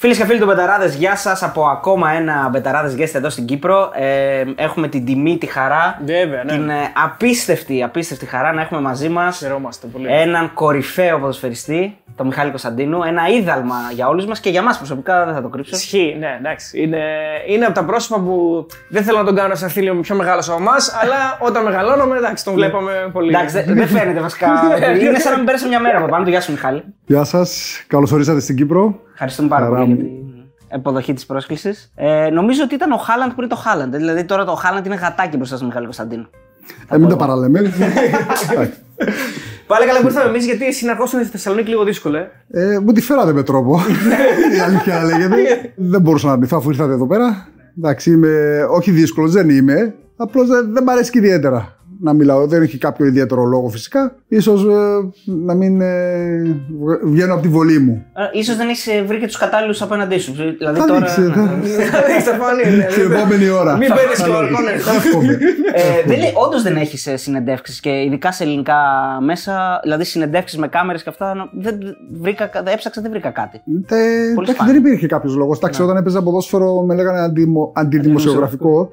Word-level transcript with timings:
Φίλες 0.00 0.16
και 0.16 0.24
φίλοι 0.24 0.38
του 0.38 0.46
Betarades, 0.46 0.88
γεια 0.88 1.16
σας 1.16 1.42
από 1.42 1.64
ακόμα 1.64 2.10
ένα 2.10 2.48
Betarades 2.52 2.94
Guest 2.98 3.14
εδώ 3.14 3.30
στην 3.30 3.44
Κύπρο. 3.44 3.90
Ε, 3.94 4.44
έχουμε 4.56 4.88
την 4.88 5.04
τιμή, 5.04 5.38
τη 5.38 5.46
χαρά, 5.46 6.00
Βέβαια, 6.04 6.44
ναι. 6.44 6.52
την 6.52 6.68
ε, 6.68 6.74
απίστευτη, 7.04 7.82
απίστευτη 7.82 8.26
χαρά 8.26 8.52
να 8.52 8.60
έχουμε 8.60 8.80
μαζί 8.80 9.08
μας 9.08 9.38
Χαιρόμαστε 9.38 9.86
πολύ. 9.86 10.06
έναν 10.10 10.50
κορυφαίο 10.54 11.18
ποδοσφαιριστή, 11.18 11.96
τον 12.16 12.26
Μιχάλη 12.26 12.50
Κωνσταντίνου. 12.50 13.02
Ένα 13.02 13.28
ίνδαλμα 13.28 13.76
για 13.94 14.08
όλους 14.08 14.26
μας 14.26 14.40
και 14.40 14.50
για 14.50 14.62
μας 14.62 14.76
προσωπικά, 14.76 15.24
δεν 15.24 15.34
θα 15.34 15.42
το 15.42 15.48
κρύψω. 15.48 15.76
Ισχύει, 15.76 16.16
ναι, 16.18 16.36
εντάξει. 16.38 16.82
Είναι, 16.82 17.02
είναι 17.46 17.64
από 17.64 17.74
τα 17.74 17.84
πρόσωπα 17.84 18.20
που 18.20 18.66
δεν 18.88 19.02
θέλω 19.02 19.18
να 19.18 19.24
τον 19.24 19.34
κάνω 19.34 19.54
σαν 19.54 19.68
φίλο 19.68 19.94
μου 19.94 20.00
πιο 20.00 20.14
μεγάλο 20.14 20.42
από 20.48 20.60
εμάς, 20.60 20.94
αλλά 21.02 21.38
όταν 21.40 21.64
μεγαλώναμε, 21.64 22.16
εντάξει, 22.16 22.44
τον 22.44 22.54
βλέπαμε 22.54 23.10
πολύ. 23.12 23.28
Εντάξει, 23.28 23.62
δεν 23.62 23.76
δεν 23.76 23.88
φαίνεται 23.88 24.20
βασικά. 24.20 24.48
Είναι 25.00 25.18
σαν 25.18 25.30
να 25.30 25.36
μην 25.36 25.46
πέρασε 25.46 25.68
μια 25.68 25.80
μέρα 25.80 25.98
από 25.98 26.06
πάνω 26.08 26.24
του. 26.24 26.30
Γεια 26.30 26.40
σου, 26.40 26.50
Μιχάλη. 26.50 26.82
Γεια 27.06 27.24
σας, 27.24 27.80
καλώς 27.86 28.12
ορίσατε 28.12 28.40
στην 28.40 28.56
Κύπρο. 28.56 29.06
Ευχαριστούμε 29.20 29.48
πάρα 29.48 29.64
Χαρά 29.64 29.76
πολύ 29.76 29.92
για 29.92 30.04
μου. 30.04 30.10
την 30.10 30.76
αποδοχή 30.78 31.12
της 31.12 31.26
πρόσκλησης. 31.26 31.92
Ε, 31.94 32.28
νομίζω 32.30 32.62
ότι 32.64 32.74
ήταν 32.74 32.92
ο 32.92 32.96
Χάλαντ 32.96 33.32
πριν 33.32 33.48
το 33.48 33.56
Χάλαντ. 33.56 33.96
Δηλαδή 33.96 34.24
τώρα 34.24 34.44
το 34.44 34.54
Χάλαντ 34.54 34.86
είναι 34.86 34.94
γατάκι 34.94 35.36
μπροστά 35.36 35.54
στον 35.54 35.66
Μιχάλη 35.66 35.84
Κωνσταντίνου. 35.84 36.26
Ε, 36.88 36.98
μην 36.98 37.08
τα 37.08 37.16
παραλέμε. 37.16 37.58
Εντάξει. 37.58 38.46
Πάλι 39.66 39.86
καλά 39.86 40.00
που 40.00 40.06
ήρθαμε 40.06 40.28
εμείς, 40.28 40.44
γιατί 40.44 40.72
συνεχώ 40.72 41.04
είναι 41.12 41.22
στη 41.22 41.30
Θεσσαλονίκη 41.30 41.68
λίγο 41.68 41.84
δύσκολο. 41.84 42.16
Ε. 42.16 42.30
ε, 42.50 42.78
μου 42.78 42.92
τη 42.92 43.00
φέρατε 43.00 43.32
με 43.32 43.42
τρόπο. 43.42 43.80
Η 44.56 44.60
αλήθεια 44.60 45.04
λέγεται. 45.04 45.36
δεν 45.76 46.00
μπορούσα 46.00 46.26
να 46.26 46.32
αρνηθώ 46.32 46.56
αφού 46.56 46.70
ήρθατε 46.70 46.92
εδώ 46.92 47.06
πέρα. 47.06 47.48
Εντάξει, 47.78 48.10
είμαι 48.10 48.62
όχι 48.70 48.90
δύσκολος, 48.90 49.32
δεν 49.32 49.48
είμαι. 49.48 49.94
Απλώς 50.16 50.48
δεν, 50.48 50.72
δεν 50.72 50.82
μ' 50.82 50.88
αρέσει 50.90 51.10
και 51.10 51.18
ιδιαίτερα 51.18 51.77
να 52.00 52.12
μιλάω. 52.12 52.46
Δεν 52.46 52.62
έχει 52.62 52.78
κάποιο 52.78 53.06
ιδιαίτερο 53.06 53.44
λόγο 53.44 53.68
φυσικά. 53.68 54.14
Ίσως 54.28 54.64
ε, 54.64 55.08
να 55.24 55.54
μην 55.54 55.80
ε, 55.80 56.42
βγα- 56.80 57.00
βγαίνω 57.04 57.32
από 57.32 57.42
τη 57.42 57.48
βολή 57.48 57.78
μου. 57.78 58.04
Ε, 58.34 58.38
ίσως 58.38 58.56
δεν 58.56 58.68
έχεις 58.68 58.88
βρει 59.06 59.18
και 59.18 59.26
τους 59.26 59.36
κατάλληλους 59.38 59.82
απέναντί 59.82 60.18
σου. 60.18 60.32
Δηλαδή 60.58 60.78
Θα 60.80 60.86
τώρα. 60.86 60.98
δείξει, 61.00 61.22
θα- 61.22 61.60
Δεν 62.06 62.20
στα 62.20 62.32
φανεί, 62.32 62.76
ναι. 62.76 62.84
Την 62.84 63.12
επόμενη 63.12 63.48
ώρα. 63.48 63.76
Μην 63.76 63.88
παίρνεις 63.88 64.22
και 64.22 64.30
ορκών 64.30 64.68
Εύχομαι. 64.96 65.32
ε, 65.72 66.06
δεν, 66.06 66.18
όντως 66.46 66.62
δεν 66.62 66.76
έχεις 66.76 67.08
συνεντεύξεις 67.14 67.80
και 67.80 67.90
ειδικά 67.90 68.32
σε 68.32 68.42
ελληνικά 68.42 68.76
μέσα, 69.24 69.80
δηλαδή 69.82 70.04
συνεντεύξεις 70.04 70.58
με 70.58 70.68
κάμερες 70.68 71.02
και 71.02 71.08
αυτά. 71.08 71.34
νο- 71.34 71.50
Δεν, 71.52 71.78
βρήκα, 72.20 72.50
δεν 72.54 72.72
έψαξα, 72.74 73.00
δεν 73.02 73.10
βρήκα 73.10 73.30
κάτι. 73.30 73.62
Ε, 73.66 73.96
εντάξει, 74.30 74.52
σπάνιο. 74.52 74.72
δεν 74.72 74.82
υπήρχε 74.82 75.06
κάποιος 75.06 75.34
λόγος. 75.34 75.56
Εντάξει, 75.58 75.82
όταν 75.82 75.96
έπαιζα 75.96 76.22
ποδόσφαιρο 76.22 76.82
με 76.82 76.94
λέγανε 76.94 77.20
αντιμο- 77.20 77.72
αντιδημοσιογραφικό. 77.74 78.92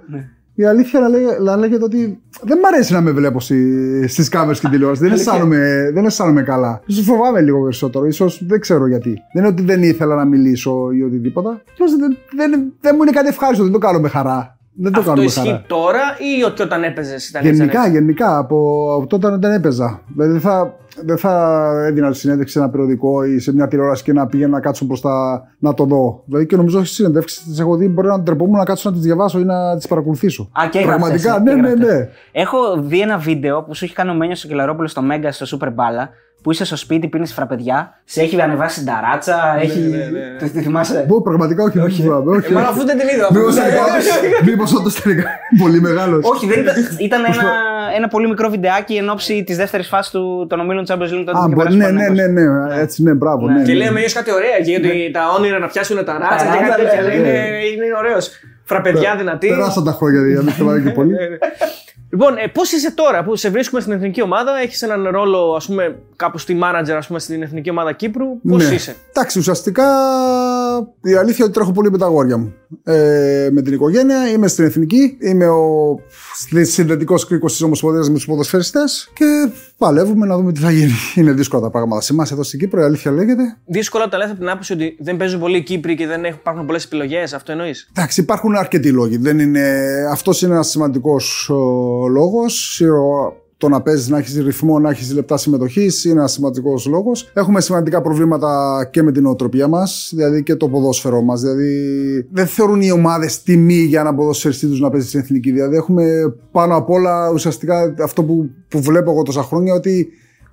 Ναι. 0.55 0.65
Η 0.65 0.67
αλήθεια 0.67 0.99
να, 0.99 1.09
λέγε- 1.09 1.39
να 1.39 1.55
λέγεται 1.57 1.83
ότι 1.83 2.19
δεν 2.41 2.57
μ' 2.57 2.65
αρέσει 2.73 2.93
να 2.93 3.01
με 3.01 3.11
βλέπω 3.11 3.39
στι 3.39 4.07
στις 4.07 4.29
κάμερες 4.29 4.59
και 4.59 4.67
τηλεόραση. 4.67 5.01
δεν, 5.03 5.11
αισθάνομαι, 5.11 5.91
δεν 5.93 6.05
αισθάνομαι 6.05 6.43
καλά. 6.43 6.81
Ίσως 6.85 7.05
φοβάμαι 7.05 7.41
λίγο 7.41 7.61
περισσότερο. 7.61 8.05
Ίσως 8.05 8.45
δεν 8.47 8.59
ξέρω 8.59 8.87
γιατί. 8.87 9.09
Δεν 9.33 9.43
είναι 9.43 9.47
ότι 9.47 9.63
δεν 9.63 9.83
ήθελα 9.83 10.15
να 10.15 10.25
μιλήσω 10.25 10.91
ή 10.91 11.03
οτιδήποτε. 11.03 11.49
Απλώς 11.73 11.95
δεν, 11.97 12.17
δεν, 12.35 12.73
δεν 12.81 12.93
μου 12.97 13.01
είναι 13.01 13.11
κάτι 13.11 13.27
ευχάριστο. 13.27 13.63
Δεν 13.63 13.71
το 13.73 13.77
κάνω 13.77 13.99
με 13.99 14.09
χαρά. 14.09 14.54
Δεν 14.77 14.91
το 14.91 14.99
Αυτό 14.99 15.11
κάνω 15.11 15.23
με 15.23 15.29
χαρά. 15.29 15.49
ισχύει 15.49 15.63
τώρα 15.67 16.01
ή 16.39 16.43
ότι 16.43 16.61
όταν 16.61 16.83
έπαιζες 16.83 17.29
ήταν 17.29 17.45
έτσι, 17.45 17.55
Γενικά, 17.57 17.81
ναι. 17.81 17.87
γενικά, 17.93 18.37
από, 18.37 18.89
από 18.97 19.07
τότε 19.07 19.27
όταν 19.27 19.51
έπαιζα. 19.51 20.01
Δηλαδή 20.15 20.31
δεν 20.31 20.41
θα, 20.41 20.75
δεν 21.03 21.17
θα 21.17 21.63
έδινα 21.87 22.11
συνέντευξη 22.13 22.53
σε 22.53 22.59
ένα 22.59 22.69
περιοδικό 22.69 23.23
ή 23.23 23.39
σε 23.39 23.53
μια 23.53 23.67
τηλεόραση 23.67 24.03
και 24.03 24.13
να 24.13 24.27
πήγαινα 24.27 24.51
να 24.51 24.59
κάτσω 24.59 24.85
μπροστά 24.85 25.43
να 25.59 25.73
το 25.73 25.83
δω. 25.85 26.23
Δηλαδή 26.25 26.45
και 26.45 26.55
νομίζω 26.55 26.77
ότι 26.77 26.85
στις 26.87 26.97
συνέντευξει 26.99 27.43
τις 27.43 27.59
έχω 27.59 27.75
δει 27.75 27.87
μπορεί 27.87 28.07
να 28.07 28.23
τρεπόμουν 28.23 28.57
να 28.57 28.63
κάτσω 28.65 28.89
να 28.89 28.95
τις 28.95 29.05
διαβάσω 29.05 29.39
ή 29.39 29.43
να 29.43 29.75
τις 29.77 29.87
παρακολουθήσω. 29.87 30.49
Α, 30.51 30.67
και 30.69 30.79
Πραγματικά, 30.79 31.29
γραφτές, 31.31 31.53
ε, 31.53 31.55
ναι, 31.55 31.61
και 31.61 31.61
ναι, 31.61 31.67
γραφτές. 31.83 31.95
ναι. 31.99 32.09
Έχω 32.31 32.57
δει 32.81 32.99
ένα 33.01 33.17
βίντεο 33.17 33.63
που 33.63 33.75
σου 33.75 33.85
έχει 33.85 33.93
κάνει 33.93 34.09
ο 34.09 34.13
Μένιος 34.13 34.43
ο 34.43 34.47
Κελαρόπουλο 34.47 34.87
στο 34.87 35.01
Μέγκα 35.01 35.31
στο 35.31 35.57
Super 35.59 35.67
Balla. 35.67 36.07
Που 36.45 36.51
είσαι 36.51 36.65
στο 36.65 36.75
σπίτι, 36.77 37.07
πίνεις 37.07 37.33
φραπεδιά, 37.33 37.99
σε 38.03 38.21
έχει 38.21 38.41
ανεβάσει 38.41 38.77
την 38.83 38.87
ταράτσα, 38.93 39.57
έχει. 39.61 39.91
Το 40.39 40.45
τη 40.49 40.61
θυμάσαι; 40.61 41.05
Μπο, 41.07 41.21
πραγματικά 41.21 41.63
όχι, 41.63 41.79
όχι. 41.79 42.01
θυμάμαι, 42.01 42.35
όχι. 42.35 42.51
Ε, 42.51 42.53
Μάλλον 42.53 42.69
αφού 42.69 42.85
δεν 42.85 42.97
την 42.97 43.07
είδα. 43.07 43.27
Μήπως 43.31 43.57
αφού- 43.57 43.79
όντως- 43.87 44.41
Μήπως 44.45 44.73
όντω 44.73 44.89
τελικά 45.03 45.29
πολύ 45.61 45.81
μεγάλος. 45.81 46.25
Όχι, 46.25 46.47
δεν 46.47 46.59
ήταν, 46.59 46.73
ήταν 46.99 47.23
ένα, 47.25 47.51
ένα 47.95 48.07
πολύ 48.07 48.27
μικρό 48.27 48.49
βιντεάκι 48.49 48.93
εν 48.95 49.09
ώψη 49.09 49.43
της 49.43 49.57
δεύτερης 49.57 49.87
φάσης 49.87 50.11
του, 50.11 50.45
των 50.49 50.59
ομίλων 50.59 50.83
Champions 50.87 51.11
League. 51.15 51.23
τότε 51.25 51.37
Α, 51.37 51.41
που 51.41 51.45
είχε 51.47 51.55
μπο- 51.55 51.63
περάσει 51.63 51.75
ο 51.75 51.79
ναι, 51.79 51.91
ναι, 51.91 52.03
Παναθηναϊκός. 52.05 52.33
ναι, 52.33 52.75
ναι, 52.75 52.81
έτσι, 52.81 53.03
ναι, 53.03 53.13
μπράβο. 53.13 53.47
ναι, 53.49 53.61
Και 53.63 53.71
ναι. 53.71 53.77
λέει 53.77 53.89
με 53.89 54.01
κάτι 54.13 54.31
ωραία 54.33 54.55
εκεί, 54.59 54.69
γιατί 54.69 55.09
τα 55.13 55.21
όνειρα 55.37 55.59
να 55.59 55.67
πιάσουν 55.67 56.05
τα 56.05 56.17
ράτσα 56.21 56.45
και 56.45 56.51
ράτσα, 56.51 56.67
κάτι 56.67 56.81
τέτοια. 56.81 57.01
ναι, 57.01 57.07
λέει, 57.07 57.19
ναι. 57.19 57.27
Είναι, 57.27 57.85
είναι 57.85 57.85
ωραίος. 57.97 58.29
Φραπεδιά 58.63 59.15
δυνατή. 59.17 59.47
Περάσαν 59.47 59.83
τα 59.83 59.91
χρόνια, 59.91 60.21
δηλαδή, 60.21 60.45
δεν 60.45 60.53
θυμάμαι 60.53 60.79
και 60.79 60.89
πολύ. 60.89 61.15
Λοιπόν, 62.15 62.37
ε, 62.37 62.47
πώς 62.53 62.71
είσαι 62.71 62.91
τώρα 62.91 63.23
που 63.23 63.35
σε 63.35 63.49
βρίσκουμε 63.49 63.81
στην 63.81 63.93
εθνική 63.93 64.21
ομάδα, 64.21 64.51
έχεις 64.63 64.81
έναν 64.81 65.07
ρόλο, 65.11 65.53
ας 65.55 65.65
πούμε, 65.65 65.99
κάπου 66.15 66.37
στη 66.37 66.59
manager, 66.63 66.95
ας 66.97 67.07
πούμε, 67.07 67.19
στην 67.19 67.41
εθνική 67.41 67.69
ομάδα 67.69 67.91
Κύπρου. 67.93 68.25
Πώς 68.49 68.67
Ναι. 68.67 68.73
είσαι; 68.75 68.95
Εντάξει, 69.09 69.39
ουσιαστικά 69.39 69.83
η 71.01 71.13
αλήθεια 71.13 71.35
είναι 71.35 71.43
ότι 71.43 71.51
τρέχω 71.53 71.71
πολύ 71.71 71.91
με 71.91 71.97
τα 71.97 72.05
αγόρια 72.05 72.37
μου. 72.37 72.53
Ε, 72.83 73.49
με 73.51 73.61
την 73.61 73.73
οικογένεια, 73.73 74.29
είμαι 74.29 74.47
στην 74.47 74.65
εθνική, 74.65 75.17
είμαι 75.19 75.47
ο 75.47 75.99
συνδετικός 76.61 77.27
κρίκο 77.27 77.47
τη 77.47 77.63
Ομοσπονδίας 77.63 78.07
με 78.09 78.13
τους 78.15 78.25
ποδοσφαιριστές 78.25 79.09
και 79.13 79.49
παλεύουμε 79.77 80.25
να 80.25 80.35
δούμε 80.37 80.51
τι 80.51 80.59
θα 80.59 80.71
γίνει. 80.71 80.91
Είναι 81.15 81.31
δύσκολα 81.31 81.61
τα 81.61 81.69
πράγματα. 81.69 82.01
Σε 82.01 82.13
εμάς 82.13 82.31
εδώ 82.31 82.43
στην 82.43 82.59
Κύπρο, 82.59 82.81
η 82.81 82.83
αλήθεια 82.83 83.11
λέγεται. 83.11 83.57
Δύσκολα 83.65 84.07
τα 84.09 84.17
λες 84.17 84.29
από 84.29 84.39
την 84.39 84.49
άποψη 84.49 84.73
ότι 84.73 84.97
δεν 84.99 85.17
παίζουν 85.17 85.39
πολλοί 85.39 85.63
Κύπροι 85.63 85.95
και 85.95 86.07
δεν 86.07 86.25
έχουν- 86.25 86.37
υπάρχουν 86.39 86.65
πολλές 86.65 86.83
επιλογές. 86.85 87.33
Αυτό 87.33 87.51
εννοείς; 87.51 87.89
Εντάξει, 87.95 88.21
υπάρχουν 88.21 88.55
αρκετοί 88.55 88.91
λόγοι. 88.91 89.17
Δεν 89.17 89.39
είναι... 89.39 89.83
Αυτός 90.11 90.41
είναι 90.41 90.53
ένας 90.53 90.67
σημαντικός 90.69 91.51
λόγος. 92.07 92.81
Το 93.57 93.69
να 93.69 93.81
παίζεις, 93.81 94.09
να 94.09 94.17
έχεις 94.17 94.37
ρυθμό, 94.37 94.79
να 94.79 94.89
έχεις 94.89 95.13
λεπτά 95.13 95.37
συμμετοχής 95.37 96.05
είναι 96.05 96.13
ένας 96.19 96.31
σημαντικός 96.31 96.85
λόγος. 96.85 97.31
Έχουμε 97.33 97.61
σημαντικά 97.61 98.01
προβλήματα 98.01 98.87
και 98.91 99.03
με 99.03 99.11
την 99.11 99.23
νοοτροπία 99.23 99.67
μας, 99.67 100.11
δηλαδή 100.15 100.43
και 100.43 100.55
το 100.55 100.69
ποδόσφαιρο 100.69 101.21
μας. 101.21 101.41
Δηλαδή 101.41 101.73
δεν 102.31 102.47
θεωρούν 102.47 102.81
οι 102.81 102.91
ομάδες 102.91 103.43
τιμή 103.43 103.73
για 103.75 103.99
ένα 103.99 104.15
ποδοσφαιριστή 104.15 104.67
τους 104.67 104.79
να 104.79 104.89
παίζει 104.89 105.07
στην 105.07 105.19
εθνική. 105.19 105.51
Δηλαδή 105.51 105.75
έχουμε 105.75 106.35
πάνω 106.51 106.75
απ' 106.75 106.89
όλα 106.89 107.29
ουσιαστικά 107.33 107.95
αυτό 108.03 108.23
που, 108.23 108.49
που 108.67 108.81
βλέπω 108.81 109.11
εγώ 109.11 109.21
τόσα 109.23 109.43
χρόνια 109.43 109.73
ότι 109.73 110.07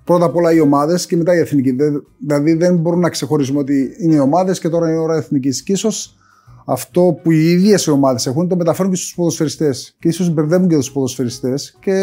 πρώτα 0.04 0.24
απ' 0.24 0.36
όλα 0.36 0.52
οι 0.52 0.60
ομάδες 0.60 1.06
και 1.06 1.16
μετά 1.16 1.34
η 1.34 1.38
εθνική. 1.38 1.70
Δεν- 1.72 2.04
Δηλαδή 2.26 2.52
δεν 2.54 2.76
μπορούμε 2.76 3.02
να 3.02 3.08
ξεχωρίσουμε 3.08 3.58
ότι 3.58 3.88
είναι 3.98 4.14
οι 4.14 4.18
ομάδες 4.18 4.58
και 4.58 4.68
τώρα 4.68 4.86
είναι 4.88 4.96
η 4.96 5.00
ώρα 5.02 5.16
εθνικής. 5.16 5.62
Και 5.62 5.72
ίσω 5.72 5.88
αυτό 6.64 7.18
που 7.22 7.30
οι 7.30 7.50
ίδιες 7.50 7.84
οι 7.86 7.90
ομάδες 7.90 8.26
έχουν 8.26 8.48
το 8.48 8.56
μεταφέρουν 8.56 8.90
και 8.90 8.96
στους 8.96 9.14
ποδοσφαιριστές. 9.14 9.96
Και 9.98 10.08
ίσως 10.08 10.30
μπερδεύουν 10.30 10.68
και 10.68 10.76
τους 10.76 10.92
ποδοσφαιριστές. 10.92 11.76
Και 11.80 11.96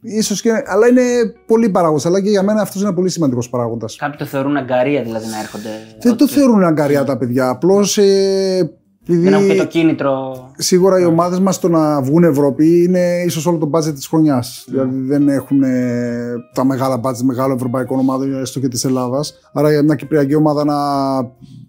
ίσως 0.00 0.40
και. 0.40 0.50
Αλλά 0.66 0.88
είναι 0.88 1.02
πολύ 1.46 1.68
παράγοντας. 1.70 2.06
Αλλά 2.06 2.22
και 2.22 2.30
για 2.30 2.42
μένα 2.42 2.60
αυτός 2.60 2.76
είναι 2.76 2.86
ένα 2.86 2.94
πολύ 2.96 3.08
σημαντικός 3.08 3.48
παράγοντας. 3.48 3.96
Κάποιοι 3.96 4.18
το 4.18 4.24
θεωρούν 4.24 4.56
αγκαρία 4.56 5.02
δηλαδή 5.02 5.26
να 5.26 5.38
έρχονται. 5.40 5.68
Δεν 6.00 6.16
το 6.16 6.24
ότι 6.24 6.32
θεωρούν 6.32 6.62
αγκαριά 6.64 7.04
τα 7.04 7.16
παιδιά. 7.18 7.48
Απλώς. 7.48 7.98
Ε, 7.98 8.72
Δεν 9.06 9.32
έχουν 9.32 9.46
και 9.46 9.46
το 9.46 9.52
επειδή 9.52 9.66
κίνητρο. 9.66 10.32
σίγουρα 10.56 11.00
οι 11.00 11.04
ομάδες 11.04 11.40
μας 11.40 11.58
το 11.58 11.68
να 11.68 12.02
βγουν 12.02 12.24
Ευρώπη 12.24 12.82
είναι 12.82 13.22
ίσως 13.26 13.46
όλο 13.46 13.58
το 13.58 13.70
budget 13.72 13.94
της 13.94 14.06
χρονιάς. 14.06 14.64
Δηλαδή 14.68 15.00
δεν 15.00 15.28
έχουν 15.28 15.62
ε, 15.62 16.34
τα 16.54 16.64
μεγάλα 16.64 17.00
budget 17.04 17.22
μεγάλων 17.22 17.56
ευρωπαϊκών 17.56 17.98
ομάδων, 17.98 18.40
έστω 18.40 18.60
και 18.60 18.68
της 18.68 18.84
Ελλάδας. 18.84 19.34
Άρα 19.52 19.70
για 19.70 19.82
μια 19.82 19.94
κυπριακή 19.94 20.34
ομάδα 20.34 20.64
να 20.64 20.74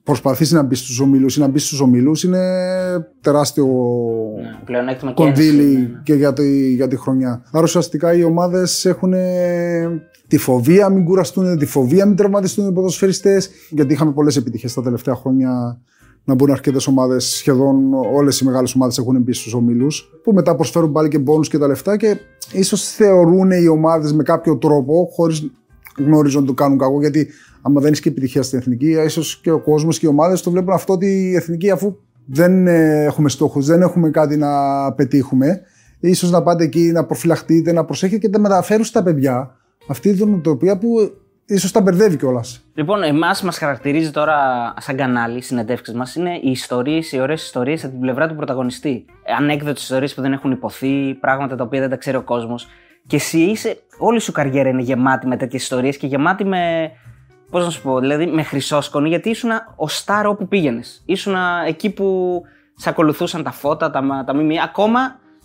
προσπαθήσει 0.03 0.53
να 0.53 0.63
μπεις 0.63 0.79
στους 0.79 0.99
ομίλους 0.99 1.35
ή 1.35 1.39
να 1.39 1.47
μπεις 1.47 1.65
στους 1.65 1.79
ομίλους 1.79 2.23
είναι 2.23 2.39
τεράστιο 3.21 3.65
Ναι, 4.35 4.65
πλεονέκτημα 4.65 5.13
και 5.13 5.23
κονδύλι 5.23 5.61
ένωση, 5.61 5.77
ναι, 5.77 5.87
ναι. 5.87 6.01
και 6.03 6.13
για 6.13 6.33
τη, 6.33 6.73
για 6.73 6.87
τη 6.87 6.97
χρονιά. 6.97 7.43
Άρα 7.51 7.63
ουσιαστικά 7.63 8.13
οι 8.13 8.23
ομάδες 8.23 8.85
έχουν 8.85 9.13
τη 10.27 10.37
φοβία 10.37 10.89
μην 10.89 11.05
κουραστούν, 11.05 11.57
τη 11.57 11.65
φοβία 11.65 12.05
μην 12.05 12.15
τραυματιστούν 12.15 12.69
οι 12.69 12.73
ποδοσφαιριστές. 12.73 13.49
Γιατί 13.69 13.93
είχαμε 13.93 14.11
πολλές 14.11 14.35
επιτυχίες 14.35 14.73
τα 14.73 14.81
τελευταία 14.81 15.15
χρόνια 15.15 15.81
να 16.23 16.33
μπουν 16.33 16.51
αρκετές 16.51 16.87
ομάδες, 16.87 17.25
σχεδόν 17.25 17.93
όλες 17.93 18.39
οι 18.39 18.45
μεγάλες 18.45 18.75
ομάδες 18.75 18.97
έχουν 18.97 19.21
μπει 19.21 19.33
στους 19.33 19.53
ομίλους, 19.53 20.09
που 20.23 20.33
μετά 20.33 20.55
προσφέρουν 20.55 20.91
πάλι 20.91 21.07
και 21.07 21.19
μπόνου 21.19 21.41
και 21.41 21.57
τα 21.57 21.67
λεφτά 21.67 21.97
και 21.97 22.17
ίσως 22.51 22.83
θεωρούν 22.83 23.51
οι 23.51 23.67
ομάδες 23.67 24.13
με 24.13 24.23
κάποιο 24.23 24.57
τρόπο, 24.57 25.09
χωρίς 25.13 25.51
γνωρίζουν 25.97 26.39
ότι 26.39 26.47
το 26.47 26.53
κάνουν 26.53 26.77
κακό, 26.77 26.99
γιατί 26.99 27.27
άμα 27.61 27.79
δεν 27.79 27.89
έχεις 27.89 27.99
και 27.99 28.09
επιτυχία 28.09 28.43
στην 28.43 28.59
εθνική, 28.59 28.89
ίσως 29.05 29.39
και 29.41 29.51
ο 29.51 29.59
κόσμος 29.59 29.99
και 29.99 30.05
οι 30.05 30.09
ομάδες 30.09 30.41
το 30.41 30.51
βλέπουν 30.51 30.73
αυτό 30.73 30.93
ότι 30.93 31.05
η 31.05 31.35
εθνική, 31.35 31.69
αφού 31.69 31.97
δεν 32.25 32.67
ε, 32.67 33.03
έχουμε 33.03 33.29
στόχους, 33.29 33.65
δεν 33.65 33.81
έχουμε 33.81 34.09
κάτι 34.09 34.37
να 34.37 34.49
πετύχουμε, 34.93 35.61
ίσως 35.99 36.31
να 36.31 36.43
πάτε 36.43 36.63
εκεί 36.63 36.91
να 36.93 37.05
προφυλαχτείτε, 37.05 37.71
να 37.71 37.85
προσέχετε 37.85 38.17
και 38.17 38.27
να 38.27 38.39
μεταφέρουν 38.39 38.83
στα 38.83 39.03
παιδιά 39.03 39.55
αυτή 39.87 40.13
την 40.13 40.29
νοοτροπία 40.29 40.77
που 40.77 40.87
ίσως 41.45 41.71
τα 41.71 41.81
μπερδεύει 41.81 42.17
κιόλας. 42.17 42.63
Λοιπόν, 42.73 43.03
εμάς 43.03 43.41
μας 43.41 43.57
χαρακτηρίζει 43.57 44.11
τώρα 44.11 44.35
σαν 44.79 44.95
κανάλι, 44.95 45.37
οι 45.37 45.41
συνεντεύξεις 45.41 45.95
μας, 45.95 46.15
είναι 46.15 46.39
οι 46.43 46.49
ιστορίες, 46.49 47.11
οι 47.11 47.19
ωραίες 47.19 47.43
ιστορίες 47.43 47.83
από 47.83 47.91
την 47.91 48.01
πλευρά 48.01 48.27
του 48.27 48.35
πρωταγωνιστή. 48.35 49.05
Ανέκδοτες 49.37 49.81
ιστορίες 49.81 50.13
που 50.13 50.21
δεν 50.21 50.33
έχουν 50.33 50.51
υποθεί, 50.51 51.13
πράγματα 51.19 51.55
τα 51.55 51.63
οποία 51.63 51.79
δεν 51.79 51.89
τα 51.89 51.95
ξέρει 51.95 52.17
ο 52.17 52.21
κόσμος. 52.21 52.67
Και 53.07 53.15
εσύ 53.15 53.39
είσαι, 53.39 53.77
όλη 53.97 54.19
σου 54.19 54.31
καριέρα 54.31 54.69
είναι 54.69 54.81
γεμάτη 54.81 55.27
με 55.27 55.37
τέτοιες 55.37 55.61
ιστορίες 55.61 55.97
και 55.97 56.07
γεμάτη 56.07 56.45
με. 56.45 56.91
Πώς 57.51 57.63
να 57.63 57.69
σου 57.69 57.81
πω, 57.81 57.99
δηλαδή 57.99 58.25
με 58.25 58.43
χρυσόσκονη, 58.43 59.09
γιατί 59.09 59.29
ήσουν 59.29 59.49
ο 59.75 59.87
στάρ 59.87 60.27
όπου 60.27 60.47
πήγαινες. 60.47 61.03
Ήσουν 61.05 61.35
εκεί 61.67 61.89
που 61.89 62.41
σε 62.75 62.89
ακολουθούσαν 62.89 63.43
τα 63.43 63.51
φώτα, 63.51 63.91
τα, 63.91 64.23
τα 64.25 64.35
μήμη. 64.35 64.61
Ακόμα 64.61 64.99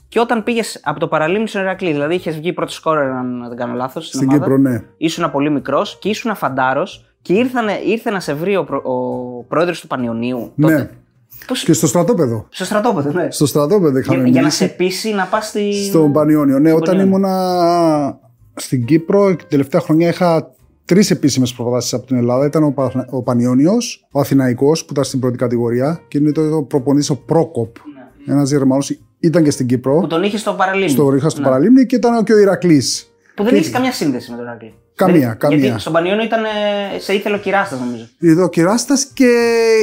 και 0.09 0.21
όταν 0.21 0.43
πήγες 0.43 0.81
από 0.85 1.01
το 1.01 1.09
παραλίμνη 1.09 1.49
στον 1.49 1.61
Ηρακλή. 1.61 1.93
Δηλαδή 1.93 2.15
είχες 2.15 2.37
βγει 2.37 2.53
πρώτος 2.53 2.75
σκόρερ, 2.75 3.11
αν 3.11 3.45
δεν 3.49 3.57
κάνω 3.57 3.75
λάθος. 3.75 4.07
Στην 4.07 4.29
Κύπρο, 4.29 4.57
ναι. 4.57 4.83
Ήσουν 4.97 5.31
πολύ 5.31 5.51
μικρός 5.51 5.99
και 6.01 6.09
ήσουν 6.09 6.35
φαντάρο 6.35 6.87
Και 7.23 7.33
ήρθανε, 7.33 7.73
ήρθε 7.85 8.11
να 8.11 8.21
σε 8.21 8.35
βρει 8.35 8.57
ο, 8.57 8.65
προ, 8.65 8.77
ο 8.77 9.43
πρόεδρος 9.43 9.81
του 9.81 9.87
Πανιωνίου. 9.87 10.53
Ναι. 10.55 10.67
Τότε. 10.73 10.91
Πώς- 11.47 11.65
Και 11.65 11.73
στο 11.73 11.87
στρατόπεδο. 11.87 12.47
Στο 12.49 12.65
στρατόπεδο, 12.65 13.11
ναι. 13.13 13.31
Στο 13.31 13.47
στρατόπεδο 13.47 13.99
είχαμε 13.99 14.17
Για, 14.19 14.25
για 14.27 14.33
να 14.35 14.39
μιλήσει. 14.41 14.57
σε 14.57 14.67
πείσει 14.69 15.13
να 15.15 15.25
πας 15.25 15.47
στη. 15.47 15.73
Στον 15.85 16.13
Πανιόνιο. 16.13 16.59
Ναι, 16.59 16.69
Στον 16.69 16.83
όταν 16.83 16.97
Πανιόνιο. 16.97 17.17
ήμουνα 17.17 18.19
στην 18.59 18.85
Κύπρο, 18.85 19.37
την 19.37 19.47
τελευταία 19.49 19.81
χρονιά 19.81 20.09
είχα 20.09 20.51
τρεις 20.85 21.11
επίσημες 21.11 21.53
προπονήσει 21.53 21.95
από 21.95 22.07
την 22.07 22.17
Ελλάδα. 22.17 22.47
Ήταν 22.47 22.63
ο, 22.63 22.71
Πα- 22.71 23.07
ο 23.11 23.23
Πανιόνιος, 23.23 24.07
ο 24.13 24.21
Αθηναϊκός 24.21 24.85
που 24.85 24.93
ήταν 24.93 25.05
στην 25.05 25.21
πρώτη 25.21 25.37
κατηγορία 25.37 26.01
και 26.09 26.19
είναι 26.19 26.33
το 26.33 26.63
προπονητής 26.69 27.11
ο 27.11 27.17
Πρόκοπ. 27.17 27.77
Ένας 28.27 28.51
Γερμανός 28.51 28.99
ήταν 29.21 29.45
και 29.45 29.51
στην 29.51 29.67
Κύπρο. 29.67 29.95
Ναι. 29.95 30.01
Που 30.01 30.07
τον 30.07 30.23
είχε 30.23 30.39
στο 30.39 30.53
παραλίμνη. 30.53 30.91
Στο 30.91 31.09
Ρίχα 31.09 31.29
στο 31.29 31.41
Ναι. 31.41 31.47
Παραλίμνη 31.47 31.87
και 31.87 31.97
ήταν 31.97 32.25
και 32.25 32.33
ο 32.33 32.39
Ηρακλής. 32.39 33.13
Που 33.35 33.45
δεν 33.45 33.55
έχει 33.55 33.71
καμιά 33.71 33.93
σύνδεση 33.93 34.31
με 34.31 34.37
τον 34.37 34.47
Ηρακλή. 34.47 34.75
Καμία, 34.99 35.29
Δεν- 35.29 35.37
καμία. 35.39 35.57
Γιατί 35.59 35.81
στον 35.81 35.93
Πανιόνιο 35.93 36.25
ήταν. 36.25 36.45
ε, 36.45 36.49
σε 36.99 37.13
ήθελε 37.13 37.37
ο 37.37 37.39
Κυράστας, 37.39 37.81
νομίζω. 37.81 38.09
Εδώ 38.21 38.45
ο 38.45 38.49
Κυράστας 38.49 39.05
και 39.15 39.31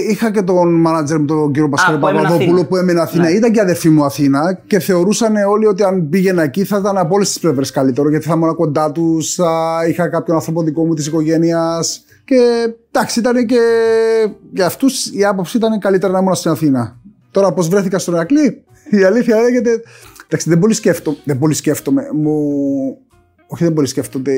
είχα 0.10 0.32
και 0.32 0.42
τον 0.42 0.74
μάνατζερ 0.74 1.20
μου, 1.20 1.26
τον 1.26 1.52
κύριο 1.52 1.70
Πασχαλή 1.70 1.98
που 1.98 2.08
έμενε 2.08 2.22
Παπαδόπουλο 2.24 2.52
Αθήνα. 2.54 2.68
που 2.68 2.76
έμενε 2.76 3.00
Αθήνα. 3.02 3.24
Ναι. 3.24 3.30
Ήταν 3.30 3.52
και 3.52 3.62
αδερφή 3.62 3.90
μου 3.90 4.04
Αθήνα 4.06 4.60
και 4.68 4.80
θεωρούσαν 4.80 5.36
όλοι 5.36 5.66
ότι 5.66 5.84
αν 5.84 6.10
πήγαινα 6.10 6.44
εκεί 6.44 6.64
θα 6.64 6.78
ήταν 6.78 6.98
από 6.98 7.16
όλες 7.16 7.28
τις 7.28 7.40
πλευρές 7.40 7.72
καλύτερο 7.72 8.10
γιατί 8.10 8.26
θα 8.28 8.34
ήμουν 8.34 8.56
κοντά 8.56 8.92
τους, 8.92 9.34
θα 9.34 9.80
είχα 9.90 10.10
κάποιον 10.10 10.36
άνθρωπο 10.38 10.62
δικό 10.64 10.86
μου 10.86 10.94
της 10.94 11.08
οικογένειας. 11.08 12.04
Και 12.26 12.36
εντάξει, 12.92 13.20
ήταν 13.20 13.46
και 13.46 13.60
για 14.52 14.66
αυτούς 14.66 15.06
η 15.14 15.26
άποψη 15.26 15.58
ήταν 15.58 15.80
καλύτερα 15.80 16.14
να 16.14 16.20
ήμουν 16.20 16.36
στην 16.36 16.52
Αθήνα. 16.52 16.98
Τώρα, 17.32 17.54
πώς 17.54 17.68
βρέθηκα 17.68 18.00
στον 18.00 18.14
Ερακλή, 18.14 18.64
η 18.90 19.04
αλήθεια 19.04 19.42
λέγεται. 19.42 19.70
Εντάξει, 20.28 20.50
δεν 20.50 20.60
πολύ 20.60 20.74
σκέφτομαι. 20.74 21.18
Δεν 21.24 21.38
πολύ 21.40 21.54
σκέφτομαι. 21.54 22.10
Μου... 22.14 22.40
Όχι, 23.48 23.64
δεν 23.64 23.74
πολύ 23.74 23.88
σκέφτονται. 23.88 24.32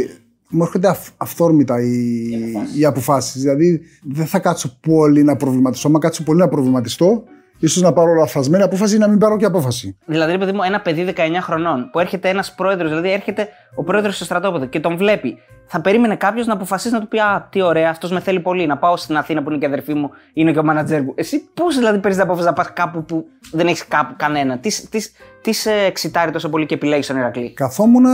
Μου 0.50 0.64
έρχονται 0.64 0.88
αυ- 0.88 1.14
αυθόρμητα 1.18 1.82
οι, 1.82 2.30
οι 2.78 2.86
αποφάσεις. 2.86 3.42
Δηλαδή, 3.42 3.82
δεν 4.04 4.26
θα 4.26 4.40
κάτσω 4.40 4.78
πολύ 4.82 5.24
να 5.24 5.36
προβληματιστώ. 5.36 5.88
Αν 5.88 6.00
κάτσω 6.00 6.24
πολύ 6.24 6.40
να 6.40 6.48
προβληματιστώ, 6.48 7.24
ίσως 7.60 7.82
να 7.82 7.94
πάρω 7.94 8.14
λαθασμένη 8.14 8.64
απόφαση 8.64 8.96
ή 8.96 8.98
να 8.98 9.08
μην 9.08 9.18
πάρω 9.18 9.38
και 9.38 9.46
απόφαση. 9.46 9.98
Δηλαδή, 10.06 10.32
ρε 10.32 10.38
παιδί 10.38 10.52
μου, 10.52 10.64
ένα 10.64 10.82
παιδί 10.82 11.14
19 11.18 11.22
χρονών 11.42 11.90
που 11.92 12.00
έρχεται 12.00 12.30
ένας 12.30 12.56
πρόεδρος, 12.56 12.90
δηλαδή 12.90 13.12
έρχεται 13.12 13.48
ο 13.76 13.84
πρόεδρος 13.84 14.16
στο 14.16 14.26
στρατόπεδο 14.26 14.66
και 14.66 14.80
τον 14.80 14.98
βλέπει. 14.98 15.38
Θα 15.70 15.82
περίμενε 15.82 16.16
κάποιος 16.16 16.48
να 16.48 16.54
αποφασίσει 16.54 16.94
να 16.94 17.00
του 17.00 17.08
πει 17.08 17.20
Α, 17.20 17.48
τι 17.52 17.62
ωραία, 17.62 17.90
αυτός 17.90 18.12
με 18.12 18.20
θέλει 18.20 18.40
πολύ. 18.40 18.66
Να 18.66 18.78
πάω 18.78 18.98
στην 18.98 19.18
Αθήνα 19.18 19.44
που 19.44 19.50
είναι 19.50 19.60
και 19.60 19.66
αδερφή 19.66 19.94
μου, 19.94 20.10
είναι 20.34 20.52
και 20.52 20.60
ο 20.60 20.64
μάνατζερ 20.64 21.04
μου. 21.04 21.14
Εσύ 21.16 21.50
πώς 21.54 21.76
δηλαδή 21.76 21.98
παίρνεις 21.98 22.16
την 22.16 22.26
απόφαση 22.26 22.48
να 22.48 22.54
πας 22.54 22.74
κάπου 22.74 23.04
που 23.04 23.26
δεν 23.52 23.68
έχεις 23.68 23.88
κάπου 23.88 24.14
κανένα. 24.18 24.58
Τι, 24.58 24.88
τι, 24.90 25.00
τι 25.42 25.54
σε 25.54 25.72
εξητάρει 25.72 26.32
τόσο 26.32 26.50
πολύ 26.50 26.66
και 26.66 26.74
επιλέγεις 26.74 27.08
τον 27.08 27.18
Ηρακλή; 27.18 27.54
Καθόμουν 27.54 28.06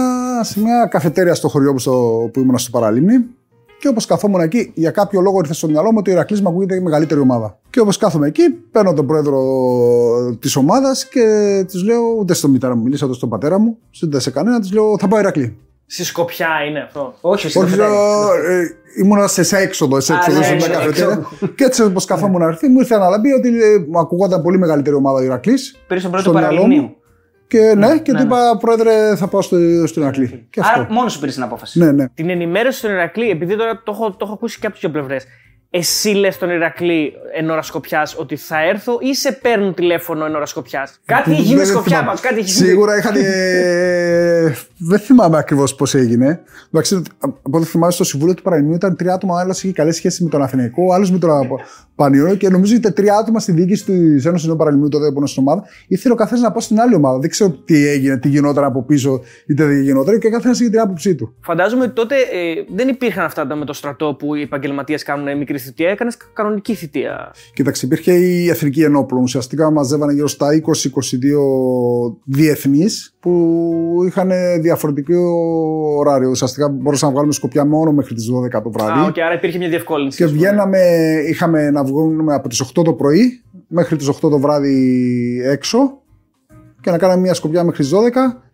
σε 0.42 0.60
μια 0.60 0.88
καφετέρια 0.90 1.34
στο 1.34 1.48
χωριό 1.48 1.72
μου 1.72 1.80
στο, 1.80 2.30
που 2.34 2.40
ήμουν 2.40 2.58
στο 2.58 2.70
Παραλίμνη 2.70 3.26
και 3.84 3.90
όπως 3.90 4.06
καθόμουν 4.06 4.42
εκεί, 4.42 4.72
για 4.74 4.92
κάποιο 4.92 5.22
λόγο 5.22 5.38
ήρθε 5.40 5.54
στο 5.54 5.68
μυαλό 5.68 5.92
μου 5.92 5.98
ότι 6.00 6.10
ο 6.10 6.14
Ηρακλής 6.14 6.42
μου 6.42 6.50
ακούγεται 6.50 6.76
η 6.76 6.80
μεγαλύτερη 6.80 7.20
ομάδα. 7.20 7.60
Και 7.70 7.80
όπως 7.80 7.98
κάθομαι 7.98 8.28
εκεί, 8.28 8.44
παίρνω 8.72 8.94
τον 8.94 9.06
πρόεδρο 9.08 9.40
της 10.40 10.56
ομάδας 10.56 11.08
και 11.08 11.22
της 11.68 11.84
λέω, 11.84 12.02
ούτε 12.20 12.34
στον 12.34 12.52
μητέρα 12.52 12.76
μου 12.76 12.82
μιλήσα, 12.84 13.06
ούτε 13.06 13.16
στον 13.16 13.30
πατέρα 13.30 13.60
μου, 13.60 13.78
ούτε 14.04 14.20
σε 14.20 14.32
κανένα, 14.32 14.60
της 14.60 14.72
λέω, 14.74 14.98
θα 15.00 15.08
πάω 15.08 15.20
Ηρακλή. 15.20 15.58
Στη 15.86 16.04
Σκοπιά 16.04 16.48
είναι 16.70 16.80
αυτό; 16.80 17.14
Όχι, 17.22 17.46
εσύ 17.46 17.56
το 17.58 17.62
Όχι, 17.64 17.70
φετέρι. 17.72 17.90
λέω, 17.90 18.34
ε, 18.34 18.76
ήμουνα 19.04 19.28
σε, 19.28 19.44
σε 19.44 19.58
έξοδο, 19.58 20.00
σε 20.00 20.14
Α, 20.14 20.16
έξοδο 20.16 20.38
ναι, 20.38 20.44
σε 20.44 20.54
μια 20.56 20.66
έξοδο, 20.66 20.80
καφετέρια. 20.86 21.14
έξοδο. 21.32 21.54
Και 21.58 21.64
έτσι 21.64 21.84
όπως 21.84 22.06
καθόμουν 22.06 22.40
να 22.42 22.48
έρθει, 22.48 22.68
μου 22.68 22.80
ήρθε 22.80 22.96
αναλαμπή 22.96 23.32
ότι 23.32 23.48
ε, 23.48 23.86
μου 23.90 24.00
ακούγονταν 24.00 24.42
πολύ 24.42 24.58
μεγαλύτερη 24.58 24.96
ομάδα 24.96 25.18
ο 25.20 25.24
Ηρακλής. 25.24 25.80
Πήρε 25.88 26.00
τον 26.00 26.12
πρώτο 26.12 26.24
στο 26.30 26.34
μυαλό 26.38 26.48
Παραλιμνίου. 26.48 26.82
μου. 26.82 26.96
Και 27.48 27.74
ναι, 27.76 27.98
και 28.00 28.12
ναι, 28.12 28.20
του 28.20 28.28
ναι. 28.28 28.36
είπα, 28.36 28.58
Πρόεδρε, 28.58 29.16
θα 29.16 29.28
πάω 29.28 29.42
στο, 29.42 29.58
στον 29.88 30.04
Ηρακλή. 30.04 30.48
Και 30.50 30.62
Άρα 30.64 30.82
αυτό. 30.82 30.94
μόνος 30.94 31.14
σου 31.14 31.20
πήρες 31.20 31.34
την 31.34 31.44
απόφαση. 31.44 31.80
Ναι, 31.80 31.92
ναι. 31.92 32.08
Την 32.10 32.30
ενημέρωση 32.30 32.78
στον 32.78 32.92
Ηρακλή, 32.92 33.30
επειδή 33.30 33.56
τώρα 33.56 33.82
το 33.84 33.92
έχω, 33.92 34.10
το 34.12 34.18
έχω 34.22 34.34
ακούσει 34.34 34.60
και 34.60 34.66
από 34.66 34.76
τις 34.76 34.84
δύο 34.84 34.92
πλευρές. 34.92 35.26
Εσύ 35.76 36.10
λες 36.10 36.34
στον 36.36 36.50
Ηρακλή 36.50 37.14
εν 37.36 37.50
ώρα 37.50 37.62
σκοπιάς 37.62 38.16
ότι 38.20 38.36
θα 38.36 38.64
έρθω 38.64 38.98
ή 39.02 39.16
σε 39.16 39.32
παίρνουν 39.42 39.74
τηλέφωνο 39.74 40.26
εν 40.26 40.36
ώρα 40.36 40.46
σκοπιάς; 40.46 41.00
Κάτι 41.06 41.32
έχει 41.32 41.42
γίνει 41.42 41.58
Δεν 41.58 41.66
σκοπιά 41.66 41.84
θυμάμαι. 41.98 42.08
μας, 42.12 42.20
κάτι 42.22 42.40
έχει 42.40 42.52
γίνει. 42.52 42.68
Σίγουρα 42.68 42.98
είχαν. 42.98 43.16
ε, 43.16 44.54
δεν 44.78 45.00
θυμάμαι 45.00 45.38
ακριβώς 45.38 45.76
πώς 45.76 45.96
έγινε. 45.96 46.40
Εντάξει, 46.68 47.02
από 47.22 47.58
ό,τι 47.58 47.66
θυμάμαι 47.66 47.92
στο 47.92 48.04
Συμβούλιο 48.04 48.34
του 48.34 48.42
Παραλιμνίου 48.42 48.76
ήταν 48.76 48.96
τρία 48.96 49.14
άτομα. 49.14 49.40
Άλλος 49.40 49.64
είχε 49.64 49.74
καλές 49.74 49.96
σχέσεις 49.96 50.20
με 50.22 50.30
τον 50.30 50.42
Αθηναϊκό, 50.42 50.94
άλλος 50.94 51.12
με 51.12 51.18
τον 51.18 51.30
Πανιόνιο 51.96 52.36
και 52.36 52.50
νομίζω 52.50 52.76
ότι 52.76 52.94
τρία 52.94 53.16
άτομα 53.16 53.40
στη 53.40 53.52
διοίκηση 53.52 53.84
της 53.86 54.26
Ένωσης 54.26 54.48
Νέου 54.48 54.56
Παραλιμνίου 54.56 54.90
τότε 54.90 55.06
που 55.08 55.14
ήμουν 55.16 55.28
στην 55.28 55.44
ομάδα. 55.48 55.64
Ήθελε 55.88 56.14
ο 56.14 56.18
καθένας 56.18 56.42
να 56.44 56.52
πάει 56.52 56.62
στην 56.62 56.80
άλλη 56.80 56.96
ομάδα. 56.96 57.20
Δεν 57.20 57.30
ξέρω 57.30 57.50
τι 57.50 57.88
έγινε, 57.88 58.18
τι 58.18 58.28
γινόταν 58.30 58.64
από 58.64 58.84
πίσω, 58.84 59.22
είτε 59.48 59.66
δεν 59.66 59.82
γινόταν 59.82 60.20
και 60.20 60.28
ο 60.28 60.32
καθένας 60.32 60.60
είχε 60.60 60.70
την 60.70 60.80
άποψή 60.80 61.16
του. 61.16 61.36
Φαντάζομαι 61.42 61.84
ότι 61.84 61.94
τότε 61.94 62.16
ε, 62.16 62.54
δεν 62.76 62.88
υπήρχαν 62.88 63.24
αυτά 63.26 63.48
τα 63.48 63.56
με 63.56 63.66
το 63.66 63.74
στρατό 63.74 64.16
που 64.20 64.36
οι 64.36 64.42
επαγγελματίες 64.42 65.04
κάνουν 65.04 65.38
μικρή 65.38 65.58
θητεία. 65.64 65.90
Έκανες 65.90 66.18
κανονική 66.34 66.74
θητεία. 66.74 67.34
Κοίταξε, 67.54 67.86
υπήρχε 67.86 68.14
η 68.14 68.50
Εθνική 68.50 68.84
Ενόπλων. 68.84 69.22
Ουσιαστικά 69.22 69.72
μαζεύανε 69.72 70.14
γύρω 70.14 70.28
στα 70.28 70.48
20-22 70.54 70.64
διεθνείς 72.24 73.16
που 73.20 74.04
είχαν 74.08 74.32
διαφορετικό 74.62 75.16
ωράριο. 75.98 76.30
Ουσιαστικά 76.30 76.70
μπορούσαμε 76.70 77.12
να 77.12 77.18
βγάλουμε 77.18 77.34
σκοπιά 77.34 77.66
μόνο 77.66 77.92
μέχρι 77.92 78.14
τις 78.14 78.30
12 78.58 78.62
το 78.64 78.72
βράδυ. 78.72 79.00
Α, 79.00 79.04
οκ, 79.04 79.20
άρα 79.20 79.34
υπήρχε 79.34 79.58
μια 79.58 79.70
διευκόλυνση. 79.70 80.18
Και 80.18 80.24
ας 80.24 80.32
πούμε. 80.32 80.42
βγαίναμε, 80.42 80.80
είχαμε 81.28 81.70
να 81.72 81.84
βγούμε 81.84 82.34
από 82.34 82.50
τις 82.50 82.62
8 82.62 82.84
το 82.84 82.94
πρωί 82.94 83.44
μέχρι 83.68 83.96
τις 83.96 84.10
8 84.10 84.14
το 84.20 84.40
βράδυ 84.40 85.42
έξω 85.46 86.02
και 86.82 86.92
να 86.92 86.98
κάναμε 86.98 87.22
μια 87.22 87.34
σκοπιά 87.34 87.64
μέχρι 87.64 87.84
τις 87.84 87.92
12 87.94 87.98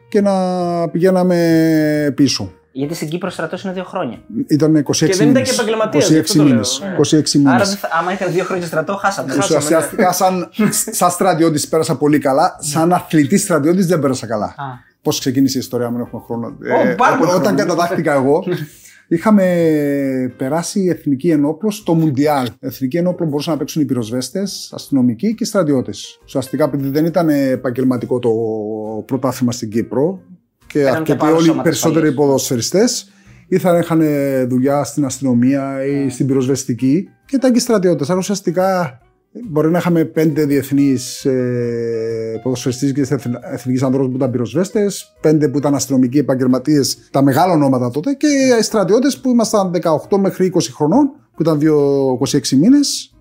και 0.09 0.21
να 0.21 0.33
πηγαίναμε 0.89 2.13
πίσω. 2.15 2.53
Γιατί 2.79 2.93
στην 2.95 3.09
Κύπρο 3.09 3.29
στρατός 3.29 3.63
είναι 3.63 3.73
δύο 3.73 3.83
χρόνια. 3.83 4.17
Ήταν 4.47 4.75
26 4.75 4.81
Και 4.91 5.05
δεν 5.05 5.13
ήταν 5.13 5.25
και 5.25 5.31
μήνες. 5.39 5.53
επαγγελματίας, 5.53 6.05
26 6.09 6.11
γι' 6.13 6.19
αυτό 6.19 6.33
το 6.37 6.43
λέω. 6.43 6.51
μήνες. 6.51 6.81
Ναι. 6.83 6.95
26 6.95 7.39
Άρα, 7.39 7.53
μήνες. 7.53 7.69
δεν 7.69 7.77
θα- 7.77 7.89
άμα 7.99 8.13
ήταν 8.13 8.31
δύο 8.31 8.43
χρόνια 8.43 8.65
στρατό, 8.65 8.95
χάσαμε. 8.95 9.31
Χάσαμε. 9.33 9.59
Ουσιαστικά 9.63 10.11
σαν, 10.11 10.49
σαν 10.91 11.09
στρατιώτης 11.09 11.67
πέρασα 11.67 11.97
πολύ 11.97 12.17
καλά, 12.19 12.55
σαν 12.59 12.93
αθλητής 12.93 13.41
στρατιώτης 13.41 13.85
δεν 13.87 13.99
πέρασα 13.99 14.27
καλά. 14.27 14.45
Α. 14.45 14.63
Πώς 15.01 15.19
ξεκίνησε 15.19 15.57
η 15.57 15.61
ιστορία 15.61 15.89
μου, 15.89 15.97
δεν 15.97 16.05
έχουμε 16.05 16.21
χρόνο. 16.25 16.47
Ω, 16.47 16.95
πάρα 16.95 17.17
πολύ 17.17 17.31
όταν 17.31 17.43
χρόνο. 17.43 17.57
κατατάχθηκα 17.57 18.13
εγώ, 18.13 18.43
είχαμε 19.07 19.43
περάσει 20.37 20.79
η 20.79 20.89
Εθνική 20.89 21.29
Ενόπλος 21.29 21.75
στο 21.75 21.93
Μουντιάλ. 21.93 22.47
Εθνική 22.59 22.97
Ενόπλο 22.97 23.25
μπορούσαν 23.27 23.53
να 23.53 23.59
παίξουν 23.59 23.81
οι 23.81 23.85
πυροσβέστες, 23.85 24.71
αστυνομικοί 24.75 25.35
και 25.35 25.45
στρατιώτες. 25.45 26.19
Ουσιαστικά, 26.25 26.63
επειδή 26.63 26.89
δεν 26.89 27.05
ήταν 27.05 27.29
επαγγελματικό 27.29 28.19
το 28.19 28.29
πρωτάθλημα 29.05 29.51
στην 29.51 29.69
Κύπρο 29.69 30.19
και 30.69 30.79
Παίρνουν 30.79 31.03
και 31.03 31.11
αρκετοί 31.11 31.17
πάνω 31.17 31.31
όλοι 31.35 31.43
οι 31.43 31.45
σώματα 31.45 31.63
περισσότεροι 31.63 32.07
ασφαλείας. 32.07 32.25
ποδοσφαιριστές 32.25 33.11
ήθελαν 33.47 33.81
είχαν 33.81 34.01
δουλειά 34.49 34.83
στην 34.83 35.05
αστυνομία 35.05 35.85
ή 35.85 36.09
στην 36.09 36.27
πυροσβεστική 36.27 37.09
και 37.25 37.35
ήταν 37.35 37.53
και 37.53 37.59
στρατιώτες. 37.59 38.09
Άρα 38.09 38.19
ουσιαστικά 38.19 38.99
Μπορεί 39.31 39.69
να 39.69 39.77
είχαμε 39.77 40.05
πέντε 40.05 40.45
διεθνείς 40.45 41.25
ε, 41.25 42.39
ποδοσφαιριστές 42.43 42.91
και 42.91 43.01
εθνική 43.53 43.83
ανδρών 43.83 44.09
που 44.09 44.15
ήταν 44.15 44.31
πυροσβέστες, 44.31 45.15
πέντε 45.21 45.47
που 45.47 45.57
ήταν 45.57 45.75
αστυνομικοί 45.75 46.17
επαγγελματίες, 46.17 46.97
τα 47.11 47.23
μεγάλα 47.23 47.53
ονόματα 47.53 47.91
τότε, 47.91 48.13
και 48.13 48.27
στρατιώτες 48.61 49.19
που 49.19 49.29
ήμασταν 49.29 49.71
18 50.09 50.17
μέχρι 50.17 50.51
20 50.55 50.59
χρονών, 50.73 51.11
που 51.35 51.41
ήταν 51.41 51.59
2, 51.59 52.13
26 52.13 52.57
μήνες. 52.57 53.13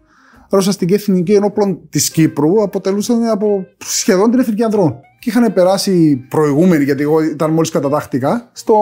Άρα 0.50 0.56
ουσιαστική 0.56 0.94
εθνική 0.94 1.32
ενόπλων 1.32 1.88
της 1.88 2.10
Κύπρου 2.10 2.62
αποτελούσαν 2.62 3.24
από 3.24 3.66
σχεδόν 3.78 4.30
την 4.30 4.40
εθνική 4.40 4.62
ανδρών. 4.62 5.00
Και 5.20 5.30
είχαν 5.30 5.52
περάσει 5.52 6.26
προηγούμενοι, 6.28 6.84
γιατί 6.84 7.02
εγώ 7.02 7.22
ήταν 7.22 7.50
μόλις 7.50 7.70
κατατάχτηκα, 7.70 8.50
στο 8.52 8.74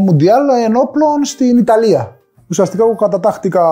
Μουντιάλ 0.00 0.48
ενόπλων 0.66 1.24
στην 1.24 1.58
Ιταλία. 1.58 2.16
Ουσιαστικά 2.48 2.84
εγώ 2.84 2.94
κατατάχτηκα 2.94 3.62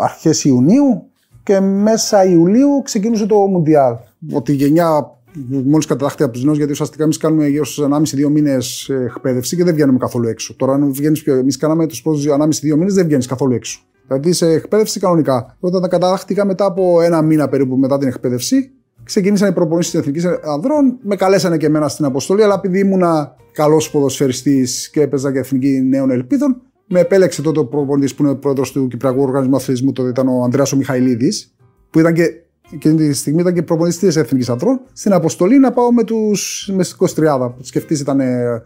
αρχές 0.00 0.44
Ιουνίου 0.44 1.02
και 1.42 1.60
μέσα 1.60 2.24
Ιουλίου 2.24 2.82
ξεκίνησε 2.84 3.26
το 3.26 3.36
Μουντιάλ. 3.36 3.94
Ότι 4.32 4.52
η 4.52 4.54
γενιά 4.54 5.10
μόλις 5.48 5.86
κατατάχθηκε 5.86 6.22
από 6.22 6.32
τους 6.32 6.44
νέους, 6.44 6.56
γιατί 6.56 6.72
ουσιαστικά 6.72 7.04
εμείς 7.04 7.16
κάνουμε 7.16 7.46
γύρω 7.46 7.64
στους 7.64 7.84
1,5-2 7.84 8.28
μήνες 8.30 8.88
εκπαίδευση 8.88 9.56
και 9.56 9.64
δεν 9.64 9.74
βγαίνουμε 9.74 9.98
καθόλου 9.98 10.28
έξω. 10.28 10.54
Τώρα, 10.54 10.72
αν 10.72 10.92
βγαίνεις 10.92 11.22
πιο. 11.22 11.34
Εμείς 11.34 11.56
κάναμε 11.56 11.86
τους 11.86 12.02
πρώτους 12.02 12.26
1,5-2 12.26 12.76
μήνες, 12.76 12.94
δεν 12.94 13.06
βγαίνεις 13.06 13.26
καθόλου 13.26 13.54
έξω. 13.54 13.80
Δηλαδή 14.06 14.32
σε 14.32 14.46
εκπαίδευση 14.46 15.00
κανονικά. 15.00 15.56
Όταν 15.60 15.82
τα 15.82 15.88
κατατάχτηκα 15.88 16.44
μετά 16.44 16.64
από 16.64 17.00
ένα 17.00 17.22
μήνα 17.22 17.48
περίπου 17.48 17.76
μετά 17.76 17.98
την 17.98 18.08
εκπαίδευση, 18.08 18.70
ξεκίνησαν 19.06 19.48
οι 19.48 19.52
προπονήσεις 19.52 19.90
της 19.90 20.00
Εθνικής 20.00 20.24
Ανδρών. 20.42 20.98
Με 21.02 21.16
καλέσανε 21.16 21.56
και 21.56 21.66
εμένα 21.66 21.88
στην 21.88 22.04
αποστολή, 22.04 22.42
αλλά 22.42 22.54
επειδή 22.54 22.78
ήμουνα 22.78 23.36
καλός 23.52 23.90
ποδοσφαιριστής 23.90 24.90
και 24.90 25.00
έπαιζα 25.00 25.32
και 25.32 25.38
Εθνική 25.38 25.68
Νέων 25.68 26.10
Ελπίδων, 26.10 26.62
με 26.86 27.00
επέλεξε 27.00 27.42
τότε 27.42 27.58
ο 27.58 27.64
προπονητής 27.66 28.14
που 28.14 28.22
είναι 28.22 28.34
πρόεδρος 28.34 28.72
του 28.72 28.88
Κυπριακού 28.88 29.22
Οργανισμού 29.22 29.56
Αθλητισμού, 29.56 29.92
τότε 29.92 30.08
ήταν 30.08 30.28
ο 30.28 30.42
Ανδρέας 30.42 30.72
ο 30.72 30.76
Μιχαηλίδης, 30.76 31.54
που 31.90 31.98
ήταν 31.98 32.14
και 32.14 32.30
εκείνη 32.72 32.96
τη 32.96 33.12
στιγμή 33.12 33.40
ήταν 33.40 33.54
και 33.54 33.62
προπονητής 33.62 33.98
της 33.98 34.16
Εθνικής 34.16 34.48
Ανδρών, 34.48 34.80
στην 34.92 35.12
αποστολή 35.12 35.58
να 35.58 35.72
πάω 35.72 35.92
με 35.92 36.04
τους 36.04 36.70
με 36.72 36.82
στην 36.82 36.96
23. 37.16 37.54
Σκεφτείς 37.60 38.00
ήταν 38.00 38.20
ε, 38.20 38.62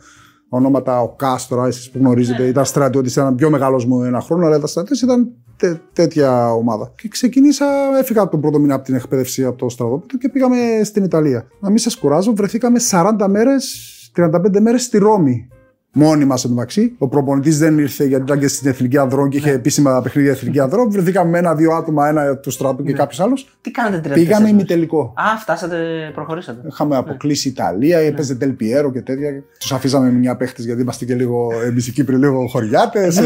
ονόματα 0.50 1.00
ο 1.00 1.08
Κάστορα, 1.08 1.66
εσείς 1.66 1.90
που 1.90 1.98
γνωρίζετε, 1.98 2.46
ήταν 2.46 2.64
στρατιώτης, 2.64 3.12
ήταν 3.12 3.34
πιο 3.34 3.50
μεγάλος 3.50 3.84
μου 3.86 4.02
ένα 4.02 4.20
χρόνο, 4.20 4.46
αλλά 4.46 4.56
ήταν 4.56 4.68
στρατιώτη, 4.68 5.04
ήταν 5.04 5.30
τέ, 5.56 5.80
τέτοια 5.92 6.52
ομάδα. 6.52 6.92
Και 6.96 7.08
ξεκίνησα, 7.08 7.66
έφυγα 7.98 8.22
από 8.22 8.30
τον 8.30 8.40
πρώτο 8.40 8.58
μήνα 8.58 8.74
από 8.74 8.84
την 8.84 8.94
εκπαίδευση 8.94 9.44
από 9.44 9.58
το 9.58 9.68
στρατόπεδο 9.68 10.18
και 10.18 10.28
πήγαμε 10.28 10.56
στην 10.84 11.04
Ιταλία. 11.04 11.46
Να 11.60 11.68
μην 11.68 11.78
σας 11.78 11.96
κουράζω, 11.96 12.34
βρεθήκαμε 12.34 12.78
40 12.90 13.26
μέρες, 13.28 14.10
35 14.16 14.60
μέρες 14.60 14.82
στη 14.82 14.98
Ρώμη. 14.98 15.48
Μόνοι 15.92 16.24
μα 16.24 16.36
εντωμεταξύ. 16.44 16.94
Ο 16.98 17.08
προπονητής 17.08 17.58
δεν 17.58 17.78
ήρθε 17.78 18.04
γιατί 18.04 18.22
ήταν 18.22 18.38
και 18.38 18.48
στην 18.48 18.68
Εθνική 18.70 18.98
Ανδρών 18.98 19.28
και 19.28 19.36
είχε 19.36 19.50
επίσημα 19.50 20.02
παιχνίδια 20.02 20.30
Εθνική 20.30 20.60
Ανδρών. 20.60 20.90
Βρεθήκαμε 20.90 21.30
με 21.30 21.38
ένα-δύο 21.38 21.72
άτομα, 21.72 22.08
ένα 22.08 22.36
του 22.36 22.50
στρατού 22.50 22.82
και 22.82 22.92
κάποιος 22.92 23.20
άλλος. 23.20 23.58
Τι 23.60 23.70
κάνετε 23.70 24.08
τρία 24.08 24.14
Πήγαμε 24.14 24.48
ημιτελικό. 24.48 25.14
Α, 25.16 25.38
φτάσατε, 25.40 25.76
προχωρήσατε. 26.14 26.60
Είχαμε 26.66 26.96
αποκλείσει 26.96 27.48
Ιταλία, 27.48 27.98
έπαιζε 27.98 28.36
Del 28.40 28.48
Piero 28.48 28.92
και 28.92 29.00
τέτοια. 29.00 29.30
Τους 29.60 29.72
αφήσαμε 29.72 30.10
μια 30.10 30.36
παίχτε 30.36 30.62
γιατί 30.62 30.80
είμαστε 30.80 31.04
και 31.04 31.14
λίγο 31.14 31.48
εμείς 31.64 31.86
οι 31.86 31.92
Κύπροι, 31.92 32.16
λίγο 32.16 32.46
χωριάτες. 32.46 33.20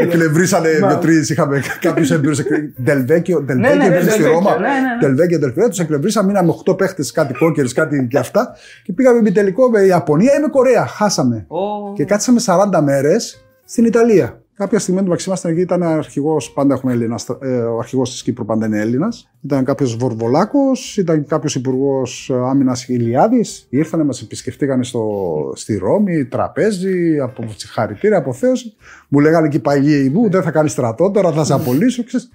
Εκνευρίσανε 0.00 0.68
δύο-τρει. 0.68 1.16
Είχαμε 1.28 1.62
κάποιους 1.80 2.10
εμπειρού. 2.10 2.34
Δελβέκιο, 2.76 3.40
ναι, 3.40 3.54
ναι, 3.54 3.68
Δελβέκιο 3.68 3.88
ναι, 3.90 4.00
στη 4.00 4.08
Δελβέκιο, 4.10 4.32
Ρώμα. 4.32 4.58
ναι, 4.58 4.68
ναι, 4.68 4.72
ναι. 4.72 5.06
Δελβέκιο, 5.06 5.38
Δελφιέ. 5.38 5.68
Τους 5.68 5.78
εκνευρίσαμε. 5.78 6.26
Μείναμε 6.26 6.54
8 6.66 6.76
παίχτες, 6.78 7.12
κάτι 7.12 7.34
κόκκερε, 7.34 7.68
κάτι 7.68 8.06
και 8.10 8.18
αυτά. 8.18 8.56
Και 8.82 8.92
πήγαμε 8.92 9.18
ημιτελικό 9.18 9.70
με 9.70 9.80
Ιαπωνία 9.80 10.32
ή 10.38 10.40
με 10.40 10.48
Κορέα. 10.48 10.86
Χάσαμε. 10.86 11.46
Ω, 11.90 11.92
Και 11.94 12.04
κάτσαμε 12.04 12.40
40 12.44 12.80
μέρες 12.82 13.44
στην 13.64 13.84
Ιταλία. 13.84 14.42
Κάποια 14.58 14.78
στιγμή 14.78 15.02
του 15.02 15.16
ήμασταν 15.26 15.52
εκεί, 15.52 15.60
ήταν 15.60 15.82
αρχηγός, 15.82 16.52
πάντα 16.52 16.74
έχουμε 16.74 16.92
Έλληνας, 16.92 17.28
ε, 17.40 17.46
ο 17.46 17.78
αρχηγός 17.78 18.10
της 18.10 18.22
Κύπρου 18.22 18.44
πάντα 18.44 18.66
είναι 18.66 18.80
Έλληνας. 18.80 19.30
Ήταν 19.40 19.64
κάποιος 19.64 19.96
Βορβολάκος, 19.96 20.96
ήταν 20.96 21.26
κάποιος 21.26 21.54
υπουργός 21.54 22.30
άμυνας 22.34 22.88
Ηλιάδη. 22.88 23.44
Ήρθανε, 23.68 24.04
μας 24.04 24.22
επισκεφτήκανε 24.22 24.84
στο, 24.84 25.02
στη 25.54 25.76
Ρώμη, 25.76 26.24
τραπέζι, 26.24 27.18
από 27.18 27.44
συγχαρητήρια, 27.56 28.16
αποθέωση. 28.18 28.74
Μου 29.08 29.20
λέγανε 29.20 29.46
εκεί 29.46 29.58
παγίοι 29.58 30.10
μου, 30.14 30.30
δεν 30.30 30.42
θα 30.42 30.50
κάνεις 30.50 30.72
στρατό, 30.72 31.10
τώρα 31.10 31.32
θα 31.32 31.44
σε 31.44 31.52
απολύσω. 31.52 32.04
Ξέρεις, 32.04 32.30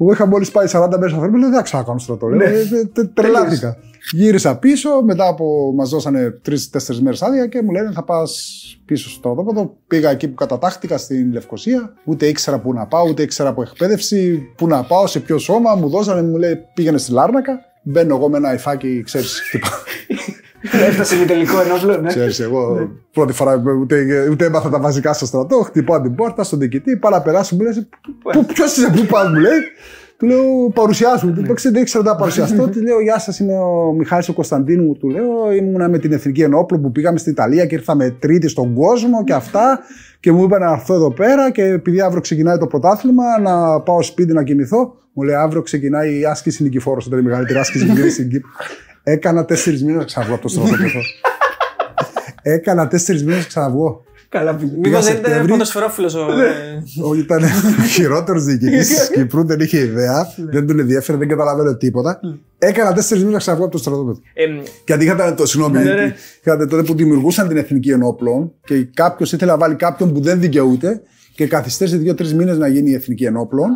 εγώ 0.00 0.12
είχα 0.12 0.26
μόλις 0.26 0.50
πάει 0.50 0.66
40 0.72 0.88
μέρες 0.90 1.10
στο 1.10 1.20
μου, 1.20 1.30
λέω 1.36 1.48
δεν 1.48 1.52
θα 1.56 1.62
ξανακάνω 1.62 1.98
στρατό. 1.98 2.26
Λέω, 2.28 2.48
«Ε, 2.48 2.64
τε- 2.64 2.92
τε- 2.92 3.14
Τρελάθηκα. 3.14 3.76
Γύρισα 4.12 4.56
πίσω, 4.58 5.02
μετά 5.02 5.28
από 5.28 5.72
μας 5.76 5.88
δώσανε 5.90 6.30
τρει-τέσσερι 6.42 7.02
μέρες 7.02 7.22
άδεια 7.22 7.46
και 7.46 7.62
μου 7.62 7.70
λένε 7.70 7.90
θα 7.92 8.04
πας 8.04 8.52
πίσω 8.84 9.08
στο 9.10 9.18
στρατόπεδο. 9.18 9.76
Πήγα 9.86 10.10
εκεί 10.10 10.28
που 10.28 10.34
κατατάχτηκα 10.34 10.98
στην 10.98 11.32
Λευκοσία. 11.32 11.92
Ούτε 12.04 12.26
ήξερα 12.26 12.58
πού 12.58 12.72
να 12.72 12.86
πάω, 12.86 13.08
ούτε 13.08 13.22
ήξερα 13.22 13.48
από 13.48 13.62
εκπαίδευση, 13.62 14.38
πού 14.56 14.66
να 14.66 14.82
πάω, 14.82 15.06
σε 15.06 15.20
ποιο 15.20 15.38
σώμα. 15.38 15.74
Μου 15.74 15.88
δώσανε, 15.88 16.22
μου 16.22 16.36
λέει 16.36 16.58
πήγαινε 16.74 16.98
στη 16.98 17.12
Λάρνακα. 17.12 17.58
Μπαίνω 17.82 18.16
εγώ 18.16 18.28
με 18.28 18.36
ένα 18.36 18.54
υφάκι, 18.54 19.02
ξέρεις, 19.02 19.40
Έφτασε 20.72 21.16
ημιτελικό 21.16 21.60
ενόπλο, 21.60 22.00
ναι. 22.00 22.08
Ξέρεις, 22.08 22.40
εγώ 22.40 22.90
πρώτη 23.12 23.32
φορά 23.32 23.62
ούτε, 23.80 24.28
ούτε 24.30 24.44
έμαθα 24.44 24.68
τα 24.68 24.80
βασικά 24.80 25.12
στο 25.12 25.26
στρατό. 25.26 25.56
Χτυπάω 25.56 26.00
την 26.00 26.14
πόρτα 26.14 26.44
στον 26.44 26.58
διοικητή, 26.58 26.96
πάω 26.96 27.10
να 27.10 27.22
περάσω. 27.22 27.54
Μου 27.56 27.62
λέει, 27.62 27.88
Ποιος 28.46 28.76
είσαι, 28.76 28.90
πού 28.96 29.06
πας, 29.06 29.28
μου 29.28 29.38
λέει. 29.38 29.58
Του 30.16 30.26
λέω, 30.26 30.70
παρουσιάσου. 30.74 31.32
Του 31.32 31.42
λέω, 31.42 31.54
δεν 31.62 31.74
ήξερα 31.74 32.04
να 32.04 32.16
παρουσιαστώ. 32.16 32.68
Του 32.72 32.82
λέω, 32.82 33.00
Γεια 33.00 33.18
σας, 33.18 33.38
είμαι 33.38 33.58
ο 33.58 33.92
Μιχάλης 33.92 34.28
ο 34.28 34.32
Κωνσταντίνου. 34.32 34.96
Του 34.96 35.08
λέω, 35.08 35.52
ήμουνα 35.52 35.88
με 35.88 35.98
την 35.98 36.12
Εθνική 36.12 36.42
Ενόπλου 36.42 36.80
που 36.80 36.92
πήγαμε 36.92 37.18
στην 37.18 37.32
Ιταλία 37.32 37.66
και 37.66 37.74
ήρθαμε 37.74 38.16
τρίτη 38.18 38.48
στον 38.48 38.74
κόσμο 38.74 39.24
και 39.24 39.32
αυτά. 39.32 39.78
Και 40.20 40.32
μου 40.32 40.44
είπε 40.44 40.58
να 40.58 40.72
έρθω 40.72 40.94
εδώ 40.94 41.10
πέρα 41.10 41.50
και 41.50 41.62
επειδή 41.62 42.00
αύριο 42.00 42.20
ξεκινάει 42.20 42.58
το 42.58 42.66
πρωτάθλημα, 42.66 43.24
να 43.40 43.80
πάω 43.80 44.02
σπίτι 44.02 44.32
να 44.32 44.42
κοιμηθώ. 44.42 44.94
Μου 45.12 45.22
λέει, 45.22 45.34
αύριο 45.34 45.62
ξεκινάει 45.62 46.18
η 46.18 46.24
άσκηση 46.24 46.62
νικηφόρο, 46.62 47.00
ήταν 47.06 47.18
η 47.18 47.22
μεγαλύτερη 47.22 47.58
άσκηση 47.58 47.86
που 47.86 47.92
γίνεται 47.92 48.10
στην 48.10 48.28
Κύπρο. 48.28 48.50
Έκανα 49.06 49.44
τέσσερις 49.44 49.82
μήνες 49.82 49.96
να 49.98 50.04
ξαναβγώ 50.04 50.34
από 50.34 50.42
το 50.42 50.48
στρατόπεδο. 50.48 51.00
Έκανα 52.42 52.88
τέσσερις 52.88 53.24
μήνες 53.24 53.38
να 53.38 53.44
ξαναβγώ. 53.46 54.04
Καλά 54.28 54.54
πήγε. 54.54 54.72
Μήπω 54.72 54.88
δεν 54.88 54.90
ήταν 54.90 55.02
Σεπτέμβρη. 55.02 55.48
ποδοσφαιρόφιλος 55.50 56.14
ο. 56.14 56.18
ε, 56.20 56.82
Όχι, 57.02 57.20
ήταν 57.20 57.42
ο 57.82 57.82
χειρότερος 57.92 58.44
διοικητής 58.44 58.88
τη 59.08 59.12
Κύπρου, 59.12 59.44
δεν 59.46 59.60
είχε 59.60 59.78
ιδέα, 59.78 60.26
δεν 60.50 60.66
τον 60.66 60.78
ενδιαφέρει, 60.78 61.18
δεν 61.18 61.28
καταλαβαίνω 61.28 61.76
τίποτα. 61.76 62.20
Έκανα 62.58 62.92
τέσσερις 62.92 63.18
μήνες 63.22 63.32
να 63.32 63.38
ξαναβγώ 63.38 63.64
από 63.64 63.72
το 63.76 63.78
στρατόπεδο. 63.80 64.20
εμ, 64.34 64.62
Γιατί 64.86 65.04
είχατε 65.04 65.32
το, 65.32 65.46
συγγνώμη, 65.46 65.78
Ναι, 65.78 65.94
ναι. 65.94 66.14
είχατε 66.44 66.66
τότε 66.66 66.82
που 66.82 66.94
δημιουργούσαν 66.94 67.48
την 67.48 67.56
Εθνική 67.56 67.90
Ενόπλων 67.90 68.52
και 68.64 68.88
κάποιος 68.94 69.32
ήθελε 69.32 69.50
να 69.50 69.58
βάλει 69.58 69.74
κάποιον 69.74 70.12
που 70.12 70.20
δεν 70.20 70.40
δικαιούται 70.40 71.02
και 71.34 71.46
καθυστέρησε 71.46 71.96
δύο-τρεις 71.96 72.34
μήνες 72.34 72.58
να 72.58 72.68
γίνει 72.68 72.90
η 72.90 72.94
Εθνική 72.94 73.24
Ενόπλων 73.24 73.70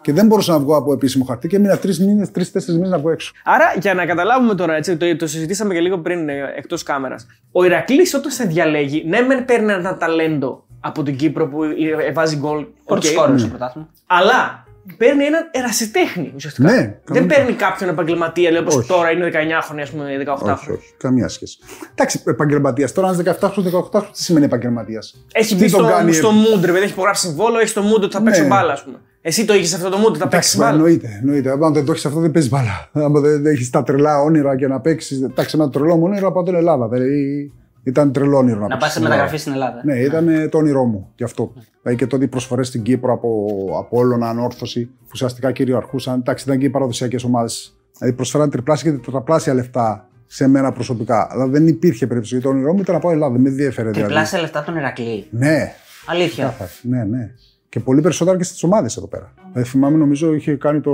και 0.00 0.12
δεν 0.12 0.26
μπορούσα 0.26 0.52
να 0.52 0.58
βγω 0.58 0.76
από 0.76 0.92
επίσημο 0.92 1.24
χαρτί 1.24 1.48
και 1.48 1.56
έμεινα 1.56 1.78
τρεις 1.78 1.98
μήνες, 2.00 2.30
τρει-τέσσερι 2.30 2.76
μήνες 2.76 2.90
να 2.90 2.98
βγω 2.98 3.10
έξω. 3.10 3.32
Άρα, 3.44 3.64
για 3.80 3.94
να 3.94 4.06
καταλάβουμε 4.06 4.54
τώρα, 4.54 4.74
έτσι, 4.74 4.96
το, 4.96 5.16
το 5.16 5.26
συζητήσαμε 5.26 5.74
και 5.74 5.80
λίγο 5.80 5.98
πριν 5.98 6.28
εκτός 6.56 6.82
κάμερας. 6.82 7.26
Ο 7.52 7.64
Ηρακλής 7.64 8.14
όταν 8.14 8.30
σε 8.32 8.44
διαλέγει, 8.44 9.04
ναι, 9.06 9.20
μεν 9.20 9.44
παίρνει 9.44 9.72
ένα 9.72 9.96
ταλέντο 9.96 10.64
από 10.80 11.02
την 11.02 11.16
Κύπρο 11.16 11.48
που 11.48 11.62
ε, 11.64 12.12
βάζει 12.12 12.36
γκολ. 12.36 12.66
Πρώτο 12.84 13.08
οκ, 13.08 13.14
σκόρερ 13.14 13.38
στο 13.38 13.48
πρωτάθλημα. 13.48 13.88
Αλλά 14.06 14.66
παίρνει 14.96 15.24
έναν 15.24 15.48
ερασιτέχνη 15.50 16.32
ουσιαστικά. 16.34 16.70
Ναι, 16.70 16.76
Δεν 16.76 17.00
κανονικά. 17.04 17.34
παίρνει 17.34 17.52
κάποιον 17.52 17.90
επαγγελματία, 17.90 18.50
λέει, 18.50 18.60
όπως 18.60 18.76
Όχι. 18.76 18.88
τώρα 18.88 19.10
είναι 19.10 19.30
19χρονοι, 19.32 19.80
ας 19.80 19.90
πούμε, 19.90 20.24
18χρονοι. 20.26 20.52
Όχι, 20.54 20.70
όχι, 20.72 20.94
καμία 20.96 21.28
σχέση. 21.28 21.58
Εντάξει, 21.90 22.22
επαγγελματίας. 22.26 22.92
Τώρα, 22.92 23.08
ένα 23.08 23.36
17χρονο, 23.40 23.62
18χρονο, 23.62 24.04
τι 24.12 24.22
σημαίνει 24.22 24.44
επαγγελματίας; 24.44 25.24
Έχει 25.32 25.54
μπει 25.56 25.68
στο, 25.68 25.78
στο 26.12 26.30
mood, 26.30 26.60
ρε 26.64 26.72
παιδί, 26.72 26.82
έχει 26.82 26.92
υπογράψει 26.92 27.26
συμβόλο, 27.26 27.58
έχει 27.58 27.72
το 27.74 27.82
mood 27.82 28.02
ότι 28.02 28.14
θα 28.14 28.22
παίξω 28.22 28.42
Ναι. 28.42 28.48
μπάλα, 28.48 28.72
ας 28.72 28.84
πούμε. 28.84 28.98
Εσύ 29.28 29.44
το 29.44 29.54
είχες 29.54 29.74
αυτό 29.74 29.88
το 29.88 29.96
mood 29.96 30.06
ότι 30.08 30.18
θα 30.18 30.28
παίξεις 30.28 30.54
Εντάξει, 30.54 30.56
μπάλα; 30.56 30.84
εννοείται, 30.84 31.18
εννοείται. 31.20 31.50
Αν 31.50 31.72
δεν 31.72 31.84
το 31.84 31.92
έχεις 31.92 32.06
αυτό, 32.06 32.20
δεν 32.20 32.30
παίζεις 32.30 32.50
μπάλα. 32.50 32.90
Αν 32.92 33.12
δεν 33.20 33.46
έχεις 33.46 33.70
τα 33.70 33.82
τρελά 33.82 34.20
όνειρα 34.20 34.56
και 34.56 34.66
να 34.66 34.80
παίξεις. 34.80 35.22
Εντάξει, 35.22 35.56
ένα 35.60 35.70
τρελό 35.70 35.96
μου 35.96 36.02
όνειρο 36.04 36.28
από 36.28 36.42
την 36.42 36.54
Ελλάδα. 36.54 36.88
Δηλαδή, 36.88 37.52
ήταν 37.82 38.12
τρελό 38.12 38.36
όνειρο 38.38 38.58
να, 38.58 38.68
Να 38.68 38.76
πας 38.76 38.78
παίξεις 38.78 38.92
σε 38.92 38.98
στην 38.98 39.02
μεταγραφή 39.02 39.50
Ελλάδα. 39.50 39.80
στην 39.80 39.90
Ελλάδα. 39.90 40.10
Ναι, 40.14 40.18
ήταν 40.18 40.42
ε, 40.42 40.48
το 40.48 40.58
όνειρό 40.58 40.84
μου 40.84 41.12
γι' 41.16 41.24
αυτό. 41.24 41.52
Δηλαδή 41.82 41.98
και 41.98 42.06
τότε 42.06 42.24
οι 42.24 42.28
προσφορέ 42.28 42.62
στην 42.62 42.82
Κύπρο 42.82 43.12
από, 43.12 43.46
από 43.78 43.98
όλων 43.98 44.22
ανόρθωση 44.22 44.84
που 44.84 45.08
ουσιαστικά 45.12 45.52
κυριαρχούσαν. 45.52 46.18
Εντάξει, 46.18 46.44
ήταν 46.44 46.58
και 46.58 46.66
οι 46.66 46.70
παραδοσιακές 46.70 47.24
ομάδες. 47.24 47.76
Δηλαδή 47.98 48.16
προσφέραν 48.16 48.50
τριπλάσια 48.50 48.90
και 48.90 48.98
τετραπλάσια 48.98 49.54
λεφτά 49.54 50.08
σε 50.26 50.48
μένα 50.48 50.72
προσωπικά. 50.72 51.28
Αλλά 51.30 51.46
δεν 51.46 51.66
υπήρχε 51.66 52.06
περίπτωση. 52.06 52.34
Γιατί 52.34 52.50
το 52.50 52.54
όνειρό 52.54 52.72
μου 52.72 52.80
ήταν 52.80 52.94
να 52.94 53.00
πάω 53.00 53.12
Ελλάδα. 53.12 53.32
Δεν 53.32 53.40
με 53.42 53.48
ενδιαφέρε 53.48 53.90
δηλαδή. 53.90 54.06
Τριπλάσια 54.06 54.40
λεφτά 54.40 54.62
τον 54.62 54.76
Ηρακλή. 54.76 55.26
Ναι, 55.30 55.72
Αλήθεια. 56.06 56.44
Κάθαρα. 56.44 56.70
Ναι, 56.82 57.04
ναι. 57.04 57.30
Και 57.68 57.80
πολύ 57.80 58.00
περισσότερα 58.00 58.36
και 58.36 58.44
στις 58.44 58.62
ομάδες 58.62 58.96
εδώ 58.96 59.06
πέρα. 59.06 59.32
Δηλαδή, 59.52 59.68
θυμάμαι, 59.68 59.96
νομίζω 59.96 60.34
είχε 60.34 60.54
κάνει 60.54 60.80
το 60.80 60.92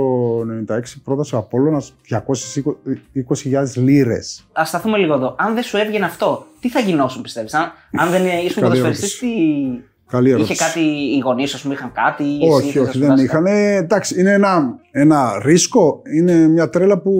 96 0.69 0.79
πρόταση 1.03 1.35
ο 1.35 1.37
Απόλλωνας 1.37 1.95
220.000 2.09 3.75
λίρες. 3.75 4.47
Α 4.59 4.65
σταθούμε 4.65 4.97
λίγο 4.97 5.13
εδώ. 5.13 5.35
Αν 5.37 5.53
δεν 5.53 5.63
σου 5.63 5.77
έβγαινε 5.77 6.05
αυτό, 6.05 6.45
τι 6.59 6.69
θα 6.69 6.79
γινόσουν, 6.79 7.21
πιστεύεις. 7.21 7.53
Αν, 7.53 7.71
αν 7.97 8.09
δεν 8.09 8.25
ήσουν 8.25 8.61
Καλή 8.61 8.61
ποδοσφαιριστής, 8.61 9.17
τι. 9.17 9.27
Καλή 10.07 10.29
ερώτηση. 10.29 10.51
Είχε 10.51 10.63
κάτι 10.63 10.79
οι 10.79 11.19
γονείς, 11.23 11.53
α 11.55 11.59
πούμε, 11.61 11.73
είχαν 11.73 11.91
κάτι. 11.91 12.23
ή 12.23 12.39
εσύ 12.41 12.53
Όχι, 12.53 12.67
ήθελες 12.67 12.87
όχι, 12.87 12.99
να 12.99 13.15
δεν 13.15 13.17
σπουδάσεις 13.17 13.25
είχαν. 13.25 13.45
Εντάξει, 13.45 14.19
είναι 14.19 14.31
ένα, 14.31 14.79
ένα 14.91 15.41
ρίσκο. 15.43 16.01
Είναι 16.15 16.47
μια 16.47 16.69
τρέλα 16.69 16.99
που. 16.99 17.11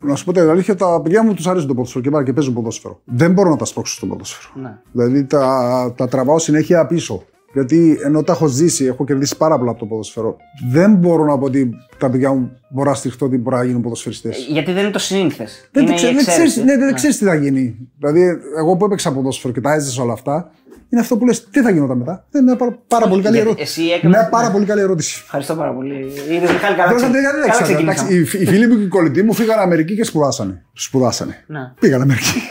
Να 0.00 0.14
σου 0.14 0.24
πω 0.24 0.32
την 0.32 0.48
αλήθεια, 0.48 0.74
τα 0.74 1.00
παιδιά 1.02 1.22
μου 1.22 1.34
τους 1.34 1.46
αρέσει 1.46 1.66
το 1.66 1.74
ποδόσφαιρο 1.74 2.04
και 2.04 2.10
πάνε 2.10 2.24
και 2.24 2.32
παίζουν 2.32 2.54
ποδόσφαιρο. 2.54 3.00
Δεν 3.04 3.32
μπορώ 3.32 3.50
να 3.50 3.56
τα 3.56 3.64
σπρώξω 3.64 3.94
στο 3.94 4.06
ποδόσφαιρο. 4.06 4.52
κάτι. 4.54 4.64
Ναι. 4.64 4.78
Δηλαδή 4.92 5.24
τα, 5.24 5.94
τα 5.96 6.08
τραβάω 6.08 6.38
συνέχεια 6.38 6.86
πίσω. 6.86 7.22
Γιατί 7.58 7.98
ενώ 8.04 8.22
τα 8.22 8.32
έχω 8.32 8.46
ζήσει, 8.46 8.84
έχω 8.84 9.04
κερδίσει 9.04 9.36
πάρα 9.36 9.58
πολλά 9.58 9.70
από 9.70 9.80
το 9.80 9.86
ποδόσφαιρο. 9.86 10.36
Δεν 10.70 10.94
μπορώ 10.94 11.24
να 11.24 11.38
πω 11.38 11.44
ότι 11.44 11.70
τα 11.98 12.10
παιδιά 12.10 12.32
μου 12.32 12.50
μπορώ 12.70 12.90
να 12.90 12.96
στηριχτώ 12.96 13.26
ότι 13.26 13.36
μπορεί 13.38 13.56
να 13.56 13.64
γίνουν 13.64 13.82
ποδοσφαιριστέ. 13.82 14.30
Γιατί 14.48 14.72
δεν 14.72 14.82
είναι 14.82 14.92
το 14.92 14.98
συνήθε. 14.98 15.46
Δεν, 15.72 15.82
είναι 15.82 15.90
το 15.92 15.96
ξέρει, 15.96 16.12
η 16.12 16.14
δεν, 16.16 16.24
ξέρεις, 16.24 16.44
εξαίρεση. 16.56 16.64
ναι, 16.78 16.84
δεν 16.84 16.94
ξέρεις 16.94 17.18
τι 17.18 17.24
θα 17.24 17.34
γίνει. 17.34 17.76
Δηλαδή, 17.98 18.22
εγώ 18.58 18.76
που 18.76 18.84
έπαιξα 18.84 19.12
ποδόσφαιρο 19.12 19.52
και 19.52 19.60
τα 19.60 19.72
έζησα 19.72 20.02
όλα 20.02 20.12
αυτά, 20.12 20.50
είναι 20.90 21.00
αυτό 21.00 21.16
που 21.16 21.26
λες, 21.26 21.48
τι 21.50 21.60
θα 21.62 21.70
γινόταν 21.70 21.96
μετά. 21.98 22.26
Δεν 22.30 22.42
είναι 22.42 22.50
μια 22.50 22.60
πάρα, 22.60 22.78
πάρα 22.88 23.08
πολύ 23.08 23.22
καλή 23.22 23.36
γιατί 23.36 23.50
ερώτηση. 23.50 23.80
εσύ 23.80 23.90
έκανες- 23.90 24.18
Μια 24.18 24.28
πάρα 24.28 24.50
πολύ 24.50 24.64
καλή 24.64 24.80
ερώτηση. 24.80 25.20
Ευχαριστώ 25.24 25.54
πάρα 25.54 25.72
πολύ. 25.74 25.94
Είδες 26.30 26.50
Μιχάλη, 26.52 26.76
καλά, 26.76 26.88
Δεν 26.88 26.96
ξε... 26.96 27.06
δεν- 27.06 27.12
δεν 27.12 27.22
καλά 27.24 27.44
ήξερα. 27.46 27.62
ξεκινήσαμε. 27.64 28.10
Εντάξει, 28.10 28.38
Οι 28.38 28.42
οι 28.42 28.46
φίλοι 28.46 28.66
μου 28.68 28.76
και 28.76 28.82
οι 28.82 28.86
κολλητοί 28.88 29.22
μου 29.22 29.32
φύγανε 29.32 29.62
Αμερική 29.62 29.94
και 29.94 30.04
σπουδάσανε. 30.04 30.62
Σπουδάσανε. 30.72 31.44
Ναι. 31.46 31.60
Πήγαν 31.80 32.00
Αμερική. 32.00 32.32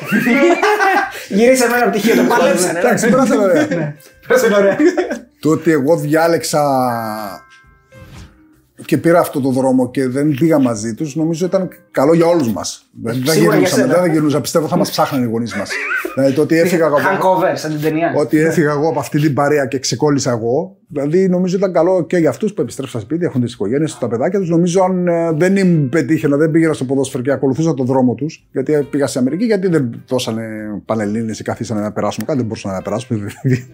Γυρίσε 1.29 1.67
με 1.69 1.77
ένα 1.77 1.89
πτυχίο, 1.89 2.15
το 2.15 2.21
παλέψανε. 2.23 2.79
Εντάξει, 2.79 3.09
πέρασαν 3.09 3.39
ωραία. 4.53 4.75
Πέρασαν 4.77 4.97
ωραία. 4.99 5.25
Το 5.39 5.49
ότι 5.49 5.71
εγώ 5.71 5.97
διάλεξα 5.97 6.61
και 8.87 8.97
πήρα 8.97 9.19
αυτό 9.19 9.41
το 9.41 9.49
δρόμο 9.49 9.91
και 9.91 10.07
δεν 10.07 10.35
πήγα 10.39 10.59
μαζί 10.59 10.93
τους, 10.93 11.15
νομίζω 11.15 11.45
ήταν 11.45 11.69
καλό 11.91 12.13
για 12.13 12.25
όλους 12.25 12.51
μας. 12.51 12.89
Δεν 13.01 13.13
θα 13.25 13.31
Σίγουρα 13.31 13.33
για 13.33 13.67
γυρνούσαμε, 13.67 13.81
σένα. 13.81 13.93
δεν 13.93 14.01
θα 14.01 14.13
γυρνούσα. 14.13 14.41
Πιστεύω 14.41 14.67
θα 14.67 14.77
μας 14.77 14.89
ψάχνανε 14.89 15.25
οι 15.25 15.29
γονείς 15.29 15.55
μας. 15.55 15.69
δηλαδή 16.15 16.33
το 16.33 16.41
ότι 16.41 16.57
έφυγα 16.57 16.85
εγώ. 16.85 16.95
Hangover, 16.97 17.51
σαν 17.53 17.71
την 17.71 17.81
ταινία. 17.81 18.13
Ότι 18.17 18.37
έφυγα 18.37 18.71
εγώ 18.71 18.89
από 18.89 18.99
αυτή 18.99 19.19
την 19.19 19.33
παρέα 19.33 19.65
και 19.65 19.79
ξεκόλλησα 19.79 20.31
εγώ. 20.31 20.77
Δηλαδή, 20.87 21.29
νομίζω 21.29 21.57
ήταν 21.57 21.73
καλό 21.73 22.05
και 22.05 22.17
για 22.17 22.29
αυτούς 22.29 22.53
που 22.53 22.61
επιστρέφουν 22.61 22.99
στα 22.99 23.09
σπίτια, 23.09 23.27
έχουν 23.27 23.41
τις 23.41 23.53
οικογένειες 23.53 23.93
του, 23.93 23.97
τα 23.99 24.07
παιδάκια 24.07 24.39
τους. 24.39 24.49
Νομίζω 24.49 24.83
αν 24.83 25.07
ε, 25.07 25.31
δεν 25.31 25.55
ήμουν 25.55 25.89
πετύχαινα, 25.89 26.37
δεν 26.37 26.51
πήγαινα 26.51 26.73
στο 26.73 26.85
ποδόσφαιρο 26.85 27.23
και 27.23 27.31
ακολουθούσα 27.31 27.73
τον 27.73 27.85
δρόμο 27.85 28.13
τους, 28.13 28.47
γιατί 28.51 28.87
πήγα 28.89 29.07
στην 29.07 29.21
Αμερική, 29.21 29.45
γιατί 29.45 29.67
δεν 29.67 30.03
δώσανε 30.07 30.43
πανελλήνες 30.85 31.39
ή 31.39 31.43
καθίσανε 31.43 31.81
να 31.81 31.91
περάσουμε 31.91 32.25
κάτι, 32.25 32.37
δεν 32.37 32.47
μπορούσαν 32.47 32.71
να 32.71 32.81
περάσουμε. 32.81 33.27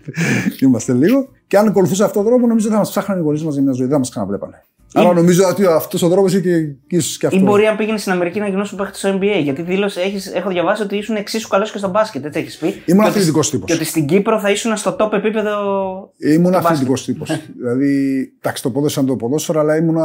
Είμαστε 0.62 0.94
λίγο. 0.94 1.28
Και 1.48 1.58
αν 1.58 1.68
ακολουθούσα 1.68 2.06
αυτόν 2.06 2.24
τον 2.24 2.32
δρόμο, 2.32 2.48
νομίζω 2.48 2.70
θα 2.70 2.78
μας 2.78 2.90
ψάχνανε 2.90 3.20
οι 3.20 3.24
γονείς 3.24 3.44
μας 3.44 3.54
για 3.54 3.64
μια 3.64 3.72
ζωή, 3.72 3.84
δεν 3.84 3.94
θα 3.94 4.00
μας 4.00 4.10
ξαναβλέπανε. 4.10 4.62
Άρα 4.94 5.14
νομίζω 5.14 5.44
ότι 5.50 5.66
αυτός 5.66 6.02
ο 6.02 6.08
δρόμος 6.08 6.34
είναι 6.34 6.42
και 6.88 6.96
ίσως 6.96 7.18
και 7.18 7.26
αυτό. 7.26 7.40
Ή 7.40 7.42
μπορεί 7.44 7.66
αν 7.66 7.78
πήγαινε 7.78 7.98
στην 7.98 8.12
Αμερική 8.12 8.40
να 8.40 8.48
γινώσουν 8.48 8.78
παίχτη 8.78 8.98
στο 8.98 9.10
NBA. 9.20 9.42
Γιατί 9.44 9.62
δήλωσε, 9.62 10.02
έχεις, 10.02 10.28
έχω 10.28 10.50
διαβάσει 10.50 10.82
ότι 10.82 10.98
ήσουν 10.98 11.16
εξίσου 11.16 11.48
καλός 11.48 11.72
και 11.72 11.78
στο 11.78 11.90
μπάσκετ. 11.90 12.26
Έτσι 12.26 12.40
έχεις 12.40 12.58
πει. 12.58 12.68
Ήμουν 12.68 12.84
Και 12.86 13.10
ότι- 13.10 13.20
αθλητικό 13.20 13.40
τύπος. 13.40 13.66
Και 13.66 13.74
ότι 13.74 13.86
στην 13.86 14.06
Κύπρο 14.06 14.40
θα 14.40 14.50
ήσουν 14.52 14.78
στο 14.78 14.96
top 15.00 15.14
επίπεδο. 15.14 15.52
Ήμουν 16.18 16.44
του 16.44 16.50
μπάσκετ. 16.50 16.66
αθλητικός 16.72 17.06
τύπος. 17.06 17.30
δηλαδή, 17.60 17.92
εντάξει, 18.42 18.64
το 18.64 18.70
ποδόσφαιρο 18.72 19.06
ήταν 19.06 19.18
το 19.18 19.26
ποδόσφαιρο, 19.26 19.60
αλλά 19.60 19.76
ήμουν 19.78 19.98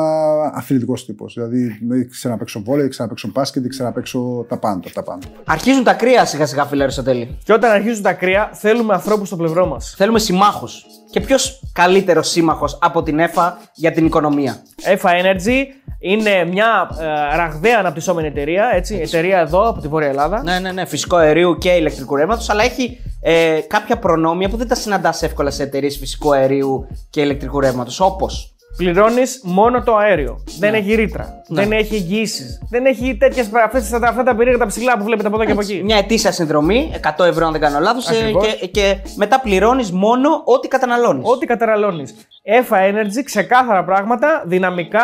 αθλητικός 0.54 1.04
τύπος. 1.04 1.34
Δηλαδή, 1.34 1.78
ήξερα 2.00 2.32
να 2.34 2.38
παίξω 2.38 2.62
βόλεϊ, 2.64 2.86
ήξερα 2.86 3.02
να 3.02 3.08
παίξω 3.08 3.28
μπάσκετ, 3.32 3.64
ήξερα 3.64 3.88
να 3.88 3.94
παίξω 3.94 4.46
τα 4.48 4.58
πάντα. 4.58 4.88
Τα 4.94 5.02
πάντα. 5.02 5.26
Αρχίζουν 5.44 5.84
τα 5.84 5.92
κρύα 5.94 6.24
σιγά 6.24 6.46
σιγά, 6.46 6.64
φίλε 6.66 6.82
Αριστοτέλη. 6.82 7.38
Και 7.44 7.52
όταν 7.52 7.70
αρχίζουν 7.70 8.02
τα 8.02 8.12
κρύα, 8.12 8.50
θέλουμε 8.52 8.94
ανθρώπους 8.94 9.26
στο 9.28 9.36
πλευρό 9.36 9.66
μας. 9.66 9.94
Θέλουμε 9.96 10.18
συμμάχους. 10.18 10.84
Και 11.10 11.20
ποιος 11.20 11.62
καλύτερος 11.72 12.28
σύμμαχος 12.28 12.78
από 12.82 13.02
την 13.02 13.18
ΕΦΑ 13.18 13.58
για 13.74 13.92
την 13.92 14.06
οικονομία; 14.06 14.62
EFA 14.82 15.08
Energy 15.08 15.64
είναι 15.98 16.44
μια 16.44 16.90
ε, 17.00 17.36
ραγδαία 17.36 17.78
αναπτυσσόμενη 17.78 18.26
εταιρεία, 18.26 18.70
έτσι, 18.74 18.96
εταιρεία 18.96 19.38
εδώ 19.38 19.68
από 19.68 19.80
τη 19.80 19.88
Βόρεια 19.88 20.08
Ελλάδα. 20.08 20.42
Ναι, 20.42 20.58
ναι, 20.58 20.72
ναι. 20.72 20.84
Φυσικό 20.84 21.16
αερίου 21.16 21.58
και 21.58 21.70
ηλεκτρικού 21.70 22.16
ρεύματος, 22.16 22.50
αλλά 22.50 22.62
έχει 22.62 23.00
ε, 23.20 23.60
κάποια 23.66 23.98
προνόμια 23.98 24.48
που 24.48 24.56
δεν 24.56 24.68
τα 24.68 24.74
συναντάς 24.74 25.22
εύκολα 25.22 25.50
σε 25.50 25.62
εταιρείες 25.62 25.96
φυσικού 25.96 26.34
αερίου 26.34 26.86
και 27.10 27.20
ηλεκτρικού 27.20 27.60
ρεύματος. 27.60 28.00
Όπως. 28.00 28.52
Πληρώνεις 28.78 29.40
μόνο 29.42 29.82
το 29.82 29.96
αέριο. 29.96 30.44
Δεν 30.58 30.70
Ναι. 30.70 30.76
έχει 30.78 30.94
ρήτρα. 30.94 31.42
Δεν 31.48 31.72
έχει 31.72 31.94
εγγυήσει. 31.94 32.58
Δεν 32.70 32.86
έχει 32.86 33.16
τέτοιες 33.16 33.50
αυτές, 33.64 33.92
αυτά, 33.92 34.08
αυτά 34.08 34.22
τα 34.22 34.34
περίεργα 34.34 34.58
τα 34.58 34.66
ψηλά 34.66 34.98
που 34.98 35.04
βλέπετε 35.04 35.26
από 35.28 35.36
εδώ 35.36 35.44
και 35.44 35.52
από 35.52 35.60
εκεί. 35.60 35.80
Μια 35.84 35.96
ετήσια 35.96 36.32
συνδρομή, 36.32 36.90
100 37.00 37.24
ευρώ 37.24 37.46
αν 37.46 37.52
δεν 37.52 37.60
κάνω 37.60 37.78
λάθος, 37.78 38.08
Ακριβώς. 38.08 38.46
και, 38.60 38.66
και 38.66 38.96
μετά 39.16 39.40
πληρώνεις 39.40 39.92
μόνο 39.92 40.28
ό,τι 40.44 40.68
καταναλώνεις. 40.68 41.28
Ό,τι 41.28 41.46
καταναλώνεις. 41.46 42.14
EFA 42.44 42.76
Energy, 42.76 43.22
ξεκάθαρα 43.24 43.84
πράγματα, 43.84 44.42
δυναμικά, 44.46 45.02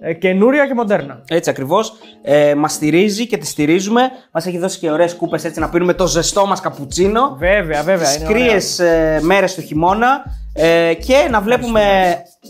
ε, 0.00 0.12
καινούρια 0.14 0.66
και 0.66 0.74
μοντέρνα. 0.74 1.22
Έτσι 1.28 1.50
ακριβώς. 1.50 1.92
Ε, 2.22 2.54
μας 2.54 2.72
στηρίζει 2.72 3.26
και 3.26 3.36
τη 3.36 3.46
στηρίζουμε. 3.46 4.00
Μας 4.32 4.46
έχει 4.46 4.58
δώσει 4.58 4.78
και 4.78 4.90
ωραίες 4.90 5.14
κούπες 5.14 5.44
έτσι 5.44 5.60
να 5.60 5.68
πίνουμε 5.68 5.94
το 5.94 6.06
ζεστό 6.06 6.46
μας 6.46 6.60
καπουτσίνο. 6.60 7.36
Βέβαια, 7.38 7.82
βέβαια. 7.82 8.06
Τις 8.06 8.16
είναι 8.16 8.28
ωραία. 8.28 8.46
κρύε 8.46 8.86
ε, 8.86 9.20
μέρες 9.20 9.54
του 9.54 9.60
χειμώνα. 9.60 10.24
Ε, 10.60 10.94
και 10.94 11.28
να 11.30 11.40
βλέπουμε 11.40 11.82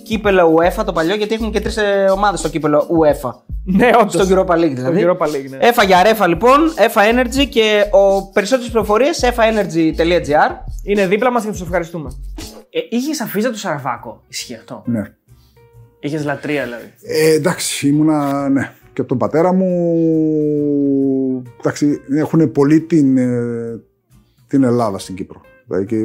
κύπελο 0.02 0.54
UEFA 0.56 0.84
το 0.84 0.92
παλιό, 0.92 1.14
γιατί 1.14 1.34
έχουμε 1.34 1.50
και 1.50 1.60
τρεις 1.60 1.76
ε, 1.76 2.06
ομάδες 2.12 2.40
στο 2.40 2.48
κύπελο 2.48 2.86
UEFA. 3.00 3.30
Ναι, 3.64 3.90
όντως. 4.00 4.12
Στο 4.12 4.36
Europa 4.36 4.54
League 4.54 4.72
δηλαδή. 4.74 5.06
Europa 5.06 5.26
League, 5.26 5.48
ναι. 5.50 5.56
ΕΦΑ 5.60 5.84
για 5.84 6.02
ρέφα 6.02 6.26
λοιπόν, 6.26 6.72
ΕΦΑ 6.76 7.02
Energy 7.12 7.46
και 7.48 7.84
ο 7.90 8.30
περισσότερες 8.32 8.70
πληροφορίες 8.70 9.24
efaenergy.gr. 9.24 10.50
Είναι 10.82 11.06
δίπλα 11.06 11.30
μας 11.30 11.44
και 11.44 11.50
τους 11.50 11.60
ευχαριστούμε. 11.60 12.10
Ε, 12.70 12.80
Είχες 12.88 13.20
αφήσει 13.20 13.50
το 13.50 13.56
Σαραβάκο. 13.56 14.22
Ισχύει 14.28 14.54
αυτό; 14.54 14.82
Ναι. 14.86 15.02
Είχες 16.00 16.24
λατρεία 16.24 16.64
δηλαδή. 16.64 16.92
Ε, 17.02 17.34
εντάξει, 17.34 17.88
ήμουνα. 17.88 18.48
Ναι. 18.48 18.72
Και 18.92 19.00
από 19.00 19.08
τον 19.08 19.18
πατέρα 19.18 19.52
μου. 19.52 19.68
Εντάξει, 21.58 22.00
έχουν 22.16 22.52
πολύ 22.52 22.80
την, 22.80 23.16
ε, 23.16 23.80
την 24.46 24.62
Ελλάδα 24.62 24.98
στην 24.98 25.14
Κύπρο. 25.14 25.40
Δηλαδή 25.66 25.86
και 25.86 25.96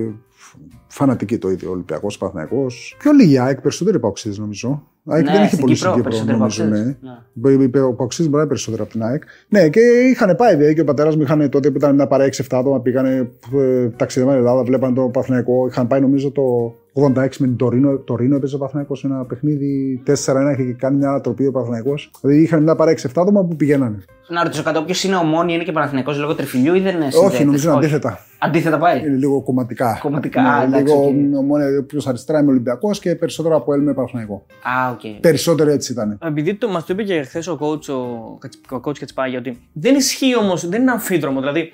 φανατική 0.93 1.37
το 1.37 1.49
ίδιο. 1.49 1.71
Ολυμπιακός, 1.71 2.17
Παναθυναϊκό. 2.17 2.65
Πιο 2.97 3.11
λίγοι 3.11 3.39
ΑΕΚ, 3.39 3.61
περισσότεροι 3.61 3.99
Παοξίδε 3.99 4.35
νομίζω. 4.39 4.83
ΑΕΚ 5.05 5.25
Ναι, 5.25 5.31
δεν 5.31 5.41
είχε 5.43 5.47
στην 5.55 5.59
πολύ 5.59 5.73
Κύπρο, 5.73 5.91
στην 5.91 6.03
Κύπρο 6.03 6.09
περισσότεροι 6.09 6.37
νομίζω. 6.37 6.63
Ναι. 6.63 6.69
Παοξίδες. 6.69 6.97
Ναι. 7.01 7.17
Μπορεί- 7.33 7.61
είπε, 7.61 7.79
Ο 7.81 7.93
Παοξίδε 7.93 8.23
μπορεί 8.29 8.35
να 8.37 8.41
είναι 8.41 8.49
περισσότερο 8.49 8.83
από 8.83 8.91
την 8.91 9.03
ΑΕΚ. 9.03 9.23
Ναι, 9.49 9.69
και 9.69 9.79
είχαν 9.79 10.35
πάει 10.35 10.55
δηλαδή, 10.55 10.73
και 10.73 10.81
ο 10.81 10.83
πατέρας 10.83 11.15
μου 11.15 11.21
είχαν 11.21 11.49
τότε 11.49 11.71
που 11.71 11.77
ήταν 11.77 11.95
μια 11.95 12.07
παρέα 12.07 12.27
6-7 12.27 12.57
άτομα. 12.57 12.79
Πήγανε 12.79 13.29
ε, 13.55 13.89
ταξιδεύανε 13.89 14.37
Ελλάδα, 14.37 14.63
βλέπανε 14.63 14.93
το 14.95 15.01
Παναθηναϊκό. 15.01 15.67
Είχαν 15.67 15.87
πάει 15.87 16.01
νομίζω 16.01 16.31
το 16.31 16.75
86 16.93 17.13
με 17.15 17.27
την 17.47 17.55
Τορίνο. 17.55 17.97
Τορίνο 17.97 18.35
έπαιζε 18.35 18.55
ο 18.55 18.57
Παναθηναϊκός 18.57 18.97
ένα 19.03 19.25
παιχνίδι 19.25 20.03
4-1. 20.07 20.11
Είχε 20.59 20.73
κάνει 20.77 20.97
μια 20.97 21.09
ανατροπή 21.09 21.45
ο 21.47 21.51
Παναθηναϊκός. 21.51 21.93
Δηλαδή 22.21 22.41
είχαν 22.41 22.63
μια 22.63 22.75
παρέα 22.75 22.95
6-7 23.01 23.07
άτομα 23.15 23.45
που 23.45 23.55
πηγαίνανε. 23.55 24.03
Να 24.27 24.43
ρωτήσω 24.43 24.63
κάτι, 24.63 24.77
όποιος 24.77 24.95
είναι 25.05 25.15
Ομόνοια, 25.15 25.53
είναι 25.53 25.63
και 25.63 25.71
Παναθηναϊκός 25.71 26.17
λόγω 26.19 26.35
τριφυλλιού 26.35 26.73
ή 26.75 26.79
δεν 26.79 26.95
είναι 26.95 27.05
Όχι, 27.05 27.13
συνδέεται; 27.15 27.43
νομίζω 27.43 27.69
είναι 27.69 27.77
Όχι. 27.77 27.85
αντίθετα. 27.85 28.19
Αντίθετα 28.39 28.77
πάει. 28.77 28.99
Είναι 28.99 29.15
λίγο 29.15 29.41
κομματικά. 29.43 29.97
Κομματικά, 30.01 30.41
α, 30.41 30.57
Ναι, 30.67 30.77
εντάξει, 30.77 30.93
λίγο 30.93 31.05
οκ. 31.05 31.43
μόνο 31.45 31.63
πιο 31.87 31.99
αριστερά 32.05 32.39
είναι 32.39 32.49
Ολυμπιακός 32.51 32.99
και 32.99 33.15
περισσότερο 33.15 33.55
ΑΠΟΕΛ 33.55 33.73
είναι 33.73 33.89
με 33.89 33.95
Παναθηναϊκό. 33.95 34.45
Α, 34.63 34.91
οκ. 34.91 35.19
Περισσότερο 35.21 35.69
έτσι 35.71 35.91
ήταν. 35.91 36.17
Επειδή 36.23 36.55
το, 36.55 36.67
μας 36.69 36.85
το 36.85 36.93
είπε 36.93 37.03
και 37.03 37.21
χθες 37.21 37.47
ο 37.47 37.57
coach, 37.61 37.87
ο, 37.93 38.37
Κατσ- 38.39 38.71
ο 38.71 38.81
coach 38.85 38.97
Κετσπάγια 38.99 39.39
ότι 39.39 39.57
δεν 39.73 39.95
ισχύει 39.95 40.37
όμως, 40.37 40.67
δεν 40.69 40.81
είναι 40.81 40.91
αμφίδρομο. 40.91 41.39
Δηλαδή, 41.39 41.71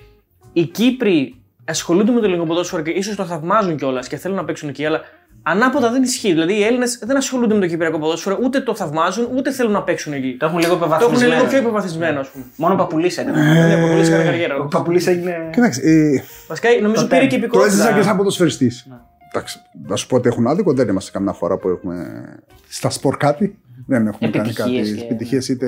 οι 0.53 0.63
Κύπροι 0.65 1.38
ασχολούνται 1.69 2.11
με 2.11 2.19
το 2.19 2.25
ελληνικό 2.25 2.45
ποδόσφαιρο 2.45 2.81
και 2.81 2.89
ίσως 2.89 3.15
το 3.15 3.25
θαυμάζουν 3.25 3.75
κιόλας 3.77 4.07
και 4.07 4.17
θέλουν 4.17 4.37
να 4.37 4.45
παίξουν 4.45 4.69
εκεί, 4.69 4.85
αλλά 4.85 5.01
ανάποδα 5.43 5.91
δεν 5.91 6.03
ισχύει. 6.03 6.31
Δηλαδή, 6.31 6.53
οι 6.53 6.63
Έλληνες 6.63 6.99
δεν 7.05 7.17
ασχολούνται 7.17 7.53
με 7.53 7.59
το 7.59 7.67
κυπριακό 7.67 7.99
ποδόσφαιρο, 7.99 8.37
ούτε 8.43 8.59
το 8.61 8.75
θαυμάζουν, 8.75 9.27
ούτε 9.35 9.51
θέλουν 9.51 9.71
να 9.71 9.83
παίξουν 9.83 10.13
εκεί. 10.13 10.35
Το 10.39 10.45
έχουν 10.45 10.57
λίγο 10.59 10.75
Το 10.77 10.83
έχουν 10.83 10.91
υποβαθμισμένο. 10.95 11.33
λίγο 11.35 11.45
πιο 11.47 11.57
υποβαθμισμένο, 11.57 12.19
ας 12.19 12.29
πούμε. 12.29 12.45
Μόνο 12.55 12.73
ο 12.73 12.77
Παπουλής 12.77 13.17
έκανε. 13.17 13.41
Ναι, 13.41 13.73
από 13.73 13.87
πολύ 13.87 14.09
καλή 14.09 14.23
καριέρα. 14.23 14.55
Ο 14.55 14.65
Παπουλής 14.67 15.07
έγινε. 15.07 15.49
Κοιτάξτε, 15.51 15.89
ε, 15.91 16.23
Βασικά, 16.47 16.69
νομίζω 16.81 17.01
Το 17.01 17.07
πήρε 17.07 17.19
τέμ. 17.19 17.29
και 17.29 17.35
Το 17.37 17.41
υπηκότητα. 17.45 17.71
έζησα 17.73 17.93
και 17.93 18.01
σαν 18.01 18.17
ποδοσφαιριστής. 18.17 18.85
Ναι. 18.89 18.95
Εντάξει, 19.33 19.59
να 19.87 19.95
σου 19.95 20.07
πω 20.07 20.15
ότι 20.15 20.27
έχουν 20.27 20.47
άδικο, 20.47 20.73
δεν 20.73 20.87
είμαστε 20.87 21.11
καμιά 21.11 21.33
φορά 21.33 21.57
που 21.57 21.69
έχουμε 21.69 22.23
στα 22.69 22.89
σπορ 22.89 23.17
κάτι. 23.17 23.57
Δεν 23.91 24.07
έχουμε 24.07 24.29
κάνει 24.31 24.49
Επιτυχίες 24.49 24.87
κάτι. 24.89 24.97
και- 24.99 25.03
Επιτυχίες 25.05 25.49
είτε 25.49 25.67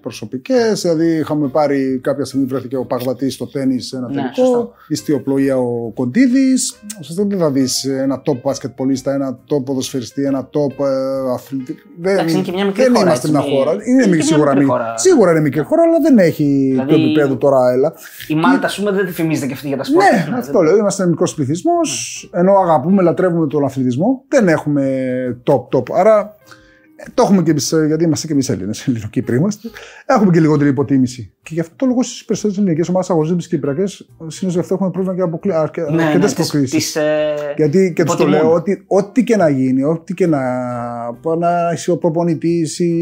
προσωπικές. 0.00 0.80
Δηλαδή, 0.82 1.06
είχαμε 1.16 1.48
πάρει 1.48 2.00
κάποια 2.02 2.24
στιγμή 2.24 2.46
βρέθηκε 2.46 2.76
ο 2.76 2.84
Παγβατή 2.84 3.30
στο 3.30 3.46
τέννη 3.46 3.80
σε 3.80 3.96
ένα 3.96 4.08
Ναι, 4.08 4.14
τελικό. 4.14 4.34
σωστό. 4.34 4.72
Η 4.88 4.94
στιοπλοεία 4.94 5.56
ο 5.56 5.90
Κοντίδης. 5.94 6.74
Ωστόσο, 7.00 7.24
δεν 7.26 7.38
θα 7.38 7.50
δεις 7.50 7.84
ένα 7.84 8.22
top 8.26 8.40
μπασκετπολίστα, 8.42 9.14
ένα 9.14 9.38
top 9.48 9.64
ποδοσφαιριστή, 9.64 10.24
ένα 10.24 10.48
top 10.52 10.84
ε, 10.84 11.32
αθλητή. 11.34 11.76
Δεν, 12.00 12.12
Εντάξει, 12.12 12.34
είναι 12.34 12.42
και 12.44 12.52
μια 12.52 12.64
μικρή 12.64 12.82
δεν 12.82 12.92
χώρα, 12.94 13.04
είμαστε 13.06 13.28
έτσι, 13.28 13.40
μια 13.40 13.48
μη- 13.50 13.58
χώρα. 13.58 13.72
είναι 13.72 13.82
Είναι 13.86 14.02
και 14.02 14.08
μικρή, 14.08 14.16
μια 14.16 14.26
σίγουρα, 14.26 14.50
μικρή 14.50 14.64
μη- 14.64 14.70
χώρα. 14.72 14.98
σίγουρα 14.98 15.30
είναι 15.30 15.40
μικρή 15.40 15.62
χώρα, 15.62 15.82
αλλά 15.82 15.98
δεν 16.02 16.18
έχει 16.18 16.68
Δηλαδή- 16.70 16.90
το 16.94 17.00
επίπεδο 17.00 17.36
τώρα, 17.36 17.72
έλα. 17.72 17.92
Η 18.28 18.34
Μάλτα, 18.34 18.66
ας 18.66 18.76
πούμε, 18.78 18.90
δεν 18.90 19.06
τη 19.06 19.12
φημίζεται 19.12 19.46
και 19.46 19.52
αυτή 19.52 19.66
για 19.68 19.76
τα 19.76 19.84
σπορ. 19.84 20.02
Ναι, 20.02 20.36
αυτό 20.38 20.62
λέω. 20.62 20.76
Είμαστε 20.76 21.06
μικρός 21.06 21.34
πληθυσμός. 21.34 21.88
Ενώ 22.32 22.52
αγαπούμε, 22.52 23.02
λατρεύουμε 23.02 23.46
τον 23.46 23.64
αθλητισμό, 23.64 24.24
δεν 24.28 24.48
έχουμε 24.48 24.84
top-top. 25.50 25.82
Άρα 25.92 26.18
ε, 26.18 26.42
το 27.14 27.22
έχουμε 27.22 27.42
και 27.42 27.50
εμείς, 27.50 27.74
γιατί 27.86 28.04
είμαστε 28.04 28.26
και 28.26 28.32
εμείς 28.32 28.48
Έλληνες, 28.48 28.82
Ελληνοκύπροι 28.88 29.36
είμαστε. 29.36 29.68
Έχουμε 30.06 30.30
και 30.32 30.40
λιγότερη 30.40 30.68
υποτίμηση. 30.70 31.32
Και 31.42 31.54
γι' 31.54 31.60
αυτό 31.60 31.74
το 31.76 31.86
λόγο 31.86 32.02
στις 32.02 32.24
περισσότερες 32.24 32.58
ελληνικές 32.62 32.88
ομάδες 32.88 33.10
αγωνίζονται 33.10 33.38
τις 33.38 33.48
Κυπριακέ. 33.48 33.84
Συνήθως 34.16 34.52
γι' 34.52 34.58
αυτό 34.58 34.74
έχουμε 34.74 34.90
πρόβλημα 34.90 35.16
και 35.16 35.22
αποκλει... 35.22 35.54
αρκε... 35.54 35.80
Ναι, 35.80 36.02
αρκετές 36.02 36.30
ναι, 36.30 36.36
τις- 36.36 36.50
προκλήσει. 36.50 36.76
τις, 36.76 36.96
ε, 36.96 37.34
Γιατί 37.56 37.92
και 37.96 38.04
τους 38.04 38.16
το 38.16 38.22
υποτιμούν. 38.22 38.42
λέω 38.44 38.52
ότι 38.54 38.84
ό,τι 38.86 39.24
και 39.24 39.36
να 39.36 39.48
γίνει, 39.48 39.82
ό,τι 39.84 40.14
και 40.14 40.26
να. 40.26 40.40
να 41.38 41.72
είσαι 41.74 41.90
ο 41.90 41.96
προπονητής, 41.98 42.78
οι 42.78 42.92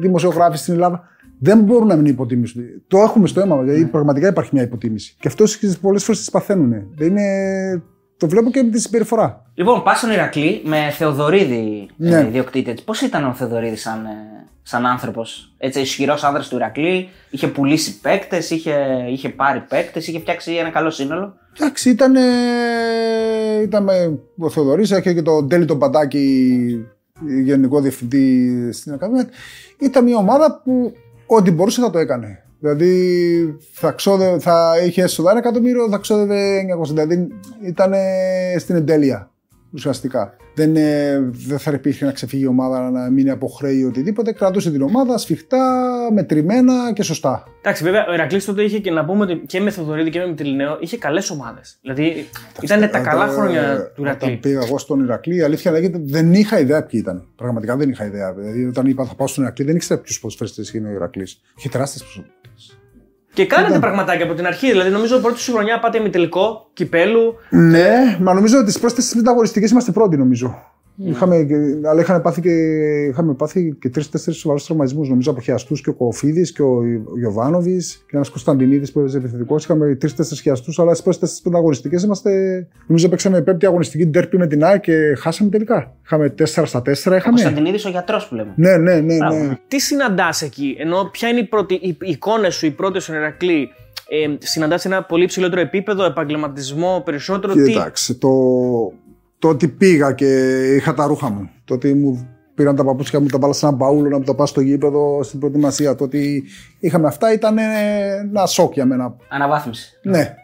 δημοσιογράφοι 0.00 0.56
στην 0.56 0.72
Ελλάδα, 0.74 1.02
δεν 1.38 1.58
μπορούν 1.58 1.86
να 1.86 1.96
μην 1.96 2.06
υποτιμήσουν. 2.06 2.62
Το 2.86 2.98
έχουμε 2.98 3.26
στο 3.26 3.40
αίμα 3.40 3.56
μας. 3.56 3.64
Δηλαδή, 3.64 3.84
πραγματικά 3.86 4.28
υπάρχει 4.28 4.50
μια 4.52 4.62
υποτίμηση. 4.62 5.16
Και 5.20 5.28
αυτό 5.28 5.44
πολλές 5.80 6.04
φορές 6.04 6.20
τις 6.20 6.30
παθαίνουν. 6.30 6.72
Δεν 6.96 7.08
είναι... 7.08 7.82
Το 8.22 8.28
βλέπω 8.28 8.50
και 8.50 8.62
με 8.62 8.70
τη 8.70 8.80
συμπεριφορά. 8.80 9.42
Λοιπόν, 9.54 9.82
πας 9.82 9.98
στον 9.98 10.10
Ηρακλή 10.10 10.62
με 10.64 10.90
Θεοδωρίδη 10.90 11.88
Ναι. 11.96 12.16
ε, 12.16 12.26
ιδιοκτήτης. 12.26 12.82
Πώς 12.82 13.00
ήταν 13.00 13.24
ο 13.24 13.32
Θεοδωρίδης 13.32 13.80
σαν, 13.80 14.04
ε, 14.04 14.46
σαν 14.62 14.86
άνθρωπος, 14.86 15.54
έτσι 15.58 15.80
ισχυρός 15.80 16.24
άνδρα 16.24 16.42
του 16.42 16.56
Ηρακλή, 16.56 17.08
είχε 17.30 17.46
πουλήσει 17.46 18.00
παίκτες, 18.00 18.50
είχε, 18.50 18.74
είχε 19.10 19.28
πάρει 19.28 19.60
παίκτες, 19.68 20.06
είχε 20.06 20.18
φτιάξει 20.18 20.52
ένα 20.52 20.70
καλό 20.70 20.90
σύνολο; 20.90 21.34
Εντάξει, 21.60 21.90
ήταν. 21.90 22.14
Ήταν 23.62 23.82
με 23.84 24.18
ο 24.38 24.50
Θεοδωρής, 24.50 24.90
είχε 24.90 25.12
και 25.14 25.22
τον 25.22 25.48
Τέλη 25.48 25.64
τον 25.64 25.78
Παντάκη, 25.78 26.86
γενικό 27.44 27.80
διευθυντή 27.80 28.68
στην 28.72 28.92
Ακαδημία. 28.92 29.28
Ήταν 29.80 30.04
μια 30.04 30.16
ομάδα 30.16 30.60
που 30.64 30.92
ό,τι 31.26 31.50
μπορούσε 31.50 31.80
θα 31.80 31.90
το 31.90 31.98
έκανε. 31.98 32.44
Δηλαδή 32.66 33.58
θα, 33.72 33.90
ξόδε, 33.90 34.38
θα 34.38 34.72
είχε 34.86 35.02
έσοδα 35.02 35.30
ένα 35.30 35.38
εκατομμύριο, 35.38 35.88
θα 35.90 35.98
ξόδευε 35.98 36.60
900. 36.82 36.86
Δηλαδή 36.88 37.28
ήταν 37.64 37.92
στην 38.58 38.76
εντέλεια 38.76 39.30
ουσιαστικά. 39.72 40.36
Δεν, 40.54 40.76
ε, 40.76 41.18
δεν 41.46 41.58
θα 41.58 41.70
υπήρχε 41.72 42.04
να 42.04 42.12
ξεφύγει 42.12 42.42
η 42.42 42.46
ομάδα 42.46 42.90
να 42.90 43.10
μείνει 43.10 43.30
από 43.30 43.46
χρέη 43.46 43.78
ή 43.78 43.84
οτιδήποτε. 43.84 44.32
Κρατούσε 44.32 44.70
την 44.70 44.82
ομάδα 44.82 45.18
σφιχτά, 45.18 45.92
μετρημένα 46.12 46.92
και 46.92 47.02
σωστά. 47.02 47.44
Εντάξει, 47.60 47.84
βέβαια, 47.84 48.06
ο 48.08 48.12
Ηρακλή 48.12 48.42
τότε 48.42 48.62
είχε 48.62 48.78
και 48.78 48.90
να 48.90 49.04
πούμε 49.04 49.22
ότι 49.22 49.42
και 49.46 49.60
με 49.60 49.70
Θεοδωρίδη 49.70 50.10
και 50.10 50.18
με 50.18 50.26
Μητυλινέο 50.26 50.76
είχε 50.80 50.96
καλές 50.98 51.30
ομάδες. 51.30 51.78
Δηλαδή 51.80 52.26
ήταν 52.62 52.80
τα 52.80 52.86
Όταν- 52.86 53.02
καλά 53.02 53.26
χρόνια 53.26 53.76
του 53.76 54.02
Όταν 54.02 54.04
Ηρακλή. 54.04 54.36
πήγα 54.36 54.60
εγώ 54.66 54.78
στον 54.78 55.04
Ηρακλή, 55.04 55.36
η 55.36 55.42
αλήθεια 55.42 55.70
λέγεται 55.70 55.98
δεν 56.04 56.32
είχα 56.32 56.58
ιδέα 56.60 56.82
ποιοι 56.86 57.00
ήταν. 57.02 57.26
Πραγματικά 57.36 57.76
δεν 57.76 57.90
είχα 57.90 58.04
ιδέα. 58.06 58.32
Δηλαδή, 58.32 58.64
όταν 58.66 58.86
είπα 58.86 59.04
θα 59.04 59.14
πάω 59.14 59.26
στον 59.26 59.44
Ηρακλή, 59.44 59.64
δεν 59.64 59.76
ήξερα 59.76 60.00
ποιους 60.00 60.20
ποδοσφαιριστές 60.20 60.72
είναι 60.74 60.88
ο 60.88 60.92
Ηρακλή. 60.92 61.26
Είχε 61.58 61.68
τεράστιες 61.68 62.02
προσωπικότητε. 62.02 62.41
Και 63.34 63.46
κάνατε 63.46 63.78
πραγματάκια 63.78 64.24
από 64.24 64.34
την 64.34 64.46
αρχή. 64.46 64.70
Δηλαδή, 64.70 64.90
νομίζω 64.90 65.18
πρώτη 65.18 65.40
σου 65.40 65.52
χρονιά 65.52 65.78
πάτε 65.78 66.00
με 66.00 66.08
τελικό 66.08 66.70
κυπέλου. 66.72 67.34
Ναι, 67.50 68.16
μα 68.20 68.34
νομίζω 68.34 68.56
ότι 68.56 68.66
τις 68.66 68.78
πρώτε 68.78 69.02
μεταγωνιστικέ 69.14 69.66
είμαστε 69.70 69.92
πρώτοι, 69.92 70.16
νομίζω. 70.16 70.72
Είχαμε, 70.96 71.42
και- 71.42 71.88
αλλά 71.88 72.00
είχαμε 72.00 72.20
πάθει 72.20 72.40
και, 72.40 72.50
είχαμε 73.10 73.34
πάθει 73.34 73.76
και 73.80 73.88
τρει-τέσσερι 73.88 74.36
σοβαρούς 74.36 74.64
τραυματισμούς. 74.64 75.08
Νομίζω 75.08 75.30
από 75.30 75.40
χιαστούς 75.40 75.80
και 75.82 75.90
ο 75.90 75.92
Κοφίδης 75.94 76.52
και 76.52 76.62
ο 76.62 76.82
Γιωβάνοβη 77.18 77.76
και 78.06 78.16
ένας 78.16 78.28
Κωνσταντινίδης 78.30 78.92
που 78.92 78.98
έπαιζε 79.00 79.18
επιθετικός. 79.18 79.64
Είχαμε 79.64 79.94
τρει-τέσσερι 79.94 80.40
χιαστούς, 80.40 80.78
αλλά 80.78 80.90
στις 80.90 81.02
πρώτες 81.02 81.20
τέσσερις 81.20 81.42
πενταγωνιστικές 81.42 82.02
είμαστε. 82.02 82.30
Νομίζω 82.86 83.08
παίξαμε 83.08 83.42
πέμπτη 83.42 83.66
αγωνιστική 83.66 84.06
ντέρπι 84.06 84.38
με 84.38 84.46
την 84.46 84.64
ΑΕΚ 84.64 84.80
και 84.80 85.14
χάσαμε 85.18 85.50
τελικά. 85.50 85.94
Είχαμε 86.04 86.28
4 86.28 86.66
στα 86.66 86.82
4. 86.82 87.12
Ο 87.12 87.16
Είχαμε. 87.16 87.20
Κωνσταντινίδης 87.22 87.84
ο 87.84 87.88
γιατρός 87.88 88.28
που 88.28 88.34
λέμε. 88.34 88.52
Ναι, 88.56 88.76
ναι, 88.76 89.00
ναι. 89.00 89.16
Μπράβο. 89.16 89.36
ναι. 89.36 89.58
Τι 89.68 89.80
συναντάς 89.80 90.42
εκεί, 90.42 90.76
ενώ 90.78 91.08
ποια 91.12 91.28
είναι 91.28 91.38
η 91.40 91.44
πρώτη, 91.46 91.74
οι, 91.74 91.88
οι 91.88 92.10
εικόνες 92.10 92.54
σου, 92.54 92.66
οι 92.66 92.70
πρώτε 92.70 93.00
στον 93.00 93.14
Ερακλή. 93.14 93.68
Ε, 94.08 94.36
συναντάς 94.38 94.84
ένα 94.84 95.02
πολύ 95.04 95.26
ψηλότερο 95.26 95.60
επίπεδο, 95.60 96.04
επαγγελματισμό 96.04 97.02
περισσότερο. 97.04 97.54
Τι, 97.54 97.62
Κοίταξε, 97.62 98.14
το, 98.14 98.28
το 99.42 99.48
ότι 99.48 99.68
πήγα 99.68 100.12
και 100.12 100.56
είχα 100.76 100.94
τα 100.94 101.06
ρούχα 101.06 101.30
μου, 101.30 101.50
το 101.64 101.74
ότι 101.74 101.94
μου 101.94 102.28
πήραν 102.54 102.76
τα 102.76 102.84
παπούτσια 102.84 103.20
μου, 103.20 103.26
τα 103.26 103.38
βάλα 103.38 103.52
σε 103.52 103.66
ένα 103.66 103.74
μπαούλο 103.76 104.08
να 104.08 104.18
μου 104.18 104.24
τα 104.24 104.34
πάω 104.34 104.46
στο 104.46 104.60
γήπεδο 104.60 105.22
στην 105.22 105.38
προετοιμασία, 105.38 105.94
το 105.94 106.04
ότι 106.04 106.44
είχαμε 106.80 107.06
αυτά 107.06 107.32
ήταν 107.32 107.58
ένα 107.58 108.46
σοκ 108.46 108.72
για 108.72 108.84
μένα. 108.84 109.16
Αναβάθμιση. 109.28 109.98
Ναι. 110.02 110.34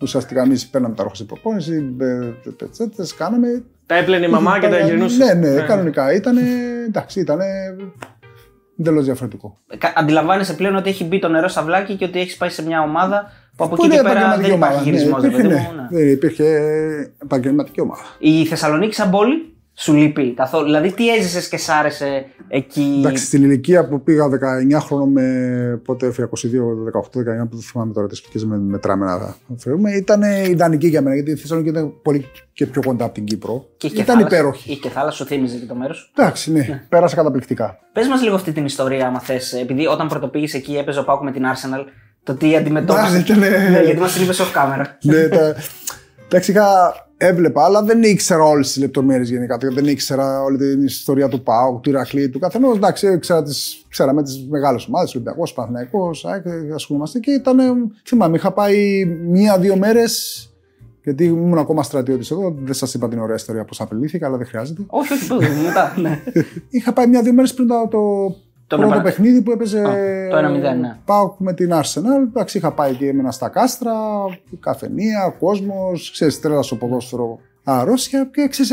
Ουσιαστικά 0.00 0.42
εμείς 0.42 0.66
παίρναμε 0.66 0.94
τα 0.94 1.02
ρούχα 1.02 1.14
στην 1.14 1.26
προπόνηση, 1.26 1.82
πετσέτε, 2.56 3.04
κάναμε. 3.16 3.64
Τα 3.86 3.94
έπλαινε 3.94 4.26
η 4.26 4.30
μαμά 4.30 4.58
και 4.58 4.68
τα 4.68 4.78
γυρνούσε. 4.78 5.34
Ναι, 5.34 5.48
ναι, 5.48 5.60
κανονικά. 5.60 6.14
Ήταν. 6.14 6.36
Εντάξει, 6.86 7.20
ήταν 7.20 7.38
εντελώς 8.78 9.04
διαφορετικό. 9.04 9.58
Ε, 9.68 9.76
κα- 9.76 9.92
Αντιλαμβάνεσαι 9.96 10.54
πλέον 10.54 10.76
ότι 10.76 10.88
έχει 10.88 11.04
μπει 11.04 11.18
το 11.18 11.28
νερό 11.28 11.48
στα 11.48 11.62
βλάκια 11.62 11.94
και 11.94 12.04
ότι 12.04 12.20
έχεις 12.20 12.36
πάει 12.36 12.48
σε 12.48 12.64
μια 12.64 12.80
ομάδα 12.82 13.30
που 13.56 13.64
από 13.64 13.74
Που 13.76 13.84
εκεί 13.84 13.94
είναι 13.94 14.02
και 14.02 14.08
πέρα 14.08 14.20
επαγγελματική 14.20 14.48
δεν 14.48 14.56
υπάρχει 14.56 14.76
ομάδα. 14.76 14.84
Ναι, 14.84 14.90
χειρισμός. 14.90 15.24
υπήρχε, 15.24 15.42
ναι. 15.42 15.70
Δεν 15.90 16.08
υπήρχε 16.10 16.44
επαγγελματική 17.22 17.80
ομάδα. 17.80 18.02
Η 18.18 18.44
Θεσσαλονίκη 18.44 18.94
σαν 18.94 19.10
πόλη 19.10 19.54
σου 19.74 19.94
λείπει 19.94 20.34
καθόλου; 20.34 20.64
Δηλαδή, 20.64 20.92
τι 20.92 21.14
έζησες 21.14 21.48
και 21.48 21.56
σ' 21.56 21.68
άρεσε 21.68 22.26
εκεί; 22.48 22.94
Εντάξει, 22.98 23.24
στην 23.24 23.42
ηλικία 23.42 23.88
που 23.88 24.02
πήγα 24.02 24.28
19 24.28 24.78
χρόνο 24.80 25.04
με 25.06 25.80
πότε 25.84 26.06
έφυγα 26.06 26.28
22, 26.28 26.30
18, 26.30 27.00
19, 27.00 27.48
που 27.48 27.56
δεν 27.56 27.60
θυμάμαι 27.60 27.92
τώρα 27.92 28.06
τις 28.06 28.18
σπουδέ 28.18 28.46
με 28.46 28.56
μετράμε 28.56 29.06
να 29.06 29.36
φέρουμε, 29.56 29.90
ήταν 29.90 30.22
ιδανική 30.22 30.86
για 30.86 31.02
μένα 31.02 31.14
γιατί 31.14 31.30
η 31.30 31.36
Θεσσαλονίκη 31.36 31.72
ήταν 31.72 31.92
πολύ 32.02 32.26
και 32.52 32.66
πιο 32.66 32.82
κοντά 32.84 33.04
από 33.04 33.14
την 33.14 33.24
Κύπρο. 33.24 33.66
Και 33.76 33.86
είχε 33.86 33.96
και 33.96 34.02
ήταν 34.02 34.16
θάλασσα. 34.16 34.36
υπέροχη. 34.36 34.70
Είχε 34.70 34.80
και 34.80 34.88
θάλασσα, 34.88 35.16
σου 35.16 35.24
θύμιζε 35.24 35.56
και 35.56 35.66
το 35.66 35.74
μέρος. 35.74 36.12
Εντάξει, 36.16 36.52
ναι, 36.52 36.86
πέρασα 36.88 37.16
καταπληκτικά. 37.16 37.78
Πες 37.92 38.08
μας 38.08 38.22
λίγο 38.22 38.34
αυτή 38.34 38.52
την 38.52 38.64
ιστορία, 38.64 39.06
άμα 39.06 39.20
θες. 39.20 39.52
Επειδή 39.52 39.86
όταν 39.86 40.08
πρωτοπήγε 40.08 40.56
εκεί 40.56 40.76
έπαιζε 40.76 40.98
ο 40.98 41.04
Πάκου 41.04 41.24
με 41.24 41.32
την 41.32 41.42
Arsenal, 41.44 41.84
το 42.26 42.34
τι 42.34 42.56
αντιμετώπισε. 42.56 43.10
Ναι, 43.12 43.18
ήταν- 43.18 43.38
Ναι, 43.38 43.80
γιατί 43.84 44.00
μας 44.00 44.16
είπες 44.16 44.40
off 44.40 44.56
camera. 44.56 44.84
ναι, 45.02 45.28
τα... 45.28 45.54
Εντάξει, 46.26 46.50
είχα, 46.50 46.94
έβλεπα, 47.16 47.64
αλλά 47.64 47.82
δεν 47.82 48.02
ήξερα 48.02 48.42
όλες 48.42 48.66
τις 48.72 48.76
λεπτομέρειες 48.82 49.30
γενικά. 49.30 49.58
Δεν 49.74 49.86
ήξερα 49.86 50.42
όλη 50.42 50.58
την 50.58 50.82
ιστορία 50.82 51.28
του 51.28 51.42
ΠΑΟΚ, 51.42 51.80
του 51.82 51.90
Ηρακλή, 51.90 52.28
του 52.28 52.38
καθενός. 52.38 52.76
Εντάξει, 52.76 53.06
ήξερα 53.12 53.42
τις, 53.42 53.84
ξέραμε 53.88 54.22
τις 54.22 54.46
μεγάλες 54.50 54.86
ομάδες, 54.86 55.14
Ολυμπιακό, 55.14 55.42
Παναθυναϊκό, 55.54 56.10
ασχολούμαστε 56.74 57.18
και 57.18 57.30
ήταν. 57.30 57.58
Θυμάμαι, 58.06 58.36
είχα 58.36 58.52
πάει 58.52 59.04
μία-δύο 59.28 59.76
μέρες. 59.76 60.40
Γιατί 61.02 61.24
ήμουν 61.24 61.58
ακόμα 61.58 61.82
στρατιώτης 61.82 62.30
εδώ, 62.30 62.54
δεν 62.64 62.74
σας 62.74 62.94
είπα 62.94 63.08
την 63.08 63.18
ωραία 63.18 63.34
ιστορία 63.34 63.64
πώ 63.64 63.84
απελήθηκα, 63.84 64.26
αλλά 64.26 64.36
δεν 64.36 64.46
χρειάζεται. 64.46 64.82
όχι, 64.86 65.12
όχι, 65.12 65.26
πού, 65.26 65.34
μετά. 65.66 65.94
Ναι. 65.96 66.22
Είχα 66.70 66.92
πάει 66.92 67.06
μία-δύο 67.06 67.32
μέρες 67.32 67.54
πριν 67.54 67.66
το, 67.68 67.88
το 67.90 67.98
Το 68.66 68.76
πρώτο 68.76 68.90
νεμα- 68.90 69.02
παιχνίδι 69.02 69.42
που 69.42 69.50
έπαιζε. 69.50 69.78
Α, 69.80 69.92
το 70.30 70.36
1-0, 70.36 70.74
ναι. 70.80 70.96
Πάω 71.04 71.34
με 71.38 71.52
την 71.52 71.70
Arsenal. 71.72 72.22
Εντάξει, 72.28 72.58
είχα 72.58 72.72
πάει 72.72 72.94
και 72.94 73.08
έμενα 73.08 73.30
στα 73.30 73.48
κάστρα, 73.48 73.92
καφενεία, 74.60 75.34
κόσμος, 75.38 76.10
ξέρεις, 76.12 76.40
τρέλα 76.40 76.62
στο 76.62 76.74
ποδόσφαιρο. 76.76 77.38
Αρρώστια 77.68 78.28
και 78.32 78.46
ξέρεις, 78.50 78.72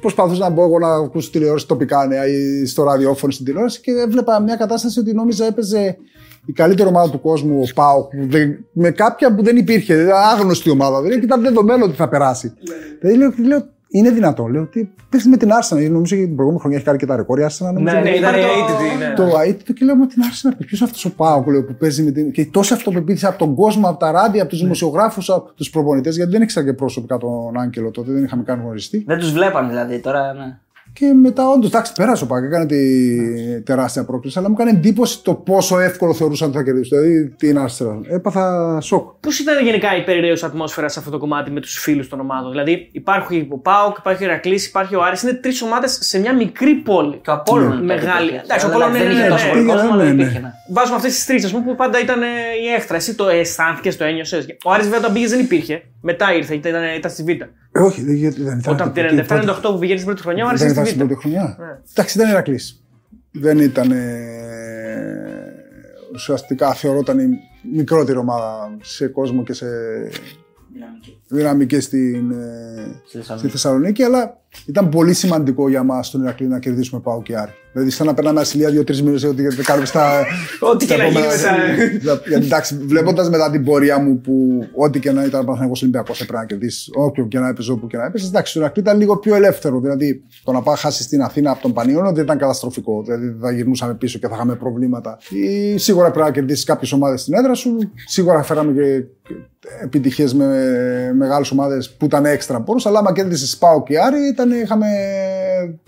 προσπαθούσα 0.00 0.40
να 0.40 0.50
μπω 0.50 0.62
εγώ 0.64 0.78
να 0.78 0.94
ακούσω 0.94 1.30
τηλεόραση 1.30 1.66
τοπικά 1.66 2.06
νέα 2.06 2.26
ή 2.26 2.66
στο 2.66 2.82
ραδιόφωνο 2.84 3.32
στην 3.32 3.44
τηλεόραση 3.44 3.80
και 3.80 3.90
έβλεπα 3.90 4.40
μια 4.40 4.56
κατάσταση 4.56 4.98
ότι 5.00 5.12
νόμιζα 5.12 5.44
έπαιζε 5.46 5.96
η 6.46 6.52
καλύτερη 6.52 6.88
ομάδα 6.88 7.10
του 7.10 7.20
κόσμου, 7.20 7.60
ο 7.60 7.72
ΠΑΟΚ, 7.74 8.10
που 8.10 8.26
δεν- 8.28 8.64
με 8.72 8.90
κάποια 8.90 9.34
που 9.34 9.42
δεν 9.42 9.56
υπήρχε, 9.56 9.94
δηλαδή 9.94 10.12
άγνωστη 10.32 10.70
ομάδα. 10.70 11.00
Δηλαδή, 11.02 11.18
και 11.18 11.24
ήταν 11.26 11.42
δεδομένο 11.42 11.84
ότι 11.84 11.94
θα 11.94 12.08
περάσει. 12.08 12.52
Δηλαδή, 13.00 13.18
λέω, 13.18 13.32
λέω, 13.46 13.62
είναι 13.88 14.10
δυνατόν. 14.10 14.52
Λέω 14.52 14.62
ότι 14.62 14.92
παίζει 15.10 15.28
με 15.28 15.36
την 15.36 15.48
Arsenal. 15.48 15.90
Νομίζω 15.90 16.16
ότι 16.16 16.24
την 16.26 16.34
προηγούμενη 16.34 16.58
χρονιά 16.60 16.76
έχει 16.76 16.86
κάνει 16.86 16.98
και 16.98 17.06
τα 17.06 17.16
ρεκόρ. 17.16 17.38
η 17.38 17.42
Arsenal, 17.48 17.72
νομίζω, 17.72 17.94
Ναι, 17.94 18.00
ναι, 18.00 18.10
ήταν 18.10 18.34
η 18.34 18.40
το- 18.40 18.46
αίτητη. 18.48 18.98
Ναι. 18.98 19.14
το 19.14 19.38
αίτητο 19.46 19.72
και 19.72 19.84
λέω 19.84 19.96
με 19.96 20.06
την 20.06 20.22
Arsenal. 20.22 20.52
Ποιος 20.66 20.80
είναι 20.80 20.88
αυτός 20.88 21.04
ο 21.04 21.14
Πάοκ 21.14 21.46
λέω, 21.46 21.64
που 21.64 21.74
παίζει 21.74 22.02
με 22.02 22.10
την. 22.10 22.30
και 22.32 22.46
τόση 22.46 22.72
αυτοπεποίθηση 22.72 23.26
από 23.26 23.38
τον 23.38 23.54
κόσμο, 23.54 23.88
από 23.88 23.98
τα 23.98 24.10
ράδια, 24.10 24.40
από 24.42 24.50
τους 24.50 24.60
δημοσιογράφους, 24.60 25.30
από 25.30 25.52
τους 25.54 25.70
προπονητές, 25.70 26.16
γιατί 26.16 26.30
δεν 26.30 26.42
ήξερα 26.42 26.66
και 26.66 26.72
προσωπικά 26.72 27.16
τον 27.16 27.58
Άγγελο 27.60 27.90
τότε, 27.90 28.12
δεν 28.12 28.24
είχαμε 28.24 28.42
καν 28.42 28.60
γνωριστεί. 28.60 29.04
Δεν 29.06 29.18
τους 29.18 29.32
βλέπαν 29.32 29.68
δηλαδή 29.68 29.98
τώρα. 30.00 30.32
Ναι. 30.32 30.58
Και 30.92 31.12
μετά, 31.22 31.48
όντως, 31.48 31.68
εντάξει, 31.70 31.92
πέρασε 31.92 32.24
ο 32.24 32.26
Πάοκ, 32.26 32.44
έκανε 32.44 32.66
τη 32.66 33.62
τεράστια 33.62 34.04
πρόκληση, 34.04 34.38
αλλά 34.38 34.48
μου 34.48 34.54
έκανε 34.58 34.70
εντύπωση 34.76 35.22
το 35.22 35.34
πόσο 35.34 35.78
εύκολο 35.78 36.14
θεωρούσαν 36.14 36.48
ότι 36.48 36.56
θα 36.56 36.62
κερδίσουν. 36.62 36.98
Δηλαδή 36.98 37.28
την 37.36 37.58
Arsenal. 37.58 38.00
Έπαθα 38.14 38.78
σοκ. 38.80 39.10
Πώς 39.20 39.38
ήταν 39.38 39.64
γενικά 39.64 39.96
η 39.96 40.04
περιραίωση 40.04 40.44
ατμόσφαιρα 40.44 40.88
σε 40.88 40.98
αυτό 40.98 41.10
το 41.10 41.18
κομμάτι 41.18 41.50
με 41.50 41.60
τους 41.60 41.78
φίλους 41.78 42.08
των 42.08 42.20
ομάδων; 42.20 42.50
Δηλαδή, 42.50 42.88
υπάρχει 42.92 43.46
ο 43.50 43.58
Πάοκ, 43.58 43.96
υπάρχει 43.98 44.22
ο 44.22 44.26
Ηρακλής, 44.26 44.66
υπάρχει 44.66 44.94
ο 44.94 45.02
Άρης. 45.02 45.22
Είναι 45.22 45.32
τρεις 45.32 45.62
ομάδες 45.62 45.98
σε 46.00 46.18
μια 46.18 46.34
μικρή 46.34 46.74
πόλη. 46.74 47.16
Και 47.22 47.30
ο 47.30 47.32
Απόλλων. 47.32 47.70
τότε 47.70 47.82
Μεγάλη. 47.84 48.26
υπήρχε. 48.26 48.44
Εντάξει, 48.44 48.66
ο 48.66 48.68
Δηλαδή, 48.68 48.84
Απόλλων 48.84 48.92
δεν 48.92 49.02
είναι- 49.02 49.12
είχε 49.12 49.22
ναι, 49.22 49.28
τόσο 49.28 49.44
ναι, 49.46 49.50
πολύ 49.50 49.62
πήγαινε, 49.62 49.80
κόσμο, 49.80 49.94
αλλά 49.94 50.04
ναι, 50.04 50.12
ναι. 50.12 50.22
υπήρχε. 50.22 50.38
ναι. 50.38 50.50
Βάζουμε 50.72 50.96
αυτές 50.96 51.14
τις 51.14 51.26
τρεις, 51.26 51.44
ας 51.44 51.50
πούμε, 51.52 51.64
που 51.64 51.74
πάντα 51.74 52.00
ήταν 52.00 52.22
ε, 52.22 52.26
η 52.64 52.66
έχτρα. 52.76 52.96
Εσύ 52.96 53.14
το 53.14 53.28
αισθάνθηκες, 53.28 53.96
το 53.96 54.04
ένιωσες; 54.04 54.46
Ο 54.64 54.70
Άρης 54.72 54.84
βέβαια 54.86 54.98
όταν 54.98 55.12
πήγε 55.12 55.26
δεν 55.28 55.40
υπήρχε. 55.40 55.82
Μετά 56.02 56.34
ήρθε, 56.34 56.54
ήταν, 56.54 56.72
ήταν 56.96 57.10
στη 57.10 57.22
Β. 57.22 57.28
Ε, 57.78 57.82
όχι, 57.82 58.02
δεν, 58.04 58.14
γιατί 58.14 58.42
δεν 58.42 58.58
ήταν. 58.58 58.74
Όταν 58.74 58.86
από 58.86 58.94
την 58.96 59.04
εκεί, 59.04 59.14
97-98 59.14 59.26
πρώτη- 59.26 59.60
που 59.72 59.78
πηγαίνει 59.78 59.98
στην 59.98 60.06
πρώτη 60.10 60.22
χρονιά, 60.22 60.44
ο 60.44 60.48
Άρης 60.48 60.60
Δεν 60.60 60.70
ήταν 60.70 60.82
ήταν 60.84 60.86
στη 60.86 60.94
στην 60.94 61.06
Β. 61.06 61.10
πρώτη 61.12 61.28
χρονιά. 61.28 61.56
Ναι. 61.60 61.78
Εντάξει, 61.94 62.18
ήταν 62.18 62.30
Ηρακλή. 62.30 62.60
Δεν 63.30 63.58
ήταν. 63.58 63.90
ε, 63.90 65.52
ουσιαστικά 66.14 66.74
θεωρόταν 66.74 67.18
η 67.18 67.28
μικρότερη 67.74 68.18
ομάδα 68.18 68.76
σε 68.82 69.06
κόσμο 69.06 69.42
και 69.42 69.52
σε 69.52 69.66
Δυναμική. 70.72 71.20
δυναμική 71.28 71.80
στην, 71.80 72.30
ε, 72.30 73.00
Στη 73.06 73.16
Θεσσαλονίκη. 73.18 73.38
στη 73.38 73.48
Θεσσαλονίκη, 73.48 74.02
αλλά 74.02 74.40
ήταν 74.66 74.88
πολύ 74.88 75.14
σημαντικό 75.14 75.68
για 75.68 75.82
μας 75.82 76.10
τον 76.10 76.22
Ηρακλή 76.22 76.46
να 76.46 76.58
κερδίσουμε 76.58 77.00
Πάο 77.00 77.22
και 77.22 77.36
Άρη. 77.36 77.52
Δηλαδή, 77.72 77.90
σαν 77.90 78.06
να 78.06 78.14
περνάμε 78.14 78.40
ασυλία 78.40 78.70
δύο-τρεις 78.70 79.02
μήνες 79.02 79.24
ότι 79.24 79.42
δεν 79.42 79.64
κάνουμε 79.64 79.86
στα. 79.86 80.24
Ό,τι 80.72 80.84
στα 80.84 80.94
και 80.94 81.02
να 81.02 81.08
γίνει 81.08 81.20
επόμενα- 81.20 81.92
μετά. 81.92 82.20
Γιατί 82.28 82.44
εντάξει, 82.44 82.76
βλέποντας 82.86 83.30
μετά 83.30 83.50
την 83.50 83.64
πορεία 83.64 83.98
μου 83.98 84.20
που 84.20 84.64
ό,τι 84.74 84.98
και 84.98 85.12
να 85.12 85.24
ήταν 85.24 85.44
Παναθανικό 85.44 85.76
Ολυμπιακός 85.82 86.20
έπρεπε 86.20 86.38
να 86.38 86.46
κερδίσει, 86.46 86.90
όποιο 86.94 87.26
και 87.26 87.38
να 87.38 87.48
έπαιζε, 87.48 87.72
όπου 87.72 87.86
και 87.86 87.96
να 87.96 88.04
έπαιζε. 88.04 88.26
Εντάξει, 88.26 88.52
το 88.52 88.60
Ηρακλή 88.60 88.82
ήταν 88.82 88.98
λίγο 88.98 89.16
πιο 89.16 89.34
ελεύθερο. 89.34 89.80
Δηλαδή, 89.80 90.22
το 90.44 90.52
να 90.52 90.62
πάει 90.62 90.76
χάσει 90.76 91.02
στην 91.02 91.22
Αθήνα 91.22 91.50
από 91.50 91.62
τον 91.62 91.72
Πανιόνιο 91.72 92.12
δεν 92.12 92.24
ήταν 92.24 92.38
καταστροφικό. 92.38 93.02
Δηλαδή, 93.02 93.36
θα 93.40 93.52
γυρνούσαμε 93.52 93.94
πίσω 93.94 94.18
και 94.18 94.28
θα 94.28 94.34
είχαμε 94.34 94.54
προβλήματα. 94.54 95.18
Ή, 95.30 95.78
σίγουρα 95.78 96.10
πρέπει 96.10 96.26
να 96.26 96.32
κερδίσεις 96.32 96.64
κάποιες 96.64 96.92
ομάδες 96.92 97.20
στην 97.20 97.34
έδρα 97.34 97.54
σου. 97.54 97.78
Σίγουρα 98.06 98.42
φέραμε 98.42 98.72
και 98.72 99.04
επιτυχίες 99.82 100.34
με 100.34 100.46
μεγάλες 101.16 101.50
ομάδες 101.50 101.90
που 101.96 102.04
ήταν 102.04 102.24
έξτρα 102.24 102.60
πόρου. 102.60 102.78
Αλλά 102.84 102.98
άμα 102.98 103.12
κέρδισες 103.12 103.56
Πάο 103.56 103.82
και 103.82 103.98
Άρη, 103.98 104.18
ήταν, 104.32 104.47
είχαμε 104.50 104.86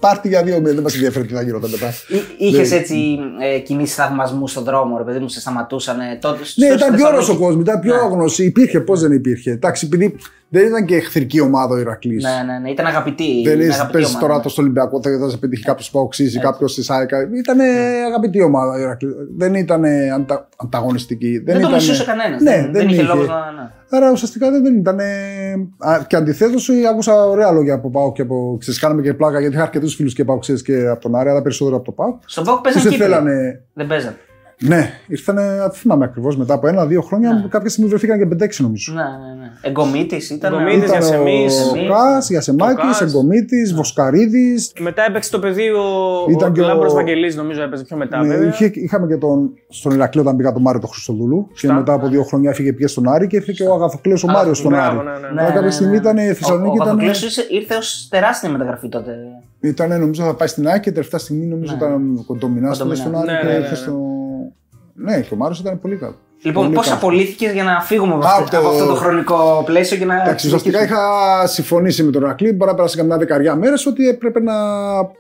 πάρτι 0.01 0.29
για 0.29 0.43
δύο 0.43 0.57
μήνες. 0.57 0.75
Δεν 0.75 0.83
μας 0.83 0.95
ενδιαφέρει 0.95 1.27
τι 1.27 1.35
θα 1.35 1.43
γινόταν 1.43 1.71
μετά. 1.71 1.93
Είχες 2.39 2.71
Ναι. 2.71 2.77
έτσι 2.77 3.19
ε, 3.55 3.59
κινήσεις 3.59 3.95
θαυμασμού 3.95 4.49
στον 4.49 4.65
δρόμο, 4.65 4.99
ρε 4.99 5.05
παιδί 5.05 5.19
μου, 5.19 5.29
σε 5.29 5.41
σταματούσαν 5.41 5.97
τότε. 6.21 6.39
Ναι, 6.39 6.45
στο- 6.45 6.65
ήταν 6.65 6.79
στη 6.79 6.87
πιο 6.87 6.91
Θεσσαλονίκη. 6.91 7.23
ωραίο 7.23 7.35
ο 7.35 7.39
κόσμος, 7.47 7.63
ήταν 7.65 7.81
πιο 7.81 7.95
Ναι. 7.95 8.01
άγνωση. 8.01 8.45
Υπήρχε, 8.45 8.81
πώς 8.81 9.01
δεν 9.01 9.13
υπήρχε. 9.13 9.51
Εντάξει, 9.51 9.87
επειδή 9.87 10.17
δεν 10.53 10.67
ήταν 10.67 10.85
και 10.85 10.97
εχθρική 10.97 11.41
ομάδα 11.41 11.75
ο 11.75 11.79
Ηρακλής. 11.79 12.25
Ναι, 12.25 12.53
ναι, 12.53 12.59
ναι, 12.59 12.71
ήταν 12.71 12.87
αγαπητή. 12.87 13.43
Δεν 13.45 13.55
είναι 13.55 13.63
είσαι 13.65 13.73
αγαπητή 13.73 13.93
παίζει 13.93 14.09
ομάδα. 14.09 14.27
τώρα 14.27 14.41
το 14.41 14.49
στο 14.49 14.63
Ολυμπιακό, 14.63 15.03
θα 15.03 15.19
θα 15.19 15.29
σε 15.29 15.37
πετύχει 15.37 15.65
κάποιος 15.65 15.91
Παοξή 15.91 16.25
ή 16.25 16.39
κάποιος 16.39 16.75
τη 16.75 16.83
ΣΑΕΚΑ. 16.83 17.29
Ήταν 17.39 17.59
αγαπητή 18.07 18.43
ομάδα 18.43 18.73
ο 18.73 18.79
Ηρακλή. 18.79 19.09
Δεν 19.37 19.55
ήταν 19.55 19.85
αντα, 20.15 20.49
ανταγωνιστική. 20.57 21.39
Δεν, 21.39 21.55
το 21.55 21.61
ήταν- 21.61 21.73
μισούσε 21.73 22.05
κανένας. 22.05 22.43
Ναι, 22.43 22.51
δεν, 22.51 22.73
δεν 22.73 22.89
είχε 22.89 23.03
λόγος 23.03 23.27
να. 23.27 23.35
Ναι. 23.35 23.71
Άρα 23.93 24.11
ουσιαστικά 24.11 24.51
δεν, 24.51 24.63
δεν 24.63 24.77
ήταν. 24.77 24.99
Και 26.07 26.17
αντιθέτως, 26.17 26.71
άκουσα 26.91 27.25
ωραία 27.25 27.51
λόγια 27.51 27.75
από 27.75 27.91
Πάο 27.91 28.13
και 28.13 28.23
από. 28.23 28.57
Ξέρεις, 28.61 28.81
κάναμε 28.81 29.03
και 29.03 29.15
πλάκα 29.15 29.41
γιατί 29.41 29.55
είχα 29.55 29.63
αρκετούς 29.63 29.95
φίλους 29.95 30.15
και 30.15 30.25
Πάο 30.25 30.39
και 30.39 30.87
από 30.89 31.01
τον 31.01 31.15
Άρη, 31.15 31.29
αλλά 31.29 31.43
περισσότερο 31.43 31.77
από 31.77 31.85
το 31.85 31.93
Πάο. 31.93 32.19
Στον 32.25 32.45
Πάοκ 32.45 32.61
Τους 32.61 32.97
παίζαν 32.97 33.25
δεν 33.75 33.89
Κύπρο. 33.89 34.15
Θέλανε. 34.61 34.81
Δεν 34.81 34.81
παίζαν. 34.81 34.87
Ναι, 34.87 34.91
ήρθανε, 35.07 35.57
δεν 35.61 35.71
θυμάμαι 35.71 36.05
ακριβώς 36.05 36.37
μετά 36.37 36.55
από 36.55 36.67
ένα-δύο 36.67 37.01
χρόνια. 37.03 37.33
Ναι. 37.33 37.49
Κάποια 37.49 37.69
στιγμή 37.69 37.91
βρεθήκαν 37.91 38.19
και 38.19 38.27
5-6 38.45 38.61
νομίζω. 38.61 38.93
Ναι, 38.95 39.03
ναι, 39.03 39.41
ναι. 39.41 39.51
Εγκομίτης 39.63 40.31
ήταν. 40.31 40.53
Εγκομίτης, 40.53 40.77
Ήταν 40.89 40.91
Γιασεμής, 40.99 41.71
ο 41.73 41.77
Εμείς. 41.77 41.89
Κάς, 41.91 42.29
Γιασεμάκης, 42.31 42.85
Κάς. 42.85 43.01
Εγκομίτης, 43.01 43.75
Βοσκαρίδης. 43.75 44.73
Μετά 44.81 45.05
έπαιξε 45.09 45.31
το 45.31 45.39
παιδί 45.39 45.69
ο, 45.69 45.85
Ήταν 46.31 46.51
ο, 46.51 46.53
και 46.53 46.61
ο- 46.61 46.67
Λάμπρος 46.67 46.93
Βαγγελής, 46.95 47.37
νομίζω 47.37 47.63
έπαιζε 47.63 47.85
πιο 47.85 47.97
μετά. 47.97 48.23
Ναι, 48.23 48.29
βέβαια. 48.29 48.49
είχε- 48.49 48.77
είχαμε 48.77 49.07
και 49.07 49.17
τον, 49.17 49.51
στον 49.69 49.93
Ηρακλή 49.93 50.21
όταν 50.21 50.37
πήγα 50.37 50.53
τον 50.53 50.63
Μάριο 50.63 50.81
τον 50.81 50.89
Χριστοδούλου. 50.91 51.47
Και 51.47 51.59
Σωστά. 51.59 51.75
μετά 51.75 51.93
από 51.93 52.09
δύο 52.09 52.23
χρόνια 52.23 52.51
έφυγε 52.51 52.73
πια 52.73 52.89
στον 52.89 53.09
Άρη 53.09 53.27
και 53.27 53.37
ήρθε 53.37 53.53
και 53.53 53.65
ο 53.65 53.75
Αγαθοκλέος 53.75 54.25
ο 54.25 54.31
Α, 54.31 54.33
Μάριος 54.33 54.59
στον 54.59 54.71
μπράβο, 54.71 54.99
Άρη. 54.99 55.07
ναι, 55.07 55.13
ναι, 55.13 55.19
ναι. 55.19 55.33
Ναι, 55.33 55.41
Αλλά 55.41 55.49
κάποια 55.51 55.61
ναι, 55.61 55.71
στιγμή 55.71 55.93
ναι. 55.93 55.99
ήταν 55.99 56.17
η 56.17 56.31
Ο, 56.31 56.35
Θεσσαλονίκη. 56.35 56.71
ο 56.71 56.75
ήταν, 56.75 56.87
Παπακλέος 56.87 57.23
ήρθε- 57.23 57.51
ήρθε 57.51 57.75
ως 57.75 58.07
τεράστια 58.11 58.51
μεταγραφή 58.51 58.89
τότε. 58.89 59.13
ήταν, 59.61 60.01
νομίζω 60.01 60.23
θα 60.25 60.35
πάει 60.35 60.49
στην 60.49 60.69
Άκη 60.69 60.81
και 60.81 60.93
τελευταία 60.93 61.21
στιγμή 61.21 61.47
νομίζω 61.47 61.73
Ναι. 61.73 61.79
ήταν 61.87 62.23
κοντομινάς 62.27 62.77
στον 62.77 62.89
Κοντομινά. 62.89 63.19
Άρη 63.19 63.31
Ναι, 63.33 63.39
και 63.41 63.47
ναι, 63.47 63.53
ναι, 63.53 63.59
ήρθε 63.59 63.71
ναι. 63.71 63.77
στο. 63.77 63.99
Ναι, 64.95 65.21
και 65.21 65.35
ο 65.35 65.37
Μάριο 65.37 65.57
ήταν 65.61 65.81
πολύ 65.81 65.97
καλό. 65.97 66.15
Λοιπόν, 66.43 66.63
Πολύ 66.65 66.75
πώς 66.77 66.85
καλά. 66.85 66.97
απολύθηκες 66.97 67.53
για 67.53 67.65
να 67.65 67.81
φύγουμε 67.81 68.15
από, 68.15 68.27
Α, 68.27 68.31
αυτό, 68.31 68.43
από 68.43 68.51
το- 68.51 68.59
από 68.59 68.69
αυτό 68.69 68.87
το 68.87 68.95
χρονικό 68.95 69.63
πλαίσιο 69.67 69.97
και 69.97 70.05
να. 70.05 70.15
Εντάξει, 70.23 70.47
ουσιαστικά 70.47 70.83
είχα 70.85 71.01
συμφωνήσει 71.47 72.03
με 72.03 72.11
τον 72.11 72.23
Ρακλή. 72.23 72.53
Μπορεί 72.53 72.71
να 72.71 72.77
πέρασε 72.77 72.97
καμιά 72.97 73.17
δεκαριά 73.17 73.55
μέρες 73.57 73.87
ότι 73.87 74.09
έπρεπε 74.09 74.41
να 74.41 74.53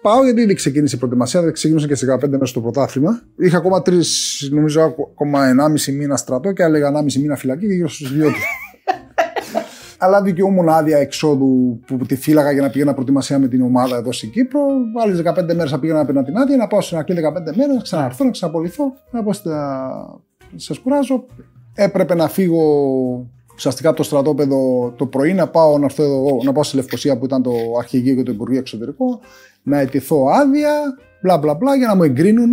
πάω 0.03 0.25
γιατί 0.25 0.41
ήδη 0.41 0.55
ξεκίνησε 0.55 0.97
η 0.97 0.99
προετοιμασία. 0.99 1.43
Δεν 1.43 1.53
ξεκίνησα 1.53 1.87
και 1.87 1.95
σε 1.95 2.07
15 2.07 2.29
μέρες 2.29 2.49
στο 2.49 2.61
πρωτάθλημα. 2.61 3.21
Είχα 3.37 3.57
ακόμα 3.57 3.83
τρεις, 3.83 4.49
νομίζω, 4.53 4.81
ακόμα 4.83 5.47
1,5 5.49 5.93
μήνα 5.93 6.17
στρατό 6.17 6.53
και 6.53 6.63
έλεγα 6.63 6.89
1,5 6.89 7.21
μήνα 7.21 7.37
φυλακή 7.37 7.67
και 7.67 7.73
γύρω 7.75 7.89
στους 7.89 8.11
2 8.13 8.25
του. 8.25 8.31
Αλλά 10.03 10.23
δικαιούμουν 10.23 10.69
άδεια 10.69 10.99
εξόδου 10.99 11.81
που 11.87 11.97
τη 11.97 12.17
φύλαγα 12.17 12.53
για 12.53 12.63
να 12.63 12.71
πηγαίνα 12.71 12.93
προετοιμασία 12.93 13.39
με 13.39 13.49
την 13.49 13.63
ομάδα 13.63 13.97
εδώ 13.97 14.13
στην 14.13 14.31
Κύπρο. 14.31 14.61
Άλλες 15.03 15.23
15 15.25 15.55
μέρες 15.55 15.71
θα 15.71 15.79
πήγαινα 15.79 15.99
να 15.99 16.05
παίρνω 16.05 16.23
την 16.23 16.37
άδεια, 16.37 16.57
να 16.57 16.67
πάω 16.67 16.81
στην 16.81 16.99
Ακλή 16.99 17.17
15 17.17 17.57
μέρες, 17.57 17.75
να 17.75 17.83
ξαναρθώ, 17.83 18.25
να 18.25 18.31
ξαναπολυθώ. 18.31 18.93
Να 19.11 19.23
πω 19.23 19.33
στα... 19.33 20.21
σας 20.57 20.79
κουράζω. 20.79 21.25
Έπρεπε 21.75 22.15
να 22.15 22.29
φύγω 22.29 22.63
ουσιαστικά 23.55 23.89
από 23.89 23.97
το 23.97 24.03
στρατόπεδο 24.03 24.91
το 24.97 25.07
πρωί, 25.07 25.35
να 25.35 25.49
πάω, 25.49 25.79
να, 25.79 25.85
έρθω 25.85 26.03
εδώ, 26.03 26.41
να 26.45 26.53
πάω 26.53 26.63
στη 26.63 26.77
Λευκοσία 26.77 27.19
που 27.19 27.25
ήταν 27.25 27.43
το 27.43 27.53
αρχηγείο 27.79 28.15
και 28.15 28.23
το 28.23 28.33
Υπουργείο 28.33 28.59
Εξωτερικό, 28.59 29.21
να 29.63 29.79
αιτηθώ 29.79 30.25
άδεια, 30.27 30.73
μπλα 31.23 31.39
μπλα 31.39 31.55
μπλα, 31.55 31.77
για 31.77 31.87
να 31.87 31.95
μου 31.95 32.03
εγκρίνουν 32.03 32.53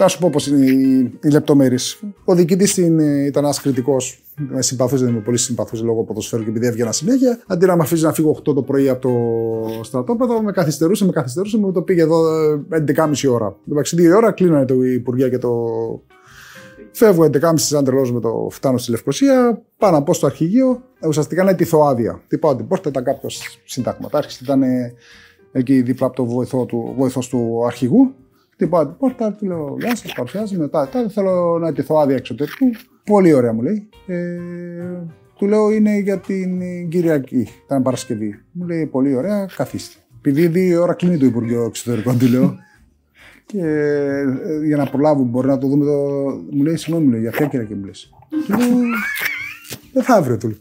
θα 0.00 0.08
σου 0.08 0.18
πω 0.18 0.30
πώς 0.30 0.46
είναι 0.46 0.66
οι, 0.66 1.12
οι 1.22 1.28
λεπτομέρειες. 1.28 2.02
Ο 2.24 2.34
διοικητής 2.34 2.76
ήταν 2.76 3.44
ένας 3.44 3.60
κριτικός. 3.60 4.22
Με 4.38 4.62
συμπαθούσε, 4.62 5.04
δεν 5.04 5.12
είμαι 5.12 5.22
πολύ 5.22 5.38
συμπαθούσε 5.38 5.84
λόγω 5.84 6.04
ποδοσφαίρου 6.04 6.42
και 6.42 6.48
επειδή 6.48 6.66
έβγαινα 6.66 6.92
συνέχεια. 6.92 7.40
Αντί 7.46 7.66
να 7.66 7.76
με 7.76 7.82
αφήσει 7.82 8.02
να 8.02 8.12
φύγω 8.12 8.36
8 8.38 8.42
το 8.42 8.62
πρωί 8.62 8.88
από 8.88 9.00
το 9.00 9.84
στρατόπεδο, 9.84 10.42
με 10.42 10.52
καθυστερούσε, 10.52 11.04
με 11.04 11.12
καθυστερούσε, 11.12 11.58
μου 11.58 11.72
το 11.72 11.82
πήγε 11.82 12.02
εδώ 12.02 12.42
ε, 12.52 12.84
11.30 12.96 13.30
ώρα. 13.30 13.56
Εντάξει, 13.70 13.96
2 13.98 14.16
ώρα 14.16 14.32
κλείνανε 14.32 14.64
το 14.64 14.82
Υπουργεία 14.82 15.28
και 15.28 15.38
το. 15.38 15.50
Φεύγω 16.92 17.24
11.30 17.24 17.52
σαν 17.54 17.84
τρελός 17.84 18.12
με 18.12 18.20
το 18.20 18.48
φτάνω 18.50 18.78
στη 18.78 18.90
Λευκοσία, 18.90 19.62
πάω 19.78 19.90
να 19.90 20.02
πω 20.02 20.14
στο 20.14 20.26
αρχηγείο, 20.26 20.82
ε, 21.00 21.08
ουσιαστικά 21.08 21.44
να 21.44 21.50
αιτηθώ 21.50 21.80
άδεια. 21.80 22.22
Τι 22.28 22.38
πάω 22.38 22.56
την 22.56 22.66
πόρτα, 22.66 22.88
ήταν 22.88 23.04
κάποιος 23.04 23.60
συνταγματάρχης, 23.64 24.40
ήταν 24.40 24.62
ε, 24.62 24.94
εκεί 25.52 25.80
δίπλα 25.82 26.06
από 26.06 26.16
το 26.16 26.24
βοηθό 26.24 26.64
του, 26.64 26.94
βοηθός 26.96 27.28
του 27.28 27.62
αρχηγού. 27.66 28.14
Χτυπάω 28.60 28.86
την 28.86 28.96
πόρτα, 28.98 29.32
του 29.32 29.46
λέω 29.46 29.76
Γεια 29.78 29.96
σας, 29.96 30.12
παρουσιάζομαι. 30.12 30.60
Μετά, 30.62 30.80
μετά 30.80 31.08
θέλω 31.08 31.58
να 31.58 31.68
αιτηθώ 31.68 31.96
άδεια 31.96 32.16
εξωτερικού. 32.16 32.66
Πολύ 33.04 33.32
ωραία 33.32 33.52
μου 33.52 33.62
λέει. 33.62 33.88
Ε, 34.06 34.38
του 35.38 35.46
λέω 35.46 35.70
είναι 35.70 35.98
για 35.98 36.18
την 36.18 36.60
ε, 36.60 36.82
Κυριακή, 36.88 37.48
ήταν 37.64 37.82
Παρασκευή. 37.82 38.40
Μου 38.52 38.66
λέει 38.66 38.86
πολύ 38.86 39.14
ωραία, 39.14 39.48
καθίστε. 39.56 40.00
Επειδή 40.18 40.46
δύο 40.46 40.82
ώρα 40.82 40.94
κλείνει 40.94 41.18
το 41.18 41.26
Υπουργείο 41.26 41.64
Εξωτερικών, 41.64 42.18
του 42.18 42.26
λέω. 42.26 42.56
Και 43.46 43.60
ε, 43.60 44.66
για 44.66 44.76
να 44.76 44.86
προλάβουμε, 44.86 45.28
μπορεί 45.30 45.46
να 45.46 45.58
το 45.58 45.66
δούμε. 45.66 45.84
Το... 45.84 45.92
Μου 46.50 46.62
λέει, 46.62 46.76
συγγνώμη, 46.76 47.06
μου 47.06 47.12
λέει, 47.12 47.20
για 47.20 47.30
ποια 47.30 47.46
Κυριακή 47.46 47.74
μου 47.74 47.84
λες. 47.84 48.10
Του 48.46 48.58
λέω, 48.58 48.68
δεν 49.92 50.02
θα 50.02 50.14
αύριο, 50.14 50.36
του 50.36 50.48
λέω. 50.48 50.58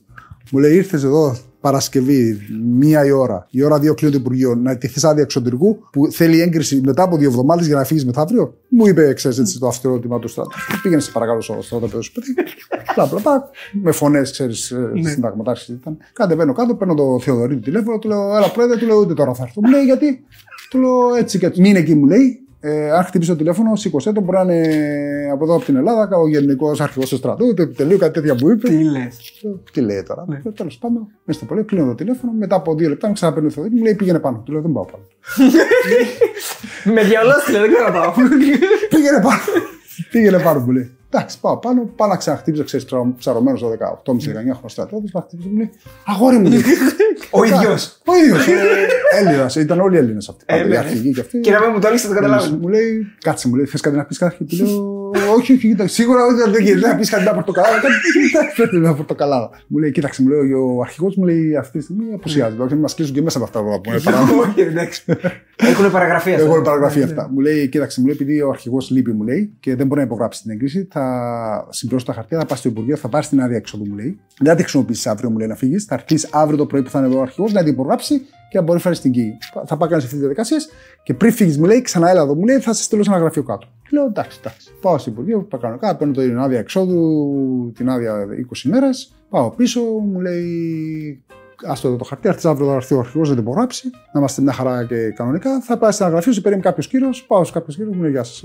Μου 0.52 0.60
λέει, 0.60 0.76
ήρθες 0.76 1.04
εδώ 1.04 1.38
Παρασκευή, 1.68 2.40
μία 2.64 3.06
η 3.06 3.12
ώρα, 3.12 3.48
η 3.50 3.64
ώρα 3.64 3.80
δύο 3.80 3.94
κλείνει 3.94 4.14
το 4.14 4.20
Υπουργείο, 4.20 4.56
να 4.56 4.72
αιτηθεί 4.72 5.08
άδεια 5.08 5.24
εξωτερικού 5.24 5.78
που 5.92 6.12
θέλει 6.12 6.42
έγκριση 6.42 6.82
μετά 6.86 7.04
από 7.04 7.18
δύο 7.18 7.28
εβδομάδες 7.30 7.68
για 7.68 7.76
να 7.76 7.84
φύγεις 7.84 8.06
μεθαύριο. 8.06 8.54
Μου 8.68 8.88
είπε, 8.88 9.14
ξέρεις 9.14 9.40
έτσι, 9.40 9.60
το 9.60 9.68
αυστηρό 9.68 10.00
τιμά 10.00 10.20
του 10.20 10.28
στράτου. 10.28 10.50
Πήγαινε 10.82 11.02
σε 11.02 11.12
παρακαλώ 11.12 11.42
στο 11.42 11.58
στράτο 11.62 12.02
σου 12.02 12.12
παιδί. 12.12 12.34
Μπλα 12.96 13.06
μπλα 13.06 13.20
μπλα. 13.20 13.50
Με 13.82 13.92
φωνές, 13.92 14.32
ξέρεις, 14.32 14.74
συνταγματάρχη 15.04 15.72
ήταν. 15.72 15.98
Κατεβαίνω 16.14 16.54
κάτω, 16.54 16.76
παίρνω 16.76 16.94
το 16.94 17.20
Θεοδωρίδη 17.20 17.62
τηλέφωνο, 17.62 18.00
του 18.00 18.08
λέω, 18.08 18.36
Έλα 18.36 18.52
πρόεδρε, 18.52 18.78
του 18.78 18.86
λέω 18.86 19.00
ούτε 19.00 19.14
τώρα 19.14 19.34
θα 19.34 19.44
έρθω. 19.44 19.62
Μου 19.62 19.70
λέει 19.70 19.84
γιατί. 19.84 20.24
Του 20.70 20.80
λέω 20.80 21.16
έτσι 21.16 21.40
και 21.40 21.46
έτσι. 21.46 21.62
Μείνε 21.62 21.80
εκεί, 21.80 21.96
μου 21.96 22.06
λέει. 22.06 22.47
Ε, 22.70 22.92
αν 22.92 23.04
χτυπήσει 23.04 23.30
το 23.32 23.38
τηλέφωνο, 23.38 23.76
σήκωσέ 23.76 24.12
το. 24.12 24.22
Μπορεί 24.22 24.38
να 24.46 24.54
είναι 24.54 25.30
από 25.32 25.44
εδώ 25.44 25.56
από 25.56 25.66
την 25.66 25.76
Ελλάδα, 25.76 26.18
ο 26.18 26.28
γενικός 26.28 26.82
αρχηγός 26.82 27.10
του 27.10 27.16
στρατού, 27.16 27.54
του 27.54 27.62
επιτελείου, 27.62 27.98
κάτι 27.98 28.14
τέτοια 28.14 28.36
που 28.36 28.52
είπε. 28.52 28.68
Τι 28.68 28.84
λες. 28.84 29.18
Τι 29.72 29.82
λέει 29.82 30.04
τώρα. 30.04 30.26
Ναι. 30.28 30.52
Τέλος 30.52 30.78
πάντων, 30.78 31.08
μέσα 31.24 31.40
στο 31.40 31.48
πολύ, 31.48 31.64
κλείνω 31.64 31.86
το 31.86 31.96
τηλέφωνο. 31.96 32.32
Μετά 32.32 32.56
από 32.56 32.76
δύο 32.76 32.90
λεπτά, 32.90 33.08
με 33.08 33.14
ξαναπαίρνει 33.14 33.48
ο 33.48 33.52
Θεοδωρίδη, 33.52 33.80
μου 33.80 33.86
λέει 33.86 33.96
πήγαινε 33.96 34.20
πάνω. 34.20 34.42
Του 34.46 34.52
λέω 34.52 34.62
δεν 34.62 34.72
πάω 34.72 34.86
πάνω. 34.86 35.04
Με 36.96 37.04
διαολόστηλε, 37.04 37.60
δεν 37.60 37.70
ξέρω 37.74 37.88
να 37.88 38.00
πάω. 38.00 38.12
πήγαινε 38.90 39.20
πάνω. 39.22 39.42
πήγαινε 40.12 40.40
πάνω, 40.40 40.60
μου 40.60 40.72
λέει. 40.72 40.97
Εντάξει, 41.10 41.40
πάω 41.40 41.58
πάνω, 41.58 41.90
πάω 41.96 42.08
να 42.08 42.16
ξαναχτύπησα, 42.16 42.64
ξέρεις, 42.64 42.86
ψαρωμένος 43.18 43.60
το 43.60 43.70
18,5-19 43.70 43.74
χρόνο 44.34 44.68
στρατιώτη. 44.68 45.10
Να 45.14 45.22
χτύπησε, 45.22 45.50
μου 45.50 45.58
λέει 45.58 45.70
Αγόρι 46.06 46.38
μου, 46.38 46.50
λέει. 46.50 46.62
Ο 47.32 47.44
ίδιος. 47.44 48.02
Ο 48.06 48.16
ίδιος. 48.16 48.48
Έλληνας, 49.20 49.56
ήταν 49.56 49.80
όλοι 49.80 49.98
Έλληνες 49.98 50.30
αυτοί. 50.30 50.44
Ε, 50.48 50.54
πάντα, 50.54 50.66
οι 50.66 50.70
ναι. 50.70 50.78
αρχηγοί 50.78 51.14
και 51.14 51.20
αυτοί. 51.20 51.40
Και 51.40 51.52
να 51.52 51.60
μην 51.60 51.70
μου 51.74 51.80
το 51.80 51.90
λύσει, 51.90 52.08
το 52.08 52.14
καταλάβω. 52.14 52.56
Μου 52.56 52.68
λέει, 52.68 53.08
κάτσε 53.20 53.48
μου 53.48 53.56
λέει, 53.56 53.66
θες 53.66 53.82
κάτι 53.82 53.96
να 53.96 54.06
πεις 54.06 54.18
κάτι. 54.18 54.44
Του 54.44 54.56
λέω, 54.56 55.32
Όχι, 55.38 55.54
όχι, 55.54 55.68
κοίτα, 55.68 55.88
σίγουρα 55.88 56.26
όχι, 56.26 56.52
δεν 56.52 56.64
γίνεται 56.64 56.88
να 56.88 56.96
πεις 56.96 57.10
κάτι 57.10 57.24
να 57.24 57.34
πορτοκαλάδα. 57.34 57.82
Κάτι 58.34 58.54
πρέπει 58.56 58.78
να 58.78 58.94
πορτοκαλάδα. 58.94 59.50
Μου 59.68 59.78
λέει, 59.78 59.92
κοίταξε, 59.92 60.22
μου 60.22 60.28
λέει, 60.30 60.52
ο 60.52 60.82
αρχηγός 60.82 61.16
μου 61.16 61.26
λέει 61.26 61.56
αυτή 61.56 61.78
τη 61.78 61.84
στιγμή 61.84 62.14
απουσιάζει. 62.14 62.60
Όχι, 62.60 62.76
μας 62.76 62.96
κλείσουν 62.96 63.16
και 63.16 63.22
μέσα 63.22 63.38
από 63.38 63.46
αυτά 63.46 63.64
που 63.64 63.82
πούμε. 63.82 63.96
Όχι, 64.48 64.62
εντάξει. 64.62 65.04
Έχουν 65.56 65.92
παραγραφεί 65.92 66.34
αυτά. 66.34 66.46
Έχω 66.46 66.62
παραγραφεί 66.62 67.04
αυτά. 67.04 67.30
Μου 67.32 67.40
λέει, 67.40 67.68
κοίταξε, 67.68 68.00
μου 68.00 68.06
λέει, 68.06 68.16
επειδή 68.16 68.42
ο 68.42 68.50
αρχηγός 68.50 68.90
λείπει, 68.90 69.12
μου 69.12 69.24
λέει, 69.24 69.54
και 69.60 69.76
δεν 69.76 69.88
μπορεί 69.88 70.00
να 70.00 70.06
υπογράψει 70.06 70.42
την 70.42 70.52
έγκριση, 70.52 70.86
θα 70.98 71.68
συμπληρώσει 71.70 72.06
τα 72.06 72.14
χαρτιά, 72.14 72.40
θα 72.40 72.46
πας 72.46 72.60
στο 72.60 72.70
Υπουργείο, 72.70 72.96
θα 72.96 73.08
πάρεις 73.08 73.30
την 73.30 73.42
άδεια 73.42 73.58
έξοδου, 73.58 73.88
μου 73.88 73.96
λέει. 73.96 74.20
Δεν 74.38 74.48
θα 74.48 74.56
τη 74.56 74.62
χρησιμοποιήσεις 74.62 75.08
αύριο, 75.08 75.30
μου 75.30 75.38
λέει, 75.38 75.48
να 75.48 75.56
φύγεις. 75.56 75.86
Θα 75.86 75.94
αρχίσεις 75.96 76.30
αύριο 76.32 76.58
το 76.58 76.66
πρωί 76.66 76.84
που 76.84 76.90
θα 76.90 77.00
είναι 77.00 77.08
εδώ 77.08 77.18
ο 77.18 77.22
αρχηγός 77.22 77.54
να 77.54 77.64
την 77.64 77.74
υπογράψει 77.74 78.20
και 78.50 78.58
να 78.58 78.62
μπορεί 78.62 78.74
να 78.74 78.80
φέρεις 78.80 78.98
στην 78.98 79.12
κοίη. 79.12 79.38
Θα 79.66 79.78
πάει 79.78 79.90
κάνεις 79.90 80.04
αυτή 80.04 80.16
τη 80.16 80.22
διαδικασία 80.22 80.58
και 81.04 81.14
πριν 81.14 81.32
φύγεις, 81.32 81.58
μου 81.58 81.66
λέει, 81.66 81.82
ξανά 81.82 82.10
έλα 82.10 82.22
εδώ, 82.22 82.36
μου 82.36 82.46
λέει, 82.46 82.60
θα 82.60 82.74
σε 82.74 82.84
στείλω 82.84 83.04
σε 83.04 83.10
ένα 83.10 83.20
γραφείο 83.20 83.44
κάτω. 83.44 83.68
Του 83.84 83.96
Λέω 83.96 84.06
εντάξει, 84.06 84.38
εντάξει. 84.42 84.70
Πάω 84.82 84.98
στο 84.98 85.10
Υπουργείο, 85.10 85.44
πάω 85.44 85.62
κανονικά, 85.62 85.96
παίρνω 85.96 86.14
την 86.14 86.40
άδεια 86.40 86.60
εξόδου, 86.60 87.72
την 87.76 87.90
άδεια 87.90 88.26
20 88.54 88.70
μέρες. 88.70 89.12
Πάω 89.30 89.50
πίσω, 89.50 89.82
μου 89.82 90.20
λέει, 90.20 91.24
Άστο 91.66 91.88
εδώ 91.88 91.98
το 91.98 92.04
χαρτί, 92.04 92.28
έρθει 92.28 92.48
αύριο 92.48 92.68
θα 92.68 92.74
έρθει 92.74 92.96
ο 92.96 93.00
αρχηγός 93.00 93.30
να 93.30 93.36
την 93.36 93.44
υπογράψει, 93.44 93.90
να 94.12 94.20
είμαστε 94.20 94.42
μια 94.42 94.54
χαρά 94.54 94.86
και 94.86 95.10
κανονικά. 95.10 95.62
Θα 95.62 95.78
πάει 95.78 95.92
σε 95.92 96.04
ένα 96.04 96.12
γραφείο, 96.12 96.34
σε 96.34 96.42
παίρνει 96.42 96.60
κάποιος 96.62 96.88
κύριος, 96.88 97.24
πάω 97.24 97.44
σε 97.44 97.52
κάποιο 97.52 97.74
κύριο, 97.74 97.94
μου 97.94 98.02
λέει 98.02 98.12
Γεια 98.12 98.24
σας. 98.24 98.44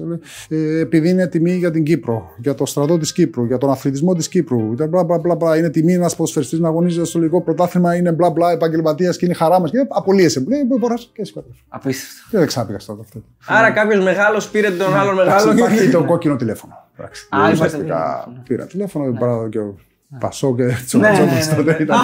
Ε, 0.48 0.78
επειδή 0.78 1.08
είναι 1.08 1.26
τιμή 1.26 1.52
για 1.52 1.70
την 1.70 1.84
Κύπρο, 1.84 2.30
για 2.38 2.54
το 2.54 2.66
στρατό 2.66 2.98
της 2.98 3.12
Κύπρου, 3.12 3.44
για 3.44 3.58
τον 3.58 3.70
αθλητισμό 3.70 4.14
της 4.14 4.28
Κύπρου, 4.28 4.72
ήταν 4.72 4.88
μπλα, 4.88 5.04
μπλα, 5.04 5.18
μπλα, 5.18 5.34
μπλα, 5.34 5.56
είναι 5.56 5.70
τιμή 5.70 5.92
ένας 5.92 6.16
ποδοσφαιριστής 6.16 6.58
να 6.58 6.68
αγωνίζεται 6.68 7.06
στο 7.06 7.18
ελληνικό 7.18 7.42
πρωτάθλημα, 7.42 7.96
είναι 7.96 8.12
μπλα 8.12 8.30
μπλα 8.30 8.50
επαγγελματίας 8.50 9.16
και 9.16 9.24
είναι 9.24 9.34
χαρά 9.34 9.60
μας. 9.60 9.70
Και 9.70 9.86
απολύεσαι. 9.88 10.40
Μου 10.40 10.48
λέει, 10.48 10.60
μπορεί 10.66 10.94
και 10.94 11.20
εσύ 11.20 11.32
κατέβει. 11.32 11.54
Απίστευτο. 11.68 12.28
Και 12.30 12.36
δεν 12.38 12.46
ξαναπήγα 12.46 12.78
στο 12.78 12.98
αυτό. 13.00 13.22
Άρα 13.46 13.70
κάποιος 13.70 14.04
μεγάλος 14.04 14.48
πήρε 14.48 14.70
τον 14.70 14.96
άλλον 14.96 15.20
Εντάξει, 15.20 15.46
μεγάλο. 15.46 15.66
Υπάρχει 15.66 15.90
το 15.90 16.04
κόκκινο 16.04 16.36
τηλέφωνο. 16.36 16.74
Εντάξει. 16.96 17.28
Α, 17.30 17.38
υπάρχει 17.38 17.56
το 17.56 17.64
Ουσιαστικά 17.64 18.22
τηλέφωνο. 18.24 18.42
Πήρα 18.48 18.66
τηλέφωνο, 18.66 19.04
δεν 19.04 19.14
παράδο 19.14 19.48
και 19.48 19.58
ο 19.58 19.74
Πασό 20.20 20.54
και 20.54 20.62
Ναι, 20.62 20.76
Τσολατζόπουλο 20.86 21.30
ναι, 21.34 21.56
τότε 21.56 21.70
ναι. 21.70 21.76
ήταν. 21.80 21.98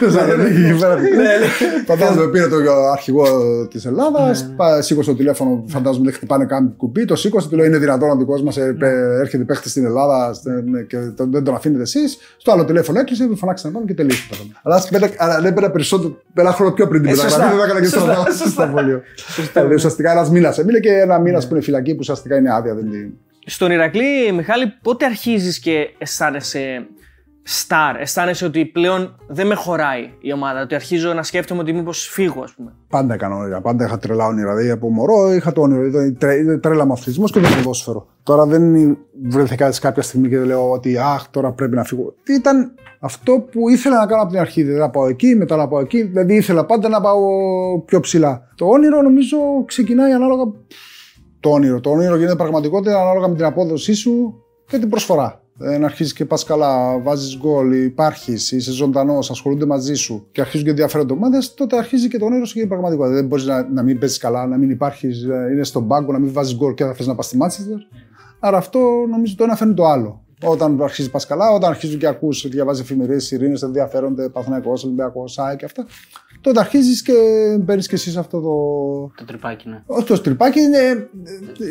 Θεσσαλονίκη 0.00 0.60
εκεί 0.66 0.78
πέρα. 0.80 0.96
Φαντάζομαι 1.86 2.26
πήρε 2.26 2.48
το 2.48 2.56
αρχηγό 2.92 3.24
της 3.70 3.84
Ελλάδας, 3.86 4.50
σήκωσε 4.78 5.10
το 5.10 5.16
τηλέφωνο, 5.16 5.64
φαντάζομαι 5.66 6.04
δεν 6.04 6.14
χτυπάνε 6.14 6.44
καν 6.44 6.74
κουμπί, 6.76 7.04
το 7.04 7.16
σήκωσε, 7.16 7.48
του 7.48 7.56
λέω 7.56 7.64
είναι 7.64 7.78
δυνατόν 7.78 8.10
ο 8.10 8.16
δικός 8.16 8.42
μας 8.42 8.56
έρχεται 9.20 9.44
παίχτης 9.44 9.70
στην 9.70 9.84
Ελλάδα 9.84 10.32
στε- 10.34 10.86
και 10.88 10.96
τον- 10.96 11.30
δεν 11.32 11.44
τον 11.44 11.54
αφήνετε 11.54 11.82
εσείς. 11.82 12.18
Στο 12.36 12.52
άλλο 12.52 12.64
τηλέφωνο 12.64 12.98
έκλεισε, 13.00 13.26
με 13.28 13.36
φωνάξατε 13.36 13.68
να 13.68 13.74
πάμε 13.74 13.86
και 13.86 13.94
τελείωσε 13.94 14.26
το 14.28 14.34
θέμα. 14.34 14.50
Αλλά 14.62 14.74
ας 14.76 14.88
πέντε- 14.88 15.14
αλλά 15.16 15.40
δεν 15.40 15.54
πέρα 15.54 15.70
περισσότερο, 15.70 16.16
ένα 16.34 16.52
χρόνο 16.52 16.72
πιο 16.72 16.88
πριν 16.88 17.02
την 17.02 17.10
Ε, 17.10 17.14
σωστά. 17.14 17.28
μεταγραφή, 17.30 17.56
δεν 17.56 17.64
έκανα 17.64 17.80
και 17.80 17.86
στο 17.86 17.98
Σωστά, 18.00 18.46
στο 18.48 18.66
σχολείο. 18.68 19.02
Ε, 19.54 19.74
Ουσιαστικά 19.74 20.10
ένας 20.10 20.30
μήνας 20.30 20.58
έμεινε 20.58 20.78
και 20.78 20.90
ένα 20.92 21.18
μήνας 21.18 21.48
που 21.48 21.54
είναι 21.54 21.62
φυλακή 21.64 21.90
που 21.92 21.98
ουσιαστικά 22.00 22.36
είναι 22.36 22.54
άδεια. 22.54 22.74
δεν 22.74 22.86
είναι- 22.86 23.12
Στον 23.46 23.70
Ηρακλή, 23.70 24.32
Μιχάλη, 24.32 24.72
πότε 24.82 25.04
αρχίζεις 25.04 25.58
και 25.58 25.94
αισθάνεσαι 25.98 26.86
star, 27.48 27.94
αισθάνεσαι 27.98 28.44
ότι 28.44 28.66
πλέον 28.66 29.16
δεν 29.28 29.46
με 29.46 29.54
χωράει 29.54 30.10
η 30.20 30.32
ομάδα, 30.32 30.60
ότι 30.62 30.74
αρχίζω 30.74 31.12
να 31.12 31.22
σκέφτομαι 31.22 31.60
ότι 31.60 31.72
μήπως 31.72 32.08
φύγω, 32.08 32.42
ας 32.42 32.52
πούμε; 32.52 32.72
Πάντα 32.88 33.14
έκανα 33.14 33.36
όνειρα. 33.36 33.60
Πάντα 33.60 33.84
είχα 33.84 33.98
τρελά 33.98 34.26
όνειρα. 34.26 34.54
Δηλαδή 34.54 34.70
από 34.70 34.90
μωρό 34.90 35.32
είχα 35.34 35.52
το 35.52 35.60
όνειρο. 35.60 35.84
Ήταν 35.84 36.16
τρε- 36.18 36.40
ήταν 36.40 36.60
τρέλα 36.60 36.86
με 36.86 36.92
αθλητισμό 36.92 37.26
και 37.26 37.40
δεν 37.40 37.54
ποδόσφαιρο. 37.54 38.06
Τώρα 38.22 38.46
δεν 38.46 38.96
βρεθήκα 39.22 39.72
σε 39.72 39.80
κάποια 39.80 40.02
στιγμή 40.02 40.28
και 40.28 40.38
λέω 40.38 40.70
ότι 40.70 40.98
Αχ, 40.98 41.28
τώρα 41.30 41.52
πρέπει 41.52 41.74
να 41.74 41.84
φύγω. 41.84 42.14
Τι 42.22 42.34
Ήταν 42.34 42.74
αυτό 43.00 43.38
που 43.38 43.68
ήθελα 43.68 43.96
να 43.98 44.06
κάνω 44.06 44.22
από 44.22 44.30
την 44.30 44.40
αρχή. 44.40 44.62
Δηλαδή 44.62 44.80
να 44.80 44.90
πάω 44.90 45.06
εκεί, 45.08 45.34
μετά 45.34 45.56
να 45.56 45.68
πάω 45.68 45.80
εκεί. 45.80 46.02
Δηλαδή 46.02 46.34
ήθελα 46.34 46.66
πάντα 46.66 46.88
να 46.88 47.00
πάω 47.00 47.20
πιο 47.84 48.00
ψηλά. 48.00 48.48
Το 48.54 48.66
όνειρο 48.66 49.02
νομίζω 49.02 49.36
ξεκινάει 49.66 50.12
ανάλογα. 50.12 50.42
Το 51.42 51.50
όνειρο. 51.50 51.80
Το 51.80 51.90
όνειρο 51.90 52.16
γίνεται 52.16 52.36
πραγματικότητα 52.36 53.00
ανάλογα 53.00 53.28
με 53.28 53.34
την 53.34 53.44
απόδοσή 53.44 53.92
σου 53.92 54.42
και 54.66 54.78
την 54.78 54.88
προσφορά. 54.88 55.42
Δεν 55.56 55.84
αρχίζεις 55.84 56.12
και 56.12 56.24
πας 56.24 56.44
καλά, 56.44 56.98
βάζεις 56.98 57.38
γκολ, 57.38 57.72
υπάρχεις, 57.72 58.52
είσαι 58.52 58.72
ζωντανός, 58.72 59.30
ασχολούνται 59.30 59.66
μαζί 59.66 59.94
σου 59.94 60.28
και 60.32 60.40
αρχίζουν 60.40 60.64
και 60.64 60.70
ενδιαφέρονται 60.70 61.12
ομάδε, 61.12 61.38
τότε 61.54 61.76
αρχίζει 61.76 62.08
και 62.08 62.18
το 62.18 62.24
όνειρο 62.24 62.44
σου 62.44 62.54
και 62.54 62.60
η 62.60 62.66
πραγματικότητα. 62.66 63.14
Δεν 63.14 63.26
μπορείς 63.26 63.44
να, 63.44 63.68
να 63.68 63.82
μην 63.82 63.98
παίζει 63.98 64.18
καλά, 64.18 64.46
να 64.46 64.56
μην 64.56 64.70
υπάρχεις, 64.70 65.22
είναι 65.22 65.64
στον 65.64 65.86
πάγκο, 65.88 66.12
να 66.12 66.18
μην 66.18 66.32
βάζεις 66.32 66.56
γκολ 66.56 66.74
και 66.74 66.84
να 66.84 66.92
θες 66.92 67.06
να 67.06 67.14
πας 67.14 67.26
στη 67.26 67.36
Μάντσεστερ. 67.36 67.76
Άρα 68.40 68.56
αυτό 68.56 68.78
νομίζω 69.10 69.34
το 69.36 69.44
ένα 69.44 69.56
φέρνει 69.56 69.74
το 69.74 69.84
άλλο. 69.84 70.24
Όταν 70.44 70.82
αρχίζει 70.82 71.10
πας 71.10 71.26
καλά, 71.26 71.50
όταν 71.50 71.70
αρχίζουν 71.70 71.98
και 71.98 72.06
ακούς, 72.06 72.48
διαβάζεις 72.48 72.82
εφημερίδες, 72.82 73.30
ειρήνε, 73.30 73.58
ενδιαφέρονται, 73.62 74.28
Παθηναϊκό, 74.28 74.72
Ολυμπιακός, 74.84 75.32
ΣΑΕ 75.32 75.56
και 75.56 75.64
αυτά. 75.64 75.86
Τότε 76.42 76.60
αρχίζει 76.60 77.02
και 77.02 77.12
παίρνει 77.66 77.82
και 77.82 77.94
εσύ 77.94 78.14
αυτό 78.18 78.40
το. 78.40 78.52
Το 79.16 79.24
τρυπάκι, 79.26 79.68
ναι. 79.68 79.82
Όχι 79.86 80.06
το 80.06 80.20
τρυπάκι, 80.20 80.60
είναι, 80.60 81.08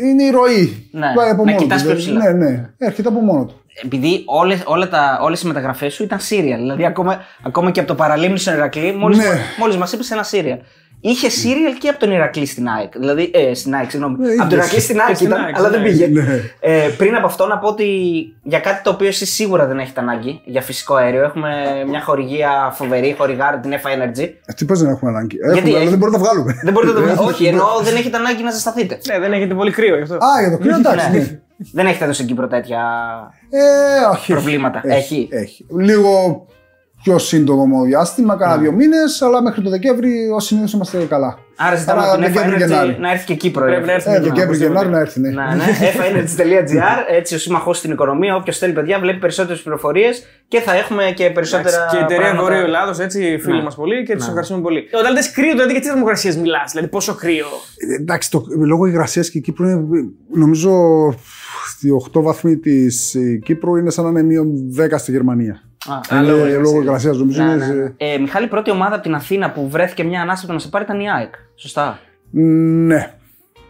είναι 0.09 0.23
η 0.23 0.29
ροή. 0.29 0.89
Ναι, 0.91 1.11
Πάει 1.15 1.29
από 1.29 1.43
να 1.45 1.51
μόνο 1.51 1.63
κοιτάς 1.63 1.81
του. 1.81 1.87
πιο 1.87 1.97
ψηλά. 1.97 2.31
Ναι, 2.33 2.49
ναι, 2.49 2.69
έρχεται 2.77 3.07
από 3.07 3.19
μόνο 3.19 3.45
του. 3.45 3.55
Επειδή 3.83 4.23
όλες, 4.25 4.61
όλα 4.65 4.89
τα, 4.89 5.19
όλες 5.21 5.41
οι 5.41 5.47
μεταγραφές 5.47 5.93
σου 5.93 6.03
ήταν 6.03 6.19
serial. 6.19 6.57
Δηλαδή, 6.57 6.85
ακόμα, 6.85 7.19
ακόμα 7.43 7.71
και 7.71 7.79
από 7.79 7.87
το 7.89 7.95
παραλίμνη 7.95 8.37
στον 8.39 8.53
Ηρακλή, 8.53 8.95
μόλις, 8.95 9.17
Ναι. 9.17 9.25
μόλις 9.59 9.77
μας 9.77 9.91
είπες 9.91 10.11
ένα 10.11 10.23
serial. 10.31 10.57
Είχε 11.01 11.27
serial 11.27 11.77
και 11.79 11.89
από 11.89 11.99
τον 11.99 12.11
Ηρακλή 12.11 12.45
στην 12.45 12.67
ΑΕΚ. 12.67 12.97
Δηλαδή, 12.97 13.31
ε, 13.33 13.53
στην 13.53 13.75
ΑΕΚ, 13.75 13.89
συγγνώμη. 13.89 14.15
Ναι, 14.17 14.27
από 14.31 14.37
τον 14.37 14.45
είδες. 14.47 14.57
Ηρακλή 14.65 14.79
στην 14.79 14.99
ΑΕΚ 15.01 15.15
στην 15.15 15.27
ήταν, 15.27 15.43
ΑΕΚ, 15.43 15.57
αλλά 15.57 15.69
δεν 15.69 15.81
ναι. 15.81 15.87
πήγε. 15.87 16.07
Ναι. 16.07 16.39
Ε, 16.59 16.87
πριν 16.97 17.15
από 17.15 17.25
αυτό, 17.25 17.45
να 17.47 17.57
πω 17.57 17.67
ότι 17.67 17.85
για 18.43 18.59
κάτι 18.59 18.83
το 18.83 18.89
οποίο 18.89 19.07
εσύ 19.07 19.25
σίγουρα 19.25 19.65
δεν 19.67 19.79
έχετε 19.79 19.99
ανάγκη, 19.99 20.41
για 20.45 20.61
φυσικό 20.61 20.95
αέριο, 20.95 21.23
έχουμε 21.23 21.49
μια 21.87 22.01
χορηγία 22.01 22.71
φοβερή, 22.73 23.15
χορηγάρα 23.17 23.59
την 23.59 23.71
FA 23.71 23.75
Energy. 23.75 24.29
Ε, 24.45 24.53
Τι 24.53 24.65
πώς 24.65 24.79
δεν 24.81 24.89
έχουμε 24.89 25.11
ανάγκη; 25.11 25.37
Έχουμε, 25.41 25.69
αλλά 25.69 25.77
έχει- 25.79 25.89
δεν 25.89 25.97
μπορούμε 25.97 26.17
να 26.17 26.23
τα 26.23 26.29
βγάλουμε. 26.29 26.59
Δεν 26.63 26.73
μπορείτε 26.73 26.93
να 26.93 26.99
το 26.99 27.03
Ε, 27.05 27.11
βγάλετε. 27.13 27.33
Όχι, 27.33 27.45
ενώ 27.45 27.65
δεν 27.83 27.95
έχετε 27.95 28.17
ανάγκη 28.17 28.43
να 28.43 28.51
ζεσταθείτε. 28.51 28.97
Ναι, 29.11 29.19
δεν 29.19 29.33
έχετε 29.33 29.53
πολύ 29.53 29.71
κρύο 29.71 29.95
γι' 29.95 30.01
αυτό. 30.01 30.15
Α, 30.15 30.41
για 30.41 30.51
το 30.51 30.57
κρύο, 30.57 30.75
εντάξει. 30.75 31.09
Ναι. 31.11 31.17
ναι. 31.17 31.39
Δεν 31.73 31.85
έχετε 31.85 32.03
εδώ 32.03 32.13
στην 32.13 32.25
Κύπρο 32.27 32.47
τέτοια. 32.47 32.79
Ε, 33.49 33.59
όχι. 34.13 34.31
Προβλήματα. 34.31 34.81
Έχει. 34.85 35.27
έχει. 35.31 35.65
Λίγο 35.79 36.45
πιο 37.03 37.17
σύντομο 37.17 37.83
διάστημα, 37.83 38.37
κάνα 38.37 38.55
Ναι. 38.55 38.61
δύο 38.61 38.71
μήνες, 38.71 39.21
αλλά 39.21 39.41
μέχρι 39.41 39.61
το 39.61 39.69
Δεκέμβρη 39.69 40.29
ως 40.35 40.45
συνήθως 40.45 40.73
είμαστε 40.73 40.97
καλά. 41.09 41.37
Άρα 41.55 41.75
ζητάμε 41.75 42.01
Άρα 42.01 42.11
από 42.11 42.21
την 42.21 42.31
FA 42.31 42.33
Δεκέμβρη, 42.35 42.57
Γενάρη. 42.63 42.89
Energy 42.97 42.99
να 43.01 43.11
έρθει 43.11 43.25
και 43.25 43.33
Κύπρο. 43.35 43.65
Πρέπει 43.65 43.85
να 43.85 43.91
έρθει 43.91 44.09
Ε, 44.09 44.13
και 44.13 44.19
Δεκέμβρη, 44.19 44.43
οπωσδήποτε. 44.43 44.73
Γενάρη 44.73 44.89
να 44.89 44.99
έρθει, 44.99 45.19
ναι. 45.19 45.29
Ναι, 45.29 45.35
ναι. 45.55 45.65
faenergy.gr, 45.99 47.15
έτσι 47.17 47.35
ο 47.35 47.37
σύμμαχο 47.37 47.73
στην 47.73 47.91
οικονομία. 47.91 48.35
Όποιος 48.35 48.57
θέλει, 48.57 48.73
παιδιά, 48.73 48.99
βλέπει 48.99 49.19
περισσότερες 49.19 49.61
πληροφορίες 49.61 50.23
και 50.47 50.59
θα 50.59 50.75
έχουμε 50.75 51.03
και 51.15 51.29
περισσότερα. 51.29 51.75
Εντάξει, 51.75 51.95
Και 51.95 52.01
η 52.01 52.03
εταιρεία 52.05 52.23
πράγματα. 52.23 52.43
Βορείου 52.47 52.65
Ελλάδος, 52.65 52.99
έτσι, 52.99 53.37
φίλοι 53.41 53.57
Ναι. 53.57 53.63
μας 53.63 53.75
πολύ 53.75 54.03
και 54.03 54.15
τους 54.15 54.27
ευχαριστούμε 54.27 54.61
πολύ. 54.61 54.83
Όταν 54.99 55.13
λες 55.13 55.31
κρύο, 55.31 55.51
δηλαδή 55.51 55.71
για 55.71 55.81
τι 55.81 55.87
θερμοκρασίες 55.87 56.35
μιλάς, 56.37 56.71
δηλαδή 56.71 56.89
πόσο 56.89 57.15
κρύο; 57.15 57.45
Ε, 57.91 58.01
Εντάξει, 58.01 58.31
το, 58.31 58.45
λόγω 58.57 58.85
υγρασίας 58.85 59.29
και 59.29 59.37
η 59.37 59.41
Κύπρου 59.41 59.67
είναι, 59.67 59.83
νομίζω, 60.33 60.71
οι 61.81 61.89
8 62.17 62.21
βαθμοί 62.21 62.57
της 62.57 63.15
Κύπρου 63.43 63.75
είναι 63.75 63.89
σαν 63.89 64.03
να 64.03 64.09
είναι 64.09 64.23
μείον 64.23 64.51
10 64.77 64.97
στη 64.97 65.11
Γερμανία. 65.11 65.61
Α, 65.87 66.17
Είναι 66.17 66.27
λόγω 66.27 66.37
υγρασίας. 66.45 66.61
λόγω 66.61 66.81
υγρασία, 66.81 67.11
νομίζω. 67.11 67.43
ναι, 67.43 67.51
είναι 67.51 67.65
ναι, 67.65 67.73
ναι. 67.73 67.85
σε- 67.85 67.93
Ε, 67.97 68.17
Μιχάλη, 68.17 68.45
η 68.45 68.49
πρώτη 68.49 68.71
ομάδα 68.71 68.93
από 68.95 69.03
την 69.03 69.13
Αθήνα 69.15 69.51
που 69.51 69.69
βρέθηκε 69.69 70.03
μια 70.03 70.21
ανάσπρο 70.21 70.53
να 70.53 70.59
σε 70.59 70.67
πάρει 70.69 70.83
ήταν 70.83 70.99
η 70.99 71.11
ΑΕΚ. 71.11 71.33
Σωστά; 71.55 71.99
Ναι. 72.31 73.13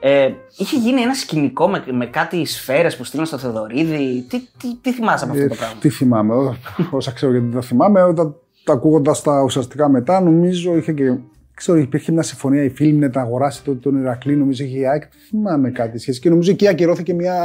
Ε, 0.04 0.30
είχε 0.58 0.78
γίνει 0.78 1.02
ένα 1.02 1.13
σκηνικό 1.13 1.67
με, 1.67 1.84
με 1.91 2.06
κάτι 2.06 2.45
σφαίρες 2.45 2.97
που 2.97 3.04
στείλαν 3.04 3.26
στο 3.26 3.38
Θεοδωρίδη. 3.38 4.26
Τι, 4.30 4.39
τι, 4.58 4.76
τι 4.82 4.93
θυμάσαι 4.93 5.24
από 5.24 5.34
αυτό 5.34 5.47
το 5.47 5.54
Ε, 5.54 5.58
πράγμα; 5.58 5.76
Τι 5.80 5.89
θυμάμαι, 5.89 6.34
ό- 6.34 6.56
όσα 6.89 7.12
ξέρω 7.12 7.32
γιατί 7.32 7.47
δεν 7.47 7.62
θυμάμαι, 7.62 8.02
όταν 8.04 8.36
τα 8.63 8.74
ακούγοντας 8.74 9.21
τα 9.21 9.41
ουσιαστικά 9.43 9.89
μετά, 9.89 10.21
νομίζω 10.21 10.76
είχε 10.76 10.91
και. 10.91 11.13
Ξέρω, 11.54 11.78
υπήρχε 11.78 12.12
μια 12.12 12.21
συμφωνία 12.21 12.63
η 12.63 12.69
Φίλμνετ 12.69 13.15
να 13.15 13.21
αγοράσει 13.21 13.63
τον, 13.63 13.80
τον 13.80 14.02
Ηρακλή, 14.02 14.36
νομίζω 14.36 14.63
είχε 14.63 14.78
η 14.80 14.88
ΑΕΚ. 14.88 15.02
Δεν 15.02 15.10
θυμάμαι 15.30 15.69
κάτι 15.71 15.97
σχέση. 16.00 16.19
Και 16.19 16.30
νομίζω 16.30 16.52
εκεί 16.52 16.67
ακυρώθηκε 16.67 17.13
μια, 17.13 17.36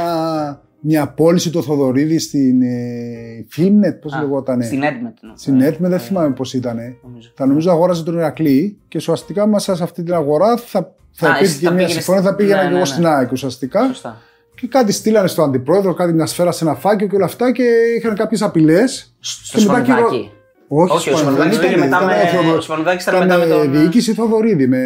μια 0.89 1.07
πώληση 1.13 1.49
του 1.49 1.63
Θοδωρίδη 1.63 2.19
στην 2.19 2.61
ε, 2.61 3.45
Φίλμνετ, 3.49 4.01
πώς 4.01 4.13
Α, 4.13 4.19
λεγότανε; 4.21 4.65
Στην 4.65 4.83
Έντμετ. 4.83 5.13
ναι. 5.21 5.31
Στην 5.35 5.61
ΕΤΜΕ 5.61 5.87
δεν 5.89 5.99
θυμάμαι 5.99 6.33
πώς 6.33 6.53
ήταν. 6.53 6.77
Νομίζω. 7.03 7.31
Θα 7.35 7.45
νομίζω 7.45 7.71
αγόραζε 7.71 8.03
τον 8.03 8.15
Ηρακλή 8.17 8.77
και 8.87 8.97
ουσιαστικά 8.97 9.47
μέσα 9.47 9.75
σε 9.75 9.83
αυτή 9.83 10.03
την 10.03 10.13
αγορά 10.13 10.57
θα, 10.57 10.95
θα 11.11 11.27
Α, 11.27 11.29
υπήρχε 11.35 11.43
εσύ 11.53 11.59
και 11.59 11.65
θα 11.65 11.71
μια 11.71 11.77
πήγαινες- 11.85 12.03
συμφωνία, 12.03 12.21
θα 12.29 12.35
πήγαινα 12.35 12.55
ναι, 12.57 12.61
και 12.63 12.67
ναι, 12.69 12.75
εγώ 12.75 12.85
ναι. 12.85 12.91
στην 12.93 13.05
ΑΕΚ 13.07 13.31
ουσιαστικά. 13.31 13.85
Σωστά. 13.87 14.21
Και 14.55 14.67
κάτι 14.67 14.91
στείλανε 14.91 15.27
στον 15.27 15.45
αντιπρόεδρο, 15.45 15.93
κάτι 15.93 16.13
μια 16.13 16.25
σφαίρα 16.25 16.51
σε 16.51 16.63
ένα 16.63 16.75
φάκιο 16.75 17.07
και 17.07 17.15
όλα 17.15 17.25
αυτά 17.25 17.51
και 17.51 17.63
είχαν 17.97 18.15
κάποιες 18.15 18.41
απειλές. 18.41 19.15
Στο 19.19 19.59
Σπανουδάκι. 19.59 20.31
Όχι, 20.69 20.95
Όχι, 20.95 21.09
ο 21.09 21.17
Σπανουδάκης 21.17 21.55
Σπανουδάκης 21.55 21.59
πήγε 21.59 21.85
ήταν- 21.85 22.03
μετά 22.03 22.15
ήταν 22.15 22.33
με- 22.33 22.39
Θεοδο- 22.41 22.57
ο 22.57 22.61
Σπανουδάκης 22.61 23.03
ήταν 23.05 23.15
ήταν 23.15 23.27
μετά 23.39 23.55
με 23.55 23.63
τον- 23.63 23.71
διοίκηση 23.71 24.13
Θοδωρίδη. 24.13 24.67
Με... 24.67 24.79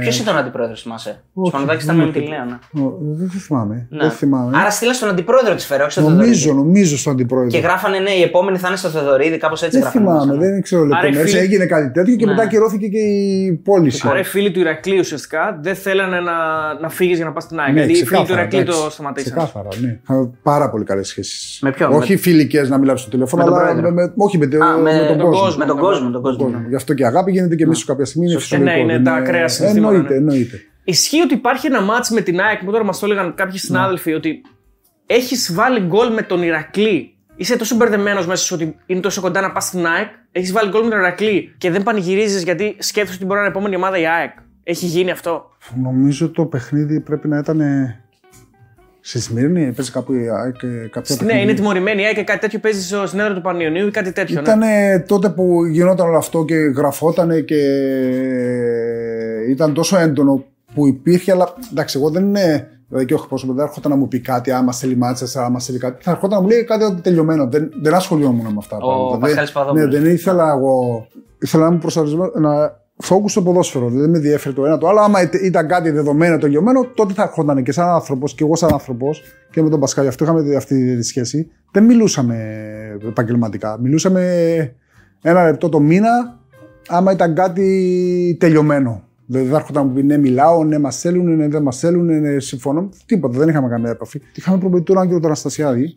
Ποιος 0.00 0.18
ήταν 0.18 0.36
ο 0.36 0.38
αντιπρόεδρος, 0.38 0.82
θυμάσαι; 0.82 1.22
Ο 1.32 1.40
Όχι, 1.40 1.48
Σπανουδάκη 1.50 1.84
δεν 1.84 1.94
ήταν 1.94 2.06
με 2.06 2.12
με- 2.12 2.18
την 2.18 2.28
Λέωνα. 2.32 2.58
Ω, 2.86 2.96
Δεν 3.00 3.28
θυμάμαι. 3.30 3.86
Ναι. 3.90 3.98
Δεν 4.02 4.10
θυμάμαι. 4.10 4.58
Άρα 4.58 4.70
στείλα 4.70 4.92
στον 4.92 5.08
αντιπρόεδρο 5.08 5.54
της 5.54 5.66
Φέρα, 5.66 5.82
όχι 5.82 5.92
στον 5.92 6.04
νομίζω, 6.04 6.32
Θεοδωρίδη. 6.44 6.66
νομίζω 6.66 6.98
στον 6.98 7.12
αντιπρόεδρο. 7.12 7.50
Και 7.50 7.58
γράφανε 7.58 7.98
ναι, 7.98 8.10
η 8.10 8.22
επόμενη 8.22 8.58
θα 8.58 8.68
είναι 8.68 8.76
στο 8.76 8.88
Θεοδωρίδη, 8.88 9.36
κάπως 9.38 9.62
έτσι 9.62 9.78
δεν 9.78 9.80
γράφανε. 9.80 10.04
θυμάμαι, 10.04 10.26
μέσα, 10.32 10.38
ναι. 10.46 10.50
δεν 10.52 10.62
ξέρω 10.62 10.80
Άρα 10.82 10.88
οι 10.90 10.92
λεπτομέρειες. 10.94 11.30
φίλοι- 11.30 11.42
Έγινε 11.44 11.66
κάτι 11.66 11.90
τέτοιο 11.90 12.16
και 12.16 12.24
Ναι. 12.24 12.30
μετά 12.30 12.42
ακυρώθηκε 12.42 12.86
και 12.86 12.98
η 12.98 13.52
πώληση. 13.64 14.06
Άρα 14.08 14.18
οι 14.18 14.24
φίλοι 14.24 14.50
του 14.50 14.60
Ηρακλή 14.60 14.98
ουσιαστικά 14.98 15.58
δεν 15.62 15.74
θέλανε 15.74 16.20
να, 16.20 16.32
να 16.80 16.88
φύγεις 16.88 17.16
για 17.16 17.24
να 17.26 17.32
πας 17.32 17.42
στην 17.42 17.58
ΑΕΚ. 17.60 17.68
Ναι, 17.68 17.74
δηλαδή 17.74 17.92
οι 17.92 17.94
φίλοι 17.94 18.06
του 18.06 18.12
ξεκάθαρα, 18.12 18.40
Ηρακλή 18.40 18.64
το 18.64 18.72
εντάξει. 18.76 18.90
σταματήσαν. 18.94 19.32
Ξεκάθαρα, 19.36 19.68
ναι. 19.80 19.98
Είχαμε 20.02 20.30
πάρα 20.42 20.70
πολύ 20.70 20.84
καλές 20.84 21.08
σχέσεις. 21.08 21.58
Με 21.62 21.70
ποιον, 21.72 21.92
Όχι 21.92 22.12
με- 22.12 22.18
φιλικές 22.18 22.68
να 22.68 22.78
μιλάω 22.78 22.96
στο 22.96 23.10
τηλέφωνο, 23.10 23.44
Με 23.44 23.48
τον 23.50 23.58
αλλά 23.58 23.68
πρόεδρο. 23.68 23.90
με, 23.92 24.02
με- 24.02 24.12
όχι 24.16 24.38
με, 24.38 24.46
το- 24.46 24.64
Α, 24.64 24.76
με 24.76 25.06
τον 25.08 25.25
τον 25.30 25.40
κόσμο. 25.40 25.46
κόσμο. 25.46 25.58
Με 25.64 25.66
τον 25.66 25.78
κόσμο, 25.78 26.06
με 26.06 26.12
τον 26.12 26.22
κόσμο. 26.22 26.42
κόσμο. 26.44 26.58
ναι. 26.58 26.68
Γι' 26.68 26.74
αυτό 26.74 26.94
και 26.94 27.02
η 27.02 27.06
αγάπη 27.06 27.30
γίνεται 27.30 27.54
και 27.56 27.66
μίσο 27.66 27.84
κάποια 27.86 28.04
στιγμή. 28.04 28.26
Είναι 28.26 28.38
Σωστά. 28.38 28.56
φυσιολογικό. 28.56 28.86
Ναι, 28.86 28.92
είναι 28.92 29.02
δεν 29.02 29.12
τα 29.12 29.20
ακραία 29.20 29.48
συναισθήματα, 29.48 29.94
Εννοείται, 29.94 30.12
ναι. 30.14 30.18
εννοείται. 30.18 30.60
Ισχύει 30.84 31.20
ότι 31.20 31.34
υπάρχει 31.34 31.66
ένα 31.66 31.80
μάτς 31.80 32.10
με 32.10 32.20
την 32.20 32.40
ΑΕΚ 32.40 32.64
που 32.64 32.70
τώρα 32.70 32.84
μας 32.84 32.98
το 32.98 33.06
έλεγαν 33.06 33.34
κάποιοι 33.34 33.58
συνάδελφοι 33.58 34.12
ότι 34.12 34.40
έχεις 35.06 35.54
βάλει 35.54 35.80
γκολ 35.80 36.12
με 36.12 36.22
τον 36.22 36.42
Ηρακλή. 36.42 37.10
Είσαι 37.36 37.56
τόσο 37.56 37.76
μπερδεμένος 37.76 38.26
μέσα 38.26 38.44
σου 38.44 38.54
ότι 38.54 38.76
είναι 38.86 39.00
τόσο 39.00 39.20
κοντά 39.20 39.40
να 39.40 39.52
πας 39.52 39.64
στην 39.64 39.86
ΑΕΚ. 39.86 40.08
Έχεις 40.32 40.52
βάλει 40.52 40.70
γκολ 40.70 40.82
με 40.84 40.90
τον 40.90 40.98
Ηρακλή 40.98 41.54
και 41.58 41.70
δεν 41.70 41.82
πανηγυρίζεις 41.82 42.42
γιατί 42.42 42.76
σκέφτεσαι 42.78 43.16
ότι 43.16 43.24
μπορεί 43.24 43.40
να 43.40 43.46
είναι 43.46 43.54
η 43.54 43.56
επόμενη 43.56 43.76
ομάδα 43.76 43.98
η 43.98 44.06
ΑΕΚ. 44.06 44.30
Έχει 44.62 44.86
γίνει 44.86 45.10
αυτό; 45.10 45.44
Νομίζω 45.82 46.30
το 46.30 46.46
παιχνίδι 46.46 47.00
πρέπει 47.00 47.28
να 47.28 47.38
ήταν. 47.38 47.60
Ε, 49.06 49.18
Στη 49.18 49.20
Σμύρνη, 49.20 49.64
έπαιζε 49.64 49.90
κάπου 49.90 50.12
η 50.12 50.28
ΑΕΚ, 50.30 50.62
ε, 50.62 50.88
κάποιο 50.90 51.14
Ναι, 51.14 51.16
παιχνίδι. 51.16 51.42
είναι 51.42 51.52
τιμωρημένη 51.54 52.02
η 52.02 52.04
ΑΕΚ 52.04 52.14
και 52.14 52.22
κάτι 52.24 52.38
τέτοιο 52.40 52.58
παίζει 52.58 52.82
στο 52.82 53.06
συνέδριο 53.06 53.34
του 53.34 53.40
Πανιωνίου 53.40 53.86
ή 53.86 53.90
κάτι 53.90 54.12
τέτοιο. 54.12 54.34
Ναι. 54.40 54.40
Ήταν 54.40 54.60
τότε 55.06 55.28
που 55.28 55.64
γινόταν 55.64 56.06
όλο 56.08 56.16
αυτό 56.18 56.44
και 56.44 56.54
γραφόταν 56.54 57.44
και 57.44 57.60
ήταν 59.48 59.74
τόσο 59.74 59.98
έντονο 59.98 60.44
που 60.74 60.86
υπήρχε, 60.86 61.32
αλλά 61.32 61.54
εντάξει, 61.70 61.98
εγώ 61.98 62.10
δεν 62.10 62.24
είναι. 62.24 62.68
Δηλαδή 62.88 63.06
και 63.06 63.14
ο 63.14 63.18
εκπρόσωπο 63.22 63.52
δεν 63.52 63.64
έρχονταν 63.64 63.90
να 63.90 63.96
μου 63.96 64.08
πει 64.08 64.20
κάτι, 64.20 64.50
άμα 64.50 64.72
θέλει 64.72 64.96
μάτσα, 64.96 65.44
άμα 65.44 65.60
θέλει 65.60 65.78
κάτι. 65.78 66.02
Θα 66.02 66.10
έρχονταν 66.10 66.38
να 66.38 66.44
μου 66.44 66.50
λέει 66.50 66.64
κάτι 66.64 66.84
ότι 66.84 67.00
τελειωμένο. 67.00 67.46
Δεν, 67.48 67.70
δεν 67.82 67.94
ασχολιόμουν 67.94 68.46
με 68.46 68.54
αυτά. 68.58 68.76
τα 68.78 68.84
Ο 68.84 68.88
πράγματα. 68.88 69.18
Πασχάλης 69.18 69.52
Δεν- 69.52 69.62
Παδόπουλος. 69.62 69.92
Ναι, 69.92 70.00
δεν 70.00 70.12
ήθελα 70.14 70.50
εγώ. 70.50 71.06
Ήθελα 71.42 71.62
να 71.62 71.68
είμαι 71.70 71.78
προσαρμοσμένο. 71.78 72.30
Να 72.34 72.84
φόκους 72.96 73.30
στο 73.30 73.42
ποδόσφαιρο. 73.42 73.88
Δεν 73.88 74.10
με 74.10 74.18
διέφερε 74.18 74.54
το 74.54 74.66
ένα 74.66 74.78
το 74.78 74.88
άλλο. 74.88 75.00
Άμα 75.00 75.22
είτε- 75.22 75.44
ήταν 75.44 75.68
κάτι 75.68 75.90
δεδομένο, 75.90 76.38
τελειωμένο, 76.38 76.84
τότε 76.94 77.12
θα 77.12 77.22
έρχονταν 77.22 77.62
και 77.62 77.72
σαν 77.72 77.88
άνθρωπος 77.88 78.34
και 78.34 78.44
εγώ 78.44 78.56
σαν 78.56 78.72
άνθρωπος 78.72 79.22
και 79.50 79.62
με 79.62 79.70
τον 79.70 79.80
Πασχάλη. 79.80 80.08
Αυτό 80.08 80.24
είχαμε 80.24 80.56
αυτή 80.56 80.96
τη 80.96 81.02
σχέση. 81.02 81.50
Δεν 81.70 81.84
μιλούσαμε 81.84 82.36
επαγγελματικά. 83.08 83.78
Μιλούσαμε 83.80 84.22
ένα 85.22 85.44
λεπτό 85.44 85.68
το 85.68 85.80
μήνα, 85.80 86.40
άμα 86.88 87.12
ήταν 87.12 87.34
κάτι 87.34 88.36
τελειωμένο. 88.40 89.04
Δηλαδή 89.26 89.46
δεν 89.46 89.56
έρχονταν 89.56 89.82
να 89.82 89.88
μου 89.88 89.94
πει 89.94 90.02
ναι, 90.02 90.16
μιλάω, 90.18 90.64
ναι, 90.64 90.78
μας 90.78 91.00
θέλουν, 91.00 91.36
ναι, 91.36 91.48
δεν 91.48 91.62
μας 91.62 91.78
θέλουν, 91.78 92.20
ναι, 92.20 92.38
συμφωνώ. 92.38 92.88
Τίποτα, 93.06 93.38
δεν 93.38 93.48
είχαμε 93.48 93.68
καμία 93.68 93.90
επαφή. 93.90 94.20
Είχαμε 94.34 94.58
προπονητή 94.58 94.86
τον 94.92 94.98
Άγγελο 94.98 95.16
τον 95.16 95.26
Αναστασιάδη. 95.26 95.96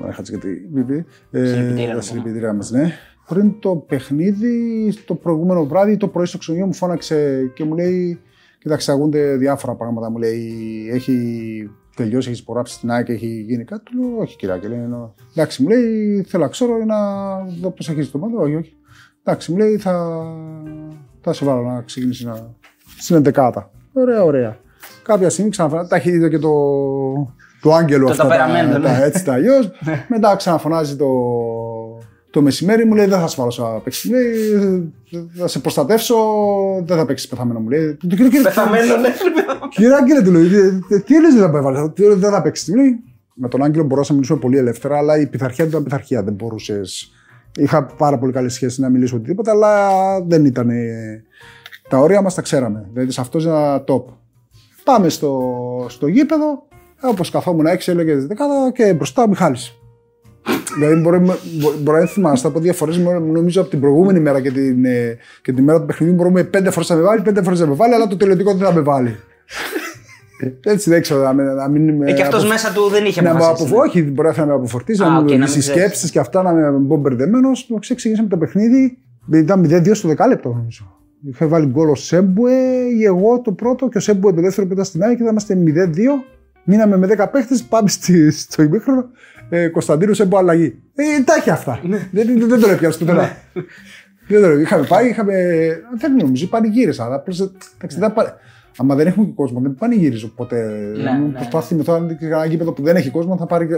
Ωραία, 0.00 0.14
χάτσες 0.14 0.34
γιατί. 0.34 0.68
Βιβί. 0.72 1.04
Συλληπιτήρια, 1.30 1.88
τα 1.88 1.94
ναι. 1.94 2.00
συλληπιτήρια 2.00 2.52
μας, 2.52 2.70
ναι. 2.70 2.92
Πριν 3.32 3.58
το 3.58 3.76
παιχνίδι, 3.76 4.94
το 5.04 5.14
προηγούμενο 5.14 5.64
βράδυ, 5.66 5.96
το 5.96 6.08
πρωί 6.08 6.26
στο 6.26 6.38
ξενοδοχείο 6.38 6.72
μου 6.72 6.78
φώναξε 6.78 7.50
και 7.54 7.64
μου 7.64 7.74
λέει: 7.74 8.20
Κοίταξε, 8.58 8.90
αγούνται 8.90 9.36
διάφορα 9.36 9.74
πράγματα. 9.74 10.10
Μου 10.10 10.18
λέει: 10.18 10.52
Έχει 10.92 11.70
τελειώσει, 11.96 12.28
έχεις 12.28 12.40
υπογράψει 12.40 12.80
την 12.80 12.90
ΑΕΚ, 12.90 13.08
έχει 13.08 13.26
γίνει 13.26 13.64
κάτι. 13.64 13.82
Του 13.84 13.98
λέω: 13.98 14.18
Όχι, 14.18 14.36
κυράκι. 14.36 14.66
Λέει, 14.66 14.78
«εννοώ». 14.78 15.10
Εντάξει, 15.30 15.62
μου 15.62 15.68
λέει: 15.68 16.22
Θέλω 16.28 16.42
να 16.42 16.48
ξέρω 16.48 16.84
να 16.84 16.96
δω 17.60 17.70
πώς 17.70 17.86
θα 17.86 17.94
το 18.12 18.18
μάτι. 18.18 18.34
Όχι, 18.36 18.54
όχι. 18.54 18.76
Εντάξει, 19.24 19.52
μου 19.52 19.58
λέει: 19.58 19.76
Θα, 19.76 20.24
θα 21.20 21.32
σε 21.32 21.44
βάλω 21.44 21.62
να 21.62 21.82
ξεκινήσει 21.82 22.26
να. 22.26 22.54
στην 22.98 23.22
11. 23.34 23.50
Ωραία, 23.92 24.22
ωραία. 24.22 24.56
Κάποια 25.02 25.30
στιγμή 25.30 25.50
ξαναφωνάζει. 25.50 25.88
Τα 25.88 25.96
έχει 25.96 26.10
δει 26.10 26.28
και 26.28 26.38
το, 26.38 26.52
το 27.62 27.72
άγγελο 27.72 28.04
Το 28.06 28.10
αυτά. 28.10 28.22
τα, 28.22 28.28
ταπεραμέντο, 28.28 28.78
ναι. 28.78 28.84
τα, 28.84 29.02
έτσι 29.04 29.24
τα 29.24 29.32
αλλιώ. 29.32 29.54
Μετά 30.08 30.36
ξαναφωνάζει 30.36 30.96
το, 30.96 31.06
το 32.32 32.42
μεσημέρι 32.42 32.84
μου 32.86 32.94
λέει: 32.94 33.06
Δεν 33.06 33.18
θα 33.18 33.26
σε 33.28 33.36
βάλω 33.38 33.52
να 33.58 33.78
παίξεις. 33.80 34.10
Μου 34.10 34.16
λέει: 34.16 34.92
Θα 35.38 35.46
σε 35.46 35.58
προστατεύσω, 35.58 36.16
δεν 36.84 36.96
θα 36.96 37.06
παίξεις 37.06 37.28
πεθαμένο. 37.28 37.60
Μου 37.60 37.68
λέει: 37.68 37.94
«Το 38.00 38.06
κύριο, 38.06 38.28
κύριε, 38.28 38.42
Πεθαμένο, 38.42 38.96
ναι. 38.96 39.08
Κύριε 39.70 39.94
Άγγελε, 39.94 40.22
του 40.22 40.30
λέω: 40.32 40.42
«Τι- 40.88 41.00
Τι 41.02 41.14
έλεγε 41.14 41.38
δεν 41.38 41.50
θα 41.52 41.62
βάλεις, 41.62 41.92
τι 41.94 42.02
έλεγες, 42.04 42.20
δεν 42.22 42.30
θα 42.30 42.42
παίξεις. 42.42 42.68
Μου 42.68 42.76
λέει: 42.76 42.98
Με 43.34 43.48
τον 43.48 43.62
Άγγελο 43.62 43.84
μπορούσα 43.84 44.08
να 44.10 44.14
μιλήσουμε 44.14 44.38
πολύ 44.38 44.58
ελεύθερα, 44.58 44.96
αλλά 44.96 45.20
η 45.20 45.26
πειθαρχία 45.26 45.64
του 45.64 45.70
ήταν 45.70 45.82
πειθαρχία. 45.84 46.22
Δεν 46.22 46.34
μπορούσες. 46.34 47.12
Είχα 47.56 47.84
πάρα 47.84 48.18
πολύ 48.18 48.32
καλή 48.32 48.48
σχέση 48.48 48.80
να 48.80 48.88
μιλήσω 48.88 49.16
οτιδήποτε, 49.16 49.50
αλλά 49.50 49.88
δεν 50.22 50.44
ήταν. 50.44 50.70
ε, 50.70 51.22
Τα 51.88 51.98
όρια 51.98 52.22
μας 52.22 52.34
τα 52.34 52.42
ξέραμε. 52.42 52.88
Δηλαδή 52.92 53.10
σε 53.12 53.20
αυτό 53.20 53.38
ένα 53.38 53.84
top. 53.86 54.02
Πάμε 54.84 55.08
στο, 55.08 55.52
στο 55.88 56.06
γήπεδο, 56.06 56.62
όπως 57.02 57.30
καθόμουν 57.30 57.66
έξω, 57.66 57.90
έλεγε 57.90 58.14
δεκάδα 58.14 58.72
και 58.74 58.94
μπροστά 58.94 59.22
ο 59.22 59.28
Μιχάλης. 59.28 59.76
Δηλαδή 60.78 61.00
μπορεί, 61.00 61.18
μπορεί, 61.18 61.38
μπορεί 61.80 62.00
να 62.00 62.06
θυμάστε 62.06 62.48
από 62.48 62.60
δύο 62.60 62.72
φορές, 62.72 62.98
νομίζω 63.32 63.60
από 63.60 63.70
την 63.70 63.80
προηγούμενη 63.80 64.20
μέρα 64.20 64.40
και, 64.40 64.50
την, 64.50 64.84
ε, 64.84 65.16
και 65.42 65.52
τη 65.52 65.62
μέρα 65.62 65.80
του 65.80 65.86
παιχνιδιού 65.86 66.14
μπορούμε 66.16 66.44
πέντε 66.44 66.70
φορές 66.70 66.88
να 66.88 66.96
με 66.96 67.02
βάλει, 67.02 67.22
πέντε 67.22 67.42
φορές 67.42 67.60
να 67.60 67.66
με 67.66 67.74
βάλει, 67.74 67.94
αλλά 67.94 68.06
το 68.06 68.16
τελειωτικό 68.16 68.54
δεν 68.54 68.66
θα 68.66 68.72
με 68.74 68.80
βάλει. 68.80 69.16
Έτσι 70.64 70.90
δεν 70.90 71.00
ξέρω 71.02 71.22
να, 71.22 71.32
μην- 71.32 71.46
να 71.54 71.68
μην 71.68 71.94
με. 71.96 72.10
Ε, 72.10 72.12
και 72.14 72.22
αυτός 72.22 72.40
απο- 72.40 72.52
μέσα 72.52 72.72
του 72.72 72.88
δεν 72.90 73.04
είχε 73.04 73.22
να 73.22 73.32
με 73.32 73.36
αποφασίσει. 73.38 73.68
αποφ... 73.74 73.86
Όχι, 73.86 74.02
μπορεί 74.02 74.28
να 74.36 74.46
με 74.46 74.52
αποφορτήσει, 74.52 75.02
Α, 75.02 75.08
να 75.08 75.18
οκ, 75.18 75.30
μου 75.30 75.38
να 75.38 75.44
δεις 75.44 75.54
μην 75.54 75.60
ξέρεις. 75.60 75.80
σκέψεις 75.80 76.10
και 76.10 76.18
αυτά, 76.18 76.42
να 76.42 76.52
με 76.52 76.70
μπω 76.70 76.96
μπερδεμένο. 76.96 77.48
Ξεκινήσαμε 77.80 78.28
το 78.28 78.36
παιχνίδι. 78.36 78.98
Ήταν 79.32 79.66
0-2 79.70 79.90
στο 79.94 80.08
δεκάλεπτο, 80.08 80.48
νομίζω. 80.56 80.96
Είχε 81.28 81.44
βάλει 81.46 81.66
γκολ 81.66 81.88
ο 81.88 81.94
Σέμπουε 81.94 82.52
ή 82.98 83.04
εγώ 83.04 83.40
το 83.40 83.52
πρώτο 83.52 83.88
και 83.88 83.98
ο 83.98 84.00
Σέμπουε 84.00 84.32
το 84.32 84.40
δεύτερο 84.40 84.66
που 84.66 84.72
ήταν 84.72 84.84
στην 84.84 85.02
ΑΕΚ 85.02 85.16
και 85.16 85.22
θα 85.22 85.28
είμαστε 85.30 85.56
0-2. 85.66 85.98
Μείναμε 86.64 86.96
με 86.96 87.06
10 87.18 87.26
παίχτες, 87.32 87.62
πάμε 87.62 87.88
στη, 87.88 88.30
στο 88.30 88.62
ημίχρονο. 88.62 89.04
Ε, 89.54 89.68
Κωνσταντίνος 89.68 90.16
Σέμπου 90.16 90.36
αλλαγή. 90.36 90.74
Ε, 90.94 91.22
τα 91.24 91.34
έχει 91.34 91.50
αυτά. 91.50 91.80
δεν, 91.82 92.00
δεν, 92.10 92.48
δεν 92.48 92.60
το 92.60 92.70
έπιασε 92.70 92.98
πουθενά. 92.98 93.36
δεν 94.28 94.42
το 94.42 94.50
Είχαμε 94.58 94.86
πάει, 94.86 95.08
είχαμε. 95.08 95.34
Δεν 95.98 96.16
νομίζω, 96.16 96.46
πανηγύρισα. 96.46 97.04
Αλλά 97.04 97.14
απλώς, 97.14 97.40
εντάξει, 97.76 97.98
δεν 97.98 98.12
πα- 98.12 98.36
Άμα 98.78 98.94
δεν 98.94 99.06
έχουμε 99.06 99.26
και 99.26 99.32
κόσμο, 99.32 99.60
δεν 99.60 99.74
πανηγύριζω 99.74 100.28
ποτέ. 100.28 100.62
Ναι, 100.96 101.10
Μου 101.10 101.26
ναι. 101.26 101.32
Προσπάθησε 101.32 101.74
με 101.74 101.82
τώρα 101.82 102.06
ένα 102.20 102.44
γήπεδο 102.44 102.72
που 102.72 102.82
δεν 102.82 102.96
έχει 102.96 103.10
κόσμο, 103.10 103.36
θα 103.36 103.46
πάρει. 103.46 103.68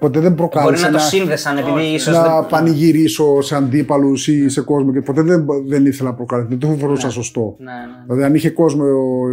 Και- 0.00 0.06
Ποτέ 0.06 0.20
δεν 0.20 0.32
Μπορεί 0.32 0.48
προκάλεσε 0.50 0.84
να 0.84 0.90
το 0.90 0.96
να, 0.96 1.02
σύνδεσαν 1.02 1.56
επειδή 1.58 1.94
ίσως. 1.94 2.14
να 2.16 2.42
πανηγυρίσω 2.42 3.40
σε 3.40 3.56
αντίπαλους 3.56 4.28
ή 4.28 4.48
σε 4.48 4.60
κόσμο 4.60 4.92
και 4.92 5.00
ποτέ 5.00 5.22
δεν, 5.22 5.46
δεν 5.66 5.86
ήθελα 5.86 6.08
να 6.08 6.14
προκαλέσω. 6.16 6.48
Δεν 6.48 6.58
το 6.58 6.66
θεωρούσα 6.78 7.10
σωστό. 7.10 7.54
Ναι, 7.58 7.64
ναι. 7.64 8.02
Δηλαδή, 8.06 8.22
αν 8.22 8.34
είχε 8.34 8.50
κόσμο 8.50 8.84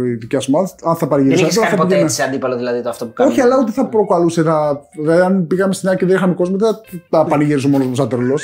η 0.06 0.14
δικιά 0.14 0.40
σου 0.40 0.50
ομάδα, 0.54 0.74
αν 0.82 0.92
θα 0.92 0.98
Δεν 0.98 1.08
πανηγυρίσω. 1.08 1.44
είχες 1.44 1.58
κάνει 1.58 1.76
ποτέ 1.76 1.98
έτσι 1.98 2.22
αντίπαλο 2.22 2.56
δηλαδή 2.56 2.82
το 2.82 2.88
αυτό 2.88 3.06
που 3.06 3.12
κάνει. 3.12 3.30
Όχι, 3.30 3.40
αλλά 3.40 3.58
ούτε 3.60 3.70
θα 3.72 3.86
προκαλούσε 3.86 4.42
να. 4.42 4.54
Δηλαδή, 5.00 5.20
αν 5.20 5.46
πήγαμε 5.46 5.72
στην 5.74 5.88
άκρη 5.88 5.98
και 6.00 6.06
δεν 6.06 6.16
είχαμε 6.16 6.34
κόσμο, 6.34 6.56
δεν 6.56 6.68
θα 7.10 7.24
πανηγύριζω 7.24 7.68
μόνο 7.68 7.94
σαν 7.94 8.08
τρελό. 8.08 8.34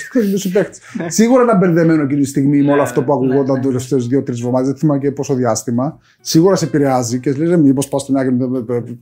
Σίγουρα 1.07 1.43
ήταν 1.43 1.59
μπερδεμένο 1.59 2.03
εκείνη 2.03 2.21
τη 2.21 2.27
στιγμή 2.29 2.63
με 2.63 2.73
όλο 2.73 2.83
αυτό 2.83 3.03
που 3.03 3.13
ακουγόταν 3.13 3.57
τους 3.57 3.67
τελευταίους 3.67 4.07
δύο-τρεις 4.07 4.39
εβδομάδε. 4.39 4.67
Δεν 4.67 4.77
θυμάμαι 4.77 5.01
και 5.01 5.11
πόσο 5.11 5.35
διάστημα. 5.35 5.99
Σίγουρα 6.21 6.57
σε 6.57 6.65
επηρεάζει 6.65 7.19
και 7.21 7.33
λες, 7.33 7.57
μήπως 7.57 7.89
πάω 7.89 8.01
στην 8.01 8.17
άκρη 8.17 8.35
να 8.35 8.47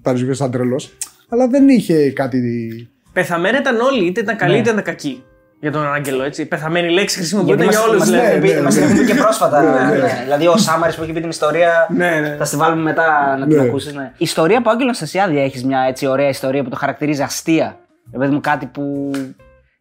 παρουσιάσει 0.02 0.34
σαν 0.38 0.50
τρελός. 0.50 0.96
Αλλά 1.28 1.48
δεν 1.48 1.68
είχε 1.68 2.10
κάτι. 2.10 2.38
Πεθαμένα 3.12 3.58
ήταν 3.58 3.80
όλοι, 3.80 4.06
είτε 4.06 4.20
ήταν 4.20 4.36
καλοί 4.36 4.52
Ναι. 4.52 4.58
είτε 4.58 4.70
ήταν 4.70 4.82
κακοί. 4.82 5.24
Για 5.60 5.72
τον 5.72 5.92
Άγγελο, 5.92 6.22
έτσι. 6.22 6.46
Πεθαμένη 6.46 6.90
λέξη 6.90 7.16
χρησιμοποιείται 7.16 7.62
Γιατί 7.64 7.70
για 7.72 7.80
μας, 7.80 7.88
όλους. 7.88 7.98
μας, 7.98 8.10
ναι, 8.10 8.18
την 8.18 8.26
έχουν 8.28 8.40
πει- 8.40 8.54
ναι, 8.54 8.60
μας 8.62 8.74
την 8.74 8.82
ναι. 8.84 8.90
έχουν 8.92 9.00
πει 9.06 9.12
και 9.12 9.14
πρόσφατα. 9.14 9.62
Ναι, 9.62 9.90
ναι. 9.90 9.96
ναι. 10.02 10.20
Δηλαδή 10.22 10.46
ο 10.46 10.56
Σάμαρης 10.56 10.96
που 10.96 11.02
έχει 11.02 11.12
πει 11.12 11.20
την 11.20 11.28
ιστορία. 11.28 11.86
Ναι, 11.96 12.20
ναι. 12.20 12.36
Θα 12.38 12.44
στη 12.44 12.56
βάλουμε 12.56 12.82
μετά 12.82 13.36
να 13.38 13.46
την 13.46 13.56
Ναι. 13.56 13.62
ακούσεις. 13.62 13.94
Ναι. 13.94 14.12
Ιστορία 14.16 14.62
που 14.62 14.70
Άγγελος 14.70 14.96
Στασιάδη 14.96 15.38
έχει 15.38 15.66
μια 15.66 15.80
έτσι 15.88 16.06
ωραία 16.06 16.28
ιστορία 16.28 16.62
που 16.62 16.68
το 16.70 16.76
χαρακτηρίζει 16.76 17.22
αστεία. 17.22 17.78
Ρε 18.12 18.18
παιδί 18.18 18.32
μου 18.34 18.40
κάτι 18.40 18.66
που. 18.66 19.10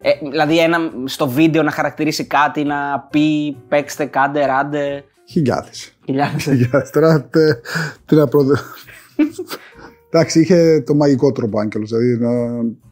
Ε, 0.04 0.12
δηλαδή 0.32 0.60
ένα, 0.60 0.78
στο 1.06 1.28
βίντεο 1.28 1.64
να 1.64 1.72
χαρακτηρίσει 1.72 2.26
κάτι, 2.26 2.64
να 2.64 3.08
πει 3.10 3.58
παίξτε, 3.70 4.06
κάντε, 4.06 4.46
ράντε. 4.46 5.04
Χιλιάδες. 5.30 5.94
Χιλιάδες. 6.06 6.44
Χιλιάδες. 6.44 6.90
Τώρα 6.90 7.22
τε- 7.30 7.60
τι 8.06 8.16
να 8.16 8.28
πρώτο. 8.28 8.54
Εντάξει, 10.14 10.40
είχε 10.40 10.84
το 10.86 10.94
μαγικό 10.96 11.32
τρόπο 11.32 11.58
ο 11.58 11.62
Άγγελος. 11.62 11.90
Δηλαδή, 11.90 12.18
να- 12.20 12.90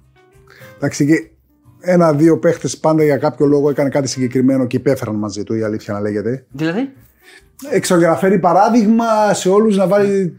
εντάξει, 0.79 1.05
και 1.05 1.29
ένα-δύο 1.81 2.37
παίχτες 2.39 2.77
πάντα 2.77 3.03
για 3.03 3.17
κάποιο 3.17 3.45
λόγο 3.45 3.69
έκανε 3.69 3.89
κάτι 3.89 4.07
συγκεκριμένο 4.07 4.65
και 4.67 4.77
υπέφεραν 4.77 5.15
μαζί 5.15 5.43
του, 5.43 5.53
η 5.55 5.63
αλήθεια 5.63 5.93
να 5.93 5.99
λέγεται. 5.99 6.45
Δηλαδή; 6.51 6.89
έξω 7.71 7.97
για 7.97 8.07
να 8.07 8.15
φέρει 8.15 8.39
παράδειγμα 8.39 9.33
σε 9.33 9.49
όλους 9.49 9.77
να 9.77 9.87
βάλει 9.87 10.37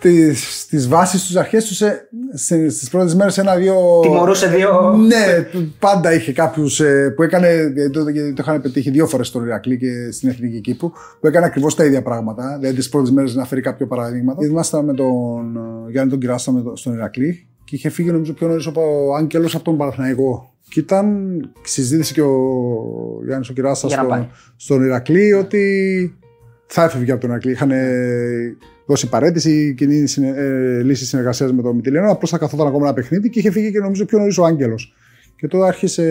τις, 0.00 0.66
τις 0.70 0.88
βάσεις 0.88 1.24
τους, 1.24 1.36
αρχές 1.36 1.64
τους 1.64 1.76
σε, 1.76 2.08
σε, 2.32 2.68
στις 2.68 2.90
πρώτες 2.90 3.14
μέρες 3.14 3.38
ένα-δύο... 3.38 3.74
Τιμωρούσε 4.02 4.46
δύο. 4.46 4.96
Ναι, 4.96 5.46
πάντα 5.78 6.14
είχε 6.14 6.32
κάποιους 6.32 6.80
ε, 6.80 7.12
που 7.16 7.22
έκανε, 7.22 7.72
γιατί 7.74 7.90
το, 7.90 8.08
γιατί 8.08 8.32
το 8.32 8.42
είχαν 8.46 8.60
πετύχει 8.62 8.90
δύο 8.90 9.06
φορές 9.06 9.26
στον 9.26 9.44
Ηρακλή 9.44 9.78
και 9.78 10.10
στην 10.12 10.28
Εθνική 10.28 10.60
Κύπρου, 10.60 10.90
που 11.20 11.26
έκανε 11.26 11.46
ακριβώς 11.46 11.74
τα 11.74 11.84
ίδια 11.84 12.02
πράγματα, 12.02 12.56
δηλαδή 12.60 12.76
τις 12.76 12.88
πρώτες 12.88 13.10
μέρες 13.10 13.34
να 13.34 13.44
φέρει 13.44 13.60
κάποιο 13.60 13.86
παράδειγμα. 13.86 14.34
Ήμασταν 14.38 14.84
με 14.84 14.94
τον 14.94 15.56
ε, 15.56 15.90
Γιάννη 15.90 16.10
τον 16.10 16.20
Κυράστα 16.20 16.52
με 16.52 16.62
το- 16.62 16.76
στον 16.76 16.92
Ηρακλή 16.94 17.47
και 17.68 17.76
είχε 17.76 17.88
φύγει 17.88 18.10
νομίζω 18.10 18.32
πιο 18.32 18.48
νωρίς 18.48 18.66
ο 18.66 19.14
Άγγελος 19.16 19.54
από 19.54 19.64
τον 19.64 19.76
Παναθηναϊκό. 19.76 20.52
Και 20.68 20.80
ήταν, 20.80 21.40
συζήτησε 21.62 22.12
και 22.12 22.22
ο 22.22 22.36
Γιάννης 23.24 23.48
ο 23.48 23.52
Κυράστας 23.52 23.92
Για 23.92 24.02
να 24.02 24.08
πάει. 24.08 24.20
στον, 24.20 24.32
στον 24.56 24.84
Ηρακλή 24.84 25.32
ότι 25.32 26.14
θα 26.66 26.84
έφευγε 26.84 27.12
από 27.12 27.20
τον 27.20 27.30
Ηρακλή. 27.30 27.50
Είχαν 27.50 27.70
δώσει 28.86 29.08
παρέτηση, 29.08 29.74
κοινή 29.76 30.06
συνε, 30.06 30.28
ε, 30.28 30.82
λύση 30.82 31.06
συνεργασίας 31.06 31.52
με 31.52 31.62
τον 31.62 31.74
Μητυλίνο. 31.74 32.10
Απλώς 32.10 32.30
θα 32.30 32.38
καθόταν 32.38 32.66
ακόμα 32.66 32.86
ένα 32.86 32.94
παιχνίδι 32.94 33.30
και 33.30 33.38
είχε 33.38 33.50
φύγει 33.50 33.70
και 33.70 33.78
νομίζω 33.78 34.04
πιο 34.04 34.18
νωρίς 34.18 34.38
ο 34.38 34.44
Άγγελος. 34.44 34.94
Και 35.36 35.48
τότε 35.48 35.66
άρχισε 35.66 36.04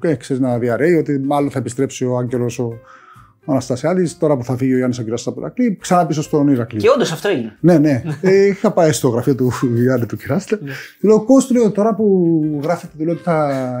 ε, 0.00 0.14
ξέρεις, 0.14 0.42
να 0.42 0.58
διαρρέει 0.58 0.94
ότι 0.94 1.18
μάλλον 1.18 1.50
θα 1.50 1.58
επιστρέψει 1.58 2.04
ο 2.04 2.16
Άγγελος 2.16 2.58
ο, 2.58 2.64
ο 2.64 2.78
Αναστασιάδης. 3.46 4.18
Τώρα 4.18 4.36
που 4.36 4.44
θα 4.44 4.56
φύγει 4.56 4.72
ο 4.72 4.76
Γιάννης 4.76 4.98
Αγκυρά 4.98 5.16
από 5.16 5.34
τον 5.34 5.42
Ηρακλή, 5.42 5.76
ξανά 5.80 6.06
πίσω 6.06 6.22
στον 6.22 6.48
Ηρακλή. 6.48 6.78
Και 6.78 6.88
όντως 6.88 7.12
αυτό 7.12 7.28
έγινε. 7.28 7.56
Ναι, 7.60 7.78
ναι. 7.78 8.02
ε, 8.20 8.46
είχα 8.46 8.72
πάει 8.72 8.92
στο 8.92 9.08
γραφείο 9.08 9.34
του 9.34 9.52
Γιάννη 9.74 10.06
του 10.06 10.16
Κυράστα. 10.16 10.58
Ναι. 10.62 10.70
Του 11.00 11.06
λέω, 11.06 11.24
Κώστο, 11.24 11.54
λέω, 11.54 11.70
τώρα 11.70 11.94
που 11.94 12.60
γράφετε, 12.62 12.92
του 12.98 13.04
λέω 13.04 13.14
ότι 13.14 13.22
θα, 13.22 13.78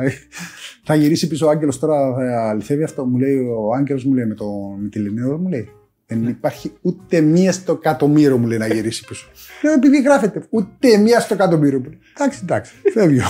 θα 0.84 0.94
γυρίσει 0.94 1.28
πίσω 1.28 1.46
ο 1.46 1.48
Άγγελος 1.50 1.78
τώρα, 1.78 2.14
θα 2.14 2.48
αληθεύει 2.48 2.82
αυτό. 2.82 3.04
Μου 3.04 3.18
λέει 3.18 3.38
ο 3.38 3.74
Άγγελος, 3.74 4.04
μου 4.04 4.14
λέει 4.14 4.26
με 4.26 4.34
τον 4.34 4.80
Μητυλινέο, 4.82 5.38
μου 5.38 5.48
λέει. 5.48 5.68
Δεν 6.06 6.28
υπάρχει 6.28 6.72
ούτε 6.80 7.20
μία 7.20 7.52
στο 7.52 7.72
εκατομμύριο 7.72 8.38
μου 8.38 8.46
λέει 8.46 8.58
να 8.58 8.66
γυρίσει 8.66 9.04
πίσω. 9.04 9.28
Λέω, 9.62 9.72
επειδή 9.72 10.02
γράφετε, 10.02 10.42
ούτε 10.50 10.96
μία 10.96 11.20
στο 11.20 11.34
εκατομμύριο 11.34 11.78
μου 11.78 11.84
λέει. 11.84 11.98
Εντάξει, 12.16 12.40
εντάξει, 12.42 12.72
φεύγει 12.92 13.18
ο, 13.18 13.24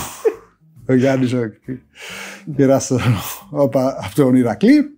ο 0.89 0.95
Γιάννης 0.95 1.33
ο 1.33 1.51
Κυράστα 2.57 3.01
από 3.51 4.15
τον 4.15 4.35
Ηρακλή. 4.35 4.96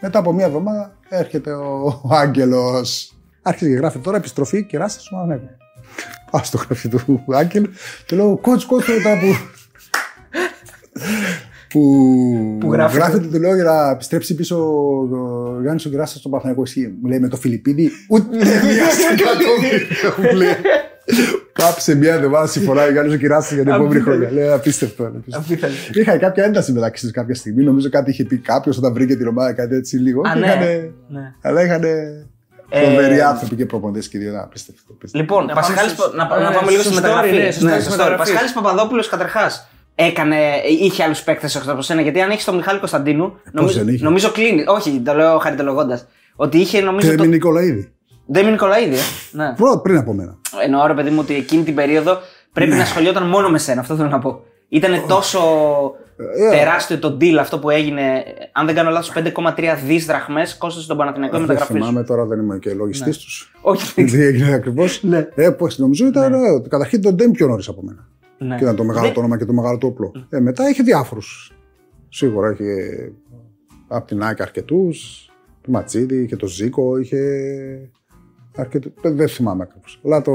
Μετά 0.00 0.18
από 0.18 0.32
μία 0.32 0.44
εβδομάδα 0.46 0.96
έρχεται 1.08 1.52
ο, 1.52 2.00
ο 2.02 2.14
Άγγελος. 2.14 3.14
Άρχισε 3.42 3.70
και 3.70 3.76
γράφει 3.76 3.98
τώρα 3.98 4.16
επιστροφή 4.16 4.64
και 4.64 4.78
ράσα 4.78 5.00
σου 5.00 5.16
ανέβει. 5.16 5.48
Πάω 6.30 6.44
στο 6.44 6.58
γραφείο 6.66 6.90
του 6.90 7.24
Άγγελου 7.34 7.70
και 8.06 8.16
λέω 8.16 8.36
κότς 8.36 8.64
κότς 8.64 8.84
τώρα 8.86 9.18
που... 9.18 9.26
που, 11.68 11.80
Που 12.60 12.72
γράφεται. 12.72 13.02
γράφεται, 13.02 13.26
του 13.26 13.38
λέω 13.40 13.54
για 13.54 13.64
να 13.64 13.90
επιστρέψει 13.90 14.34
πίσω 14.34 14.56
ο 15.00 15.60
Γιάννης 15.60 15.86
ο 15.86 15.88
Κυράσας 15.88 16.18
στον 16.18 16.30
Παθηναϊκό 16.30 16.62
Ισχύ. 16.62 16.94
Μου 17.02 17.08
λέει 17.08 17.18
με 17.18 17.28
το 17.28 17.36
Φιλιππίδη 17.36 17.90
ούτε 18.08 18.36
μία 18.36 18.90
στο 18.90 19.06
εκατομμύριο. 19.12 20.30
Μου 20.30 20.36
λέει. 20.36 20.54
Κάψε 21.56 21.94
μια 21.94 22.14
εβδομάδα 22.14 22.46
συμφωνάει 22.46 22.88
ο 22.88 22.92
Γιάννης 22.92 23.14
ο 23.14 23.16
Κυράσας 23.16 23.52
για 23.52 23.62
την 23.62 23.72
επόμενη 23.72 24.00
χρονιά. 24.00 24.30
Λέω 24.30 24.54
απίστευτο. 24.54 25.04
είναι, 25.04 25.22
απίστευτο. 25.30 26.00
Είχα 26.00 26.18
κάποια 26.18 26.44
ένταση 26.44 26.72
μεταξύ 26.72 27.02
τους 27.02 27.12
κάποια 27.12 27.34
στιγμή. 27.34 27.62
Νομίζω 27.64 27.88
κάτι 27.88 28.10
είχε 28.10 28.24
πει 28.24 28.36
κάποιος 28.36 28.78
όταν 28.78 28.92
βρήκε 28.92 29.16
την 29.16 29.26
ομάδα, 29.26 29.52
κάτι 29.52 29.74
έτσι 29.76 29.96
λίγο. 29.96 30.20
Α, 30.20 30.32
Και 30.32 30.38
ναι. 30.38 30.46
είχανε- 30.46 30.90
Ναι. 31.08 31.20
Αλλά 31.42 31.62
είχαν 31.64 31.82
φοβεροί 32.84 33.20
άνθρωποι 33.20 33.54
και 33.56 33.66
προπονητές 33.66 34.08
και 34.08 34.18
δύο. 34.18 34.32
να, 34.32 34.40
Απίστευτο. 34.42 34.82
απίστευτο. 34.92 35.18
Λοιπόν, 35.18 35.46
Να 35.46 35.54
Πασχάλης, 35.54 35.94
πάμε 35.94 36.10
στο- 36.10 36.16
να, 36.16 36.42
να 36.42 36.48
ναι, 36.50 36.54
πάμε 36.56 36.70
λίγο 36.70 36.82
στο 36.82 36.92
στη 36.92 37.00
story, 37.00 37.02
μεταγραφή. 37.02 37.36
ναι, 37.36 37.50
στο 37.50 37.66
story 37.66 37.72
της 37.76 37.84
στο 37.84 37.92
story. 37.92 37.96
μεταγραφής. 37.96 38.32
Πασχάλης 38.32 38.52
Παπαδόπουλος 38.52 39.08
καταρχάς 39.08 39.68
έκανε, 39.94 40.36
είχε 40.80 41.02
άλλους 41.02 41.22
παίκτες 41.22 41.54
εκτό 41.54 41.72
από 41.72 41.82
σένα. 41.82 42.00
Γιατί 42.00 42.20
αν 42.20 42.30
έχεις 42.30 42.44
τον 42.44 42.56
Μιχάλη 42.56 42.78
Κωνσταντίνου. 42.78 43.32
Νομίζω, 43.52 43.78
δεν 43.84 43.94
είχε; 43.94 44.04
νομίζω 44.04 44.30
κλείνει. 44.30 44.64
Όχι, 44.66 45.00
το 45.04 45.14
λέω 45.14 45.38
χαριτολογώντας. 45.38 46.06
Ότι 46.36 46.58
είχε 46.58 46.80
νομίζω. 46.80 47.10
Και 47.10 47.16
Το... 47.16 47.22
με 47.22 47.28
Νικολαίδη. 47.28 47.90
Ντέμι 48.32 48.50
Νικολαίδη, 48.50 48.94
ε. 48.94 48.98
ναι. 49.30 49.54
Πρώτα 49.56 49.80
πριν 49.80 49.96
από 49.96 50.12
μένα. 50.12 50.38
Εννοώ 50.64 50.86
ρε 50.86 50.94
παιδί 50.94 51.10
μου 51.10 51.18
ότι 51.20 51.34
εκείνη 51.34 51.62
την 51.62 51.74
περίοδο 51.74 52.18
πρέπει 52.52 52.70
Ναι. 52.70 52.76
να 52.76 52.82
ασχολιόταν 52.82 53.26
μόνο 53.28 53.48
με 53.48 53.58
σένα. 53.58 53.80
Αυτό 53.80 53.96
θέλω 53.96 54.08
να 54.08 54.18
πω. 54.18 54.40
Ήταν 54.68 55.04
τόσο 55.08 55.40
Ε, 56.18 56.50
τεράστιο 56.50 56.98
το 56.98 57.16
deal 57.20 57.36
αυτό 57.40 57.58
που 57.58 57.70
έγινε. 57.70 58.24
Αν 58.52 58.66
δεν 58.66 58.74
κάνω 58.74 58.90
λάθος, 58.90 59.12
5,3 59.12 59.76
δις 59.86 60.06
δραχμές 60.06 60.56
κόστησε 60.56 60.86
τον 60.86 60.96
Παναθηναϊκό 60.96 61.36
η 61.36 61.38
Δεν 61.38 61.46
μεταγραφής. 61.48 61.76
σου. 61.76 61.82
θυμάμαι 61.82 62.04
τώρα, 62.06 62.24
δεν 62.24 62.38
είμαι 62.38 62.58
και 62.58 62.74
λογιστής 62.74 63.18
τους. 63.18 63.52
Όχι, 63.60 63.92
δεν 63.96 64.06
Τι 64.06 64.22
έγινε 64.24 64.52
ακριβώς. 64.52 65.02
Ναι. 65.02 65.28
Ε, 65.34 65.50
πώς, 65.50 65.78
νομίζω 65.78 66.06
ήταν. 66.06 66.32
ε, 66.32 66.38
Καταρχήν 66.68 67.02
τον 67.02 67.14
Ντέμ 67.14 67.30
πιο 67.30 67.46
νωρίς 67.46 67.68
από 67.68 67.82
μένα. 67.82 68.08
Ναι. 68.38 68.56
Και 68.56 68.62
ήταν 68.64 68.76
το 68.76 68.84
μεγάλο 68.84 69.04
Δεν- 69.04 69.14
το 69.14 69.20
όνομα 69.20 69.38
και 69.38 69.44
το 69.44 69.52
μεγάλο 69.52 69.78
το 69.78 69.86
όπλο. 69.86 70.12
Ε, 70.28 70.40
μετά 70.40 70.68
είχε 70.68 70.82
διάφορους. 70.82 71.52
Σίγουρα 72.08 72.50
είχε 72.52 72.74
από 73.88 74.06
την 74.06 74.22
Άκη 74.22 74.42
αρκετούς. 74.42 75.28
Του 75.62 75.70
Ματσίδη 75.70 76.26
και 76.26 76.36
το 76.36 76.46
Ζήκο. 76.46 76.96
Είχε. 76.98 77.18
Αρκετού. 78.56 78.92
Δεν 79.02 79.28
θυμάμαι 79.28 79.62
ακριβώς. 79.62 80.00
Αλλά 80.04 80.22
το. 80.22 80.32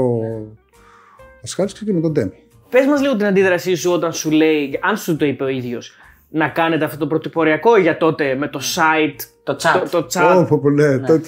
Ασχάλισε 1.44 1.84
και 1.84 1.92
με 1.92 2.00
τον 2.00 2.12
Ντέμ. 2.12 2.28
Πες 2.70 2.86
μας 2.86 3.00
λίγο 3.00 3.16
την 3.16 3.26
αντίδρασή 3.26 3.74
σου 3.74 3.92
όταν 3.92 4.12
σου 4.12 4.30
λέει, 4.30 4.78
αν 4.82 4.96
σου 4.96 5.16
το 5.16 5.24
είπε 5.24 5.44
ο 5.44 5.48
ίδιος, 5.48 5.92
να 6.30 6.48
κάνετε 6.48 6.84
αυτό 6.84 6.96
το 6.98 7.06
πρωτοποριακό 7.06 7.76
για 7.76 7.96
τότε 7.96 8.34
με 8.34 8.48
το 8.48 8.60
site, 8.74 9.20
Το 9.42 9.56
chat. 9.62 9.88
το, 9.90 10.00
το 10.02 10.06
chat. 10.12 10.36
Ω, 10.40 10.44
πω, 10.44 10.58
πω, 10.58 10.70
ναι. 10.70 10.98
Το- 10.98 11.20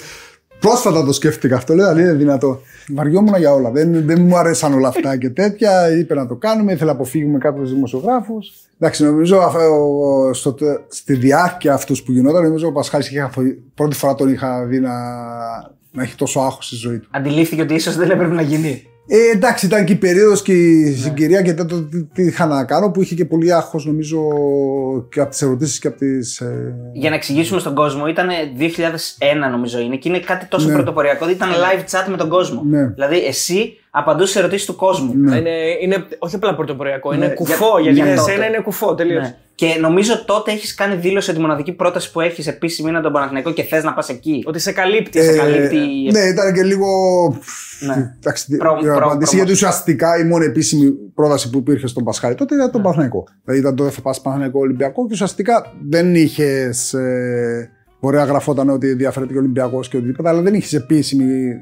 Πρόσφατα 0.59 1.05
το 1.05 1.11
σκέφτηκα 1.13 1.55
αυτό. 1.55 1.73
Λέω, 1.73 1.87
αν 1.87 1.97
είναι 1.97 2.13
δυνατό. 2.13 2.59
Βαριόμουν 2.93 3.35
για 3.37 3.51
όλα. 3.53 3.71
Δεν, 3.71 4.05
δεν 4.05 4.21
μου 4.21 4.37
αρέσαν 4.37 4.73
όλα 4.73 4.87
αυτά 4.87 5.17
και 5.17 5.29
τέτοια. 5.29 5.97
Είπε 5.97 6.13
να 6.13 6.27
το 6.27 6.35
κάνουμε. 6.35 6.71
Ήθελα 6.73 6.85
να 6.91 6.95
αποφύγουμε 6.97 7.37
κάποιους 7.37 7.73
δημοσιογράφους. 7.73 8.51
Εντάξει, 8.79 9.03
νομίζω 9.03 9.37
αφ- 9.37 9.55
ο- 9.55 10.33
στο, 10.33 10.53
τε- 10.53 10.79
στη 10.87 11.13
διάρκεια 11.15 11.73
αυτούς 11.73 12.03
που 12.03 12.11
γινόταν, 12.11 12.43
νομίζω 12.43 12.67
ο 12.67 12.71
Πασχάλης 12.71 13.07
είχε 13.09 13.19
αφο- 13.21 13.43
πρώτη 13.75 13.95
φορά 13.95 14.15
τον 14.15 14.29
είχα 14.29 14.65
δει 14.65 14.79
να, 14.79 14.91
να 15.95 16.03
έχει 16.03 16.15
τόσο 16.15 16.39
άγχος 16.39 16.65
στη 16.65 16.75
ζωή 16.75 16.99
του. 16.99 17.07
Αντιλήφθηκε 17.11 17.61
ότι 17.61 17.73
ίσως 17.73 17.95
δεν 17.95 18.09
έπρεπε 18.09 18.33
να 18.33 18.41
γίνει. 18.41 18.83
Ε, 19.07 19.17
εντάξει, 19.35 19.65
ήταν 19.65 19.85
και 19.85 19.93
η 19.93 19.95
περίοδος 19.95 20.41
και 20.41 20.53
η 20.53 20.93
συγκυρία 20.95 21.41
και 21.41 21.53
τότε 21.53 21.81
τι, 21.81 22.03
τι 22.03 22.23
είχα 22.23 22.45
να 22.45 22.63
κάνω 22.65 22.91
που 22.91 23.01
είχε 23.01 23.15
και 23.15 23.25
πολύ 23.25 23.53
άγχος 23.53 23.85
νομίζω 23.85 24.19
και 25.09 25.19
από 25.19 25.29
τις 25.29 25.41
ερωτήσεις 25.41 25.79
και 25.79 25.87
από 25.87 25.97
τις. 25.97 26.39
Ε, 26.39 26.75
Για 26.93 27.09
να 27.09 27.15
εξηγήσουμε 27.15 27.59
στον 27.59 27.75
κόσμο, 27.75 28.07
ήταν 28.07 28.27
2001 28.59 29.51
νομίζω 29.51 29.79
είναι 29.79 29.95
και 29.95 30.09
είναι 30.09 30.19
κάτι 30.19 30.45
τόσο 30.45 30.67
Ναι. 30.67 30.73
πρωτοποριακό. 30.73 31.25
ότι 31.25 31.33
Ήταν 31.33 31.49
live 31.49 31.81
chat 31.95 32.09
με 32.09 32.17
τον 32.17 32.29
κόσμο. 32.29 32.61
Ναι. 32.65 32.87
Δηλαδή, 32.87 33.25
εσύ 33.25 33.77
απαντούσε 33.97 34.31
σε 34.31 34.39
ερωτήσεις 34.39 34.65
του 34.65 34.75
κόσμου. 34.75 35.11
Ναι. 35.15 35.37
Είναι, 35.37 35.49
είναι 35.81 36.05
όχι 36.19 36.35
απλά 36.35 36.55
πρωτοποριακό, 36.55 37.13
είναι 37.13 37.27
Ναι, 37.27 37.33
κουφό. 37.33 37.65
για- 37.79 37.81
γιατί 37.81 37.95
για 37.97 38.05
για 38.05 38.15
τότε. 38.15 38.31
σένα 38.31 38.45
είναι 38.47 38.57
κουφό 38.63 38.95
τελείως. 38.95 39.21
Ναι. 39.23 39.35
Και 39.55 39.65
νομίζω 39.79 40.25
τότε 40.25 40.51
έχεις 40.51 40.75
κάνει 40.75 40.95
δήλωση 40.95 41.29
ότι 41.29 41.39
η 41.39 41.41
μοναδική 41.41 41.71
πρόταση 41.71 42.11
που 42.11 42.21
έχεις 42.21 42.47
επίσημη 42.47 42.89
είναι 42.89 43.01
τον 43.01 43.11
Παναθηναϊκό 43.11 43.51
και 43.51 43.63
θες 43.63 43.83
να 43.83 43.93
πας 43.93 44.09
εκεί. 44.09 44.43
Ότι 44.45 44.59
σε 44.59 44.71
καλύπτει. 44.71 45.19
Ε, 45.19 45.23
σε 45.23 45.37
καλύπτει. 45.37 45.75
καλύπτει- 45.75 46.11
Ναι, 46.11 46.19
ήταν 46.19 46.53
και 46.53 46.63
λίγο. 46.63 46.87
Ναι. 47.79 48.13
Εντάξει, 48.19 48.57
Προ- 48.57 48.77
για 48.79 48.89
να 48.89 48.95
προ- 48.95 49.05
απαντήσει, 49.07 49.25
προ- 49.31 49.35
γιατί 49.35 49.51
ουσιαστικά 49.51 50.19
η 50.19 50.23
μόνη 50.23 50.45
επίσημη 50.45 50.91
πρόταση 50.91 51.49
που 51.49 51.57
υπήρχε 51.57 51.87
στον 51.87 52.03
Πασχάλη 52.03 52.35
τότε 52.35 52.55
ήταν 52.55 52.71
το 52.71 52.77
Ναι. 52.77 52.83
Παναθηναϊκό. 52.83 53.23
Δηλαδή 53.43 53.61
ήταν 53.61 53.75
το 53.75 53.83
ΕΦΠΑ 53.85 54.13
Παναθηναϊκό 54.23 54.59
Ολυμπιακό 54.59 55.05
και 55.07 55.13
ουσιαστικά 55.13 55.73
δεν 55.89 56.15
είχες. 56.15 56.93
Ε, 56.93 57.69
ωραία, 57.99 58.23
γραφόταν 58.23 58.69
ότι 58.69 58.89
ενδιαφέρεται 58.89 59.31
και 59.31 59.37
ο 59.37 59.41
Ολυμπιακός 59.41 59.87
και 59.89 59.97
οτιδήποτε, 59.97 60.29
αλλά 60.29 60.41
δεν 60.41 60.53
είχες 60.53 60.73
επίσημη. 60.73 61.53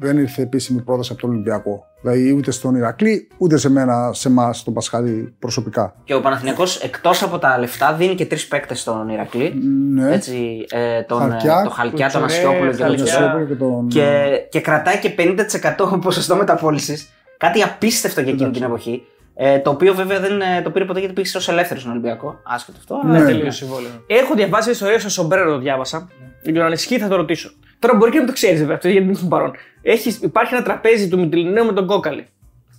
Δεν 0.00 0.18
ήρθε 0.18 0.42
επίσημη 0.42 0.82
πρόταση 0.82 1.12
από 1.12 1.20
τον 1.20 1.30
Ολυμπιακό. 1.30 1.84
Δηλαδή 2.02 2.32
ούτε 2.32 2.50
στον 2.50 2.74
Ηρακλή, 2.74 3.28
ούτε 3.38 3.56
σε 3.56 3.70
μένα, 3.70 4.12
σε 4.12 4.28
εμάς, 4.28 4.62
τον 4.64 4.74
Πασχάλη 4.74 5.34
προσωπικά. 5.38 5.94
Και 6.04 6.14
ο 6.14 6.20
Παναθηναϊκός 6.20 6.76
εκτός 6.80 7.22
από 7.22 7.38
τα 7.38 7.58
λεφτά 7.58 7.92
δίνει 7.94 8.14
και 8.14 8.26
τρεις 8.26 8.48
παίκτες 8.48 8.80
στον 8.80 9.08
Ηρακλή. 9.08 9.54
Ναι. 9.94 10.14
Έτσι, 10.14 10.64
ε, 10.70 11.02
τον 11.02 11.18
Χαλκιά, 11.18 11.58
ε, 11.60 11.64
το 11.64 11.70
Χαλκιά, 11.70 12.10
τον 12.10 12.20
Κουτσουρέ, 12.20 12.46
Ασιόπουλο 12.46 12.70
και 12.70 12.76
τον 12.76 12.86
Χαλκιά. 12.86 13.04
Τσουρέ. 13.04 13.24
Σόπουλο 13.26 13.44
και 13.46 13.54
τον- 13.54 13.88
Και, 13.88 14.28
και 14.50 14.60
κρατάει 14.60 14.98
και 14.98 15.10
50% 15.10 15.98
ποσοστό 16.02 16.36
μεταπόλησης. 16.36 17.10
Κάτι 17.38 17.62
απίστευτο 17.62 18.20
για 18.20 18.32
εκείνη 18.32 18.50
την 18.50 18.62
εποχή. 18.62 19.02
Ε, 19.34 19.58
το 19.58 19.70
οποίο 19.70 19.94
βέβαια 19.94 20.20
δεν 20.20 20.40
ε, 20.40 20.62
το 20.62 20.70
πήρε 20.70 20.84
ποτέ 20.84 20.98
γιατί 20.98 21.14
πήγε 21.14 21.38
ω 21.38 21.40
ελεύθερο 21.52 21.80
στον 21.80 21.92
Ολυμπιακό. 21.92 22.40
Άσχετο 22.44 22.78
αυτό. 22.80 23.00
αλλά 23.04 23.18
Ναι. 23.18 23.24
Τελείω 23.24 23.50
συμβόλαιο. 23.50 23.90
Έχω 24.06 24.34
διαβάσει 24.34 24.70
ιστορία 24.70 24.98
στο 25.00 25.08
Σομπρέρο, 25.08 25.50
το 25.52 25.58
διάβασα. 25.58 26.08
Δεν 26.42 26.52
ξέρω 26.52 26.66
αν 26.66 26.72
ισχύει, 26.72 26.98
θα 26.98 27.08
το 27.08 27.16
ρωτήσω. 27.16 27.50
Τώρα 27.80 27.96
μπορεί 27.96 28.10
και 28.10 28.18
να 28.18 28.26
το 28.26 28.32
ξέρεις 28.32 28.58
βέβαια 28.58 28.74
αυτό 28.74 28.88
γιατί 28.88 29.06
δεν 29.06 29.14
είναι 29.20 29.28
παρόν. 29.28 29.52
Έχεις, 29.82 30.18
υπάρχει 30.22 30.54
ένα 30.54 30.62
τραπέζι 30.62 31.08
του 31.08 31.18
Μιτιλινέου 31.18 31.64
με 31.64 31.72
τον 31.72 31.86
Κόκαλη. 31.86 32.26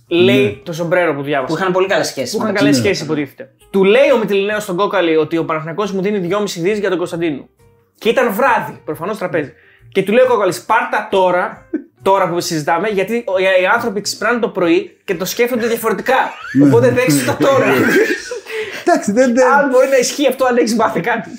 Λέει 0.08 0.62
το 0.64 0.72
Σομπρέρο 0.72 1.14
που 1.14 1.22
διάβασα. 1.22 1.54
Που 1.54 1.60
είχαν 1.60 1.72
πολύ 1.72 1.86
καλές 1.86 2.06
σχέσεις. 2.06 2.36
Που 2.36 2.42
είχαν 2.42 2.54
καλές 2.54 2.76
σχέσεις, 2.76 3.02
υποτίθεται. 3.02 3.50
Του 3.70 3.84
λέει 3.84 4.10
ο 4.14 4.18
Μιτιλινέο 4.18 4.60
στον 4.60 4.76
Κόκαλη 4.76 5.16
ότι 5.16 5.36
ο 5.36 5.44
Παναθηναϊκός 5.44 5.92
μου 5.92 6.02
δίνει 6.02 6.28
2,5 6.30 6.60
δις 6.60 6.78
για 6.78 6.88
τον 6.88 6.98
Κωνσταντίνο. 6.98 7.48
Και 7.94 8.08
ήταν 8.08 8.32
βράδυ, 8.32 8.80
προφανώς 8.84 9.18
τραπέζι. 9.18 9.52
Και 9.92 10.02
του 10.02 10.12
λέει 10.12 10.24
ο 10.24 10.28
Κόκαλης, 10.28 10.62
πάρτα 10.62 11.08
τώρα, 11.10 11.68
τώρα 12.02 12.28
που 12.28 12.40
συζητάμε, 12.40 12.88
γιατί 12.88 13.14
οι 13.14 13.24
οι 13.62 13.66
άνθρωποι 13.74 14.00
ξυπνάνε 14.00 14.38
το 14.38 14.48
πρωί 14.48 14.96
και 15.04 15.14
το 15.14 15.24
σκέφτονται 15.24 15.66
διαφορετικά. 15.66 16.14
Οπότε 16.64 16.90
δέξτε 16.90 17.24
το 17.24 17.36
τώρα. 17.46 17.66
Εντάξει, 18.84 19.12
δεν, 19.12 19.34
δεν, 19.34 19.52
αν 19.52 19.68
μπορεί 19.68 19.88
να 19.88 19.96
ισχύει 19.96 20.28
αυτό, 20.28 20.44
αν 20.44 20.56
έχεις 20.56 20.74
μάθει 20.74 21.00
κάτι. 21.00 21.30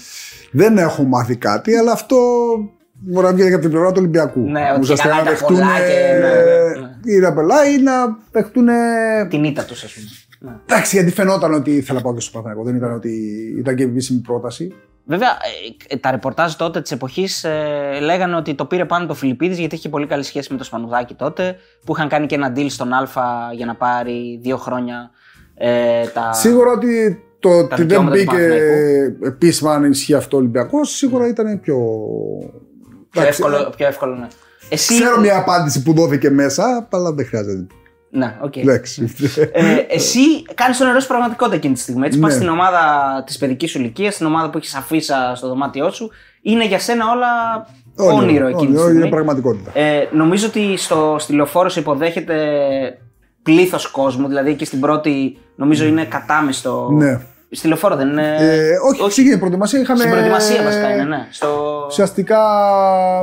δεν 0.52 0.78
έχω 0.78 1.04
μάθει 1.04 1.36
κάτι, 1.36 1.76
αλλά 1.76 1.92
αυτό 1.92 2.18
μπορεί 3.06 3.26
να 3.26 3.34
βγει 3.34 3.48
και 3.48 3.54
από 3.54 3.62
την 3.62 3.70
πλευρά 3.70 3.88
του 3.92 3.98
Ολυμπιακού. 4.00 4.40
Ναι, 4.40 4.70
ότι 4.72 4.80
Ουσιαστικά 4.80 5.10
καλά 5.10 5.24
να 5.24 5.30
τα 5.30 5.36
δεχτούν 5.36 5.58
πολλά 5.58 5.78
και- 5.78 6.20
ναι, 6.20 6.28
ναι, 6.82 7.14
η 7.14 7.20
Ραπελά 7.20 7.70
ή 7.70 7.78
να 7.82 7.94
δεχτούν. 8.32 8.68
Την 9.30 9.44
ήττα 9.44 9.64
τους, 9.66 9.84
ας 9.84 9.94
πούμε. 9.94 10.08
Ναι. 10.40 10.58
Εντάξει, 10.66 10.96
γιατί 10.96 11.12
φαινόταν 11.12 11.54
ότι 11.54 11.72
ήθελα 11.76 11.98
να 11.98 12.04
πάω 12.04 12.14
και 12.14 12.20
στο 12.20 12.32
Παναθηναϊκό. 12.32 12.64
Δεν 12.70 12.76
ήταν 12.76 12.94
ότι 12.96 13.12
ήταν 13.58 13.76
και 13.76 13.84
επίσημη 13.84 14.20
πρόταση. 14.20 14.74
Βέβαια, 15.06 15.30
ε, 15.88 15.96
τα 15.98 16.12
ρεπορτάζ 16.12 16.54
τότε 16.54 16.82
της 16.82 16.92
εποχής 16.92 17.44
ε, 17.44 17.98
λέγανε 18.02 18.36
ότι 18.36 18.54
το 18.56 18.66
πήρε 18.66 18.86
πάνω 18.86 19.06
το 19.06 19.14
Φιλιππίδης 19.14 19.60
γιατί 19.60 19.76
είχε 19.76 19.90
πολύ 19.90 20.08
καλή 20.08 20.24
σχέση 20.24 20.52
με 20.52 20.58
το 20.58 20.64
Σπανουδάκι 20.64 21.14
τότε. 21.14 21.56
Που 21.86 21.94
είχαν 21.96 22.08
κάνει 22.08 22.26
και 22.26 22.36
ένα 22.36 22.54
deal 22.56 22.66
στον 22.70 22.94
Α 22.94 23.08
για 23.56 23.66
να 23.66 23.76
πάρει 23.76 24.40
δύο 24.42 24.58
χρόνια 24.58 25.10
ε, 25.56 26.08
τα. 26.14 26.34
Σίγουρα 26.34 26.72
ότι 26.72 27.24
το 27.40 27.50
ότι 27.50 27.68
δεν 27.76 27.78
δικαιώματα 27.78 28.16
του 28.16 28.22
μπήκε 28.22 28.36
Παναθηναϊκού. 28.36 29.26
επίσημα 29.26 29.74
αν 29.74 29.84
ισχύει 29.92 30.14
αυτό 30.14 30.38
ο 30.38 30.40
Ολυμπιακός, 30.40 30.90
σίγουρα 30.96 31.28
ήταν 31.28 31.60
πιο. 31.60 31.78
Πιο 33.14 33.22
Εντάξει, 33.22 33.42
εύκολο, 33.44 33.74
πιο 33.78 33.88
εύκολο, 33.88 34.16
ναι. 34.16 34.28
Εσύ. 34.70 34.94
Ξέρω 35.00 35.20
μια 35.20 35.38
απάντηση 35.38 35.84
που 35.84 35.94
δόθηκε 35.94 36.30
μέσα, 36.30 36.88
αλλά 36.92 37.14
δεν 37.14 37.26
χρειάζεται. 37.26 37.68
Ναι, 38.10 38.38
οκ. 38.42 38.56
Εντάξει. 38.58 39.14
Ε, 39.52 39.76
εσύ 39.90 40.20
κάνεις 40.54 40.78
το 40.78 40.84
όνειρο 40.86 40.96
στην 40.98 41.10
πραγματικότητα 41.10 41.56
εκείνη 41.58 41.74
τη 41.74 41.80
στιγμή. 41.80 42.06
Έτσι, 42.06 42.20
Ναι. 42.20 42.26
πας 42.26 42.34
στην 42.36 42.48
ομάδα 42.50 42.80
της 43.26 43.38
παιδικής 43.38 43.72
σου 43.72 43.80
ηλικίας, 43.80 44.14
στην 44.14 44.26
ομάδα 44.26 44.50
που 44.50 44.58
έχεις 44.58 44.76
αφίσα 44.76 45.34
στο 45.36 45.48
δωμάτιό 45.48 45.92
σου. 45.92 46.10
Είναι 46.42 46.66
για 46.66 46.80
σένα 46.80 47.06
όλα 47.12 47.28
όνειρο, 48.14 48.48
εκείνη 48.48 48.62
τη 48.62 48.66
όνειρο, 48.68 48.82
στιγμή. 48.82 49.00
Είναι 49.02 49.10
πραγματικότητα. 49.10 49.72
Ε, 49.80 50.08
νομίζω 50.12 50.48
ότι 50.48 50.78
στο, 50.78 51.16
στη 51.20 51.34
λεωφόρο 51.34 51.70
σε 51.70 51.80
υποδέχεται 51.80 52.36
πλήθος 53.44 53.88
κόσμου. 53.88 54.28
Δηλαδή 54.28 54.54
και 54.56 54.66
στην 54.66 54.80
πρώτη, 54.80 55.38
νομίζω 55.56 55.86
είναι 55.86 56.06
κατάμεστο. 56.06 56.90
Ναι. 56.92 57.22
Στη 57.56 57.68
λεωφόρο 57.68 57.96
δεν 57.96 58.10
είναι. 58.10 58.36
Ε, 58.40 58.70
όχι, 58.90 59.02
όχι, 59.02 59.22
στην 59.22 59.40
προετοιμασία 59.40 59.80
είχαμε. 59.80 60.00
Στην 60.00 60.12
προετοιμασία 60.12 60.64
βασικά 60.64 60.94
είναι, 60.94 61.04
ναι. 61.04 61.28
Στο... 61.32 61.84
Ουσιαστικά 61.88 62.40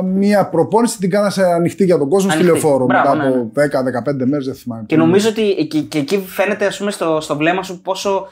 μία 0.03 0.45
προπόνηση 0.45 0.97
την 0.97 1.09
κάνασε 1.09 1.43
ανοιχτή 1.43 1.85
για 1.85 1.97
τον 1.97 2.09
κόσμο 2.09 2.29
στη 2.29 2.39
Ανοιχτή. 2.39 2.59
λεωφόρο. 2.59 2.85
Μπράβο, 2.85 3.15
μετά 3.15 3.83
ναι, 3.83 3.93
από 3.93 4.11
10-15 4.11 4.25
μέρες, 4.25 4.45
δεν 4.45 4.55
θυμάμαι. 4.55 4.83
Και 4.85 4.95
νομίζω 4.95 5.29
ότι 5.29 5.67
και, 5.69 5.79
και 5.79 5.97
εκεί 5.97 6.23
φαίνεται 6.27 6.65
ας 6.65 6.77
πούμε, 6.77 6.91
στο, 6.91 7.21
στο 7.21 7.37
βλέμμα 7.37 7.63
σου 7.63 7.81
πόσο, 7.81 8.27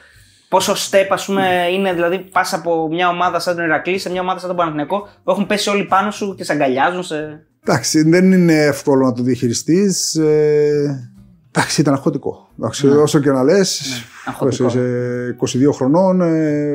πόσο 0.48 0.72
step 0.72 1.06
ας 1.10 1.24
πούμε, 1.24 1.46
είναι. 1.72 1.92
Δηλαδή, 1.92 2.18
πας 2.18 2.52
από 2.52 2.88
μια 2.88 3.08
ομάδα 3.08 3.38
σαν 3.38 3.56
τον 3.56 3.64
Ηρακλή 3.64 3.98
σε 3.98 4.10
μια 4.10 4.20
ομάδα 4.20 4.38
σαν 4.38 4.48
τον 4.48 4.56
Παναθηναϊκό 4.56 5.08
που 5.24 5.30
έχουν 5.30 5.46
πέσει 5.46 5.70
όλοι 5.70 5.84
πάνω 5.84 6.10
σου 6.10 6.34
και 6.34 6.44
σε 6.44 6.52
αγκαλιάζουν. 6.52 7.02
Σε... 7.02 7.44
Εντάξει, 7.64 8.02
δεν 8.08 8.32
είναι 8.32 8.64
εύκολο 8.64 9.06
να 9.06 9.12
το 9.12 9.22
διαχειριστείς. 9.22 10.14
Ε, 10.14 11.09
εντάξει, 11.52 11.80
ήταν 11.80 11.94
αγχωτικό. 11.94 12.48
Εντάξει, 12.58 12.86
Όσο 12.88 13.18
και 13.20 13.30
να 13.30 13.42
λες, 13.42 13.80
Ναι. 13.88 14.32
αγχωτικό. 14.32 14.66
είσαι 14.66 15.36
22 15.40 15.72
χρονών, 15.72 16.20
ε, 16.20 16.74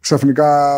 ξαφνικά 0.00 0.76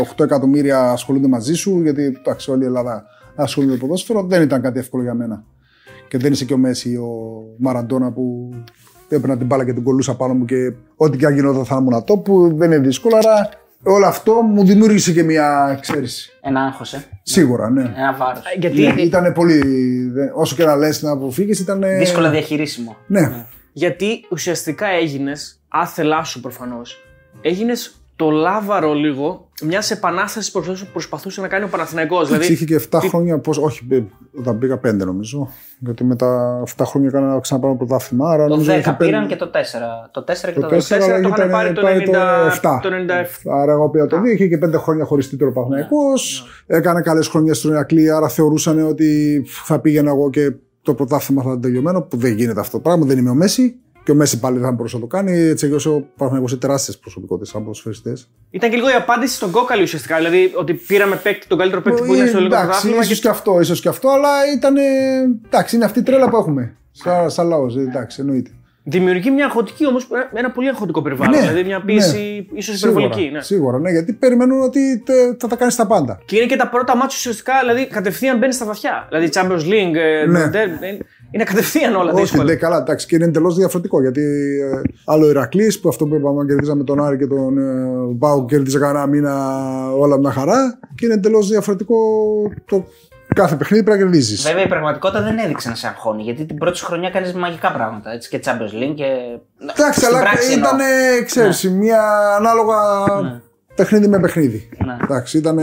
8 0.00 0.24
εκατομμύρια 0.24 0.90
ασχολούνται 0.90 1.28
μαζί 1.28 1.54
σου, 1.54 1.80
γιατί 1.82 2.02
εντάξει, 2.02 2.50
όλη 2.50 2.62
η 2.62 2.66
Ελλάδα 2.66 3.04
ασχολούνται 3.36 3.72
με 3.72 3.78
το 3.78 3.86
ποδόσφαιρο. 3.86 4.22
Δεν 4.22 4.42
ήταν 4.42 4.60
κάτι 4.62 4.78
εύκολο 4.78 5.02
για 5.02 5.14
μένα. 5.14 5.44
Και 6.08 6.18
δεν 6.18 6.32
είσαι 6.32 6.44
και 6.44 6.54
ο 6.54 6.56
Μέση, 6.58 6.96
ο 6.96 7.08
Μαραντόνα 7.58 8.12
που 8.12 8.50
έπαιρνα 9.08 9.36
την 9.36 9.46
μπάλα 9.46 9.64
και 9.64 9.72
την 9.72 9.82
κολούσα 9.82 10.16
πάνω 10.16 10.34
μου 10.34 10.44
και 10.44 10.72
ό,τι 10.96 11.16
και 11.18 11.26
αν 11.26 11.34
γινόταν 11.34 11.64
θα 11.64 11.76
ήμουν 11.80 11.94
αυτό 11.94 12.16
που 12.16 12.54
δεν 12.56 12.72
είναι 12.72 12.80
δύσκολο. 12.86 13.16
Άρα 13.16 13.48
όλο 13.82 14.06
αυτό 14.06 14.32
μου 14.42 14.64
δημιούργησε 14.64 15.12
και 15.12 15.22
μια 15.22 15.74
εξαίρεση. 15.78 16.30
Ένα 16.40 16.60
άγχος, 16.64 16.92
ε. 16.92 17.04
Σίγουρα, 17.22 17.70
ναι. 17.70 17.80
ένα 17.96 18.14
βάρος. 18.18 18.42
Γιατί, 18.58 18.82
Ήταν 19.02 19.32
πολύ. 19.32 19.58
δεν- 20.12 20.30
Όσο 20.34 20.54
και 20.56 20.64
να 20.64 20.76
λες 20.76 21.02
να 21.02 21.10
αποφύγεις, 21.10 21.60
ήταν. 21.60 21.82
Δύσκολα 21.98 22.30
διαχειρίσιμο. 22.30 22.96
Ναι. 23.06 23.46
γιατί 23.72 24.26
ουσιαστικά 24.30 24.86
έγινες, 24.86 25.60
άθελά 25.68 26.24
σου 26.24 26.40
προφανώς, 26.40 27.04
έγινες 27.40 27.99
το 28.20 28.30
λάβαρο 28.30 28.92
λίγο 28.94 29.48
μιας 29.64 29.90
επανάστασης 29.90 30.50
που 30.52 30.62
προσπαθούσε 30.92 31.40
να 31.40 31.48
κάνει 31.48 31.64
ο 31.64 31.68
Παναθηναϊκός. 31.68 32.26
Δηλαδή, 32.26 32.44
Δηλαδή, 32.46 32.52
είχε 32.52 32.64
και 32.64 32.74
7 32.98 33.00
χρόνια. 33.08 33.38
Πώς, 33.38 33.58
όχι, 33.58 33.86
ε, 33.90 34.00
όταν 34.38 34.58
πήγα 34.58 34.78
5 34.78 35.04
νομίζω. 35.04 35.48
Γιατί 35.78 36.04
μετά 36.04 36.62
7 36.76 36.84
χρόνια 36.84 37.08
έκανα 37.08 37.26
να 37.34 37.40
ξαναπάρω 37.40 37.76
πρωτάθλημα. 37.76 38.30
Άρα 38.30 38.42
Το 38.42 38.48
νομίζω 38.48 38.70
10 38.72 38.78
είχε 38.78 38.90
πέντε- 38.90 39.06
πήραν 39.06 39.26
και 39.28 39.36
το 39.36 39.50
4. 39.50 40.10
Το 40.12 40.22
4 40.24 40.52
και 40.52 40.60
Το 40.60 40.66
το 40.66 40.66
10. 40.68 40.78
4 40.78 40.96
4 40.98 41.04
αλλά 41.04 41.20
το 41.20 41.28
είχαν 41.28 41.32
ήταν 41.32 41.50
πάρει 41.50 41.72
το 41.72 41.80
πάει 41.82 42.02
το 42.02 42.10
90 42.12 42.46
7. 42.46 42.78
το 42.82 42.88
97. 42.88 43.50
Άρα 43.60 43.72
εγώ 43.72 43.90
πήρα 43.90 44.06
το 44.06 44.16
2, 44.16 44.24
είχε 44.32 44.46
και 44.46 44.58
5 44.58 44.78
χρόνια 44.78 45.04
χωριστή 45.04 45.44
ο 45.44 45.52
Παναθυναϊκό. 45.52 45.96
Έκανε 46.66 47.00
καλές 47.00 47.28
χρονιές 47.28 47.58
στον 47.58 47.70
Ηρακλή, 47.70 48.10
άρα 48.10 48.28
θεωρούσαν 48.28 48.86
ότι 48.88 49.42
θα 49.64 49.78
πήγαινα 49.80 50.10
εγώ 50.10 50.30
και 50.30 50.52
το 50.82 50.94
πρωτάθλημα 50.94 51.42
θα 51.42 51.48
ήταν 51.48 51.60
τελειωμένο. 51.60 52.00
Που 52.02 52.16
δεν 52.16 52.32
γίνεται 52.32 52.60
αυτό 52.60 52.76
το 52.76 52.82
πράγμα, 52.82 53.06
δεν 53.06 53.18
είμαι 53.18 53.30
ο 53.30 53.34
Μέση. 53.34 53.74
Και 54.04 54.10
ο 54.10 54.14
Μέση 54.14 54.38
πάλι 54.38 54.56
δεν 54.58 54.64
θα 54.66 54.72
μπορούσε 54.72 54.94
να 54.96 55.00
το 55.00 55.06
κάνει. 55.06 55.32
Έτσι 55.38 55.68
κι 55.68 55.88
ο 55.88 56.06
Παναθυναϊκό 56.16 56.50
είναι 56.50 56.60
τεράστιες 56.60 56.98
προσωπικότητες 56.98 57.48
σαν 57.48 57.60
ποδοσφαιριστές. 57.62 58.30
Ήταν 58.50 58.70
και 58.70 58.76
λίγο 58.76 58.88
η 58.90 58.92
απάντηση 58.92 59.34
στον 59.34 59.50
κόκαλη 59.50 59.82
ουσιαστικά. 59.82 60.16
Δηλαδή 60.16 60.52
ότι 60.54 60.72
πήραμε 60.74 61.16
παίκτη, 61.16 61.46
τον 61.46 61.58
καλύτερο 61.58 61.82
παίκτη 61.82 62.02
που 62.02 62.14
είναι 62.14 62.26
στο 62.26 62.36
ελληνικό 62.36 62.56
Ε, 62.56 62.58
Εντάξει, 62.62 62.80
πρωτάθλημα. 62.80 63.02
ίσως 63.04 63.14
Και... 63.16 63.22
και 63.22 63.28
αυτό, 63.28 63.60
ίσως 63.60 63.80
και 63.80 63.88
αυτό, 63.88 64.08
αλλά 64.08 64.28
ήταν. 64.56 64.74
Εντάξει, 65.46 65.76
είναι 65.76 65.84
αυτή 65.84 65.98
η 65.98 66.02
τρέλα 66.02 66.28
που 66.28 66.36
έχουμε. 66.36 66.76
Σαν, 66.90 67.30
σαν 67.30 67.48
λαός, 67.48 67.76
εντάξει, 67.76 68.20
εννοείται. 68.20 68.50
Δημιουργεί 68.84 69.30
μια 69.30 69.44
αγχωτική 69.44 69.86
όμως, 69.86 70.08
ένα 70.34 70.50
πολύ 70.50 70.68
αγχωτικό 70.68 71.02
περιβάλλον. 71.02 71.34
Ναι, 71.34 71.40
δηλαδή 71.40 71.64
μια 71.64 71.80
πίεση 71.84 72.46
ναι. 72.52 72.58
ίσως 72.58 72.78
Σίγουρα, 72.78 73.00
υπερβολική. 73.00 73.30
Ναι. 73.32 73.40
Σίγουρα, 73.40 73.78
ναι, 73.78 73.90
γιατί 73.90 74.12
περιμένουν 74.12 74.62
ότι 74.62 75.02
τε- 75.04 75.40
θα 75.40 75.46
τα 75.48 75.56
κάνεις 75.56 75.76
τα 75.76 75.86
πάντα. 75.86 76.18
Και 76.24 76.36
είναι 76.36 76.46
και 76.46 76.56
τα 76.56 76.68
πρώτα 76.68 76.96
μάτια 76.96 77.16
ουσιαστικά, 77.18 77.52
δηλαδή 77.60 77.86
κατευθείαν 77.86 78.38
μπαίνει 78.38 78.52
στα 78.52 78.64
βαθιά. 78.64 79.06
Δηλαδή 79.08 79.28
Champions 79.34 79.64
League, 79.72 79.94
ε, 79.94 80.26
Ναι. 80.26 80.50
Ε, 81.32 81.36
ε, 81.36 81.40
είναι 81.40 81.44
κατευθείαν 81.44 81.94
όλα 81.94 82.12
Όχι, 82.12 82.20
δύσκολα. 82.20 82.44
δεν 82.44 82.58
καλά, 82.58 82.76
εντάξει, 82.76 83.06
και 83.06 83.14
είναι 83.14 83.24
εντελώς 83.24 83.56
διαφορετικό. 83.56 84.00
Γιατί 84.00 84.20
ε, 84.74 84.80
άλλο 85.04 85.28
Ηρακλής 85.28 85.80
που 85.80 85.88
αυτό 85.88 86.06
που 86.06 86.14
είπαμε, 86.14 86.44
κερδίζαμε 86.44 86.84
τον 86.84 87.04
Άρη 87.04 87.16
και 87.18 87.26
τον 87.26 87.58
ε, 87.58 88.12
Μπάου, 88.14 88.44
κέρδιζε 88.44 88.78
κανένα 88.78 89.06
μήνα 89.06 89.34
όλα 89.92 90.18
μια 90.18 90.30
χαρά. 90.30 90.78
Και 90.94 91.04
είναι 91.04 91.14
εντελώς 91.14 91.48
διαφορετικό 91.48 91.96
το 92.64 92.84
κάθε 93.34 93.56
παιχνίδι 93.56 93.84
πρέπει 93.84 93.98
να 93.98 94.04
κερδίζεις. 94.04 94.42
Βέβαια 94.42 94.64
η 94.64 94.68
πραγματικότητα 94.68 95.22
δεν 95.22 95.38
έδειξε 95.38 95.68
να 95.68 95.74
σε 95.74 95.86
αγχώνει 95.86 96.22
γιατί 96.22 96.44
την 96.46 96.56
πρώτη 96.56 96.76
σου 96.76 96.84
χρονιά 96.84 97.10
κάνεις 97.10 97.32
μαγικά 97.34 97.72
πράγματα. 97.72 98.12
Έτσι, 98.12 98.28
και 98.28 98.40
Champions 98.44 98.82
League 98.82 98.94
και. 98.94 99.04
Εντάξει, 99.62 100.00
Στην 100.00 100.14
αλλά 100.14 100.20
πράξη 100.20 100.52
εννοώ. 100.52 100.68
ήταν, 100.70 100.80
ξέρεις, 101.24 101.70
μια 101.70 102.02
ανάλογα 102.38 102.76
Ναι. 103.22 103.40
παιχνίδι 103.74 104.08
με 104.08 104.20
παιχνίδι. 104.20 104.68
Ναι. 104.86 104.96
Εντάξει, 105.02 105.38
ήταν. 105.38 105.58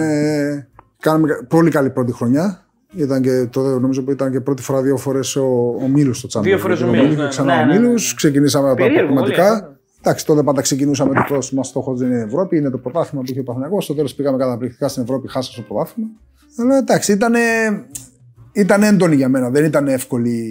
Κάναμε 1.00 1.28
πολύ 1.48 1.70
καλή 1.70 1.90
πρώτη 1.90 2.12
χρονιά. 2.12 2.66
Ήταν 2.96 3.22
και, 3.22 3.48
το, 3.52 3.80
νομίζω 3.80 4.04
που 4.04 4.12
ήταν 4.12 4.32
και 4.32 4.40
πρώτη 4.42 4.62
φορά 4.62 4.82
δύο 4.82 4.98
φορές 4.98 5.36
ο, 5.36 5.44
ο 5.82 5.88
Μίλου 5.88 6.14
στο 6.14 6.28
Champions 6.32 6.44
Δύο 6.44 6.58
φορές 6.58 6.82
League. 6.84 6.88
ο 6.88 6.90
Μίλους, 6.90 7.16
και 7.16 7.22
ναι. 7.22 7.28
ξανά 7.28 7.56
Ναι, 7.56 7.62
ο 7.62 7.66
ναι, 7.66 7.74
ναι, 7.74 7.80
ναι. 7.80 7.86
Μίλους. 7.86 8.14
Ξεκινήσαμε 8.14 8.70
από 8.70 8.78
τα 8.78 8.84
Περίεργο, 8.84 9.14
πολύ, 9.14 9.20
προβληματικά. 9.32 9.72
ε. 9.72 9.76
Εντάξει, 10.00 10.26
τότε 10.26 10.44
πάντα 10.44 10.62
ξεκινούσαμε 10.62 11.14
το 11.14 11.24
πρώτο 11.28 11.48
μας 11.52 11.68
στόχος 11.68 12.00
δεν 12.00 12.08
είναι 12.08 12.18
η 12.18 12.22
Ευρώπη, 12.22 12.58
είναι 12.58 12.70
το 12.70 12.78
πρωτάθλημα 12.78 13.24
που 13.24 13.32
είχε 13.32 13.40
ο 13.40 13.44
Παναγιώ. 13.44 13.82
Στο 13.82 13.94
τέλος 13.94 14.14
πήγαμε 14.16 14.38
καταπληκτικά 14.38 14.88
στην 14.88 15.04
Ευρώπη, 15.04 15.28
χάσαμε 15.28 15.54
στο 15.54 15.62
πρωτάθλημα. 15.74 16.10
Αλλά 16.60 16.78
εντάξει, 16.78 17.12
ήταν. 17.12 17.34
ήταν 18.52 18.84
έντονη 18.84 19.16
για 19.16 19.30
μένα. 19.30 19.50
Δεν 19.50 19.66
ήταν 19.66 19.88
εύκολη. 19.88 20.44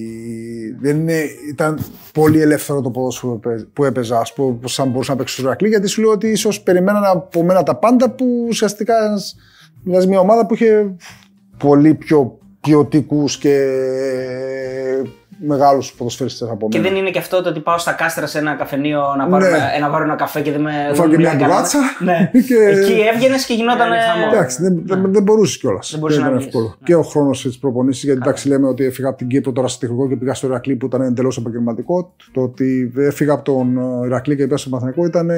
Δεν 0.80 0.96
είναι, 1.00 1.22
ήταν 1.48 1.78
πολύ 2.12 2.40
ελεύθερο 2.40 2.80
το 2.80 2.90
ποδόσφαιρο 2.90 3.32
που 3.32 3.48
έπαι- 3.48 3.66
που 3.72 3.84
έπαιζα. 3.84 4.18
Ας 4.18 4.32
πούμε, 4.32 4.52
που 4.60 4.68
σαν 4.68 4.88
μπορούσα 4.88 5.12
να 5.12 5.18
παίξω 5.18 5.34
στο 5.34 5.46
Ηρακλή, 5.46 5.68
γιατί 5.68 5.86
σου 5.86 6.00
λέω 6.00 6.10
ότι 6.10 6.28
ίσως 6.30 6.60
περιμέναν 6.60 7.04
από 7.04 7.42
μένα 7.42 7.62
τα 7.62 7.76
πάντα 7.76 8.10
που 8.10 8.44
ουσιαστικά 8.48 8.94
μοιάζει 9.82 10.06
μια 10.08 10.18
ομάδα 10.20 10.46
που 10.46 10.54
είχε 10.54 10.94
πολύ 11.58 11.94
πιο 11.94 12.38
ποιοτικούς 12.60 13.38
και 13.38 13.56
μεγάλους 15.38 15.92
ποδοσφαιριστές 15.92 16.48
από 16.50 16.68
Και 16.68 16.78
μένα. 16.78 16.90
δεν 16.90 16.98
είναι 17.00 17.10
και 17.10 17.18
αυτό 17.18 17.42
το 17.42 17.48
ότι 17.48 17.60
πάω 17.60 17.78
στα 17.78 17.92
κάστρα 17.92 18.26
σε 18.26 18.38
ένα 18.38 18.54
καφενείο 18.54 19.00
να 19.18 19.26
πάρω, 19.26 19.44
Ναι. 19.44 19.56
ένα, 19.56 19.78
να 19.86 19.90
πάρω 19.90 20.04
ένα 20.04 20.14
καφέ 20.14 20.40
και 20.40 20.52
δεν 20.52 20.60
με. 20.60 20.70
Φάω 20.70 20.94
δεν 20.94 21.10
και 21.10 21.16
μιλάει 21.16 21.36
μια 21.36 21.46
κανένας. 21.46 21.72
ντουράτσα. 21.72 22.04
Ναι. 22.04 22.30
Και- 22.48 22.54
Εκεί 22.80 22.94
έβγαινες 23.14 23.44
και 23.46 23.54
γινόταν. 23.54 23.80
Έκανε 23.92 23.96
χαμό. 24.00 24.30
Εντάξει, 24.32 24.62
δεν, 24.62 24.82
δεν, 24.84 25.12
δεν 25.12 25.22
μπορούσες 25.22 25.58
κιόλας. 25.58 25.90
Δεν 25.90 26.00
μπορούσες 26.00 26.20
ήταν 26.20 26.30
να 26.32 26.36
βγεις. 26.38 26.46
εύκολο. 26.48 26.76
Και 26.84 26.94
ο 26.94 27.02
χρόνος 27.02 27.42
της 27.42 27.58
προπονήσης, 27.58 28.04
γιατί 28.04 28.20
εντάξει, 28.22 28.48
λέμε 28.48 28.68
ότι 28.68 28.84
έφυγα 28.84 29.08
από 29.08 29.18
την 29.18 29.28
Κύπρο 29.28 29.52
τώρα 29.52 29.68
στο 29.68 29.78
τεχνικό 29.80 30.08
και 30.08 30.16
πήγα 30.16 30.34
στο 30.34 30.46
Ηρακλή 30.46 30.76
που 30.76 30.86
ήταν 30.86 31.00
εντελώς 31.00 31.36
επαγγελματικό. 31.36 32.14
Το 32.32 32.40
ότι 32.42 32.92
έφυγα 32.96 33.32
από 33.32 33.44
τον 33.44 33.78
ε, 34.02 34.06
Ηρακλή 34.06 34.36
και 34.36 34.44
πήγα 34.44 34.56
στο 34.56 34.68
Παθηνικό 34.68 35.04
ήταν 35.04 35.30
ε, 35.30 35.36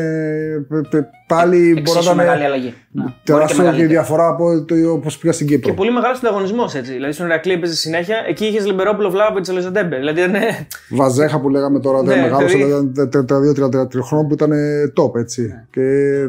π- 0.69 0.89
π- 0.89 1.05
πάλι 1.27 1.57
μπορεί 1.59 1.73
να 1.75 1.79
Εξίσου 1.81 2.03
ήταν 2.03 2.17
μεγάλη 2.17 2.45
αλλαγή. 2.45 2.75
Ναι. 2.91 3.03
Μπορεί 3.03 3.15
και 3.25 3.33
τεράστιο 3.33 3.57
και 3.57 3.61
η 3.63 3.65
μεγαλύτερη. 3.65 3.93
διαφορά 3.93 4.29
από 4.29 4.65
το 4.65 4.75
όπως 4.93 5.19
πήγα 5.19 5.33
στην 5.33 5.47
Κύπρο. 5.47 5.69
Και 5.71 5.77
πολύ 5.77 5.93
μεγάλος 5.93 6.19
ανταγωνισμός 6.19 6.75
έτσι. 6.75 6.93
Δηλαδή 6.93 7.13
στον 7.13 7.27
Ηρακλή 7.27 7.53
έπαιζε 7.53 7.75
συνέχεια, 7.75 8.17
εκεί 8.29 8.45
είχες 8.45 8.67
Λιμπερόπουλο 8.67 9.11
Βλάβοβιτς 9.11 9.49
Ελεζαντέμπε. 9.97 10.31
Δηλαδή 10.39 10.39
ήταν. 10.49 10.67
Βαζέχα 10.91 11.41
που 11.41 11.49
λέγαμε 11.49 11.81
τώρα, 11.81 12.03
Ναι, 12.03 12.09
δεν 12.09 12.21
μεγάλο, 12.21 12.47
δηλαδή- 12.47 12.91
ήταν 12.91 13.09
32-33 13.11 14.03
χρόνια 14.03 14.27
που 14.27 14.35
ήταν 14.35 14.53
ε, 14.53 14.93
top 15.01 15.15
έτσι. 15.17 15.53
Και 15.71 15.81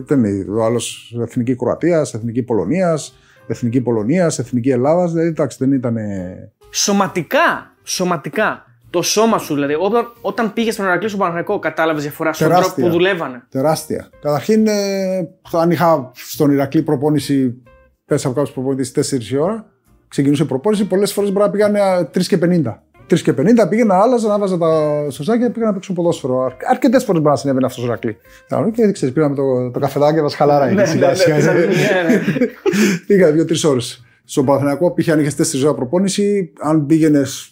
δεν 0.06 0.24
είναι. 0.24 0.46
Ο 0.60 0.64
άλλος 0.64 1.16
εθνική 1.22 1.56
Κροατίας, 1.56 2.14
εθνική 2.14 2.44
Πολωνίας, 2.44 3.18
εθνική 3.48 3.82
Πολωνίας, 3.82 4.40
εθνική 4.40 4.70
Ελλάδας. 4.70 5.12
Δηλαδή 5.12 5.28
εντάξει, 5.30 5.58
δεν 5.60 5.72
ήταν. 5.72 5.98
ε, 5.98 6.52
Σωματικά, 6.72 7.76
σωματικά, 7.84 8.64
το 8.90 9.02
σώμα 9.02 9.38
σου 9.38 9.54
δηλαδή, 9.54 9.74
όταν, 9.80 10.12
όταν 10.22 10.54
πήγες 10.54 10.74
στον 10.74 10.86
Ηρακλή 10.86 11.08
στον 11.08 11.20
Παναγενικό, 11.20 11.60
κατάλαβες 11.60 12.02
διαφορά 12.04 12.34
στον 12.34 12.48
Τεράστια. 12.48 12.74
τρόπο 12.74 12.90
που 12.90 12.96
δουλεύανε. 12.98 13.44
Τεράστια. 13.50 14.10
Καταρχήν, 14.22 14.68
ε, 14.68 15.28
αν 15.52 15.72
είχα 15.72 16.12
στον 16.14 16.52
Ηρακλή 16.52 16.82
προπόνηση, 16.82 17.62
πέσα 18.06 18.28
από 18.28 18.36
κάποιους 18.36 18.54
προπονητές 18.54 18.92
4 18.92 19.32
η 19.32 19.38
ώρα, 19.38 19.66
ξεκινούσε 20.08 20.44
η 20.44 20.46
προπόνηση, 20.46 20.86
πολλές 20.86 21.14
φορές 21.14 21.32
μπορεί 21.32 21.46
να 21.46 21.52
πήγανε 21.52 21.80
3 22.14 22.28
και 22.28 22.38
50. 22.38 22.84
3 23.10 23.20
και 23.20 23.34
50 23.38 23.70
πήγαινα, 23.70 24.02
άλλαζα, 24.02 24.28
να 24.28 24.38
βάζα 24.40 24.58
τα 24.58 25.06
σωστάκια 25.10 25.46
και 25.46 25.52
πήγα 25.54 25.66
να 25.66 25.74
παίξω 25.74 25.94
ποδόσφαιρο. 25.94 26.54
Αρκετές 26.70 27.04
φορές 27.04 27.22
μπορεί 27.22 27.34
να 27.34 27.40
συνέβαινε 27.40 27.66
αυτό 27.66 27.80
στο 27.80 27.90
Ηρακλή. 27.90 28.18
Κάνω 28.48 28.72
Και 28.72 28.92
ξέρεις, 28.92 29.14
πήραμε 29.14 29.36
το, 29.36 29.72
το 29.72 29.80
καφεδάκι, 29.80 30.22
μας 30.22 30.36
χαλάρα. 30.36 30.72
Ναι, 30.72 30.86
σιγά 30.86 31.08
ναι, 31.08 31.14
σιγά. 31.14 31.38
ναι, 31.38 31.52
ναι, 31.52 31.60
ναι. 31.60 32.22
Πήγα 33.08 33.32
δύο-τρεις 33.32 33.64
ώρες. 33.64 34.04
Στον 34.24 34.46
Παναθηναϊκό 34.46 34.92
πήγε 34.92 35.12
αν 35.12 35.20
είχες 35.20 35.56
4 35.58 35.64
ώρα 35.64 35.74
προπόνηση, 35.74 36.54
αν 36.60 36.86
πήγαινες 36.86 37.52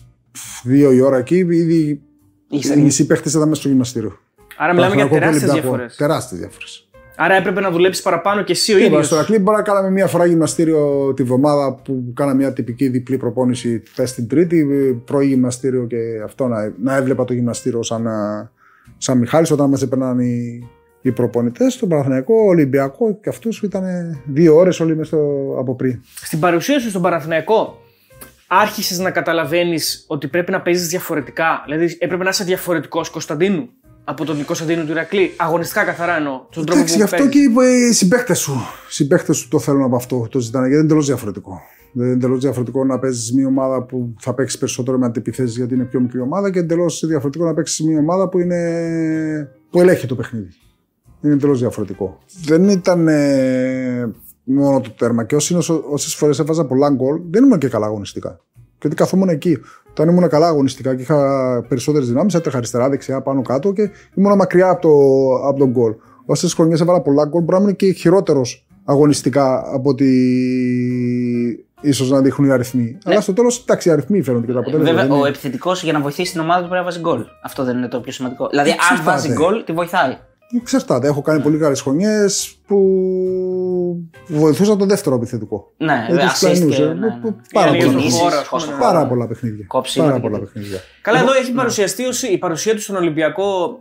2 0.66 0.94
η 0.94 1.02
ώρα 1.02 1.18
εκεί, 1.18 1.38
ήδη 1.38 2.02
Είχες 2.50 2.76
οι 2.76 2.82
μισοί 2.82 3.06
παίχτες 3.06 3.34
ήταν 3.34 3.48
μέσα 3.48 3.60
στο 3.60 3.70
γυμναστήριο. 3.70 4.20
Άρα 4.58 4.74
μιλάμε 4.74 4.96
για 4.96 5.08
Παναθηναϊκό 5.08 5.14
και 5.14 5.20
τεράστιε 5.20 5.50
Ολυμπιακό. 5.50 5.62
διαφορές. 5.62 5.96
Τεράστιες 5.96 6.40
διαφορές. 6.40 6.87
Άρα 7.20 7.34
έπρεπε 7.34 7.62
να 7.62 7.72
δουλέψεις 7.72 8.04
παραπάνω 8.04 8.44
και 8.44 8.52
εσύ 8.52 8.74
ο 8.74 8.78
Είπα, 8.78 8.86
ίδιος. 8.86 9.06
στο 9.06 9.16
Ρακλή 9.16 9.40
μπορεί 9.40 9.58
να 9.58 9.64
κάναμε 9.64 9.92
μία 9.92 10.08
φορά 10.08 10.26
γυμναστήριο 10.26 11.14
τη 11.16 11.24
βδομάδα 11.24 11.74
που 11.84 12.12
κάναμε 12.16 12.38
μια 12.38 12.54
τυπική 12.54 12.88
διπλή 12.88 13.18
προπόνηση 13.18 13.84
χθες 13.92 14.14
την 14.14 14.28
Τρίτη, 14.28 14.66
πρωί 15.06 15.28
γυμναστήριο 15.28 15.86
και 15.86 15.98
αυτό 16.24 16.48
να, 16.48 16.74
να 16.82 16.96
έβλεπα 16.96 17.26
το 17.26 17.34
γυμναστήριο 17.34 17.84
σαν, 17.84 18.08
α, 18.08 18.52
σαν 18.98 19.18
Μιχάλης 19.18 19.52
όταν 19.52 19.70
μας 19.70 19.82
έπαιρναν 19.82 20.20
οι, 20.20 20.70
οι 21.02 21.12
προπονητές. 21.12 21.74
Στον 21.74 21.90
Παναθηναϊκό, 21.90 22.34
Ολυμπιακό 22.46 23.20
και 23.22 23.30
αυτούς 23.30 23.62
ήταν 23.62 23.84
δύο 24.26 24.56
ώρες 24.56 24.80
όλοι 24.80 24.96
μες 24.96 25.08
στο, 25.08 25.56
από 25.60 25.76
πριν. 25.76 26.02
Στην 26.16 26.40
παρουσία 26.40 26.80
σου 26.80 26.90
στον 26.90 27.02
Παναθηναϊκό, 27.02 27.82
άρχισες 28.48 29.00
να 29.00 29.12
καταλαβαίνεις 29.12 30.06
ότι 30.08 30.28
πρέπει 30.28 30.52
να 30.52 30.62
παίζεις 30.62 30.88
διαφορετικά. 30.88 31.62
Δηλαδή 31.66 31.98
έπρεπε 32.00 32.24
να 32.24 32.30
είσαι 32.30 32.44
διαφορετικός 32.44 33.10
Κωνσταντίνου; 33.10 33.70
Από 34.10 34.26
τον 34.26 34.46
Κωνσταντίνο 34.46 34.84
του 34.86 34.92
Ηρακλή. 34.92 35.34
Αγωνιστικά 35.38 35.84
καθαρά 35.84 36.16
εννοώ. 36.18 36.34
Τον 36.34 36.66
τρόπο 36.66 36.72
Εντάξει, 36.74 36.92
που 36.94 36.98
γι' 37.00 37.04
αυτό 37.04 37.16
παίζεις. 37.18 37.34
και 37.34 37.40
οι- 37.40 37.90
οι 37.90 37.94
συμπαίχτε 37.94 38.34
σου. 38.34 38.52
Οι 38.90 38.94
συμπαίχτε 38.94 39.34
σου 39.34 39.48
το 39.48 39.60
θέλουν 39.60 39.84
από 39.84 39.96
αυτό. 39.96 40.28
Το 40.32 40.40
ζητάνε 40.40 40.64
γιατί 40.68 40.78
είναι 40.80 40.86
εντελώς 40.88 41.06
διαφορετικό. 41.06 41.60
Δεν 41.94 42.06
είναι 42.06 42.16
εντελώς 42.16 42.40
διαφορετικό 42.40 42.86
να 42.86 43.00
παίζεις 43.00 43.34
μια 43.34 43.48
ομάδα 43.48 43.84
που 43.84 44.14
θα 44.20 44.34
παίξεις 44.34 44.60
περισσότερο 44.60 44.98
με 44.98 45.06
αντιπιθέσεις 45.06 45.56
γιατί 45.58 45.74
είναι 45.74 45.84
πιο 45.84 46.00
μικρή 46.00 46.20
ομάδα 46.20 46.52
και 46.52 46.60
εντελώς 46.60 47.04
διαφορετικό 47.08 47.46
να 47.46 47.54
παίξεις 47.54 47.86
μια 47.86 48.00
ομάδα 48.00 48.30
που, 48.30 48.40
είναι... 48.40 49.50
που 49.70 49.80
ελέγχει 49.80 50.08
το 50.08 50.16
παιχνίδι. 50.16 50.50
Είναι 51.22 51.34
εντελώς 51.34 51.60
διαφορετικό. 51.60 52.18
Δεν 52.46 52.70
ήταν 52.70 53.08
ε, 53.08 54.12
μόνο 54.44 54.80
το 54.82 54.90
τέρμα. 54.98 55.24
Και 55.24 55.36
όσες 55.92 56.16
φορές 56.16 56.40
έβαζα 56.40 56.66
πολλά 56.66 56.90
γκολ, 56.90 57.22
δεν 57.30 57.44
ήμουν 57.44 57.58
και 57.60 57.68
καλά 57.68 57.86
αγωνιστικά. 57.86 58.40
Γιατί 58.82 58.96
καθόμουν 58.96 59.30
εκεί. 59.30 59.58
Όταν 59.90 60.10
ήμουν 60.10 60.30
καλά 60.30 60.48
αγωνιστικά 60.48 60.96
και 60.96 61.02
είχα 61.02 61.18
περισσότερες 61.68 62.08
δυνάμεις, 62.08 62.34
έτρεχα 62.34 62.58
αριστερά, 62.58 62.90
δεξιά, 62.90 63.22
πάνω 63.22 63.42
κάτω 63.42 63.72
και 63.72 63.90
ήμουν 64.16 64.36
μακριά 64.36 64.70
από, 64.70 64.82
το, 64.82 64.90
από 65.48 65.60
τον 65.60 65.70
γκολ. 65.70 65.96
Όσες 66.26 66.54
χρονιές 66.54 66.82
έβαλα 66.82 67.02
πολλά 67.02 67.26
γκολ, 67.26 67.42
μπορεί 67.44 67.58
να 67.58 67.64
ήμουν 67.64 67.76
και 67.76 67.92
χειρότερος 67.92 68.66
αγωνιστικά 68.86 69.64
από 69.74 69.90
ότι 69.90 70.08
ίσως 71.82 72.10
να 72.10 72.22
δείχνουν 72.22 72.50
οι 72.50 72.52
αριθμοί. 72.52 72.98
Αλλά 73.06 73.22
στο 73.22 73.34
τέλος, 73.34 73.60
εντάξει, 73.62 73.90
οι 73.90 73.92
αριθμοί 73.92 74.22
φαίνονται 74.22 74.46
και 74.46 74.54
τα 74.54 74.60
αποτέλεσμα. 74.60 74.90
Βέβαια, 74.92 75.04
δεν 75.08 75.16
ο 75.16 75.18
είναι- 75.18 75.28
επιθετικός 75.28 75.84
για 75.84 75.94
να 75.94 76.00
βοηθήσει 76.02 76.32
την 76.32 76.42
ομάδα 76.42 76.62
του 76.62 76.68
πρέπει 76.70 76.80
να 76.84 76.90
βάζει 76.90 77.00
γκολ. 77.00 77.26
Αυτό 77.44 77.64
δεν 77.64 77.78
είναι 77.78 77.88
το 77.88 78.00
πιο 78.00 78.12
σημαντικό. 78.12 78.48
Δηλαδή, 78.50 78.70
αν 78.70 78.76
Εξαρτάται. 78.76 79.10
βάζει 79.10 79.34
γκολ, 79.34 79.64
τη 79.64 79.72
βοηθάει. 79.72 80.18
Εξαρτάται. 80.62 81.08
Έχω 81.08 81.22
κάνει 81.22 81.42
πολύ 81.42 81.58
καλές 81.58 81.82
χρονιές 81.82 82.58
που 82.68 82.78
βοηθούσα 84.28 84.76
το 84.76 84.86
δεύτερο 84.86 85.16
επιθετικό. 85.16 85.72
Ναι, 85.78 86.08
Με 86.12 86.18
τους 86.18 86.32
assist 86.34 86.40
πλαϊνούς, 86.40 86.76
και- 86.76 86.82
ε, 86.84 86.86
ναι, 86.86 86.94
ναι. 86.94 87.10
Πάρα 87.54 87.70
Είναι 87.70 87.78
πολλά 87.78 87.78
λίγο 87.78 87.90
Κινήσεις, 87.90 88.20
χώρο, 88.20 88.30
παιχνίδια. 88.30 88.40
ας 88.58 88.64
πούμε. 88.66 88.76
χώρο. 88.76 88.78
Πάρα 88.92 89.08
πολλά 89.08 89.28
παιχνίδια. 89.28 89.66
Κόψει 89.68 90.00
Πάρα 90.00 90.12
είναι 90.12 90.20
πολλά 90.20 90.38
και- 90.40 90.44
παιχνίδια. 90.46 90.80
Καλά, 91.02 91.20
εδώ 91.20 91.34
έχει 91.34 91.52
παρουσιαστεί 91.52 92.06
ως 92.06 92.24
η 92.24 92.38
παρουσία 92.38 92.74
του 92.74 92.82
στον 92.82 92.96
Ολυμπιακό 92.96 93.80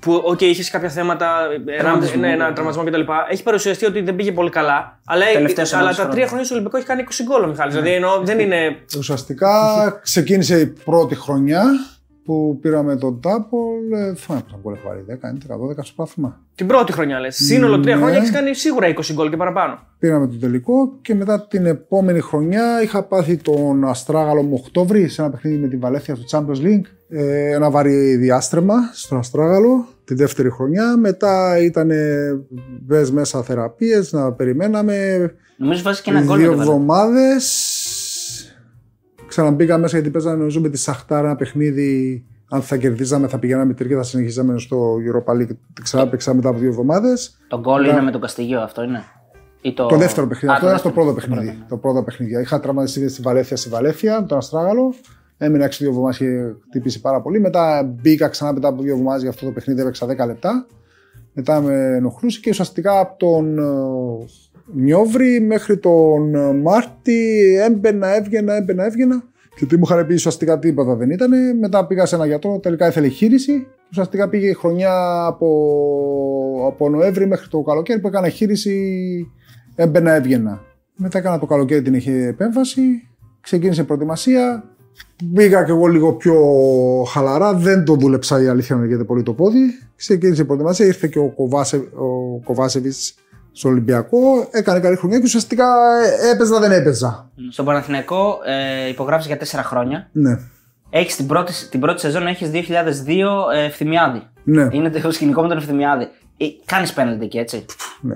που, 0.00 0.22
οκ, 0.24 0.40
είχε 0.40 0.70
κάποια 0.70 0.88
θέματα, 0.88 1.26
ένα, 1.66 1.78
Τραυματισμό, 1.78 2.20
ναι, 2.20 2.32
ένα 2.32 2.46
ναι. 2.48 2.52
τραυματισμό 2.54 2.84
κτλ. 2.90 3.12
Έχει 3.30 3.42
παρουσιαστεί 3.42 3.84
ότι 3.86 4.00
δεν 4.00 4.16
πήγε 4.16 4.32
πολύ 4.32 4.50
καλά. 4.50 4.98
Αλλά, 5.06 5.24
Τελευταίος 5.32 5.72
αλλά 5.72 5.80
ενάμιση 5.80 6.00
τα 6.00 6.08
τρία 6.08 6.12
χρόνια. 6.14 6.26
χρόνια 6.28 6.44
στο 6.44 6.54
Ολυμπιακό 6.54 6.76
έχει 6.76 6.86
κάνει 6.86 7.02
20 7.02 7.22
γκολ 7.24 7.42
ο 7.42 7.46
Μιχάλης. 7.46 7.74
Δηλαδή 7.74 7.92
εννοώ, 7.94 8.20
δεν 8.22 8.38
είναι. 8.38 8.76
Ουσιαστικά 8.98 9.50
ξεκίνησε 10.02 10.60
η 10.60 10.66
πρώτη 10.66 11.14
χρονιά 11.14 11.62
που 12.30 12.58
πήραμε 12.60 12.96
τον 12.96 13.20
Double. 13.24 13.96
ε, 13.98 14.14
Θυμάμαι 14.14 14.42
πόσα 14.44 14.58
γκολ 14.62 14.74
έχω 14.74 14.88
βάλει, 14.88 15.04
10, 15.08 15.12
11, 15.12 15.56
12 15.56 15.84
στο 15.84 15.92
πάθημα. 15.96 16.40
Την 16.54 16.66
πρώτη 16.66 16.92
χρονιά 16.92 17.20
λες. 17.20 17.36
Σύνολο 17.36 17.80
τρία 17.80 17.94
Ναι. 17.94 18.00
χρόνια 18.00 18.18
έχεις 18.18 18.30
κάνει 18.30 18.54
σίγουρα 18.54 18.86
20 18.88 19.12
γκολ 19.14 19.30
και 19.30 19.36
παραπάνω. 19.36 19.78
Πήραμε 19.98 20.26
τον 20.26 20.40
τελικό 20.40 20.92
και 21.02 21.14
μετά 21.14 21.46
την 21.46 21.66
επόμενη 21.66 22.20
χρονιά 22.20 22.82
είχα 22.82 23.02
πάθει 23.02 23.36
τον 23.36 23.84
Αστράγαλο 23.84 24.42
μου 24.42 24.60
Οκτώβρη 24.64 25.08
σε 25.08 25.22
ένα 25.22 25.30
παιχνίδι 25.30 25.56
με 25.56 25.68
τη 25.68 25.76
Βαλέθια 25.76 26.14
στο 26.16 26.24
Champions 26.38 26.64
League. 26.66 26.84
Ε, 27.08 27.52
ένα 27.54 27.70
βαρύ 27.70 28.16
διάστρεμα 28.16 28.74
στον 28.92 29.18
Αστράγαλο 29.18 29.86
τη 30.04 30.14
δεύτερη 30.14 30.50
χρονιά. 30.50 30.96
Μετά 30.96 31.58
ήταν 31.62 31.90
μπες 32.80 33.10
μέσα 33.10 33.42
θεραπείες, 33.42 34.12
να 34.12 34.32
περιμέναμε 34.32 34.94
Νομίζω 35.56 35.82
βάζεις 35.82 36.00
και 36.02 36.10
ένα 36.10 36.20
γκολ. 36.20 36.36
με 36.36 36.36
δύο 36.42 36.50
το 36.50 36.56
Βαλένθια. 36.56 36.74
εβδομάδες. 36.74 37.44
Ξαναμπήκα 39.30 39.78
μέσα 39.78 39.96
γιατί 39.96 40.10
παίζανε 40.10 40.36
νομίζω 40.36 40.60
με 40.60 40.68
τη 40.68 40.78
Σαχτάρα 40.78 41.26
ένα 41.26 41.36
παιχνίδι. 41.36 42.24
Αν 42.50 42.62
θα 42.62 42.76
κερδίζαμε, 42.76 43.28
θα 43.28 43.38
πηγαίναμε 43.38 43.74
τρίτη 43.74 43.90
και 43.90 43.96
θα 43.96 44.02
συνεχίζαμε 44.02 44.58
στο 44.58 44.94
Europa 44.94 45.32
League. 45.32 45.56
Ξαναπέξα 45.82 46.34
μετά 46.34 46.48
από 46.48 46.58
δύο 46.58 46.68
εβδομάδες. 46.68 47.38
Το 47.48 47.60
γκολ 47.60 47.84
είναι 47.84 48.02
με 48.02 48.10
τον 48.10 48.20
Καστιγιό, 48.20 48.60
αυτό 48.60 48.82
είναι; 48.82 49.02
Ή 49.60 49.74
το... 49.74 49.86
Το 49.86 49.96
δεύτερο 49.96 50.26
παιχνίδι. 50.26 50.54
Α, 50.54 50.56
Αυτό 50.56 50.66
το 50.66 50.72
ήταν 50.72 50.78
στο 50.78 50.88
δεύτερο. 50.90 51.14
πρώτο 51.14 51.34
παιχνίδι. 51.34 51.64
Το 51.68 51.76
πρώτο 51.76 52.02
παιχνίδι. 52.02 52.40
Είχα 52.40 52.60
τραυματιστεί 52.60 53.08
στη 53.08 53.22
Βαλέθια 53.22 53.56
στη 53.56 53.68
Βαλέθια, 53.68 54.20
με 54.20 54.26
τον 54.26 54.38
Αστράγαλο. 54.38 54.94
Έμεινα 55.38 55.66
6-2 55.66 55.86
εβδομάδες 55.86 56.16
και 56.16 56.24
είχε 56.24 56.56
χτυπήσει 56.68 57.00
πάρα 57.00 57.20
πολύ. 57.20 57.40
Μετά 57.40 57.82
μπήκα 58.00 58.28
ξανά 58.28 58.52
μετά 58.52 58.68
από 58.68 58.82
δύο 58.82 58.92
εβδομάδες 58.92 59.20
για 59.20 59.30
αυτό 59.30 59.46
το 59.46 59.52
παιχνίδι, 59.52 59.80
έπαιξα 59.80 60.06
10 60.06 60.26
λεπτά. 60.26 60.66
Μετά 61.32 61.60
με 61.60 61.74
ενοχλούσε 61.96 62.40
και 62.40 62.50
ουσιαστικά 62.50 63.00
από 63.00 63.16
τον 63.18 63.58
ε, 63.58 63.62
Νιόβρη 64.74 65.40
μέχρι 65.40 65.78
τον 65.78 66.34
ε, 66.34 66.52
Μάρτι 66.52 67.56
έμπαινα, 67.60 68.16
έβγαινα, 68.16 68.54
έμπαινα, 68.56 68.84
έβγαινα. 68.84 69.22
Και 69.56 69.66
τι 69.66 69.76
μου 69.76 69.82
είχαν 69.84 70.06
πει 70.06 70.14
ουσιαστικά 70.14 70.58
τίποτα 70.58 70.94
δεν 70.94 71.10
ήταν. 71.10 71.58
Μετά 71.58 71.86
πήγα 71.86 72.06
σε 72.06 72.14
ένα 72.14 72.26
γιατρό, 72.26 72.58
τελικά 72.58 72.86
ήθελε 72.86 73.08
χείριση. 73.08 73.66
Ουσιαστικά 73.90 74.28
πήγε 74.28 74.48
η 74.48 74.52
χρονιά 74.52 75.24
από, 75.26 75.48
από 76.66 76.88
Νοέμβρη 76.88 77.26
μέχρι 77.26 77.48
το 77.48 77.60
καλοκαίρι 77.60 78.00
που 78.00 78.06
έκανα 78.06 78.28
χείριση, 78.28 79.26
έμπαινα, 79.74 80.12
έβγαινα. 80.12 80.60
Μετά 80.96 81.18
έκανα 81.18 81.38
το 81.38 81.46
καλοκαίρι 81.46 81.82
την 81.82 81.94
είχε 81.94 82.26
επέμβαση, 82.26 82.80
ξεκίνησε 83.40 83.80
η 83.80 83.84
προετοιμασία. 83.84 84.64
Μπήκα 85.24 85.64
και 85.64 85.70
εγώ 85.70 85.86
λίγο 85.86 86.12
πιο 86.12 86.34
χαλαρά, 87.08 87.54
δεν 87.54 87.84
το 87.84 87.94
δούλεψα 87.94 88.42
η 88.42 88.46
αλήθεια 88.46 88.76
μου 88.76 88.84
γιατί 88.84 89.04
πολύ 89.04 89.22
το 89.22 89.32
πόδι. 89.32 89.60
Ξεκίνησε 89.96 90.42
η 90.42 90.44
προετοιμασία, 90.44 90.86
ήρθε 90.86 91.08
και 91.08 91.18
ο, 91.18 91.28
Κοβάσε, 91.28 91.76
ο 91.76 92.40
Κοβάσεβιτς 92.44 93.14
στο 93.60 93.68
Ολυμπιακό, 93.68 94.48
έκανε 94.50 94.80
καλή 94.80 94.96
χρονιά 94.96 95.16
και 95.18 95.24
ουσιαστικά 95.24 95.66
ε, 96.26 96.30
έπαιζα 96.30 96.58
δεν 96.58 96.72
έπαιζα. 96.72 97.30
Στον 97.50 97.64
Παναθηναϊκό 97.64 98.38
ε, 98.84 98.88
υπογράψει 98.88 99.34
για 99.36 99.60
4 99.62 99.64
χρόνια. 99.64 100.08
Ναι, 100.12 100.38
Έχεις 100.90 101.16
την 101.16 101.26
πρώτη, 101.26 101.52
την 101.70 101.80
πρώτη 101.80 102.00
σεζόν 102.00 102.26
έχεις 102.26 102.50
2002 102.54 102.58
ε, 103.54 103.64
Ευθυμιάδη. 103.64 104.22
ναι, 104.44 104.68
Είναι 104.70 104.90
το 104.90 105.10
σκηνικό 105.12 105.42
με 105.42 105.48
τον 105.48 105.56
Ευθυμιάδη. 105.56 106.08
Ε, 106.36 106.44
Κάνεις 106.64 106.92
πέναλτι 106.92 107.24
εκεί, 107.24 107.38
έτσι. 107.38 107.64
ναι. 108.00 108.14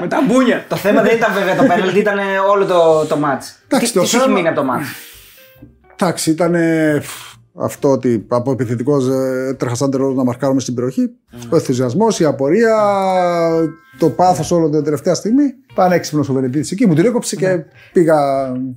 Με 0.00 0.08
τα 0.08 0.18
μπούνια. 0.26 0.64
το 0.68 0.76
θέμα 0.76 1.02
δεν 1.02 1.16
ήταν 1.16 1.32
βέβαια 1.34 1.56
το 1.56 1.62
πέναλτι, 1.62 1.98
ήταν 1.98 2.18
όλο 2.50 2.64
το, 2.66 3.04
το 3.06 3.16
match. 3.24 3.44
Εντάξει, 3.68 3.92
τι 3.92 3.98
το 3.98 4.00
τι 4.00 4.06
σου 4.08 4.16
έχει 4.16 4.24
θέμα- 4.24 4.34
μείνει 4.36 4.48
από 4.48 4.60
το 4.60 4.66
match. 4.72 4.84
Εντάξει, 5.92 6.30
ήταν 6.30 6.54
αυτό 7.56 7.90
ότι 7.90 8.24
από 8.28 8.50
επιθετικός 8.50 9.08
έτρεχα 9.48 9.74
σαν 9.74 9.90
τερό 9.90 10.12
να 10.12 10.24
μαρκάρουμε 10.24 10.60
στην 10.60 10.74
περιοχή. 10.74 11.10
Ο 11.50 11.56
ενθουσιασμός, 11.56 12.20
η 12.20 12.24
απορία, 12.24 12.76
το 13.98 14.10
πάθος 14.10 14.50
όλο 14.50 14.70
την 14.70 14.84
τελευταία 14.84 15.14
στιγμή. 15.14 15.54
Πανέξυπνος 15.76 16.28
ο 16.28 16.32
Βενετίτη 16.32 16.68
εκεί, 16.72 16.86
μου 16.86 16.94
την 16.94 17.04
έκοψε 17.04 17.36
και 17.36 17.58
πήγα. 17.92 18.14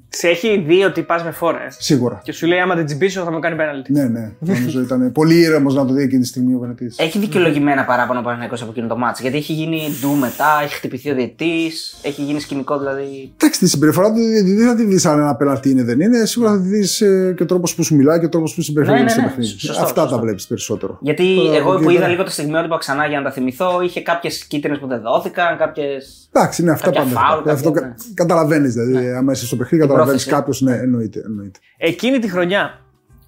Σε 0.09 0.27
έχει 0.27 0.63
δει 0.67 0.83
ότι 0.83 1.01
πας 1.01 1.23
με 1.23 1.31
φόρες. 1.31 1.75
Σίγουρα. 1.79 2.19
Και 2.23 2.31
σου 2.31 2.47
λέει: 2.47 2.59
Άμα 2.59 2.75
δεν 2.75 2.85
τσιμπήσω, 2.85 3.23
θα 3.23 3.31
μου 3.31 3.39
κάνει 3.39 3.55
πέναλτι. 3.55 3.91
Ναι, 3.91 4.03
ναι. 4.03 4.31
Νομίζω 4.39 4.81
ήταν 4.81 5.11
πολύ 5.11 5.35
ήρεμος 5.39 5.75
να 5.75 5.85
το 5.85 5.93
δει 5.93 6.03
εκείνη 6.03 6.21
τη 6.21 6.27
στιγμή 6.27 6.53
ο 6.55 6.59
Βενετίτη. 6.59 6.95
Έχει 6.97 7.19
δικαιολογημένα 7.19 7.85
παράπονα 7.85 8.19
ο 8.19 8.23
Παναγενικό 8.23 8.55
από 8.61 8.71
εκείνο 8.71 8.87
το 8.87 8.97
μάτσο. 8.97 9.21
Γιατί 9.21 9.37
έχει 9.37 9.53
γίνει 9.53 9.81
ντου 10.01 10.09
μετά, 10.15 10.59
έχει 10.63 10.73
χτυπηθεί 10.73 11.11
ο 11.11 11.15
διετή, 11.15 11.71
έχει 12.01 12.21
γίνει 12.21 12.39
σκηνικό 12.39 12.77
δηλαδή. 12.79 13.31
Εντάξει, 13.37 13.59
τη 13.59 13.67
συμπεριφορά 13.69 14.07
του 14.11 14.19
δεν 14.57 14.67
θα 14.67 14.75
τη 14.75 14.83
δεις 14.83 15.05
αν 15.05 15.19
ένα 15.19 15.35
πέναλτι 15.35 15.69
είναι 15.69 15.83
δεν 15.83 15.99
είναι. 15.99 16.25
Σίγουρα 16.25 16.51
θα 16.51 16.61
τη 16.61 16.67
δεις 16.67 16.97
και 17.35 17.43
ο 17.43 17.45
τρόπος 17.45 17.75
που 17.75 17.83
σου 17.83 17.95
μιλάει 17.95 18.19
και 18.19 18.25
ο 18.25 18.29
τρόπος 18.29 18.53
που 18.55 18.61
συμπεριφέρεται 18.61 19.03
Ναι, 19.03 19.09
ναι, 19.09 19.13
στο 19.13 19.21
ναι. 19.21 19.27
παιχνίδι. 19.27 19.49
Σωστό, 19.59 19.71
Αυτά 19.83 20.01
σωστό. 20.01 20.15
τα 20.15 20.21
βλέπεις 20.21 20.47
περισσότερο. 20.47 20.97
Γιατί 21.01 21.35
Τώρα, 21.35 21.57
εγώ 21.57 21.73
εκεί 21.73 21.83
που 21.83 21.89
είδα 21.89 21.99
ήταν- 21.99 22.11
λίγο 22.11 22.23
τα 22.23 22.29
στιγμιότυπα 22.29 22.77
ξανά 22.77 23.05
για 23.05 23.17
να 23.17 23.23
τα 23.23 23.31
θυμηθώ, 23.31 23.81
είχε 23.81 24.01
κάποιες 24.01 24.45
κίτρινες 24.45 24.79
που 24.79 24.87
δεν 24.87 25.01
δόθηκαν, 25.01 25.57
κάποιε. 25.57 25.85
Εντάξει, 26.33 26.63
ναι, 26.63 26.71
αυτά 26.71 26.88
Κάποια 26.91 27.13
πάντα. 27.13 27.27
φάουλ, 27.27 27.49
αυτό 27.49 27.71
κάποια, 27.71 27.87
κα- 27.87 27.95
ναι. 28.07 28.13
καταλαβαίνεις. 28.13 28.73
Δηλαδή, 28.73 29.09
άμα 29.13 29.31
είσαι 29.31 29.45
στο 29.45 29.55
παιχνίδι, 29.55 29.83
Την 29.83 29.87
καταλαβαίνεις 29.87 30.23
πρόθεση. 30.25 30.41
κάποιος. 30.41 30.61
Ναι, 30.61 30.75
εννοείται. 30.77 31.21
εννοείται. 31.25 31.59
Εκείνη 31.77 32.19
τη 32.19 32.29
χρονιά, 32.29 32.79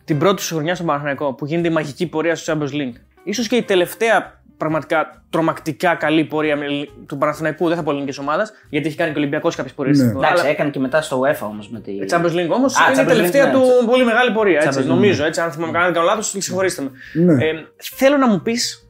την 0.06 0.18
πρώτη 0.18 0.42
σου 0.42 0.54
χρονιά 0.54 0.76
στον 0.76 0.86
Παναθηναϊκό, 0.88 1.34
που 1.34 1.46
γίνεται 1.46 1.68
η 1.68 1.72
μαγική 1.72 2.08
πορεία 2.08 2.36
στο 2.36 2.54
Champions 2.54 2.74
League, 2.74 2.96
ίσως 3.24 3.48
και 3.48 3.56
η 3.56 3.64
τελευταία 3.64 4.40
πραγματικά 4.58 5.24
τρομακτικά 5.30 5.96
καλή 5.96 6.24
πορεία 6.26 6.56
με- 6.58 6.66
του 7.06 7.18
Παναθηναϊκού, 7.18 7.68
δεν 7.68 7.78
θα 7.78 7.84
πω 7.84 7.92
ελληνική 7.92 8.20
ομάδα, 8.20 8.50
γιατί 8.70 8.88
έχει 8.88 8.98
κάνει 8.98 9.12
και 9.12 9.18
ο 9.18 9.22
Ολυμπιακός 9.22 9.56
κάποιες 9.56 9.74
πορείες. 9.76 10.00
Ναι. 10.00 10.12
Εντάξει, 10.12 10.48
έκανε 10.48 10.70
και 10.70 10.80
μετά 10.80 11.02
στο 11.02 11.20
UEFA 11.22 11.48
όμως 11.48 11.70
με 11.70 11.80
τη. 11.80 11.92
Champions 12.10 12.16
League 12.46 12.50
όμως 12.50 12.76
Α, 12.78 12.80
είναι 12.92 13.02
η 13.02 13.04
Champions 13.04 13.08
τελευταία 13.08 13.50
League, 13.50 13.54
του 13.54 13.60
ναι. 13.60 13.88
πολύ 13.90 14.04
μεγάλη 14.06 14.32
πορεία. 14.32 14.60
Έτσι, 14.62 14.70
Champions 14.80 14.84
League, 14.84 14.88
νομίζω. 14.88 15.26
Έτσι, 15.26 15.42
αν 15.42 15.52
θυμάμαι 15.52 15.72
καλά, 15.72 15.86
δεν 15.86 15.94
κάνω 15.94 16.06
λάθος, 16.06 16.30
συγχωρήστε 16.38 16.82
με. 16.82 16.90
Ναι. 17.24 17.34
Ε, 17.46 17.48
θέλω 17.80 18.18
να 18.18 18.28
μου 18.28 18.42
πεις 18.42 18.81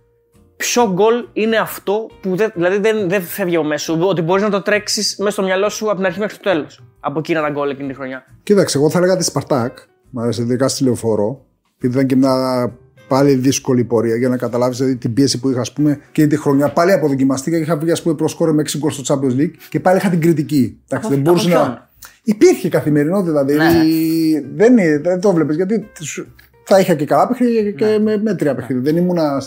ποιο 0.62 0.92
γκολ 0.94 1.26
είναι 1.34 1.58
αυτό 1.58 2.08
που 2.22 2.36
δεν, 2.36 2.52
δηλαδή 2.56 2.78
δεν, 2.78 3.10
δεν 3.10 3.22
φεύγει 3.22 3.56
από 3.56 3.66
μέσα 3.66 3.84
σου, 3.94 4.00
ότι 4.02 4.22
μπορείς 4.22 4.44
να 4.44 4.50
το 4.50 4.62
τρέξεις 4.62 5.16
μέσα 5.20 5.32
στο 5.32 5.44
μυαλό 5.44 5.70
σου 5.70 5.86
από 5.88 5.96
την 5.96 6.06
αρχή 6.06 6.20
μέχρι 6.20 6.38
το 6.38 6.44
τέλος. 6.44 6.84
Από 7.00 7.20
εκείνα 7.20 7.42
τα 7.42 7.50
γκολ 7.50 7.70
εκείνη 7.70 7.88
τη 7.88 7.94
χρονιά. 7.94 8.26
Κοίταξε, 8.44 8.78
εγώ 8.78 8.90
θα 8.90 8.98
έλεγα 8.98 9.18
τη 9.18 9.24
Σπαρτάκ. 9.24 9.78
Μ' 10.10 10.20
άρεσε 10.20 10.42
ειδικά 10.42 10.68
στη 10.68 10.84
λεωφόρο. 10.84 11.46
Γιατί 11.80 11.96
ήταν 11.96 12.08
και 12.08 12.16
μια 12.16 12.74
πάλι 13.08 13.34
δύσκολη 13.36 13.84
πορεία 13.84 14.16
για 14.16 14.30
να 14.30 14.38
καταλάβεις 14.38 14.78
δηλαδή, 14.78 14.96
την 14.96 15.14
πίεση 15.14 15.40
που 15.40 15.50
είχα, 15.50 15.60
ας 15.60 15.74
πούμε, 15.74 16.00
εκείνη 16.10 16.28
τη 16.28 16.38
χρονιά. 16.38 16.70
Πάλι 16.72 16.92
αποδοκιμαστήκα 16.92 17.58
και 17.58 17.64
είχα 17.64 17.78
βγει, 17.78 17.92
ας 17.92 18.02
πούμε, 18.02 18.16
προς 18.16 18.32
σκόρε 18.32 18.52
με 18.52 18.62
6 18.62 18.78
γκολ 18.78 18.92
στο 18.92 19.16
Champions 19.20 19.40
League 19.42 19.52
και 19.70 19.80
πάλι 19.80 19.98
είχα 19.98 20.10
την 20.10 20.22
κριτική. 20.22 20.80
Εντάξει, 20.88 21.10
δεν 21.10 21.20
από 21.20 21.28
μπορούσε 21.30 21.48
ποιον; 21.48 21.62
να. 21.62 21.90
Υπήρχε 22.24 22.70
καθημερινότητα, 22.70 23.46
δηλαδή. 23.46 23.56
Ναι. 23.78 24.42
Δεν, 24.56 24.78
είναι- 24.78 25.00
δεν 25.00 25.20
το 25.22 25.32
βλέπεις 25.34 25.56
γιατί 25.56 25.90
σου- 26.00 26.28
θα 26.64 26.80
είχα 26.80 26.94
και 26.94 27.06
καλά 27.06 27.28
παιχνίδια 27.28 27.72
και 27.72 28.00
με 28.00 28.18
μέτρια 28.18 28.56
παιχνίδια. 28.56 28.92
Δεν 28.92 29.02
ήμουνα. 29.04 29.42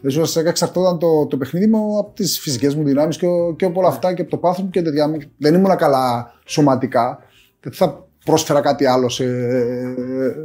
Δηλαδή, 0.00 0.20
ουσιαστικά 0.20 0.48
εξαρτώταν 0.48 0.98
το, 0.98 1.26
το 1.26 1.36
παιχνίδι 1.36 1.66
μου 1.66 1.98
από 1.98 2.14
τις 2.14 2.40
φυσικές 2.40 2.74
μου 2.74 2.84
δυνάμεις 2.84 3.16
και, 3.16 3.26
ο- 3.26 3.54
και 3.58 3.64
από 3.64 3.80
όλα 3.80 3.88
αυτά 3.88 4.14
και 4.14 4.20
από 4.22 4.30
το 4.30 4.36
πάθος 4.36 4.62
μου 4.64 4.70
και 4.70 4.82
τέτοια. 4.82 5.10
Δεν 5.38 5.54
ήμουνα 5.54 5.76
καλά 5.76 6.32
σωματικά. 6.44 7.18
Δεν 7.60 7.72
θα 7.72 8.06
πρόσφερα 8.24 8.60
κάτι 8.60 8.86
άλλο 8.86 9.08
σε, 9.08 9.24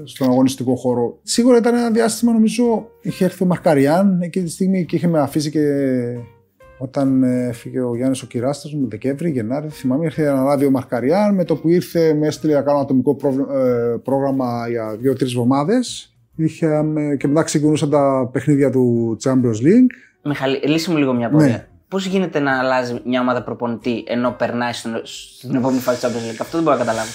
στον 0.04 0.30
αγωνιστικό 0.30 0.76
χώρο. 0.76 1.18
Σίγουρα 1.24 1.58
ήταν 1.58 1.76
ένα 1.76 1.91
διάστημα, 1.91 2.32
νομίζω, 2.34 2.88
είχε 3.01 3.26
έρθει 3.26 3.43
ο 3.43 3.47
Μαρκαριάν 3.47 4.22
εκείνη 4.22 4.45
τη 4.45 4.51
στιγμή 4.51 4.86
και 4.86 4.95
είχε 4.95 5.08
με 5.08 5.20
αφήσει 5.20 5.49
και 5.51 5.62
όταν 6.78 7.24
ε, 7.24 7.51
φύγε 7.54 7.80
ο 7.82 7.95
Γιάννης 7.95 8.22
ο 8.22 8.28
Κυράστας 8.28 8.74
μου, 8.74 8.88
Δεκέμβρη, 8.89 9.30
Γενάρη, 9.32 9.62
δεν 9.68 9.72
θυμάμαι, 9.76 10.06
ήρθε 10.06 10.24
να 10.24 10.32
αναλάβει 10.32 10.66
ο 10.66 10.72
Μαρκαριάν. 10.72 11.36
Με 11.36 11.43
το 11.43 11.56
που 11.56 11.70
ήρθε, 11.70 12.14
με 12.14 12.28
έστειλε 12.28 12.54
να 12.54 12.62
κάνω 12.62 12.80
ατομικό 12.80 13.16
πρόβλημα- 13.16 13.56
ε, 13.56 13.97
πρόγραμμα 14.04 14.68
για 14.70 14.95
δύο-τρεις 14.99 15.32
εβδομάδες. 15.32 16.12
Είχαμε, 16.36 17.15
και 17.19 17.27
μετά 17.27 17.43
ξεκινούσαν 17.43 17.89
τα 17.89 18.29
παιχνίδια 18.31 18.69
του 18.69 19.17
Champions 19.23 19.65
League. 19.65 19.91
Μιχαλή, 20.23 20.61
λύση 20.65 20.91
μου 20.91 20.97
λίγο 20.97 21.13
μια 21.13 21.29
πορεία. 21.29 21.47
Ναι. 21.47 21.65
Πώς 21.88 22.05
γίνεται 22.05 22.39
να 22.39 22.59
αλλάζει 22.59 23.01
μια 23.05 23.21
ομάδα 23.21 23.43
προπονητή 23.43 24.03
ενώ 24.07 24.36
περνάει 24.38 24.73
στον- 24.73 25.01
στην 25.03 25.55
επόμενη 25.55 25.79
φάση 25.79 26.01
του 26.01 26.07
Champions 26.07 26.31
League; 26.31 26.38
Αυτό 26.41 26.57
δεν 26.57 26.63
μπορώ 26.63 26.77
να 26.77 26.84
καταλάβω. 26.84 27.09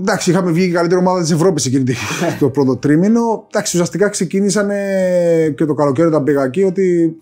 Εντάξει, 0.00 0.30
είχαμε 0.30 0.50
βγει 0.50 0.64
η 0.64 0.70
καλύτερη 0.70 1.00
ομάδα 1.00 1.20
της 1.20 1.30
Ευρώπης 1.30 1.66
εκείνη 1.66 1.84
τη- 1.84 1.94
το 2.40 2.48
πρώτο 2.50 2.76
τρίμηνο. 2.76 3.46
Εντάξει, 3.50 3.76
ουσιαστικά 3.76 4.08
ξεκίνησαν 4.08 4.68
και 5.54 5.64
το 5.64 5.74
καλοκαίρι 5.74 6.08
όταν 6.08 6.24
πήγα 6.24 6.44
εκεί 6.44 6.62
ότι 6.62 7.16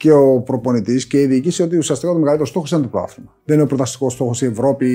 και 0.00 0.12
ο 0.12 0.40
προπονητής 0.40 1.06
και 1.06 1.20
η 1.20 1.26
διοίκηση 1.26 1.62
ότι 1.62 1.76
ουσιαστικά 1.76 2.12
το 2.12 2.18
μεγαλύτερο 2.18 2.48
στόχος 2.48 2.70
ήταν 2.70 2.82
το 2.82 2.88
πρωτάθλημα. 2.88 3.34
Δεν 3.44 3.54
είναι 3.54 3.64
ο 3.64 3.66
πρωταστικό 3.66 4.10
στόχος 4.10 4.42
η 4.42 4.46
Ευρώπη 4.46 4.88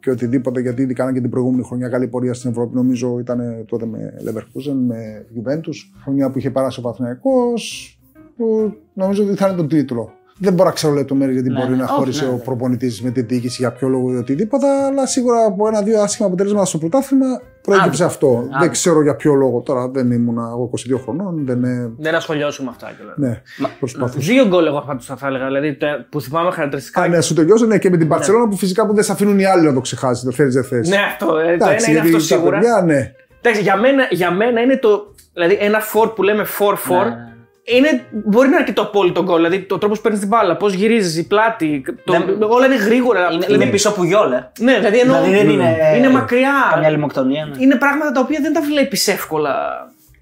και 0.00 0.10
οτιδήποτε, 0.10 0.60
γιατί 0.60 0.82
ήδη 0.82 0.94
κάνανε 0.94 1.14
και 1.14 1.20
την 1.20 1.30
προηγούμενη 1.30 1.62
χρονιά 1.62 1.88
καλή 1.88 2.08
πορεία 2.08 2.34
στην 2.34 2.50
Ευρώπη. 2.50 2.74
Νομίζω 2.74 3.18
ήταν 3.18 3.64
τότε 3.66 3.86
με 3.86 4.14
Leverkusen, 4.24 4.76
με 4.86 5.26
Juventus. 5.34 5.74
Χρονιά 6.02 6.30
που 6.30 6.38
είχε 6.38 6.50
περάσει 6.50 6.78
ο 6.78 6.82
Παθηναϊκός, 6.82 7.98
που 8.36 8.74
νομίζω 8.94 9.24
ότι 9.24 9.34
θα 9.34 9.46
είναι 9.46 9.56
τον 9.56 9.68
τίτλο. 9.68 10.12
Δεν 10.38 10.52
μπορώ 10.52 10.68
να 10.68 10.74
ξέρω 10.74 10.92
λεπτομέρειε 10.92 11.34
γιατί 11.34 11.48
Ναι, 11.48 11.58
μπορεί 11.58 11.70
ναι. 11.70 11.76
να 11.76 11.84
Όχι, 11.84 11.92
χώρισε 11.92 12.24
ναι, 12.24 12.30
ο 12.30 12.32
ναι. 12.32 12.38
προπονητής 12.38 13.02
με 13.02 13.10
τη 13.10 13.22
διοίκηση 13.22 13.56
για 13.60 13.72
ποιο 13.72 13.88
λόγο 13.88 14.12
ή 14.12 14.16
οτιδήποτε, 14.16 14.66
αλλά 14.86 15.06
σίγουρα 15.06 15.44
από 15.44 15.68
ένα-δύο 15.68 16.00
άσχημα 16.00 16.26
αποτελέσματα 16.28 16.64
στο 16.64 16.78
πρωτάθλημα 16.78 17.26
προέκυψε 17.62 18.04
αυτό. 18.04 18.48
Δεν 18.60 18.70
ξέρω 18.70 19.02
για 19.02 19.14
ποιο 19.16 19.34
λόγο 19.34 19.60
τώρα, 19.60 19.88
δεν 19.88 20.10
ήμουν 20.10 20.38
εγώ 20.38 20.70
22 20.94 20.98
χρονών, 21.02 21.46
δεν 21.46 21.56
είναι. 21.56 21.92
Δεν 21.98 22.14
ασχολιώσουμε 22.14 22.70
με 22.70 22.76
αυτά 22.76 22.92
κιόλα. 22.96 23.14
Ναι, 23.16 23.40
προσπαθούσα. 23.78 24.32
Δύο 24.32 24.46
γκολ 24.46 24.66
εγώ 24.66 24.80
πάντω 24.86 25.00
θα 25.02 25.26
έλεγα. 25.26 25.46
Δηλαδή 25.46 25.74
το- 25.76 25.86
που 26.10 26.20
θυμάμαι 26.20 26.50
χαρακτηριστικά. 26.50 27.02
Α, 27.02 27.08
ναι, 27.08 27.20
σου 27.20 27.34
τελειώσω, 27.34 27.66
ναι, 27.66 27.78
και 27.78 27.90
με 27.90 27.96
την 27.96 28.08
Παρσελόνα 28.08 28.48
που 28.48 28.56
φυσικά 28.56 28.86
που 28.86 28.94
δεν 28.94 29.04
σε 29.04 29.12
αφήνουν 29.12 29.38
οι 29.38 29.44
άλλοι 29.44 29.66
να 29.66 29.72
το 29.74 29.80
ξεχάσεις, 29.80 30.24
το 30.24 30.30
φέρει 30.30 30.50
δεν 30.50 30.64
θες. 30.64 30.88
Ναι, 30.88 30.96
αυτό. 30.96 31.26
ε, 31.38 31.42
το 31.44 31.48
Εντάξει, 31.48 31.74
ένα 31.90 31.98
είναι 31.98 32.00
γιατί 32.00 32.06
αυτό 32.06 32.18
τα 32.18 32.40
σίγουρα. 32.40 32.58
παιδιά, 32.58 32.82
ναι. 32.86 33.12
Εντάξει, 33.40 33.62
για 33.62 33.76
μένα, 33.76 34.06
για 34.10 34.30
μένα 34.30 34.60
είναι 34.60 34.76
το. 34.76 35.14
Δηλαδή, 35.32 35.56
ένα 35.60 35.78
φορ 35.80 36.08
που 36.08 36.22
λέμε 36.22 36.44
4-4 36.44 37.08
Ναι, 37.08 37.14
ναι. 37.14 37.33
Είναι, 37.64 38.04
μπορεί 38.24 38.48
να 38.48 38.56
είναι 38.56 38.64
και 38.64 38.72
το 38.72 38.82
απόλυτο 38.82 39.22
γκολ. 39.22 39.36
Δηλαδή, 39.36 39.60
το 39.62 39.78
τρόπο 39.78 39.94
που 39.94 40.00
παίρνεις 40.00 40.20
την 40.20 40.28
μπάλα, 40.28 40.56
πώς 40.56 40.72
γυρίζεις, 40.72 41.16
η 41.16 41.26
πλάτη. 41.26 41.82
Το, 42.04 42.12
Δεν- 42.12 42.42
όλα 42.42 42.66
είναι 42.66 42.76
γρήγορα. 42.76 43.20
Είναι, 43.32 43.44
δηλαδή, 43.46 43.62
είναι 43.62 43.72
πίσω 43.72 43.88
από 43.88 44.04
γιόλε. 44.04 44.48
Ναι, 44.58 44.74
δηλαδή, 44.78 44.98
εννοώ, 44.98 45.22
Δηλαδή 45.22 45.36
δεν 45.44 45.48
είναι. 45.54 45.76
είναι 45.96 46.08
μακριά. 46.10 46.52
Καμιά 46.72 46.90
λιμοκτονία. 46.90 47.44
Ναι. 47.46 47.62
Είναι 47.62 47.76
πράγματα 47.76 48.12
τα 48.12 48.20
οποία 48.20 48.38
δεν 48.42 48.52
τα 48.52 48.60
βλέπεις 48.60 49.08
εύκολα. 49.08 49.54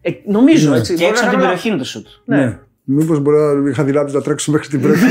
Ε, 0.02 0.10
νομίζω 0.26 0.70
Ναι. 0.70 0.76
έτσι. 0.76 0.94
Και 0.94 0.98
μπορεί 0.98 1.10
έξω 1.10 1.22
να 1.24 1.28
από 1.28 1.36
την 1.38 1.40
κάνω 1.40 1.42
περιοχή 1.42 1.68
είναι 1.68 1.78
το 1.78 1.84
σουτ. 1.84 2.06
Ναι. 2.24 2.36
ναι. 2.36 2.58
Μήπως 2.84 3.20
μπορεί 3.20 3.36
να 3.36 3.70
είχα 3.70 3.84
δηλάψει 3.84 4.14
να 4.14 4.22
τρέξω 4.22 4.50
μέχρι 4.50 4.68
την 4.68 4.80
πρώτη. 4.80 4.98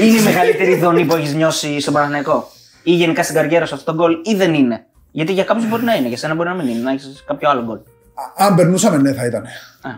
Είναι 0.00 0.18
η 0.18 0.22
μεγαλύτερη 0.22 0.74
δονή 0.76 1.04
που 1.04 1.14
έχεις 1.14 1.34
νιώσει 1.34 1.80
στον 1.80 1.94
Παναγενικό. 1.94 2.48
Ή 2.82 2.92
γενικά 2.92 3.22
στην 3.22 3.34
καριέρα 3.34 3.66
σου 3.66 3.74
αυτό 3.74 3.92
το 3.92 3.96
γκολ, 3.98 4.12
ή 4.24 4.34
δεν 4.34 4.54
είναι. 4.54 4.86
Γιατί 5.10 5.32
για 5.32 5.44
κάποιους 5.44 5.68
μπορεί 5.68 5.82
να 5.84 5.94
είναι, 5.94 6.08
για 6.08 6.16
σένα 6.16 6.34
μπορεί 6.34 6.48
να 6.48 6.54
μην 6.54 6.66
είναι, 6.68 6.80
να 6.82 6.90
έχεις 6.90 7.24
κάποιο 7.26 7.50
άλλο 7.50 7.62
γκολ. 7.64 7.78
Αν 8.36 8.54
περνούσαμε, 8.54 8.96
ναι, 8.96 9.12
θα 9.12 9.26
ήταν. 9.26 9.44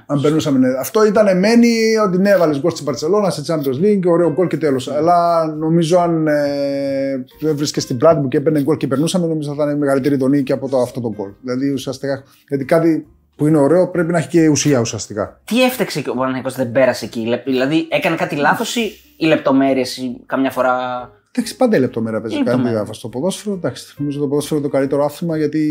Αν 0.07 0.21
περνούσαμε, 0.21 0.59
ναι. 0.59 0.69
Αυτό 0.81 1.07
ήταν 1.07 1.39
μένει 1.39 1.97
ότι 2.07 2.19
ναι, 2.19 2.31
έβαλες 2.31 2.61
γκολ 2.61 2.71
στην 2.71 2.85
Παρσελόνα, 2.85 3.31
σε 3.31 3.43
Champions 3.47 3.85
League, 3.85 4.03
ωραίο 4.07 4.33
γκολ 4.33 4.47
και 4.47 4.57
τέλος. 4.57 4.89
Αλλά 4.89 5.47
νομίζω 5.47 5.99
αν 5.99 6.27
ε, 6.27 7.25
έβρισκε 7.45 7.81
στην 7.81 7.97
πλάτη 7.97 8.21
μου 8.21 8.29
και 8.29 8.37
έπαιρνε 8.37 8.63
γκολ 8.63 8.77
και 8.77 8.87
περνούσαμε, 8.87 9.27
νομίζω 9.27 9.55
θα 9.55 9.65
ήταν 9.65 9.79
μεγαλύτερη 9.79 10.17
δονή 10.17 10.43
και 10.43 10.53
από 10.53 10.69
το, 10.69 10.79
αυτό 10.81 11.01
το 11.01 11.13
γκολ. 11.17 11.31
Δηλαδή 11.43 11.71
ουσιαστικά. 11.73 12.23
Γιατί 12.49 12.65
κάτι 12.65 13.07
που 13.37 13.47
είναι 13.47 13.59
ωραίο 13.59 13.89
πρέπει 13.91 14.13
να 14.13 14.19
έχει 14.19 14.29
και 14.29 14.49
ουσία 14.49 14.81
ουσιαστικά. 14.81 15.41
Τι 15.45 15.65
έφταξε 15.65 16.01
και 16.01 16.11
ο 16.11 16.15
Παναγενικό 16.15 16.51
δεν 16.51 16.73
πέρασε 16.73 17.05
εκεί; 17.05 17.21
Λε- 17.27 17.45
Δηλαδή 17.45 17.89
έκανε 17.91 18.17
κάτι 18.17 18.37
λάθος 18.37 18.77
ή 18.77 18.93
οι 19.17 19.27
λεπτομέρειες 19.27 19.99
καμιά 20.27 20.51
φορά. 20.51 20.75
Εντάξει, 21.37 21.57
πάντα 21.57 21.77
η 21.77 21.81
λεπτομέρεια 21.81 22.21
παίζει 22.21 22.35
Η 22.35 22.39
κάτι 22.39 22.49
λεπτομέρεια. 22.49 22.77
διάφορα 22.77 22.99
στο 22.99 23.09
ποδόσφαιρο. 23.09 23.55
Εντάξει, 23.55 23.95
νομίζω 23.99 24.21
το 24.21 24.29
ποδόσφαιρο 24.29 24.61
είναι 24.61 24.69
το 24.69 24.77
καλύτερο 24.77 25.05
άθλημα 25.05 25.37
γιατί 25.37 25.63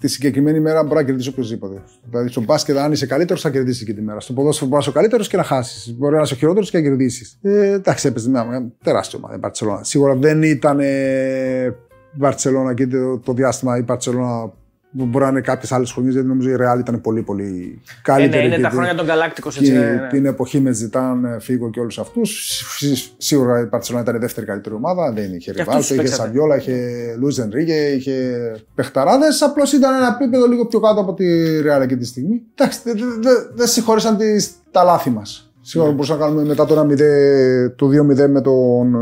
τη 0.00 0.08
συγκεκριμένη 0.08 0.60
μέρα 0.60 0.82
μπορεί 0.82 0.94
να 0.94 1.02
κερδίσει 1.02 1.28
οποιοδήποτε. 1.28 1.82
Δηλαδή 2.10 2.28
στο 2.28 2.40
μπάσκετ, 2.40 2.76
αν 2.76 2.92
είσαι 2.92 3.06
καλύτερος, 3.06 3.40
θα 3.42 3.50
κερδίσεις 3.50 3.84
και 3.84 3.94
τη 3.94 4.02
μέρα. 4.02 4.20
Στο 4.20 4.32
ποδόσφαιρο 4.32 4.70
μπορείς 4.70 4.84
να 4.86 4.90
είσαι 4.90 4.98
ο 4.98 5.00
καλύτερος 5.00 5.28
και 5.28 5.36
να 5.36 5.42
χάσεις. 5.42 5.94
Μπορεί 5.96 6.14
να 6.16 6.22
είσαι 6.22 6.34
ο 6.34 6.36
χειρότερος 6.36 6.70
και 6.70 6.76
να 6.76 6.82
κερδίσεις. 6.82 7.38
Ε, 7.42 7.72
εντάξει, 7.72 8.08
έπαιζε 8.08 8.30
μια, 8.30 8.44
μια 8.44 8.72
τεράστια 8.84 9.18
ομάδα 9.18 9.34
η 9.36 9.38
Μπαρσελόνα. 9.38 9.84
Σίγουρα 9.84 10.14
δεν 10.14 10.42
ήταν 10.42 10.80
ε, 10.80 11.64
η 12.12 12.16
Μπαρσελόνα 12.16 12.74
και 12.74 12.86
το, 12.86 13.18
το 13.18 13.32
διάστημα 13.32 13.78
η 13.78 13.82
Μπαρσελόνα 13.82 14.42
που 14.48 14.57
μπορεί 14.90 15.24
να 15.24 15.30
είναι 15.30 15.40
κάποιες 15.40 15.72
άλλες 15.72 15.92
χρονιές, 15.92 16.12
γιατί 16.14 16.28
νομίζω 16.28 16.50
η 16.50 16.56
Real 16.58 16.78
ήταν 16.78 17.00
πολύ 17.00 17.22
πολύ 17.22 17.44
Ε, 17.44 17.50
ναι, 17.50 17.80
καλύτερη. 18.02 18.46
είναι 18.46 18.56
και 18.56 18.62
τα 18.62 18.68
τη- 18.68 18.74
χρόνια 18.74 18.94
των 18.94 19.06
Galacticos 19.06 19.52
και 19.52 19.58
έτσι. 19.58 19.72
ναι, 19.72 19.78
ναι. 19.78 20.08
την 20.10 20.26
εποχή 20.26 20.60
με 20.60 20.72
Ζητάν, 20.72 21.36
Φίγκο 21.40 21.70
και 21.70 21.80
όλους 21.80 21.98
αυτούς. 21.98 22.62
Σίγουρα 23.18 23.60
η 23.60 23.66
Παρσελόνα 23.66 24.02
ήταν 24.04 24.16
η 24.16 24.18
δεύτερη 24.18 24.46
καλύτερη 24.46 24.74
ομάδα. 24.74 25.12
Δεν 25.12 25.24
είχε 25.34 25.36
Και 25.38 25.50
αυτούς 25.50 25.56
Ριβάλτο, 25.64 25.80
τους 25.80 25.90
είχε 25.90 26.00
παίξατε. 26.00 26.22
Σαβιόλα, 26.22 26.56
είχε 26.56 26.76
Λούζ 27.18 27.38
Ενρίγε, 27.38 27.74
είχε 27.88 28.14
Πεχταράδε. 28.74 29.26
Απλώς 29.44 29.72
ήταν 29.72 29.94
ένα 29.94 30.16
επίπεδο 30.20 30.46
λίγο 30.46 30.66
πιο 30.66 30.80
κάτω 30.80 31.00
από 31.00 31.14
τη 31.14 31.60
Ρεάλ 31.60 31.82
εκείνη 31.82 32.00
τη 32.00 32.06
στιγμή. 32.06 32.42
Εντάξει, 32.54 32.80
δεν 32.84 32.96
δε, 32.96 33.04
δε, 33.30 33.34
δεν 33.54 33.66
συγχώρεσαν 33.66 34.16
τις, 34.16 34.50
τα 34.70 34.82
λάθη 34.84 35.10
μας. 35.10 35.52
Σίγουρα 35.60 35.90
μπορούσαμε 35.90 36.18
να 36.20 36.24
κάνουμε 36.26 36.44
μετά 36.44 36.64
το 36.64 36.74
1-0, 36.80 37.72
το 37.76 37.88
2-0 37.88 38.28
με 38.28 38.40
τον. 38.40 38.94
ε, 38.94 38.98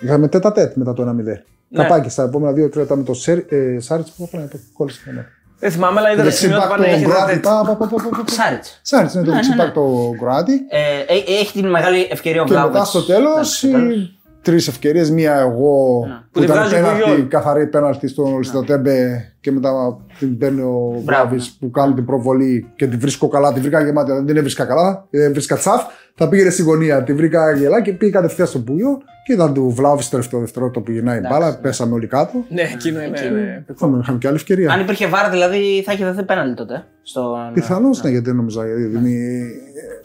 Είχαμε 0.00 0.28
τέτα 0.28 0.52
τέτ 0.52 0.74
μετά 0.76 0.92
το 0.92 1.02
1-0. 1.02 1.44
Ναι. 1.68 1.82
Καπάκι 1.82 2.08
στα 2.10 2.22
επόμενα 2.22 2.52
δύο 2.52 2.68
τρία 2.68 2.86
με 2.96 3.02
τον 3.02 3.14
Σέρ- 3.14 3.52
ε, 3.52 3.76
Σάριτς 3.80 4.10
που 4.10 4.22
έπρεπε 4.32 4.48
να 4.52 4.60
κόλλησε. 4.72 5.00
Ναι. 5.14 5.26
Δεν 5.58 5.70
θυμάμαι, 5.70 6.00
αλλά 6.00 6.12
είδα 6.12 6.22
τα 6.24 6.30
σημεία 6.30 6.60
του 6.60 6.68
πάνε. 6.68 6.84
τον 6.86 6.94
είχε 6.94 7.04
Γκράτη. 7.06 7.32
τέτοιο. 7.32 7.50
πα, 7.50 7.62
πα, 7.66 7.76
πα, 7.76 7.86
πα, 7.86 8.08
πα, 8.10 8.22
πα. 8.24 8.32
Σάριτς. 8.32 8.80
Σάριτς, 8.82 9.14
ναι, 9.14 9.20
το 9.22 9.26
Ναι, 9.30 9.34
ναι, 9.36 9.40
δεξιμπάκ 9.42 9.66
ναι. 9.66 9.72
το 9.72 10.10
Γκράτη. 10.20 10.52
Ε, 10.52 11.14
ε, 11.14 11.40
έχει 11.40 11.52
την 11.52 11.68
μεγάλη 11.70 12.06
ευκαιρία 12.10 12.40
ο 12.40 12.44
Και 12.44 12.50
Βλάβοβιτ. 12.50 12.74
μετά 12.74 12.86
στο 12.86 13.02
τέλος 13.02 13.64
τρεις 14.42 14.68
ευκαιρίες. 14.68 15.10
Μία 15.10 15.34
εγώ 15.34 16.00
Που 16.00 16.08
που 16.32 16.38
τη 16.38 16.44
ήταν 16.44 16.56
βγάζει 16.56 16.74
ο 16.74 16.76
πέναλτι, 16.76 17.02
Πουιόλ. 17.02 17.28
καθαρή 17.28 17.66
πέναλτι 17.66 18.08
στον 18.08 18.38
Λιστοτέμπε 18.38 19.24
και 19.40 19.52
μετά 19.52 19.96
την 20.18 20.38
παίρνει 20.38 20.60
ο 20.60 21.00
Μπράβη 21.04 21.36
ναι. 21.36 21.42
που 21.60 21.70
κάνει 21.70 21.94
την 21.94 22.04
προβολή 22.04 22.72
και 22.76 22.86
τη 22.86 22.96
βρίσκω 22.96 23.28
καλά. 23.28 23.52
Τη 23.52 23.60
βρήκα 23.60 23.82
γεμάτη, 23.84 24.12
δεν 24.12 24.26
την 24.26 24.36
έβρισκα 24.36 24.64
καλά. 24.64 25.06
Δεν 25.10 25.32
βρίσκα 25.32 25.56
τσαφ. 25.56 25.82
Θα 26.14 26.28
πήγαινε 26.28 26.50
στη 26.50 26.62
γωνία. 26.62 27.02
Τη 27.02 27.12
βρήκα 27.14 27.52
γελά 27.52 27.82
και 27.82 27.92
πήγε 27.92 28.12
κατευθείαν 28.12 28.48
στον 28.48 28.64
Πούγιο 28.64 28.98
και 29.28 29.34
ήταν 29.34 29.54
του 29.54 29.70
Βλάβης 29.70 30.04
στο 30.04 30.10
τελευταίο 30.10 30.40
δευτερόλεπτο 30.40 30.80
που 30.80 30.90
γυρνάει 30.90 31.18
η 31.18 31.22
μπάλα. 31.30 31.58
Πέσαμε 31.58 31.94
όλοι 31.94 32.06
κάτω. 32.06 32.44
Ναι, 32.48 32.62
εκείνο 32.62 33.02
είναι. 33.02 33.20
ναι. 33.20 33.64
Είχαμε, 33.74 33.98
είχαμε 34.02 34.18
και 34.18 34.26
άλλη 34.26 34.36
ευκαιρία. 34.36 34.72
Αν 34.72 34.80
υπήρχε 34.80 35.06
βάρα, 35.06 35.30
δηλαδή 35.30 35.82
θα 35.86 35.92
είχε 35.92 36.04
δοθεί 36.04 36.22
πέναλτι 36.22 36.54
τότε. 36.54 36.84
Στο... 37.10 37.50
Πιθανώς 37.52 38.02
ναι, 38.02 38.10
γιατί 38.10 38.26
δεν 38.26 38.36
νομίζω 38.36 38.64
γιατί 38.64 38.82
δίνει 38.82 39.16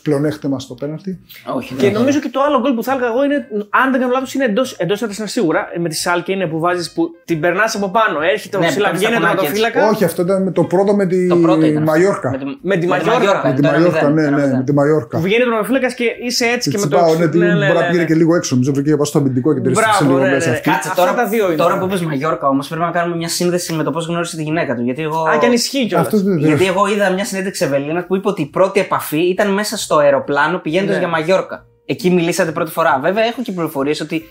πλεονέκτημα 0.02 0.60
στο 0.60 0.74
πέναλτι. 0.74 1.20
Όχι, 1.56 1.74
Και 1.74 1.82
δεν 1.86 1.94
νομίζω 1.94 2.20
και 2.20 2.30
το 2.30 2.40
άλλο 2.48 2.60
γκολ 2.62 2.74
που 2.74 2.84
θα 2.84 2.92
έλεγα 2.92 3.08
εγώ 3.08 3.24
είναι, 3.24 3.48
αν 3.82 3.92
δεν 3.92 4.00
κάνω 4.00 4.12
λάθος, 4.14 4.34
είναι 4.34 4.46
εντός 4.46 4.74
εντός 4.78 5.02
έδρας 5.02 5.32
σίγουρα. 5.32 5.68
Με 5.80 5.90
τη 5.90 5.96
Σάλκε 5.96 6.32
είναι 6.32 6.48
που 6.48 6.60
βάζεις 6.60 6.92
που 6.94 7.10
την 7.26 7.40
περνάς 7.40 7.76
από 7.76 7.90
πάνω. 7.90 8.22
Έρχεται 8.34 8.58
ο 8.58 8.60
Ναι, 8.60 8.68
Ψηλά, 8.68 8.90
που 8.90 8.98
βγαίνει 8.98 9.14
κάνει 9.14 9.26
το 9.26 9.30
στα 9.30 9.36
κονάκια 9.36 9.60
ματοφύλακα. 9.64 9.90
Όχι, 9.90 10.04
αυτό 10.04 10.22
ήταν 10.22 10.44
με 10.44 10.52
το 10.52 10.64
πρώτο 10.64 10.96
με 10.96 11.06
τη 11.06 11.28
Το 11.28 11.36
πρώτο 11.36 11.66
ήταν. 11.66 11.84
Μαγιόρκα. 11.84 12.30
Με 12.30 12.38
τη, 12.38 12.46
Με 12.62 12.78
τη 12.78 12.88
Μαγιόρκα. 12.88 13.42
Με 13.48 13.54
τη 13.54 13.62
το 13.62 13.68
ένα 13.68 13.78
Μαγιόρκα, 13.78 14.10
μηδέν, 14.10 14.14
ναι, 14.14 14.22
το 14.22 14.28
ένα 14.28 14.30
ναι, 14.38 14.44
μηδέν. 14.44 14.58
με 14.58 14.64
τη 14.64 14.74
Μαγιόρκα. 14.74 15.18
Που 15.18 15.24
βγαίνει 15.24 15.44
το 15.44 15.50
ματοφύλακας 15.50 15.94
και 15.94 16.06
είσαι 16.26 16.46
έτσι 16.46 16.70
και 16.72 16.78
με 16.78 16.88
το. 16.88 16.96
Τσιπάω, 16.98 17.16
ναι, 17.16 17.28
τι- 17.28 17.38
ναι, 17.38 17.46
ναι, 17.46 17.54
μπορεί 17.54 17.62
να 17.68 17.68
ναι, 17.74 17.80
πήγαινε 17.86 17.98
ναι. 18.02 18.06
και 18.06 18.16
λίγο 18.16 18.36
έξω. 18.36 18.54
Νομίζω 18.56 18.74
βρήκε 18.74 18.92
πάνω 18.92 19.04
στο 19.04 19.18
αμυντικό 19.20 19.54
και 19.54 19.60
την 19.62 19.72
Μπράβο, 19.72 19.88
ρίξε 19.90 20.04
λίγο 20.06 20.18
ναι, 20.20 20.26
ναι, 20.26 20.34
μέσα 20.34 20.50
ναι. 20.50 20.56
αυτή. 20.56 20.70
Κάτσε 20.70 20.90
Αυτά 20.90 21.02
τώρα, 21.02 21.14
τα 21.16 21.26
δύο 21.28 21.46
είναι. 21.48 21.56
τώρα 21.56 21.78
που 21.80 21.86
είπες 21.86 22.02
Μαγιόρκα 22.02 22.48
όμως 22.48 22.68
πρέπει 22.68 22.84
να 22.84 22.92
κάνουμε 22.92 23.16
μια 23.16 23.30
σύνδεση 23.30 23.74
με 23.74 23.84
το 23.84 23.92
πώς 23.92 24.06
γνώρισε 24.08 24.36
τη 24.36 24.44
γυναίκα 24.44 24.76
του. 24.76 24.82
Γιατί 24.82 25.02
εγώ, 25.02 25.20
Α, 25.24 25.38
και 25.40 25.46
αν 25.46 25.52
ισχύει 25.52 25.86
κιόλας. 25.88 26.06
Αυτός 26.06 26.24
δεν 26.24 26.38
γιατί 26.38 26.66
εγώ 26.66 26.88
είδα 26.94 27.10
μια 27.12 27.26
συνέντευξη 27.26 27.64
Ευελίνα 27.66 28.06
που 28.06 28.16
είπε 28.16 28.28
ότι 28.28 28.42
η 28.42 28.46
πρώτη 28.50 28.80
επαφή 28.80 29.20
ήταν 29.30 29.54
μέσα 29.54 29.78
στο 29.78 29.98
αεροπλάνο 29.98 30.58
πηγαίνοντας 30.58 30.94
Ναι. 30.94 31.00
για 31.00 31.08
Μαγιόρκα. 31.10 31.66
Εκεί 31.86 32.10
μιλήσατε 32.10 32.52
πρώτη 32.52 32.72
φορά. 32.72 33.00
Βέβαια, 33.02 33.24
έχω 33.24 33.42
και 33.42 33.52
πληροφορίες 33.52 34.00
ότι 34.02 34.24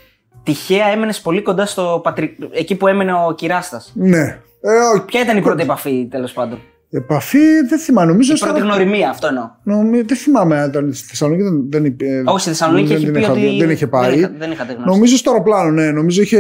τυχαία 0.43 0.87
έμενες 0.87 1.21
πολύ 1.21 1.43
κοντά 1.43 1.67
στο 1.67 2.01
πατρι... 2.03 2.37
εκεί 2.53 2.75
που 2.75 2.87
έμενε 2.87 3.13
ο 3.13 3.35
Κυράστας. 3.35 3.93
Ναι. 3.95 4.21
Ε, 4.65 4.69
όχι. 4.95 5.05
Ποια 5.05 5.21
ήταν 5.21 5.37
η 5.37 5.41
πρώτη 5.41 5.63
επαφή, 5.63 6.09
τέλος 6.11 6.33
πάντων; 6.33 6.59
Επαφή 6.95 7.39
δεν 7.69 7.79
θυμάμαι. 7.79 8.11
Νομίζω 8.11 8.33
Η 8.37 8.39
πρώτη 8.39 8.59
στο- 8.59 8.65
γνωριμία, 8.69 9.11
αυτό 9.11 9.27
εννοώ. 9.27 9.45
Νομίζω, 9.63 10.03
δεν 10.07 10.17
θυμάμαι 10.17 10.59
αν 10.61 10.69
ήταν 10.69 10.93
στη 10.93 11.07
Θεσσαλονίκη. 11.09 11.43
Δεν, 11.43 11.65
δεν, 11.71 11.85
είπε- 11.85 12.23
Όχι, 12.29 12.41
στη 12.41 12.49
Θεσσαλονίκη 12.49 12.87
δεν 12.87 12.97
έχει 12.97 13.05
την 13.05 13.15
πει 13.15 13.21
είχα 13.21 13.31
ότι. 13.31 13.41
δει, 13.41 13.59
δεν 13.59 13.71
είχε 13.71 13.87
πάει. 13.87 14.11
Δεν, 14.11 14.19
είχα- 14.19 14.33
δεν 14.39 14.51
είχατε 14.51 14.73
γνώρισει. 14.73 14.95
Νομίζω 14.95 15.17
στο 15.17 15.31
αεροπλάνο, 15.31 15.71
ναι. 15.71 15.91
Νομίζω 15.91 16.23
είχε 16.23 16.39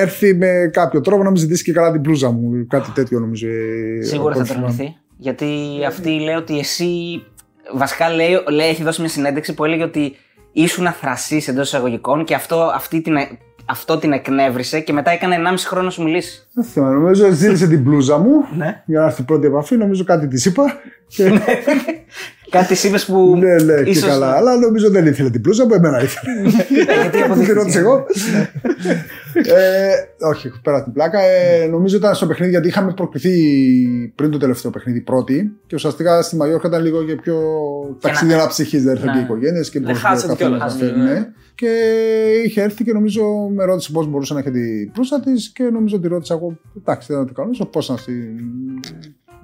έρθει 0.00 0.34
με 0.34 0.70
κάποιο 0.72 1.00
τρόπο 1.00 1.22
να 1.22 1.30
μου 1.30 1.36
ζητήσει 1.36 1.62
και 1.64 1.72
καλά 1.72 1.92
την 1.92 2.00
πλούζα 2.00 2.30
μου. 2.30 2.66
Κάτι 2.68 2.90
τέτοιο 2.90 3.18
νομίζω. 3.20 3.46
ε, 3.48 4.02
Σίγουρα 4.02 4.34
θα 4.34 4.40
από 4.40 4.50
ό,τι 4.50 4.52
θυμάμαι. 4.58 4.74
τρελαθεί. 4.76 4.96
Γιατί 5.22 5.80
αυτή 5.86 6.20
λέει 6.20 6.34
ότι 6.34 6.58
εσύ. 6.58 7.22
Βασικά 7.72 8.10
λέει, 8.10 8.42
λέει, 8.48 8.68
έχει 8.68 8.82
δώσει 8.82 9.00
μια 9.00 9.10
συνέντευξη 9.10 9.54
που 9.54 9.64
έλεγε 9.64 9.82
ότι 9.82 10.16
ήσουν 10.52 10.86
αθρασής 10.86 11.48
εντός 11.48 11.66
εισαγωγικών 11.66 12.24
και 12.24 12.34
αυτό, 12.34 12.62
αυτή 12.74 13.00
την, 13.00 13.16
αυτό 13.64 13.98
την 13.98 14.12
εκνεύρισε 14.12 14.80
και 14.80 14.92
μετά 14.92 15.10
έκανε 15.10 15.36
1,5 15.50 15.54
χρόνο 15.66 15.84
να 15.84 15.90
σου 15.90 16.02
μιλήσει. 16.02 16.46
Δεν 16.54 16.64
θυμάμαι. 16.64 16.94
Νομίζω 16.94 17.30
ζήτησε 17.32 17.66
την 17.66 17.84
πλούζα 17.84 18.18
μου 18.18 18.30
Ναι. 18.56 18.82
για 18.86 19.00
να 19.00 19.06
έρθει 19.06 19.20
η 19.20 19.24
πρώτη 19.24 19.46
επαφή. 19.46 19.76
Νομίζω 19.76 20.04
κάτι 20.04 20.26
της 20.28 20.44
είπα. 20.44 20.80
Και... 21.08 21.30
Κάτι 22.50 22.66
της 22.66 22.84
είπες 22.84 23.04
που. 23.04 23.36
ναι, 23.36 23.54
ναι, 23.62 23.82
και 23.82 23.90
ίσως- 23.90 24.08
καλά. 24.08 24.30
Αλλά 24.36 24.56
νομίζω 24.58 24.90
δεν 24.90 25.06
ήθελε 25.06 25.30
την 25.30 25.40
πλούζα 25.40 25.66
μου, 25.66 25.74
εμένα 25.74 26.02
ήθελε. 26.02 26.48
γιατί 27.00 27.18
Που 27.28 27.34
την 27.44 27.54
ρώτησε 27.54 27.78
αποδείχθηκε. 27.78 27.78
εγώ. 27.78 28.06
ε, 29.34 29.90
όχι, 30.28 30.46
έχω 30.46 30.58
πέρα 30.62 30.82
την 30.82 30.92
πλάκα. 30.92 31.20
Ε, 31.20 31.66
νομίζω 31.66 31.96
ήταν 31.96 32.14
στο 32.14 32.26
παιχνίδι 32.26 32.50
γιατί 32.50 32.68
είχαμε 32.68 32.92
προκριθεί 32.92 33.32
πριν 34.14 34.30
το 34.30 34.38
τελευταίο 34.38 34.70
παιχνίδι 34.70 35.00
πρώτη 35.00 35.52
και 35.66 35.74
ουσιαστικά 35.74 36.22
στη 36.22 36.36
Μαγιόρκα 36.36 36.68
ήταν 36.68 36.82
λίγο 36.82 37.02
και 37.04 37.14
πιο 37.14 37.36
ταξίδι 38.00 38.32
αναψυχής. 38.32 38.82
Δεν 38.82 38.92
ήρθαν 38.94 39.06
Ναι. 39.08 39.12
και 39.12 39.18
οι 39.18 39.22
οικογένειες 39.22 39.70
και 39.70 39.78
Δεν 39.78 39.88
μπορούσε 39.88 40.06
χάσατε 40.06 40.44
ο 41.52 41.64
καθένας 41.64 41.92
κιόλας, 41.92 41.96
να 41.96 41.96
φέρει, 41.96 41.96
ναι. 41.96 42.32
ναι. 42.32 42.42
Και 42.42 42.48
είχε 42.48 42.62
έρθει 42.62 42.84
και 42.84 42.92
νομίζω 42.92 43.48
με 43.54 43.64
ρώτησε 43.64 43.92
πώς 43.92 44.06
μπορούσε 44.06 44.34
να 44.34 44.40
έχει 44.40 44.50
την 44.50 44.92
πλούσα 44.92 45.20
της 45.20 45.50
και 45.52 45.62
νομίζω 45.62 45.96
ότι 45.96 46.08
ρώτησα 46.08 46.34
εγώ. 46.34 46.56
Εντάξει, 46.78 47.06
δεν 47.12 47.20
θα 47.20 47.26
το 47.26 47.32
κανονίσω, 47.32 47.64
πώς 47.66 47.88
να 47.88 47.96
στη. 47.96 48.34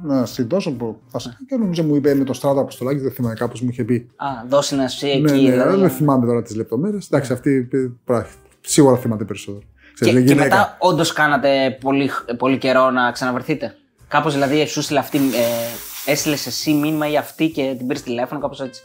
Να 0.02 0.26
στη 0.26 0.42
δώσω 0.42 0.70
προ- 0.72 1.00
βασικά. 1.11 1.36
Και 1.48 1.56
νομίζω 1.56 1.82
μου 1.82 1.94
είπε 1.94 2.14
με 2.14 2.24
το 2.24 2.32
στράτο 2.32 2.61
Αποστολάκη, 2.61 2.98
δεν 3.00 3.11
θυμάμαι 3.11 3.34
κάπως 3.34 3.61
μου 3.61 3.68
είχε 3.70 3.84
πει. 3.84 4.09
Α, 4.16 4.26
δώσει 4.48 4.74
να 4.74 4.84
εσύ 4.84 5.09
εκεί. 5.09 5.20
Ναι, 5.20 5.30
ναι, 5.32 5.38
δηλαδή. 5.38 5.80
δεν 5.80 5.90
θυμάμαι 5.90 6.26
τώρα 6.26 6.42
τις 6.42 6.56
λεπτομέρειες. 6.56 7.06
Εντάξει, 7.06 7.32
αυτή 7.32 7.68
ε, 7.72 7.86
πράγμα, 8.04 8.26
σίγουρα 8.61 8.96
θυμάται 8.96 9.24
περισσότερο. 9.24 9.64
Και, 9.94 10.04
Ξέρεις, 10.04 10.14
και 10.14 10.32
γυναίκα. 10.32 10.42
μετά, 10.42 10.76
όντως 10.80 11.12
κάνατε 11.12 11.78
πολύ, 11.80 12.11
πολύ 12.38 12.59
καιρό 12.59 12.90
να 12.90 13.11
ξαναβρεθείτε; 13.12 13.74
Κάπως 14.09 14.32
δηλαδή 14.32 14.66
σου 14.66 14.78
έστειλε 14.78 14.98
αυτή. 14.98 15.18
Ε, 15.18 16.11
έστειλες 16.11 16.46
εσύ 16.46 16.72
μήνυμα 16.72 17.11
ή 17.11 17.16
αυτή 17.16 17.50
και 17.50 17.74
την 17.78 17.86
πήρες 17.86 18.02
τηλέφωνο, 18.02 18.40
κάπως 18.40 18.61
έτσι; 18.61 18.82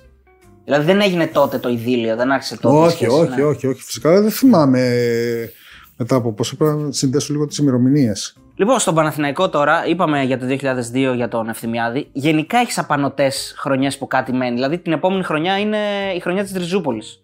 Δηλαδή 0.66 0.86
δεν 0.86 1.02
έγινε 1.02 1.28
τότε 1.28 1.58
το 1.58 1.70
ειδήλιο, 1.70 2.16
δεν 2.16 2.32
άρχισε 2.32 2.58
τότε. 2.58 2.76
η 2.76 2.80
όχι, 2.80 2.96
σχέση, 2.96 3.12
όχι, 3.12 3.36
ναι. 3.36 3.44
όχι, 3.44 3.68
όχι. 3.68 3.82
Φυσικά 3.82 4.22
δεν 4.22 4.32
θυμάμαι 4.32 4.80
ε, 4.80 5.50
μετά 5.98 6.16
από 6.16 6.34
πόσο 6.34 6.56
πρέπει 6.56 6.78
να 6.78 6.92
συνδέσω 6.92 7.34
λίγο 7.34 7.46
τις 7.46 7.58
ημερομηνίες. 7.58 8.38
Λοιπόν, 8.56 8.80
στον 8.80 8.96
Παναθηναϊκό 8.96 9.50
τώρα, 9.50 9.86
είπαμε 9.88 10.24
για 10.24 10.40
το 10.40 10.46
2002 10.50 11.16
για 11.16 11.28
τον 11.28 11.50
Ευθυμιάδη. 11.50 12.08
Γενικά 12.12 12.58
έχεις 12.58 12.78
απανοτές 12.78 13.56
χρονιές 13.58 13.98
που 13.98 14.08
κάτι 14.08 14.34
μένει. 14.34 14.54
Δηλαδή 14.54 14.78
την 14.78 14.92
επόμενη 14.92 15.24
χρονιά 15.24 15.60
είναι 15.60 15.78
η 16.16 16.20
χρονιά 16.20 16.44
της 16.44 16.52
Τριζούπολης. 16.52 17.24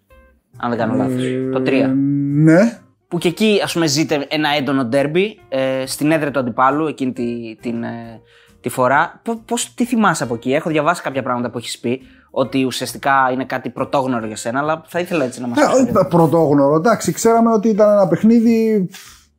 Αν 0.58 0.70
δεν 0.70 0.80
κάνω 0.80 0.96
λάθος. 0.96 1.24
Το 1.52 1.62
3. 1.66 1.92
Ναι. 2.34 2.80
Που 3.08 3.18
και 3.18 3.28
εκεί 3.28 3.60
ας 3.64 3.74
πούμε 3.74 3.88
ζείτε 3.88 4.26
ένα 4.30 4.50
έντονο 4.58 4.86
ντέρμπι 4.86 5.40
ε, 5.50 5.86
στην 5.86 6.12
έδρα 6.12 6.32
του 6.32 6.40
αντιπάλου 6.40 6.88
εκείνη 6.88 7.12
τη, 7.12 7.56
την, 7.62 7.84
ε, 7.84 8.22
τη 8.62 8.70
φορά. 8.70 9.22
Πώ 9.24 9.42
πώς, 9.46 9.74
τι 9.74 9.86
θυμάσαι 9.86 10.24
από 10.24 10.34
εκεί, 10.34 10.54
Έχω 10.54 10.70
διαβάσει 10.70 11.02
κάποια 11.02 11.24
πράγματα 11.24 11.50
που 11.50 11.58
έχεις 11.58 11.80
πει 11.80 12.02
ότι 12.32 12.64
ουσιαστικά 12.64 13.12
είναι 13.34 13.46
κάτι 13.46 13.70
πρωτόγνωρο 13.70 14.26
για 14.26 14.36
σένα, 14.36 14.60
αλλά 14.60 14.84
θα 14.88 15.00
ήθελα 15.00 15.24
έτσι 15.24 15.42
να 15.42 15.48
μας 15.48 15.60
Ε, 15.60 15.66
όχι 15.66 16.08
πρωτόγνωρο. 16.10 16.76
Εντάξει, 16.76 17.12
ξέραμε 17.12 17.52
ότι 17.54 17.70
ήταν 17.70 17.90
ένα 17.92 18.08
παιχνίδι 18.08 18.90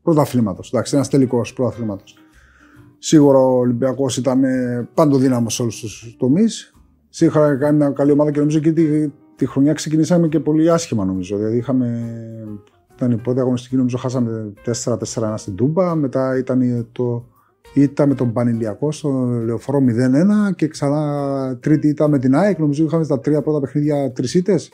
πρωταθλήματος. 0.02 0.68
Εντάξει, 0.72 0.94
ένας 0.96 1.08
τελικός 1.08 1.52
πρωταθλήματος. 1.52 2.14
Σίγουρα 2.98 3.38
ο 3.38 3.58
Ολυμπιακός 3.58 4.16
ήταν 4.16 4.44
ε, 4.44 4.88
παντοδύναμο 4.94 5.50
σε 5.50 5.62
όλους 5.62 5.80
τους 5.80 6.16
τομείς. 6.18 6.74
Σίγουρα 7.08 7.56
κάνει 7.56 7.76
μια 7.76 7.90
καλή 7.90 8.10
ομάδα 8.12 8.30
και 8.30 8.38
νομίζω 8.38 8.58
και 8.58 8.72
τη, 8.72 9.08
τη 9.36 9.46
χρονιά 9.46 9.72
ξεκινήσαμε 9.72 10.28
και 10.28 10.40
πολύ 10.40 10.70
άσχημα 10.70 11.04
νομίζω. 11.04 11.36
Δηλαδή 11.36 11.56
είχαμε. 11.56 12.14
Ήταν 12.96 13.10
η 13.12 13.16
πρώτη 13.16 13.40
αγωνιστική, 13.40 13.76
νομίζω 13.76 13.98
χάσαμε 13.98 14.52
4-4-1 14.84 15.34
στην 15.36 15.54
Τούμπα. 15.54 15.94
Μετά 15.94 16.38
ήταν 16.38 16.60
η- 16.60 16.88
το 16.92 17.24
ήττα 17.74 18.06
με 18.06 18.14
τον 18.14 18.32
Πανηλιακό 18.32 18.92
στο 18.92 19.08
Λεωφόρο 19.44 19.78
0-1 20.50 20.54
και 20.54 20.68
ξανά 20.68 21.56
τρίτη 21.60 21.88
ήττα 21.88 22.08
με 22.08 22.18
την 22.18 22.34
ΑΕΚ. 22.34 22.58
Νομίζω 22.58 22.84
είχαμε 22.84 23.04
στα 23.04 23.20
τρία 23.20 23.42
πρώτα 23.42 23.60
παιχνίδια 23.60 24.12
τρεις 24.12 24.34
ήττες. 24.34 24.70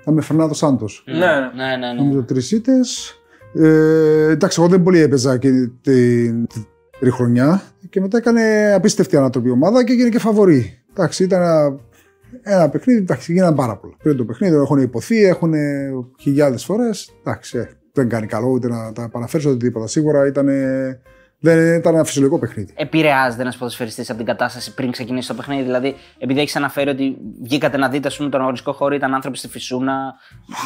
Ήταν 0.00 0.14
με 0.14 0.22
Φερνάντο 0.22 0.54
Σάντος. 0.54 1.04
Ναι, 1.06 1.14
ναι. 1.14 1.24
ναι, 1.24 1.76
ναι, 1.76 1.92
ναι. 1.92 2.02
Νομίζω 2.02 2.22
τρεις 2.22 2.52
ήττες. 2.52 3.16
Ε, 3.54 4.30
εντάξει, 4.30 4.60
εγώ 4.60 4.70
δεν 4.70 4.82
πολύ 4.82 5.00
έπαιζα 5.00 5.38
και 5.38 5.50
την 5.80 6.46
τριχρονιά 7.00 7.62
και 7.90 8.00
μετά 8.00 8.16
έκανε 8.16 8.72
απίστευτη 8.74 9.16
ανατροπή 9.16 9.48
η 9.48 9.50
ομάδα 9.50 9.84
και 9.84 9.92
έγινε 9.92 10.08
και 10.08 10.18
φαβορή. 10.18 10.82
Εντάξει, 10.90 11.24
ήταν 11.24 11.42
ένα, 11.42 11.76
ένα 12.42 12.68
παιχνίδι, 12.68 13.00
εντάξει, 13.00 13.32
γίνανε 13.32 13.56
πάρα 13.56 13.76
πολλά. 13.76 13.94
Πριν 14.02 14.16
το 14.16 14.24
παιχνίδι 14.24 14.54
έχουν 14.54 14.78
υποθεί, 14.78 15.24
έχουν 15.24 15.52
χιλιάδες 16.20 16.64
φορές. 16.64 17.12
Εντάξει, 17.20 17.58
ε, 17.58 17.68
δεν 17.92 18.08
κάνει 18.08 18.26
καλό 18.26 18.48
ούτε 18.48 18.68
να 18.68 18.92
τα 18.92 19.02
επαναφέρει 19.02 19.48
ούτε 19.48 19.56
τίποτα. 19.56 19.86
Σίγουρα 19.86 20.26
ήταν, 20.26 20.48
δεν 21.44 21.74
ήταν 21.74 21.94
ένα 21.94 22.04
φυσιολογικό 22.04 22.38
παιχνίδι. 22.38 22.72
Επηρεάζεται 22.76 23.42
ένας 23.42 23.56
ποδοσφαιριστής 23.56 24.08
από 24.08 24.18
την 24.18 24.26
κατάσταση 24.26 24.74
πριν 24.74 24.90
ξεκινήσει 24.90 25.28
το 25.28 25.34
παιχνίδι. 25.34 25.62
Δηλαδή, 25.62 25.94
επειδή 26.18 26.40
έχεις 26.40 26.56
αναφέρει 26.56 26.90
ότι 26.90 27.16
βγήκατε 27.42 27.76
να 27.76 27.88
δείτε 27.88 28.08
ας 28.08 28.16
πούμε, 28.16 28.28
τον 28.30 28.40
αγωνιστικό 28.40 28.72
χώρο, 28.72 28.94
ήταν 28.94 29.14
άνθρωποι 29.14 29.38
στη 29.38 29.48
φυσούνα. 29.48 30.14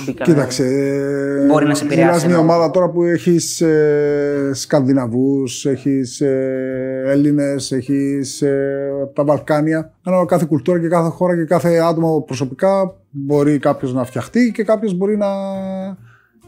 Μπήκανε... 0.06 0.32
Κοίταξε. 0.32 0.64
ε, 0.64 1.46
Μπορεί 1.46 1.66
να 1.66 1.74
σε 1.74 1.84
επηρεάσει, 1.84 2.06
μιλάς 2.08 2.26
μια 2.26 2.36
εννοώ. 2.36 2.52
ομάδα 2.54 2.70
τώρα 2.70 2.90
που 2.90 3.02
έχεις 3.02 3.60
ε, 3.60 4.50
Σκανδιναβούς, 4.54 5.66
έχεις 5.66 6.20
ε, 6.20 7.02
Έλληνες, 7.06 7.72
έχεις 7.72 8.42
ε, 8.42 8.88
από 9.02 9.14
τα 9.14 9.24
Βαλκάνια. 9.24 9.92
Ανάλογα 10.02 10.28
κάθε 10.28 10.44
κουλτούρα 10.48 10.80
και 10.80 10.88
κάθε 10.88 11.08
χώρα 11.08 11.36
και 11.36 11.44
κάθε 11.44 11.76
άτομο 11.76 12.22
προσωπικά 12.26 12.94
μπορεί 13.10 13.58
κάποιος 13.58 13.94
να 13.94 14.04
φτιαχτεί 14.04 14.52
και 14.54 14.62
κάποιος 14.64 14.94
μπορεί 14.94 15.16
να, 15.16 15.26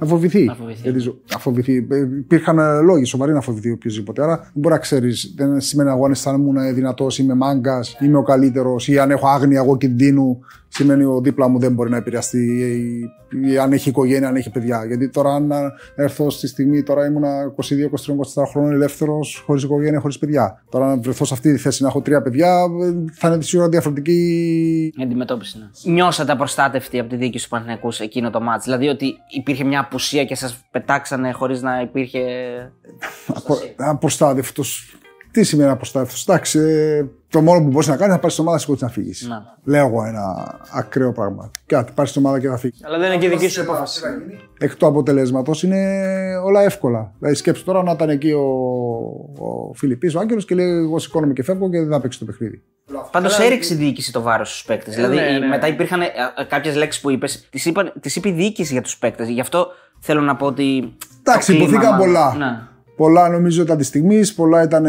να 0.01 0.07
φοβηθεί. 0.07 0.45
Να 0.45 0.55
φοβηθεί. 0.55 0.81
Γιατί 0.83 0.99
ζω- 0.99 1.19
να 1.33 1.39
φοβηθεί. 1.39 1.87
Ε, 1.91 1.99
Υπήρχαν 2.19 2.59
ε, 2.59 2.81
λόγοι 2.81 3.05
σοβαροί 3.05 3.33
να 3.33 3.41
φοβηθεί 3.41 3.71
οποιοδήποτε. 3.71 4.23
Άρα 4.23 4.37
δεν 4.37 4.51
μπορεί 4.55 4.75
να 4.75 4.81
ξέρεις, 4.81 5.35
δεν 5.37 5.61
σημαίνει 5.61 5.91
εγώ 5.91 6.05
αν 6.05 6.11
αισθάνομαι 6.11 6.73
δυνατός, 6.73 7.19
είμαι 7.19 7.35
μάγκας, 7.35 7.97
είμαι 8.01 8.17
ο 8.19 8.23
καλύτερος 8.23 8.89
ή 8.89 8.99
αν 8.99 9.11
έχω 9.11 9.29
άγνοια 9.29 9.59
εγώ 9.61 9.77
κινδύνου, 9.77 10.39
σημαίνει 10.69 11.05
ο 11.05 11.21
δίπλα 11.21 11.49
μου 11.49 11.59
δεν 11.59 11.73
μπορεί 11.73 11.91
να 11.91 11.97
επηρεαστεί 11.97 12.39
ή, 12.39 13.51
ή 13.51 13.59
αν 13.59 13.73
έχει 13.73 13.89
οικογένεια, 13.89 14.29
αν 14.29 14.37
έχει 14.37 14.51
παιδιά. 14.51 14.85
Γιατί 14.85 15.11
τώρα, 15.11 15.35
αν 15.35 15.53
έρθω 15.95 16.31
στη 16.31 16.47
στιγμή, 16.47 16.83
τώρα 16.83 17.07
ήμουνα 17.07 17.53
22, 17.57 17.61
23, 18.35 18.43
24 18.43 18.45
χρόνια 18.51 18.73
ελεύθερος, 18.73 19.43
χωρίς 19.47 19.62
οικογένεια, 19.62 20.01
χωρίς 20.01 20.19
παιδιά. 20.19 20.62
Τώρα, 20.71 20.91
αν 20.91 21.03
βρεθώ 21.03 21.25
σε 21.25 21.35
αυτή 21.35 21.53
τη 21.53 21.59
θέση 21.59 21.83
να 21.83 21.89
έχω 21.89 22.01
τρία 22.01 22.23
παιδιά, 22.23 22.64
ε, 22.83 23.11
θα 23.12 23.29
είναι 23.29 23.43
σίγουρα 23.43 23.69
διαφορετική 23.69 24.93
Η 24.97 25.03
αντιμετώπιση, 25.03 25.59
ναι. 25.59 25.93
Νιώσατε 25.93 26.33
απροστάτευτοι 26.33 26.99
από 26.99 27.09
τη 27.09 27.16
δίκη 27.16 27.39
του 27.39 27.49
Παναθηναϊκού 27.49 27.91
σε 27.91 28.05
εκείνο 28.05 28.31
το 28.31 28.41
μάτς; 28.41 28.64
Δηλαδή 28.64 28.89
ότι 28.89 29.14
υπήρχε 29.37 29.64
μια 29.64 29.81
απουσία 29.81 30.25
και 30.25 30.35
σας 30.35 30.66
πετάξανε 30.71 31.33
χωρίς 31.33 31.62
να 31.62 31.81
υπήρχε. 31.81 32.21
Απο, 33.27 33.57
απροστάτευτος. 33.77 34.97
Τι 35.31 35.45
σημαίνει 35.45 35.71
απροστάτευτος; 35.71 36.29
Εντάξει, 36.29 36.59
ε, 36.59 37.05
το 37.31 37.41
μόνο 37.41 37.61
που 37.62 37.68
μπορείς 37.70 37.87
να 37.89 37.93
κάνεις 37.97 38.05
είναι 38.07 38.14
να 38.14 38.18
πάρεις 38.20 38.37
την 38.37 38.45
ομάδα 38.47 38.64
και 38.64 38.76
να 38.81 38.89
φύγεις. 38.89 39.26
Να. 39.29 39.57
Λέω 39.64 39.87
εγώ 39.87 40.05
ένα 40.05 40.55
ακραίο 40.72 41.12
πράγμα. 41.12 41.51
Και 41.66 41.76
να 41.76 41.85
πάρεις 41.85 42.12
την 42.12 42.24
ομάδα 42.24 42.41
και 42.41 42.49
να 42.49 42.57
φύγεις. 42.57 42.85
Αλλά 42.85 42.99
δεν 42.99 43.12
είναι 43.12 43.20
και 43.20 43.29
δική 43.29 43.49
σου 43.49 43.61
απόφαση. 43.61 44.01
Εκ 44.59 44.76
του 44.76 44.87
αποτελέσματος 44.87 45.62
είναι 45.62 45.97
όλα 46.45 46.62
εύκολα. 46.62 47.12
Δηλαδή, 47.18 47.37
σκέψτε 47.37 47.64
τώρα 47.64 47.83
να 47.83 47.93
ήταν 47.93 48.09
εκεί 48.09 48.33
ο, 48.33 48.45
ο 49.39 49.72
Φιλιππής, 49.74 50.14
ο 50.14 50.18
Άγγελος 50.18 50.45
και 50.45 50.55
λέει: 50.55 50.68
Εγώ 50.68 50.99
σηκώνομαι 50.99 51.33
και 51.33 51.43
φεύγω 51.43 51.70
και 51.70 51.79
δεν 51.79 51.89
θα 51.91 52.01
παίξει 52.01 52.18
το 52.18 52.24
παιχνίδι. 52.24 52.62
Πάντως 53.11 53.39
έριξε 53.39 53.74
η 53.74 53.76
διοίκηση 53.76 54.12
το 54.12 54.20
βάρος 54.20 54.49
στους 54.51 54.64
παίκτες. 54.64 54.95
δηλαδή 54.95 55.14
ναι, 55.14 55.39
ναι. 55.39 55.47
μετά 55.47 55.66
υπήρχαν 55.66 56.01
κάποιες 56.49 56.76
λέξεις 56.76 57.03
που 57.03 57.11
είπες, 57.11 57.49
τις 57.51 57.72
τις 58.01 58.16
είπε 58.16 58.29
η 58.29 58.33
διοίκηση 58.33 58.72
για 58.72 58.83
τους 58.83 58.99
παίκτες. 58.99 59.29
Γι' 59.29 59.41
αυτό 59.41 59.66
θέλω 60.01 60.20
να 60.20 60.37
πω 60.37 60.47
ότι. 60.47 60.97
Εντάξει, 61.18 61.53
το 61.53 61.59
κλίμα, 61.59 61.68
υποθήκαν 61.68 61.91
μάλλον- 61.99 62.07
πολλά. 62.07 62.35
Ναι. 62.35 62.61
Πολλά 62.99 63.29
νομίζω 63.29 63.63
ήταν 63.63 63.77
της 63.79 63.87
στιγμής, 63.87 64.35
πολλά 64.35 64.63
ήταν 64.63 64.87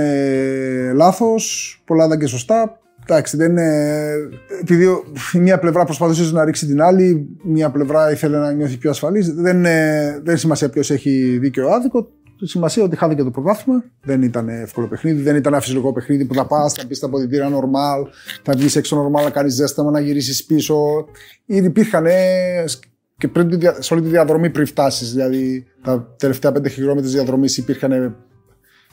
λάθος, 0.95 1.81
πολλά 1.85 2.05
ήταν 2.05 2.19
και 2.19 2.25
σωστά. 2.25 2.79
Εντάξει, 3.09 3.37
δεν 3.37 3.51
είναι. 3.51 4.11
Επειδή 4.61 4.85
ο- 4.85 5.03
η 5.33 5.39
μία 5.39 5.59
πλευρά 5.59 5.83
προσπαθούσε 5.85 6.33
να 6.33 6.43
ρίξει 6.45 6.65
την 6.65 6.81
άλλη, 6.81 7.27
μία 7.43 7.69
πλευρά 7.69 8.11
ήθελε 8.11 8.37
να 8.37 8.51
νιώθει 8.51 8.77
πιο 8.77 8.89
ασφαλής. 8.89 9.33
Δεν, 9.33 9.57
είναι- 9.57 10.11
δεν 10.13 10.23
είναι 10.27 10.35
σημασία 10.35 10.69
ποιος 10.69 10.91
έχει 10.91 11.37
δίκιο 11.41 11.67
ή 11.67 11.71
άδικο. 11.73 12.09
Η 12.41 12.45
σημασία 12.47 12.81
είναι 12.83 12.91
ότι 12.91 12.99
χάθηκε 13.01 13.23
το 13.23 13.31
πρωτάθλημα. 13.31 13.83
Δεν 14.03 14.21
ήταν 14.21 14.49
εύκολο 14.49 14.87
παιχνίδι, 14.87 15.21
δεν 15.21 15.35
ήταν 15.35 15.53
ένα 15.53 15.61
φυσιολογικό 15.61 15.93
παιχνίδι 15.93 16.25
που 16.25 16.33
θα 16.33 16.45
πας, 16.45 16.73
θα 16.73 16.87
πει 16.87 16.93
στα 16.95 17.05
αποδητήρια 17.05 17.49
normal, 17.49 18.07
θα 18.43 18.53
βγεις 18.57 18.75
έξω 18.75 19.05
normal 19.07 19.23
να 19.23 19.29
κάνεις 19.29 19.53
ζέσταμα, 19.53 19.91
να 19.91 19.99
γυρίσεις 19.99 20.45
πίσω. 20.45 21.05
Ήδη 21.45 21.67
υπήρχαν 21.67 22.05
ε, 22.05 22.63
και 23.19 23.27
πριν 23.27 23.49
τη 23.49 23.55
δια- 23.55 23.81
σε 23.81 23.93
όλη 23.93 24.03
τη 24.03 24.09
διαδρομή 24.09 24.49
πριν 24.49 24.65
φτάσεις. 24.65 25.11
Δηλαδή 25.11 25.65
τα 25.83 26.15
τελευταία 26.17 26.51
5 26.51 26.67
χιλιόμετρα 26.69 27.09
διαδρομής 27.09 27.57
υπήρχαν, 27.57 28.15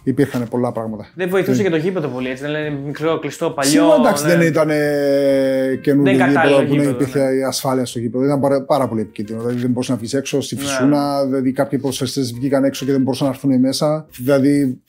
υπήρχαν 0.06 0.46
πολλά 0.50 0.72
πράγματα. 0.72 1.06
Δεν 1.14 1.28
βοηθούσε 1.28 1.62
και 1.62 1.70
το 1.70 1.76
γήπεδο 1.76 2.08
πολύ 2.08 2.28
έτσι. 2.28 2.42
Δεν 2.42 2.50
είναι 2.50 2.78
μικρό, 2.86 3.18
κλειστό, 3.18 3.50
παλιό. 3.50 3.70
Σίγουρα 3.70 3.94
εντάξει, 3.94 4.24
ναι. 4.24 4.36
δεν 4.36 4.46
ήταν 4.46 4.70
ε, 4.70 5.78
καινούργιο 5.82 6.16
Δεν 6.16 6.26
κατάλληλο 6.26 6.60
γήπεδο 6.60 6.68
που 6.68 6.74
δεν 6.74 6.80
γήπεδο, 6.80 7.02
υπήρχε 7.02 7.36
η 7.36 7.42
ασφάλεια 7.42 7.86
στο 7.86 7.98
γήπεδο. 7.98 8.24
Ήταν 8.24 8.40
πάρα, 8.40 8.62
πάρα 8.62 8.88
πολύ 8.88 9.00
επικίνδυνο. 9.00 9.40
Δηλαδή 9.40 9.60
δεν 9.60 9.70
μπορούσε 9.70 9.92
να 9.92 9.98
βγει 9.98 10.16
έξω 10.16 10.40
στη 10.40 10.56
φυσούνα. 10.56 11.24
Δηλαδή 11.24 11.52
κάποιοι 11.52 11.78
ποδοσφαιριστέ 11.78 12.20
βγήκαν 12.20 12.64
έξω 12.64 12.84
και 12.84 12.92
δεν 12.92 13.02
μπορούσαν 13.02 13.26
να 13.26 13.32
έρθουν 13.32 13.60
μέσα. 13.60 14.06
Δηλαδή 14.16 14.80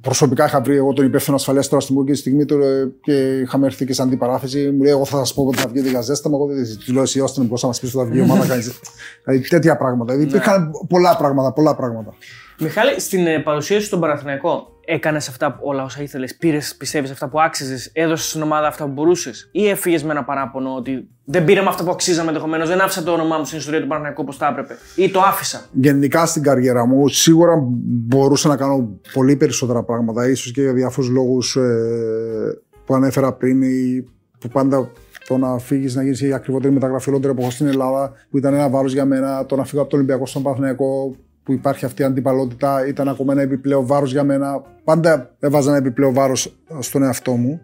προσωπικά 0.00 0.44
είχα 0.44 0.60
βρει 0.60 0.76
εγώ 0.76 0.92
τον 0.92 1.04
υπεύθυνο 1.04 1.36
ασφαλείας 1.36 1.68
τώρα 1.68 1.82
στην 1.82 1.94
Μούγκη 1.94 2.12
τη 2.12 2.18
στιγμή 2.18 2.44
του 2.44 2.60
ε, 2.60 2.92
και 3.00 3.38
είχαμε 3.38 3.66
έρθει 3.66 3.84
και 3.84 3.92
σαν 3.92 4.06
αντιπαράθεση. 4.06 4.70
Μου 4.70 4.82
λέει: 4.82 4.92
Εγώ 4.92 5.04
θα 5.04 5.16
σας 5.16 5.34
πω 5.34 5.42
ότι 5.42 5.58
θα 5.58 5.68
βγει 5.68 5.88
για 5.88 6.00
ζέσταμα. 6.00 6.36
Εγώ 6.36 6.46
δεν 6.46 6.64
τους 6.78 6.88
λέω: 6.88 7.02
Εσύ 7.02 7.20
ώστε 7.20 7.40
να 7.40 7.46
μπορούσα 7.46 7.66
να 7.66 7.72
μας 7.72 7.80
πεις 7.80 7.94
ότι 7.94 8.04
θα 8.04 8.10
βγει 8.10 8.18
η 8.18 8.22
ομάδα. 8.22 8.46
κάνει 8.50 8.62
ζέσταμα». 8.62 8.92
δηλαδή 9.24 9.48
τέτοια 9.48 9.76
πράγματα. 9.76 10.12
Δηλαδή 10.12 10.30
υπήρχαν 10.30 10.70
πολλά 10.88 11.16
πράγματα. 11.16 11.52
Πολλά 11.52 11.74
πράγματα. 11.74 12.14
Μιχάλη, 12.58 13.00
στην 13.00 13.26
ε, 13.26 13.38
παρουσία 13.38 13.80
σου 13.80 13.86
στον 13.86 14.00
Παναθηναϊκό, 14.00 14.68
έκανες 14.86 15.28
αυτά 15.28 15.52
που- 15.52 15.60
όλα 15.62 15.82
όσα 15.82 16.02
ήθελες, 16.02 16.36
πήρες, 16.36 16.74
πιστεύεις 16.78 17.10
αυτά 17.10 17.28
που 17.28 17.40
άξιζες, 17.40 17.90
έδωσες 17.92 18.28
στην 18.28 18.42
ομάδα 18.42 18.66
αυτά 18.66 18.84
που 18.84 18.92
μπορούσες, 18.92 19.48
ή 19.52 19.68
έφυγες 19.68 20.02
με 20.04 20.10
ένα 20.10 20.24
παράπονο 20.24 20.74
ότι 20.74 21.08
δεν 21.24 21.44
πήραμε 21.44 21.68
αυτά 21.68 21.84
που 21.84 21.90
αξίζαμε 21.90 22.28
ενδεχομένως, 22.28 22.68
δεν 22.68 22.80
άφησα 22.80 23.02
το 23.02 23.12
όνομά 23.12 23.38
μου 23.38 23.44
στην 23.44 23.58
ιστορία 23.58 23.80
του 23.80 23.86
Παναθηναϊκού 23.86 24.22
όπως 24.22 24.36
θα 24.36 24.46
έπρεπε, 24.46 24.76
ή 24.96 25.10
το 25.10 25.20
άφησα; 25.20 25.64
γενικά 25.72 26.26
στην 26.26 26.42
καριέρα 26.42 26.86
μου 26.86 27.08
σίγουρα 27.08 27.52
μπορούσα 27.84 28.48
να 28.48 28.56
κάνω 28.56 28.88
πολύ 29.12 29.36
περισσότερα 29.36 29.82
πράγματα 29.82 30.28
ίσως 30.28 30.52
και 30.52 30.60
για 30.60 30.72
διάφορους 30.72 31.10
λόγους 31.10 31.56
ε, 31.56 32.60
που 32.84 32.94
ανέφερα 32.94 33.32
πριν 33.32 33.62
ή 33.62 34.04
που 34.38 34.48
πάντα 34.48 34.90
το 35.28 35.36
να 35.36 35.58
φύγεις 35.58 35.94
να 35.94 36.02
γίνεις 36.02 36.20
η 36.20 36.32
ακριβότερη 36.32 36.72
μεταγραφή 36.72 37.08
ολόκληρη 37.08 37.34
εποχή 37.38 37.52
στην 37.52 37.66
Ελλάδα 37.66 38.12
που 38.30 38.38
ήταν 38.38 38.54
ένα 38.54 38.68
βάρος 38.68 38.92
για 38.92 39.04
μένα. 39.04 39.46
Το 39.46 39.56
να 39.56 39.64
φύγω 39.64 39.80
από 39.80 39.90
το 39.90 39.96
Ολυμπιακό 39.96 40.26
στον 40.26 40.42
Παναθηναϊκό 40.42 41.16
που 41.44 41.52
υπάρχει 41.52 41.84
αυτή 41.84 42.02
η 42.02 42.04
αντιπαλότητα 42.04 42.86
ήταν 42.86 43.08
ακόμα 43.08 43.32
ένα 43.32 43.42
επιπλέον 43.42 43.86
βάρος 43.86 44.10
για 44.12 44.24
μένα. 44.24 44.62
Πάντα 44.84 45.30
έβαζα 45.40 45.68
ένα 45.68 45.78
επιπλέον 45.78 46.14
βάρος 46.14 46.56
στον 46.78 47.02
εαυτό 47.02 47.32
μου. 47.32 47.60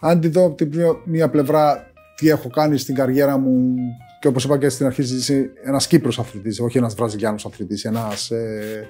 Αν 0.00 0.20
τη 0.20 0.28
δω 0.28 0.44
από 0.44 0.54
την 0.54 0.70
πιο- 0.70 1.00
μία 1.04 1.28
πλευρά 1.30 1.90
τι 2.16 2.28
έχω 2.28 2.48
κάνει 2.48 2.78
στην 2.78 2.94
καριέρα 2.94 3.38
μου 3.38 3.74
και 4.20 4.28
όπως 4.28 4.44
είπα 4.44 4.58
και 4.58 4.68
στην 4.68 4.86
αρχή 4.86 5.02
συζήτηση, 5.02 5.50
ένας 5.64 5.86
Κύπρος 5.86 6.18
αθλητής, 6.18 6.60
όχι 6.60 6.78
ένας 6.78 6.94
Βραζιλιάνος 6.94 7.46
αθλητής, 7.46 7.84
ένας 7.84 8.30
ε, 8.30 8.88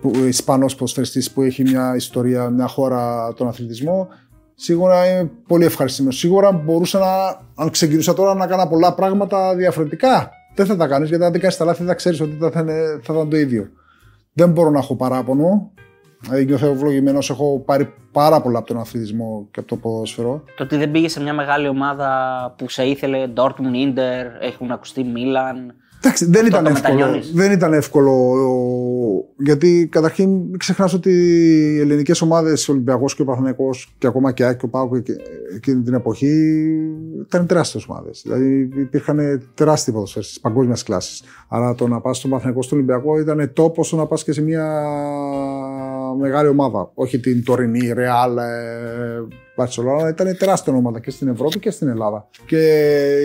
που, 0.00 0.10
Ισπανός 0.26 0.74
ποδοσφαιριστής 0.74 1.30
που 1.30 1.42
έχει 1.42 1.62
μια 1.62 1.94
ιστορία, 1.96 2.50
μια 2.50 2.66
χώρα 2.66 3.32
τον 3.32 3.48
αθλητισμό, 3.48 4.08
σίγουρα 4.54 5.06
είμαι 5.06 5.30
πολύ 5.46 5.64
ευχαριστημένος. 5.64 6.18
Σίγουρα 6.18 6.52
μπορούσα 6.52 6.98
να, 6.98 7.40
αν 7.64 7.70
ξεκινούσα 7.70 8.14
τώρα 8.14 8.34
να 8.34 8.46
κάνω 8.46 8.66
πολλά 8.66 8.94
πράγματα 8.94 9.54
διαφορετικά. 9.56 10.30
Δεν 10.58 10.66
θα 10.66 10.76
τα 10.76 10.86
κάνεις 10.86 11.08
γιατί 11.08 11.24
αν 11.24 11.32
δεν 11.32 11.40
κάνεις 11.40 11.56
τα 11.56 11.64
λάθη 11.64 11.84
θα 11.84 11.94
ξέρεις 11.94 12.20
ότι 12.20 12.36
θα, 12.52 12.60
είναι, 12.60 13.00
θα 13.02 13.12
ήταν 13.12 13.30
το 13.30 13.36
ίδιο. 13.36 13.68
Δεν 14.32 14.50
μπορώ 14.50 14.70
να 14.70 14.78
έχω 14.78 14.96
παράπονο. 14.96 15.72
Δηλαδή 16.20 16.44
νιώθω 16.44 16.66
ευλογημένος. 16.66 17.30
Έχω 17.30 17.62
πάρει 17.66 17.94
πάρα 18.12 18.40
πολλά 18.40 18.58
από 18.58 18.66
τον 18.66 18.78
αθλητισμό 18.78 19.48
και 19.50 19.60
από 19.60 19.68
το 19.68 19.76
ποδόσφαιρο. 19.76 20.44
Το 20.56 20.62
ότι 20.62 20.76
δεν 20.76 20.90
πήγε 20.90 21.08
σε 21.08 21.20
μια 21.20 21.34
μεγάλη 21.34 21.68
ομάδα 21.68 22.08
που 22.58 22.68
σε 22.68 22.84
ήθελε, 22.84 23.32
Dortmund, 23.36 23.74
Inter, 23.84 24.24
έχουν 24.40 24.70
ακουστεί 24.70 25.04
Milan. 25.14 25.74
Εντάξει, 26.02 26.24
δεν 26.24 26.34
Αυτό 26.44 26.46
ήταν, 26.46 26.64
το 26.64 26.70
εύκολο, 26.70 26.94
μετανιώνεις. 26.94 27.32
δεν 27.34 27.52
ήταν 27.52 27.72
εύκολο. 27.72 28.10
ο- 28.12 29.26
Γιατί 29.38 29.88
καταρχήν 29.90 30.28
μην 30.30 30.58
ξεχνάς 30.58 30.92
ότι 30.94 31.10
οι 31.10 31.80
ελληνικές 31.80 32.20
ομάδες, 32.22 32.68
ο 32.68 32.72
Ολυμπιακός 32.72 33.14
και 33.14 33.22
ο 33.22 33.24
Παναθυναϊκό 33.24 33.70
και 33.98 34.06
ακόμα 34.06 34.32
και 34.32 34.42
η 34.42 34.46
ΑΕΚ 34.46 34.58
και 34.58 34.64
ο 34.64 34.68
Πάουκ 34.68 35.02
και- 35.02 35.16
εκείνη 35.56 35.82
την 35.82 35.94
εποχή 35.94 36.66
ήταν 37.26 37.46
τεράστιες 37.46 37.86
ομάδες. 37.88 38.20
Δηλαδή 38.24 38.68
υπήρχαν 38.76 39.42
τεράστιοι 39.54 39.92
ποδοσφαίρες 39.94 40.38
παγκόσμιας 40.42 40.82
κλάσης. 40.82 41.22
Άρα 41.48 41.74
το 41.74 41.88
να 41.88 42.00
πας 42.00 42.16
στον 42.16 42.30
Παναθυναϊκό 42.30 42.62
στον 42.62 42.78
Ολυμπιακό 42.78 43.18
ήταν 43.18 43.50
τόπο 43.52 43.80
όσο 43.80 43.96
να 43.96 44.06
πας 44.06 44.24
και 44.24 44.32
σε 44.32 44.42
μια 44.42 44.82
μεγάλη 46.14 46.48
ομάδα. 46.48 46.90
Όχι 46.94 47.18
την 47.20 47.44
τωρινή, 47.44 47.92
Real, 47.96 48.36
ε, 48.38 49.18
Barcelona, 49.56 50.08
ήταν 50.10 50.36
τεράστια 50.36 50.72
ομάδα 50.72 51.00
και 51.00 51.10
στην 51.10 51.28
Ευρώπη 51.28 51.58
και 51.58 51.70
στην 51.70 51.88
Ελλάδα. 51.88 52.28
Και 52.46 52.58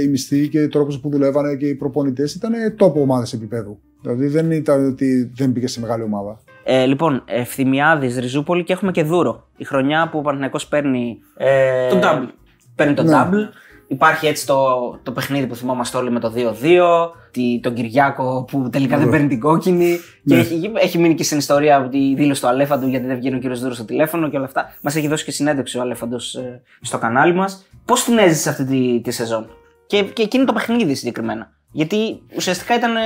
οι 0.03 0.07
μισθοί 0.07 0.47
και 0.47 0.61
οι 0.61 0.67
τρόποι 0.67 0.99
που 0.99 1.09
δουλεύανε 1.09 1.55
και 1.55 1.67
οι 1.67 1.75
προπονητές 1.75 2.35
ήταν 2.35 2.51
τόπο 2.75 3.01
ομάδες 3.01 3.33
επίπεδου. 3.33 3.79
Δηλαδή 4.01 4.27
δεν 4.27 4.51
ήταν 4.51 4.85
ότι 4.85 5.31
δεν 5.35 5.51
πήγε 5.51 5.67
σε 5.67 5.79
μεγάλη 5.79 6.03
ομάδα. 6.03 6.39
Ε, 6.63 6.85
λοιπόν, 6.85 7.23
Ευθυμιάδης, 7.25 8.17
Ριζούπολη 8.17 8.63
και 8.63 8.73
έχουμε 8.73 8.91
και 8.91 9.03
Δούρο. 9.03 9.47
Η 9.57 9.63
χρονιά 9.63 10.09
που 10.11 10.17
ο 10.17 10.21
Παναθηναϊκός 10.21 10.67
παίρνει. 10.67 11.17
Ε, 11.37 11.89
Το 11.89 11.99
double. 12.03 12.27
Παίρνει 12.75 12.93
το 12.93 13.03
Ναι. 13.03 13.11
double. 13.13 13.49
Υπάρχει 13.87 14.27
έτσι 14.27 14.45
το, 14.45 14.65
το 15.03 15.11
παιχνίδι 15.11 15.47
που 15.47 15.55
θυμόμαστε 15.55 15.97
όλοι 15.97 16.11
με 16.11 16.19
το 16.19 16.33
2-2. 16.35 16.51
Τη, 17.31 17.59
τον 17.59 17.73
Κυριάκο 17.73 18.45
που 18.51 18.69
τελικά 18.69 18.97
δεν 18.97 19.09
παίρνει 19.09 19.27
την 19.27 19.39
κόκκινη. 19.39 19.99
Και 20.25 20.35
έχει, 20.35 20.71
έχει 20.75 20.97
μείνει 20.97 21.13
και 21.13 21.23
στην 21.23 21.37
ιστορία 21.37 21.77
από 21.77 21.89
τη 21.89 22.15
δήλωση 22.15 22.41
του 22.41 22.47
Αλέφαντου 22.47 22.87
γιατί 22.87 23.05
δεν 23.05 23.17
βγαίνει 23.17 23.35
ο 23.35 23.39
κύριος 23.39 23.59
Δούρος 23.59 23.75
στο 23.75 23.85
τηλέφωνο 23.85 24.29
και 24.29 24.35
όλα 24.35 24.45
αυτά. 24.45 24.75
Μας 24.81 24.95
έχει 24.95 25.07
δώσει 25.07 25.25
και 25.25 25.31
συνέντευξη 25.31 25.77
ο 25.77 25.81
Αλέφαντος 25.81 26.39
στο 26.81 26.97
κανάλι 26.97 27.33
μας. 27.33 27.65
Πώς 27.85 28.03
την 28.03 28.17
έζησε 28.17 28.49
αυτή 28.49 28.65
τη, 28.65 29.01
τη 29.03 29.11
σεζόν; 29.11 29.49
Και, 29.85 30.03
και 30.03 30.21
εκείνο 30.21 30.45
το 30.45 30.53
παιχνίδι 30.53 30.95
συγκεκριμένα. 30.95 31.51
Γιατί 31.71 32.21
ουσιαστικά 32.35 32.75
ήταν 32.75 32.95
ε, 32.95 32.99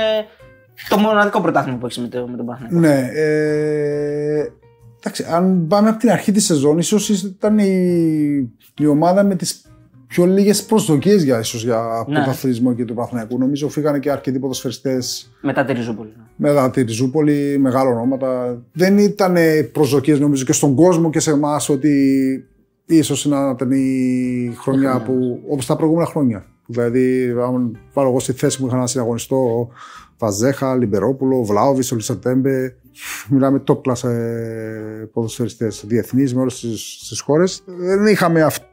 το 0.88 0.98
μοναδικό 0.98 1.40
πρωτάθλημα 1.40 1.78
που 1.78 1.86
έχεις 1.86 1.98
με, 1.98 2.08
το, 2.08 2.26
με 2.28 2.36
τον 2.36 2.46
Παναθηναϊκό. 2.46 2.78
Ναι. 2.78 3.10
Ε, 3.14 4.52
εντάξει, 4.98 5.26
αν 5.30 5.66
πάμε 5.66 5.88
από 5.88 5.98
την 5.98 6.10
αρχή 6.10 6.32
της 6.32 6.44
σεζόν, 6.44 6.78
ίσως 6.78 7.08
ήταν 7.08 7.58
η, 7.58 8.52
η 8.78 8.86
ομάδα 8.86 9.24
με 9.24 9.34
τις 9.34 9.67
πιο 10.08 10.26
λίγες 10.26 10.64
προσδοκίες 10.64 11.22
για, 11.22 11.38
ίσως, 11.38 11.64
για 11.64 12.04
Ναι. 12.08 12.14
πρωταθλητισμό 12.14 12.74
και 12.74 12.84
του 12.84 12.94
Παναθηναϊκού. 12.94 13.38
Νομίζω 13.38 13.68
φύγανε 13.68 13.98
και 13.98 14.10
αρκετοί 14.10 14.38
ποδοσφαιριστές 14.38 15.30
Μετά 15.42 15.64
τη 15.64 15.72
Ριζούπολη. 15.72 16.12
μετά 16.36 16.70
τη 16.70 16.82
Ριζούπολη, 16.82 17.58
μεγάλα 17.58 17.90
ονόματα. 17.90 18.58
Δεν 18.72 18.98
ήταν 18.98 19.36
προσδοκίες 19.72 20.20
νομίζω 20.20 20.44
και 20.44 20.52
στον 20.52 20.74
κόσμο 20.74 21.10
και 21.10 21.20
σε 21.20 21.30
εμάς 21.30 21.68
ότι 21.68 21.94
ίσως 22.86 23.26
να 23.26 23.50
ήταν 23.54 23.70
η 23.70 24.52
χρονιά 24.60 25.02
που. 25.02 25.40
όπως 25.48 25.66
τα 25.66 25.76
προηγούμενα 25.76 26.06
χρόνια. 26.08 26.44
Δηλαδή, 26.66 27.34
αν 27.46 27.78
βάλω 27.92 28.08
εγώ 28.08 28.20
στη 28.20 28.32
θέση 28.32 28.60
μου, 28.60 28.66
είχα 28.68 28.76
να 28.76 28.86
συναγωνιστώ 28.86 29.68
Βαζέχα, 30.18 30.76
Λιμπερόπουλο, 30.76 31.44
Βλάοβι, 31.44 31.82
Ολισατέμπε. 31.92 32.76
Μιλάμε 33.28 33.62
top 33.66 33.80
class 33.80 34.08
ε, 34.08 35.04
ποδοσφαιριστές 35.12 35.84
διεθνείς 35.86 36.34
με 36.34 36.40
όλες 36.40 36.60
τις 37.08 37.20
χώρες. 37.20 37.62
Δεν 37.66 38.06
είχαμε 38.06 38.42
αυτή 38.42 38.66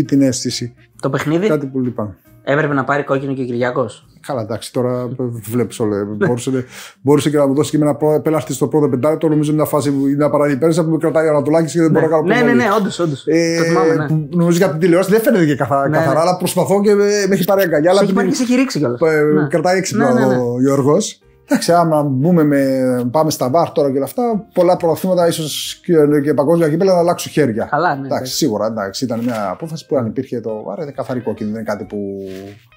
την 0.00 0.22
αίσθηση. 0.22 0.74
Το 1.00 1.10
παιχνίδι; 1.10 1.46
Κάτι 1.48 1.66
που 1.66 1.80
λυπάμαι. 1.80 2.16
έπρεπε 2.42 2.74
να 2.74 2.84
πάρει 2.84 3.02
κόκκινο 3.04 3.34
και 3.34 3.42
ο 3.42 3.44
Κυριακό. 3.44 3.86
Καλά, 4.26 4.40
εντάξει, 4.40 4.72
τώρα 4.72 5.08
βλέπεις 5.50 5.80
όλο. 5.80 6.16
μπορούσε, 6.16 6.64
μπορούσε 7.02 7.30
και 7.30 7.36
να 7.36 7.46
μου 7.46 7.54
δώσει 7.54 7.70
και 7.70 7.78
με 7.78 7.84
ένα 7.84 7.94
πρό- 7.94 8.20
πέναλτι 8.22 8.52
στο 8.52 8.68
πρώτο 8.68 8.88
πεντάλεπτο. 8.88 9.28
Νομίζω 9.28 9.52
μια 9.54 9.64
φάση 9.64 9.92
που 9.92 10.06
είναι 10.06 10.28
παραλυπέρνησα 10.28 10.84
που 10.84 10.90
με 10.90 10.96
κρατάει 10.96 11.26
ο 11.26 11.30
Ανατολάκης 11.30 11.72
και 11.72 11.80
δεν 11.80 11.90
μπορώ 11.90 12.04
να 12.06 12.10
κάνω 12.10 12.22
Ναι, 12.22 12.34
ναι, 12.34 12.40
προβολή. 12.40 12.62
ναι, 12.62 12.68
όντως, 12.78 12.98
όντως. 12.98 13.24
Ε, 13.26 13.56
το 13.58 13.62
θυμάμαι, 13.64 13.94
ναι. 13.94 14.06
που 14.06 14.28
Νομίζω 14.36 14.56
για 14.58 14.70
την 14.70 14.78
τηλεόραση 14.78 15.10
δεν 15.10 15.20
φαίνεται 15.20 15.46
και 15.46 15.54
καθα- 15.54 15.88
Ναι, 15.88 15.96
καθαρά, 15.96 16.14
ναι. 16.14 16.20
αλλά 16.20 16.36
προσπαθώ 16.36 16.80
και 16.80 16.94
με, 16.94 17.04
με 17.04 17.34
έχεις 17.34 17.46
πάρει 17.46 17.62
αγκαλιά. 17.62 17.82
Σε 17.84 17.90
αλλά 17.90 18.00
έχει 18.02 18.12
πάρει 18.12 18.26
επειδή- 18.26 18.42
και 18.44 18.46
σε 18.46 18.52
έχει 18.52 18.62
ρίξει 18.62 18.78
κιόλας. 18.78 19.00
ε, 19.00 19.20
Ναι. 19.22 19.46
Κρατάει 19.48 19.78
έξυπνα 19.78 20.12
Ναι, 20.12 20.20
ναι, 20.20 20.26
ναι. 20.26 20.34
ο 20.42 20.60
Γιώργος. 20.60 21.20
Εντάξει, 21.52 21.72
άμα 21.72 22.02
μπούμε 22.02 22.44
με, 22.44 22.64
πάμε 23.10 23.30
στα 23.30 23.50
βάρ 23.50 23.70
τώρα 23.70 23.90
και 23.90 23.96
όλα 23.96 24.04
αυτά, 24.04 24.46
πολλά 24.54 24.76
πρωταθλήματα 24.76 25.26
ίσως 25.26 25.80
και, 25.84 25.94
και 26.24 26.34
παγκόσμια 26.34 26.68
κύπελα 26.68 26.92
να 26.92 26.98
αλλάξουν 26.98 27.32
χέρια. 27.32 27.64
Καλά, 27.70 27.94
ναι. 27.96 28.06
Εντάξει, 28.06 28.32
σίγουρα 28.34 28.66
εντάξει, 28.66 29.04
ήταν 29.04 29.20
μια 29.20 29.48
απόφαση 29.50 29.86
που 29.86 29.96
αν 29.96 30.06
υπήρχε 30.06 30.40
το 30.40 30.62
βάρ, 30.62 30.78
είναι 30.78 30.90
καθαρή 30.90 31.20
κόκκινη, 31.20 31.50
δεν 31.50 31.60
είναι 31.60 31.70
κάτι 31.70 31.84
που, 31.84 31.98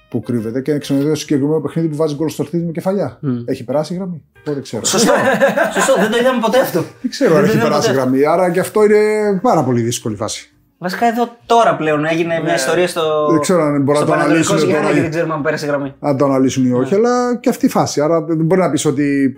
που 0.08 0.20
κρύβεται. 0.20 0.60
Και 0.60 0.78
ξενοδοχείο 0.78 1.14
συγκεκριμένο 1.14 1.60
παιχνίδι 1.60 1.88
που 1.88 1.96
βάζει 1.96 2.14
γκολ 2.14 2.28
στο 2.28 2.44
χτίσμα 2.44 2.66
με 2.66 2.72
κεφαλιά. 2.72 3.18
Έχει 3.44 3.64
περάσει 3.64 3.92
η 3.94 3.96
γραμμή; 3.96 4.22
Εγώ 4.44 4.54
δεν 4.54 4.62
ξέρω. 4.62 4.84
Σωστό. 4.84 5.12
Σωστό, 5.74 5.94
δεν 6.00 6.10
το 6.10 6.18
είδαμε 6.18 6.38
ποτέ 6.40 6.60
αυτό. 6.60 6.80
Δεν 7.02 7.10
ξέρω 7.10 7.34
αν 7.36 7.40
Δεν 7.40 7.44
έχει 7.50 7.52
το 7.52 7.58
είδαμε 7.58 7.70
περάσει 7.70 7.90
η 7.90 7.92
ποτέ. 7.94 8.02
γραμμή. 8.02 8.24
Άρα 8.24 8.50
και 8.50 8.60
αυτό 8.60 8.84
είναι 8.84 9.38
πάρα 9.42 9.62
πολύ 9.64 9.80
δύσκολη 9.80 10.16
φάση. 10.16 10.50
Βασικά 10.78 11.06
εδώ 11.06 11.36
τώρα 11.46 11.76
πλέον 11.76 12.04
έγινε 12.04 12.40
μια 12.44 12.54
ιστορία 12.54 12.88
στο. 12.88 13.26
Δεν 13.30 13.40
ξέρω 13.40 13.62
αν 13.62 13.82
μπορεί 13.82 13.98
να 13.98 14.04
στο 14.04 14.04
το 14.04 14.12
Πανατολικός 14.12 14.48
αναλύσουν 14.50 14.68
Γιάννη 14.68 14.84
τώρα. 14.86 14.94
και 14.94 15.00
δεν 15.00 15.10
ξέρουμε 15.10 15.34
αν 15.34 15.42
πέρασε 15.42 15.66
γραμμή. 15.66 15.94
Αν 16.00 16.16
το 16.16 16.24
αναλύσουν 16.24 16.66
ή 16.66 16.72
όχι, 16.72 16.94
αλλά 16.94 17.36
και 17.36 17.48
αυτή 17.48 17.66
η 17.66 17.68
φάση. 17.68 18.00
Άρα 18.00 18.22
δεν 18.22 18.44
μπορεί 18.44 18.60
να 18.60 18.70
πεις 18.70 18.84
ότι 18.84 19.36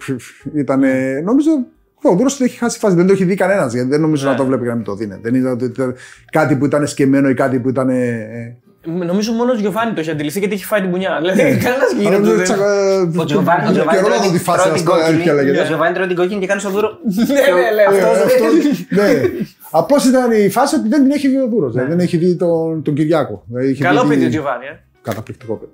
ήταν. 0.54 0.82
Νομίζω 1.24 1.50
ο 2.02 2.14
Δούρο 2.14 2.28
το 2.38 2.44
έχει 2.44 2.58
χάσει 2.58 2.78
φάση. 2.78 2.94
Δεν 2.94 3.06
το 3.06 3.12
έχει 3.12 3.24
δει 3.24 3.34
κανένας. 3.34 3.72
Γιατί 3.72 3.88
δεν 3.88 4.00
νομίζω 4.00 4.24
Ναι. 4.24 4.30
να 4.30 4.36
το 4.36 4.44
βλέπει 4.44 4.62
και 4.62 4.68
να 4.68 4.74
μην 4.74 4.84
το 4.84 4.94
δίνει. 4.94 5.18
Δεν 5.22 5.34
ήταν 5.34 5.52
ότι 5.52 5.64
ήταν 5.64 5.94
κάτι 6.32 6.56
που 6.56 6.64
ήταν 6.64 6.86
σκεμμένο 6.86 7.28
ή 7.28 7.34
κάτι 7.34 7.58
που 7.60 7.68
ήταν. 7.68 7.88
ε, 7.88 8.56
Νομίζω 8.84 9.32
μόνο 9.32 9.52
ο 9.52 9.54
Γιωβάνι 9.54 9.92
το 9.92 10.00
έχει 10.00 10.10
αντιληφθεί 10.10 10.38
γιατί 10.38 10.54
έχει 10.54 10.64
φάει 10.64 10.80
την 10.80 10.90
πουνιά. 10.90 11.18
Δηλαδή 11.20 11.40
κανένας 11.40 11.90
αλλά 11.92 12.00
γίνεται. 12.02 12.20
δεν 12.20 12.34
δεν- 12.36 12.42
ξα- 12.42 13.20
Ο 13.22 13.24
Τζοβάνι 13.24 13.68
ο 13.68 13.72
Καιρό 13.72 13.84
Τζοβάνι 13.84 14.00
να 14.00 14.06
τρώει 14.06 14.18
δω 14.18 14.22
τη 14.24 14.30
την- 14.30 14.40
φάση, 14.40 14.58
τρώει 14.62 14.72
ας 14.72 14.78
την 14.80 14.84
πω, 14.88 14.92
αλήθεια 14.94 15.32
κόκκινη. 15.32 15.36
λέγεται. 15.36 15.60
Ο 15.60 15.64
Τζοβάνι 15.64 15.94
τρώει 15.94 16.06
την 16.06 16.16
κόκκινη 16.16 16.40
και 16.40 16.46
κάνει 16.46 16.60
στο 16.60 16.70
δούρο. 16.70 16.88
Ναι, 17.16 17.24
ναι, 17.24 17.70
ναι, 17.76 17.82
Ε, 17.82 18.02
αυτός 18.02 18.24
αυτό, 18.24 18.44
δεν- 18.96 19.06
ναι. 19.06 19.22
Απλώς 19.70 20.04
ήταν 20.04 20.30
η 20.30 20.48
φάση 20.48 20.74
ότι 20.74 20.88
δεν 20.88 21.02
την 21.02 21.10
έχει 21.10 21.28
δει 21.28 21.36
ο 21.40 21.46
Δούρος. 21.48 21.72
Δεν 21.74 21.98
έχει 22.00 22.16
δει 22.16 22.36
τον, 22.36 22.82
τον 22.82 22.94
Κυριάκο. 22.94 23.42
Δηλαδή, 23.46 23.68
έχει 23.70 23.82
Καλό 23.82 24.00
δει- 24.00 24.08
παιδί 24.08 24.24
ο 24.24 24.28
Γιωβάνι. 24.28 24.64
ε. 24.64 24.78
Καταπληκτικό 25.02 25.54
παιδί. 25.60 25.72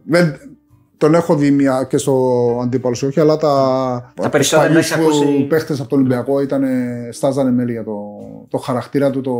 Δεν, 1.04 1.12
τον 1.12 1.14
έχω 1.14 1.36
δει 1.36 1.50
μια 1.50 1.86
και 1.88 1.96
στο 1.96 2.58
αντίπαλο 2.62 2.96
όχι, 3.06 3.20
αλλά 3.20 3.36
τα, 3.36 4.12
Τα 4.22 4.28
περισσότερα 4.28 4.68
παλιούς 4.68 4.88
τα 4.88 4.94
έχεις 4.94 5.06
ακούσει. 5.06 5.46
παίχτες 5.48 5.80
από 5.80 5.88
τον 5.88 5.98
Ολυμπιακό 5.98 6.40
ήταν, 6.40 6.64
στάζανε 7.10 7.50
μέλη 7.50 7.72
για 7.72 7.84
το, 7.84 7.96
το 8.50 8.58
χαρακτήρα 8.58 9.10
του, 9.10 9.20
το, 9.20 9.32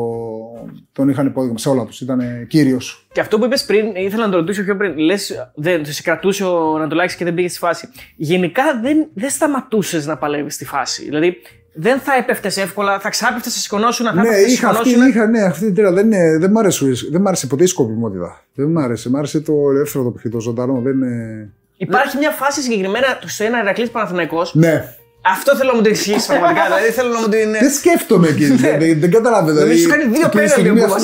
τον 0.93 1.09
είχαν 1.09 1.27
υπόδειγμα 1.27 1.59
σε 1.59 1.69
όλα 1.69 1.85
τους. 1.85 2.01
Ήταν 2.01 2.47
κύριος. 2.49 3.07
Και 3.13 3.21
αυτό 3.21 3.39
που 3.39 3.45
είπες 3.45 3.65
πριν, 3.65 3.95
ήθελα 3.95 4.25
να 4.25 4.31
το 4.31 4.37
ρωτήσω 4.37 4.63
πιο 4.63 4.77
πριν. 4.77 4.99
Λες, 4.99 5.51
δεν 5.55 5.85
σε 5.85 6.03
κρατούσε 6.03 6.45
ο 6.45 6.75
Ανατολάκης 6.77 7.15
και 7.17 7.25
δεν 7.25 7.35
πήγε 7.35 7.49
στη 7.49 7.59
φάση. 7.59 7.89
Γενικά 8.17 8.63
δεν, 8.83 9.09
δεν 9.15 9.31
σταματούσες 9.31 10.07
να 10.07 10.17
παλεύεις 10.17 10.55
στη 10.55 10.65
φάση. 10.65 11.05
Δηλαδή 11.05 11.37
δεν 11.75 11.99
θα 11.99 12.15
έπεφτες 12.17 12.57
εύκολα, 12.57 13.01
θα 13.01 13.09
ξάπεφτες, 13.09 13.53
θα 13.55 13.59
σηκωνόσουν, 13.59 14.07
θα 14.07 14.15
Ναι, 14.15 14.21
έπεφτες, 14.21 14.53
είχα 14.53 14.69
αυτή, 14.69 14.89
σηκωνόσουν. 14.89 15.11
είχα, 15.15 15.27
ναι, 15.27 15.43
αυτή 15.43 15.65
την 15.65 15.75
τρέλα. 15.75 15.93
Δεν, 15.93 16.07
είναι- 16.07 16.39
δεν, 16.39 16.51
μ 16.51 16.59
άρεσε, 16.59 16.87
δεν 17.11 17.21
μ' 17.21 17.27
άρεσε 17.27 17.47
ποτέ 17.47 17.63
η 17.65 17.67
σκοπιμότητα. 17.67 18.45
Δεν 18.55 18.67
μ' 18.67 18.79
άρεσε. 18.79 19.11
Μ' 19.11 19.17
άρεσε 19.17 19.41
το 19.41 19.53
ελεύθερο 19.75 20.05
το 20.05 20.11
παιχνίδι, 20.11 20.37
το 20.37 20.43
ζωντανό. 20.43 20.81
Δεν 20.85 20.93
είναι... 20.93 21.49
Υπάρχει 21.77 22.17
μια 22.17 22.31
φάση 22.31 22.61
συγκεκριμένα 22.63 23.07
στο 23.27 23.45
ένα 23.45 23.61
Ηρακλή 23.63 23.89
Παναθηναϊκός. 23.89 24.55
Ναι. 24.55 24.85
Αυτό 25.27 25.57
θέλω 25.57 25.71
να 25.71 25.77
μου 25.77 25.83
την 25.83 25.91
εξηγήσεις 25.93 26.27
πραγματικά. 26.27 26.65
δηλαδή 26.71 26.87
θέλω 26.91 27.09
να 27.13 27.21
μου 27.21 27.29
την. 27.29 27.51
Δεν 27.61 27.71
σκέφτομαι 27.71 28.29
εκεί. 28.29 28.45
δεν, 28.45 28.79
δεν, 28.79 29.01
δεν 29.01 29.11
καταλαβαίνω. 29.11 29.59
Δηλαδή, 29.59 29.79
σου 29.79 29.89
κάνει 29.89 30.05
δύο 30.05 30.29
πέναλτι 30.29 30.69
ο 30.69 30.75
Μπούμπας. 30.75 31.03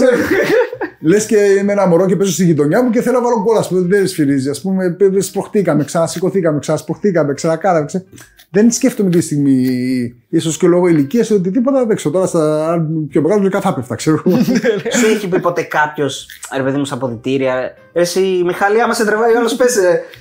Λες 1.01 1.27
και 1.27 1.37
είμαι 1.37 1.73
ένα 1.73 1.87
μωρό 1.87 2.07
και 2.07 2.17
παίζω 2.17 2.33
στη 2.33 2.45
γειτονιά 2.45 2.83
μου 2.83 2.91
και 2.91 3.01
θέλω 3.01 3.19
να 3.19 3.25
βάλω 3.25 3.43
γκολ. 3.43 3.57
Α 3.57 3.67
πούμε, 3.69 3.81
δεν 3.81 4.07
σφυρίζει. 4.07 4.49
Α 4.51 4.55
πούμε, 4.63 4.91
π- 4.91 5.23
σποχτήκαμε, 5.23 5.85
ξανασηκωθήκαμε, 5.85 6.59
ξανασποχτήκαμε, 6.59 7.35
ξανακάναμε. 7.35 7.87
Ξα... 7.87 8.05
Δεν 8.51 8.71
σκέφτομαι 8.71 9.09
εκείνη 9.09 9.23
τη 9.23 9.29
στιγμή, 9.29 10.15
ίσως 10.29 10.57
και 10.57 10.67
λόγω 10.67 10.87
ηλικίας 10.89 11.29
ή 11.31 11.35
οτιδήποτε. 11.35 11.85
Δεν 11.87 11.97
ξέρω 11.97 12.15
τώρα, 12.15 12.27
στα 12.27 12.73
αν 12.73 13.07
πιο 13.09 13.23
μεγάλο 13.23 13.41
λογικά 13.41 13.61
θα 13.61 13.75
πέφτα, 13.75 13.95
ξέρω. 13.95 14.23
εγώ. 14.27 14.37
Σου 14.99 15.07
έχει 15.15 15.29
πει 15.29 15.41
ποτέ 15.41 15.63
κάποιος, 15.63 16.27
ρε 16.57 16.63
παιδί 16.63 16.77
μου, 16.79 16.85
στα 16.85 16.95
αποδητήρια, 16.95 17.75
Εσύ, 17.93 18.43
Μιχάλη, 18.45 18.81
άμα 18.83 18.95
σε 18.95 19.05
τρεβάει 19.05 19.35
ο 19.35 19.39
άλλος, 19.39 19.55
πες. 19.57 19.77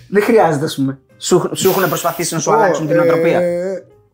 Δεν 0.10 0.24
χρειάζεται, 0.24 0.66
ας 0.66 0.76
πούμε. 0.76 0.98
Σου, 1.18 1.50
σου 1.54 1.70
έχουν 1.70 1.88
προσπαθήσει 1.88 2.34
να 2.34 2.40
σου 2.40 2.54
αλλάξουν 2.54 2.88
την 2.88 2.96
Ε, 2.96 3.00
οτροπία. 3.00 3.42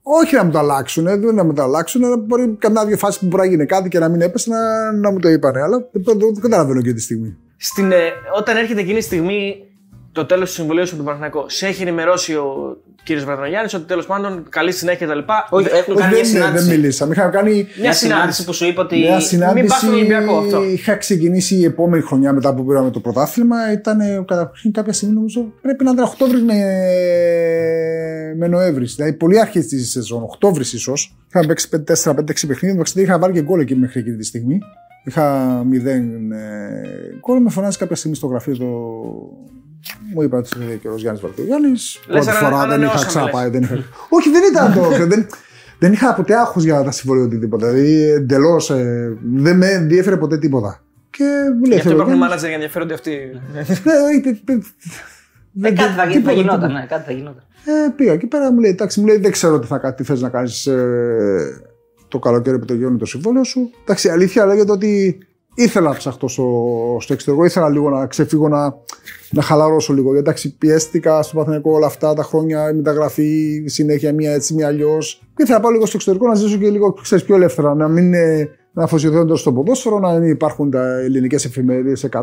Όχι 0.07 0.35
να 0.35 0.43
μου 0.43 0.51
το 0.51 0.59
αλλάξουν, 0.59 1.03
δεν 1.03 1.21
είναι 1.21 1.31
να 1.31 1.43
μου 1.43 1.53
το 1.53 1.61
αλλάξουν, 1.61 2.03
αλλά 2.03 2.17
μπορεί 2.17 2.55
καμιά 2.59 2.85
δύο 2.85 2.97
φάσεις 2.97 3.19
που 3.19 3.25
μπορεί 3.25 3.43
να 3.43 3.49
γίνει 3.49 3.65
κάτι 3.65 3.89
και 3.89 3.99
να 3.99 4.09
μην 4.09 4.21
έπεσε 4.21 4.49
να, 4.49 4.91
να 4.91 5.11
μου 5.11 5.19
το 5.19 5.29
είπανε. 5.29 5.61
Αλλά 5.61 5.89
δεν, 5.91 6.03
δεν, 6.03 6.17
δεν 6.33 6.41
καταλαβαίνω 6.41 6.81
και 6.81 6.93
τη 6.93 7.01
στιγμή. 7.01 7.37
Στην, 7.57 7.91
ε, 7.91 7.97
όταν 8.37 8.57
έρχεται 8.57 8.79
εκείνη 8.79 8.97
η 8.97 9.01
στιγμή 9.01 9.55
το 10.15 10.25
τέλος 10.25 10.49
του 10.49 10.55
συμβολίου 10.55 10.83
σου 10.87 10.95
από 10.95 11.03
τον 11.03 11.05
Παναθηναϊκό, 11.05 11.49
σε 11.49 11.67
έχει 11.67 11.81
ενημερώσει 11.81 12.33
ο 12.35 12.77
κ. 13.03 13.19
Βραδονογιάννη 13.25 13.69
ότι 13.75 13.83
τέλος 13.85 14.05
πάντων 14.05 14.45
καλή 14.49 14.71
συνέχεια 14.71 15.07
κτλ. 15.07 15.19
Όχι, 15.49 15.67
έχουν 15.71 15.93
Όχι, 15.93 16.01
κάνει 16.01 16.13
μια 16.13 16.21
δεν, 16.23 16.31
δεν 16.31 16.41
συνάντηση. 16.41 16.69
μιλήσαμε. 16.69 17.13
Είχαμε 17.13 17.31
κάνει 17.31 17.51
Μια 17.53 17.63
Μια 17.63 17.93
συνάντηση. 17.93 17.97
συνάντηση 18.05 18.45
που 18.45 18.53
σου 18.53 18.65
είπε 18.65 18.79
ότι. 18.81 18.97
Μια 18.99 19.19
συνάντηση. 19.19 19.65
πας 19.65 19.77
στον 19.77 19.93
Ολυμπιακό, 19.93 20.37
αυτό. 20.37 20.63
Είχα 20.63 20.95
ξεκινήσει 20.95 21.55
η 21.55 21.63
επόμενη 21.63 22.03
χρονιά 22.03 22.33
μετά 22.33 22.53
που 22.55 22.65
πήραμε 22.65 22.89
το 22.91 22.99
πρωτάθλημα. 22.99 23.71
Ήταν 23.71 23.99
ε, 23.99 24.23
καταρχήν 24.27 24.71
κάποια 24.71 24.93
στιγμή 24.93 25.15
νομίζω 25.15 25.53
πρέπει 25.61 25.83
να 25.83 25.91
ήταν 25.91 26.05
Οκτώβρης 26.05 26.41
με, 26.41 26.53
με 28.37 28.47
Νοέμβρης. 28.47 28.95
Δηλαδή 28.95 29.13
πολύ 29.13 29.39
αρχές 29.39 29.67
της 29.67 29.91
σεζόν. 29.91 30.23
Οκτώβρης 30.23 30.73
ίσως. 30.73 31.15
Είχαμε 31.27 31.45
παίξει 31.45 31.69
4-5-6 31.71 31.83
παιχνίδια. 32.25 32.69
Εντάξει, 32.69 32.93
δεν 32.95 33.03
είχα 33.03 33.19
βάλει 33.19 33.33
και 33.33 33.41
γκολ 33.41 33.59
εκεί 33.59 33.75
μέχρι 33.75 33.99
εκείνη 33.99 34.17
τη 34.17 34.25
στιγμή. 34.25 34.59
Είχα 35.03 35.59
0 35.71 35.85
ε, 35.85 35.99
γκολ. 37.19 37.41
Με 37.41 37.49
φωνάζει 37.49 37.77
κάποια 37.77 37.95
στιγμή 37.95 38.15
στο 38.15 38.27
γραφείο 38.27 38.57
το. 38.57 38.65
Μου 40.13 40.21
είπα 40.21 40.37
ότι 40.37 40.49
είναι 40.61 40.73
και 40.73 40.87
ο 40.87 40.95
Γιάννη 40.95 41.19
Βαρτογιάννη. 41.23 41.71
Πρώτη 42.07 42.29
ανα- 42.29 42.37
φορά 42.39 42.49
δεν 42.49 42.57
είχα 42.59 42.63
ανανεώσαμε, 42.73 43.05
ξαναπάει. 43.05 43.49
Δεν 43.49 43.61
είχα... 43.61 43.75
Όχι, 44.09 44.29
δεν 44.29 44.41
ήταν 44.51 44.73
το. 44.73 44.89
δεν, 45.15 45.27
δεν 45.79 45.93
είχα 45.93 46.13
ποτέ 46.13 46.35
άγχος 46.35 46.63
για 46.63 46.83
τα 46.83 46.91
συμβόλαια 46.91 47.25
οτιδήποτε. 47.25 47.67
Δηλαδή 47.71 48.01
εντελώς. 48.01 48.71
δεν 49.35 49.57
με 49.57 49.67
ενδιέφερε 49.71 50.17
ποτέ 50.17 50.37
τίποτα. 50.37 50.79
Και 51.09 51.23
μου 51.23 51.63
λέει 51.65 51.69
Γι' 51.69 51.75
αυτό 51.75 51.89
«Θέλω 51.89 51.93
υπάρχουν 51.93 51.95
Γιάννης». 52.05 52.19
μάνατζερ 52.19 52.47
για 52.47 52.55
ενδιαφέρονται 52.57 52.93
αυτοί. 52.93 53.11
Ναι, 53.53 53.59
ε, 53.59 53.63
ε, 53.63 54.53
ε, 54.53 54.53
Ε, 54.53 54.59
δεν- 55.51 55.75
κάτι 55.75 55.93
θα, 55.93 56.03
θα 56.03 56.07
τίποτα, 56.11 56.31
γινόταν, 56.31 56.59
τίποτα. 56.59 56.67
ναι, 56.79 56.85
κάτι 56.85 57.03
θα 57.05 57.11
γινόταν. 57.11 57.43
Ε, 57.65 57.89
πήγα 57.95 58.11
εκεί 58.13 58.25
πέρα, 58.27 58.51
μου 58.51 58.59
λέει, 58.59 58.71
εντάξει, 58.71 58.99
μου 58.99 59.05
λέει, 59.07 59.17
δεν 59.17 59.31
ξέρω 59.31 59.59
τι, 59.59 59.67
θα, 59.67 59.77
κα- 59.77 59.93
τι 59.93 60.03
θες 60.03 60.21
να 60.21 60.29
κάνεις 60.29 60.65
ε, 60.67 61.61
το 62.07 62.19
καλοκαίρι 62.19 62.59
που 62.59 62.65
τελειώνει 62.65 62.97
το 62.97 63.05
συμβόλαιο 63.05 63.43
σου. 63.43 63.69
Εντάξει, 63.83 64.07
η 64.07 64.09
αλήθεια 64.09 64.45
λέγεται 64.45 64.71
ότι 64.71 65.17
ήθελα 65.55 65.89
να 65.89 65.95
ψαχτώ 65.95 66.27
στο, 66.27 66.97
στο 66.99 67.13
εξωτερικό, 67.13 67.45
ήθελα 67.45 67.69
λίγο 67.69 67.89
να 67.89 68.05
ξεφύγω, 68.05 68.47
να, 68.47 68.73
να 69.31 69.41
χαλαρώσω 69.41 69.93
λίγο. 69.93 70.11
Γιατί 70.11 70.19
εντάξει, 70.19 70.57
πιέστηκα 70.57 71.21
στο 71.21 71.37
Παθηνικό 71.37 71.71
όλα 71.71 71.85
αυτά 71.85 72.13
τα 72.13 72.23
χρόνια, 72.23 72.69
η 72.69 72.73
μεταγραφή, 72.73 73.63
συνέχεια 73.65 74.13
μία 74.13 74.33
έτσι, 74.33 74.53
μία 74.53 74.67
αλλιώς. 74.67 75.21
Και 75.35 75.43
ήθελα 75.43 75.57
να 75.57 75.63
πάω 75.63 75.71
λίγο 75.71 75.85
στο 75.85 75.97
εξωτερικό 75.97 76.27
να 76.27 76.35
ζήσω 76.35 76.57
και 76.57 76.69
λίγο 76.69 76.93
ξέρεις, 76.93 77.23
πιο 77.23 77.35
ελεύθερα, 77.35 77.75
να 77.75 77.87
μην 77.87 78.13
ε, 78.13 78.49
να 78.75 78.83
αφοσιωθώ 78.83 79.35
στο 79.35 79.53
ποδόσφαιρο, 79.53 79.99
να 79.99 80.11
μην 80.11 80.29
υπάρχουν 80.29 80.71
τα 80.71 80.99
ελληνικές 80.99 81.45
εφημερίδες 81.45 82.09
100, 82.11 82.21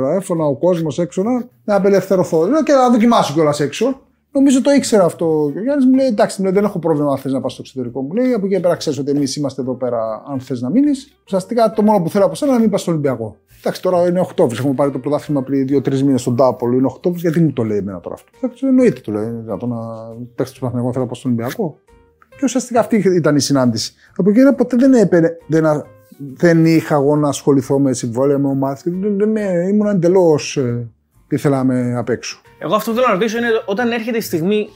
ραέφωνα, 0.00 0.44
ο 0.44 0.56
κόσμος 0.56 0.98
έξω, 0.98 1.22
να, 1.22 1.48
να 1.64 1.74
απελευθερωθώ 1.74 2.62
και 2.64 2.72
να 2.72 2.90
δοκιμάσω 2.90 3.32
κιόλας 3.32 3.60
έξω. 3.60 4.00
Νομίζω 4.36 4.62
το 4.62 4.70
ήξερα 4.70 5.04
αυτό. 5.04 5.50
Και 5.52 5.58
ο 5.58 5.62
Γιάννης 5.62 5.86
μου 5.86 5.94
λέει: 5.94 6.06
Εντάξει, 6.06 6.36
μου 6.38 6.44
λέει, 6.44 6.54
δεν 6.54 6.64
έχω 6.64 6.78
πρόβλημα 6.78 7.10
αν 7.10 7.18
θες 7.18 7.32
να 7.32 7.40
πας 7.40 7.52
στο 7.52 7.62
εξωτερικό. 7.64 8.02
Μου 8.02 8.12
λέει: 8.14 8.32
Από 8.32 8.46
εκεί 8.46 8.54
και 8.54 8.60
πέρα 8.60 8.76
ξέρεις 8.76 8.98
ότι 8.98 9.10
εμείς 9.10 9.36
είμαστε 9.36 9.60
εδώ 9.62 9.74
πέρα, 9.74 10.22
αν 10.30 10.40
θες 10.40 10.60
να 10.60 10.70
μείνεις. 10.70 11.18
Ουσιαστικά 11.24 11.70
το 11.70 11.82
μόνο 11.82 12.02
που 12.02 12.10
θέλω 12.10 12.24
από 12.24 12.34
σένα 12.34 12.48
είναι 12.50 12.56
να 12.56 12.62
μην 12.62 12.72
πας 12.72 12.80
στο 12.80 12.90
Ολυμπιακό. 12.90 13.36
Εντάξει, 13.58 13.82
τώρα 13.82 14.08
είναι 14.08 14.20
Οκτώβρης. 14.20 14.58
Έχουμε 14.58 14.74
πάρει 14.74 14.90
το 14.90 14.98
πρωτάθλημα 14.98 15.42
πριν 15.42 15.66
2-3 15.70 16.00
μήνες 16.02 16.20
στον 16.20 16.36
Τάπολο. 16.36 16.76
Είναι 16.76 16.86
Οκτώβρης, 16.86 17.22
γιατί 17.22 17.40
μου 17.40 17.52
το 17.52 17.62
λέει 17.62 17.78
εμένα 17.78 18.00
τώρα 18.00 18.14
αυτό. 18.14 18.30
Εντάξει, 18.40 18.66
εννοείται 18.66 19.00
το 19.00 19.12
λέει. 19.12 19.24
Είναι 19.24 19.40
δυνατόν 19.44 19.68
να 19.68 19.76
παίξει 20.34 20.52
το 20.52 20.58
πρωτάθλημα, 20.60 20.90
θέλω 20.92 21.04
να 21.04 21.10
πάω 21.10 21.14
στον 21.20 21.30
Ολυμπιακό. 21.30 21.78
Και 22.36 22.44
ουσιαστικά 22.44 22.80
αυτή 22.80 22.96
ήταν 22.96 23.36
η 23.36 23.40
συνάντηση. 23.40 23.94
Από 24.16 24.28
εκεί 24.30 24.38
και 24.38 24.44
πέρα 24.44 24.54
ποτέ 24.54 24.76
δεν, 24.76 24.92
έπαιρνε, 24.92 25.36
δεν, 25.46 25.66
α- 25.66 25.84
δεν 26.34 26.66
είχα 26.66 26.94
εγώ 26.94 27.16
να 27.16 27.28
ασχοληθώ 27.28 27.78
με 27.78 27.92
συμβόλαια, 27.92 28.38
με 28.38 28.48
ομάδες. 28.48 28.82
Δεν, 28.84 29.16
δεν, 29.18 29.28
με- 29.30 29.68
ήμουν 29.68 29.86
εντελώς. 29.86 30.58
Ε, 31.28 31.34
ήθελα 31.36 31.56
να 31.56 31.64
με 31.64 31.96
απ' 31.96 32.08
έξω. 32.08 32.40
Εγώ 32.58 32.74
αυτό 32.74 32.90
που 32.90 32.96
θέλω 32.96 33.08
να 33.08 33.12
ρωτήσω 33.14 33.38
είναι 33.38 33.48
όταν 33.64 33.90
έρχεται 33.92 34.16
η 34.16 34.20
στιγμή 34.20 34.68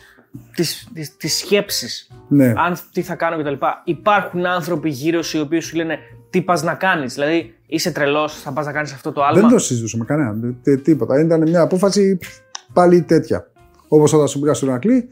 της, 0.54 0.88
της, 0.94 1.16
της 1.16 1.38
σκέψης, 1.38 2.10
Ναι. 2.28 2.52
αν 2.56 2.76
τι 2.92 3.02
θα 3.02 3.14
κάνω 3.14 3.38
κτλ. 3.42 3.64
Υπάρχουν 3.84 4.46
άνθρωποι 4.46 4.88
γύρω 4.88 5.22
σου 5.22 5.36
οι 5.36 5.40
οποίοι 5.40 5.60
σου 5.60 5.76
λένε 5.76 5.98
τι 6.30 6.42
πας 6.42 6.62
να 6.62 6.74
κάνεις. 6.74 7.14
Δηλαδή 7.14 7.54
είσαι 7.66 7.90
τρελός, 7.92 8.40
θα 8.40 8.52
πας 8.52 8.66
να 8.66 8.72
κάνεις 8.72 8.92
αυτό 8.92 9.12
το 9.12 9.22
άλμα. 9.24 9.40
Δεν 9.40 9.50
το 9.50 9.58
συζητούσα 9.58 9.96
με 9.98 10.04
κανέναν. 10.04 10.56
τε- 10.62 10.82
τίποτα. 10.82 11.20
Ήταν 11.20 11.42
μια 11.42 11.60
απόφαση 11.60 12.18
πάλι 12.72 13.02
τέτοια. 13.02 13.50
Όπως 13.88 14.12
όταν 14.12 14.28
σου 14.28 14.40
πήγα 14.40 14.54
στον 14.54 14.68
Ηρακλή, 14.68 15.08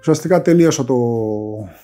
ουσιαστικά 0.00 0.42
τελείωσα 0.42 0.84
το, 0.84 0.94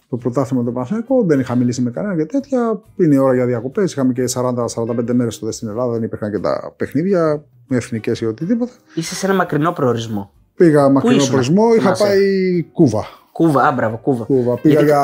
το 0.08 0.16
πρωτάθλημα 0.16 0.64
του 0.64 0.72
Παναθηναϊκού. 0.72 1.26
Δεν 1.26 1.40
είχα 1.40 1.54
μιλήσει 1.54 1.82
με 1.82 1.90
κανέναν 1.90 2.16
και 2.18 2.24
τέτοια. 2.24 2.80
Είναι 2.96 3.14
η 3.14 3.18
ώρα 3.18 3.34
για 3.34 3.46
διακοπές. 3.46 3.92
Είχαμε 3.92 4.12
και 4.12 4.24
40-45 4.34 5.12
μέρες 5.12 5.38
τότε 5.38 5.52
στην 5.52 5.68
Ελλάδα. 5.68 5.92
Δεν 5.92 6.02
υπήρχαν 6.02 6.30
και 6.30 6.38
τα 6.38 6.74
παιχνίδια, 6.76 7.44
εθνικές 7.76 8.20
ή 8.20 8.26
οτιδήποτε. 8.26 8.72
Είσαι 8.94 9.14
σε 9.14 9.26
ένα 9.26 9.34
μακρινό 9.34 9.72
προορισμό. 9.72 10.32
Πήγα 10.56 10.88
μακρινό 10.88 11.14
ήσουν, 11.16 11.28
προορισμό. 11.28 11.74
Είχα 11.74 11.80
θυμάσαι; 11.94 12.04
πάει 12.04 12.62
Κούβα. 12.72 13.04
Κούβα, 13.32 13.62
α, 13.66 13.72
μπράβο, 13.72 13.96
κούβα. 13.96 14.24
Κούβα. 14.24 14.54
Πήγα 14.54 14.72
Γιατί- 14.80 14.84
για 14.84 15.02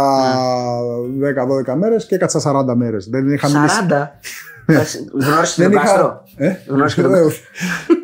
10-12 1.72 1.74
μέρες 1.76 2.06
και 2.06 2.14
έκατσα 2.14 2.40
40 2.40 2.74
μέρες. 2.76 3.08
Δεν 3.08 3.32
είχα 3.32 3.48
μιλήσει. 3.50 3.76
40. 3.76 4.18
Γνώρισες 5.12 5.56
Δεν 5.56 5.70
τον 5.70 5.78
είχα. 5.80 5.82
Κάστρο; 5.90 6.22
Ε; 6.36 6.54
Γνώρισες 6.66 6.94
και 6.94 7.02
τον 7.02 7.14
Ε, 7.14 7.20
όχι. 7.20 7.40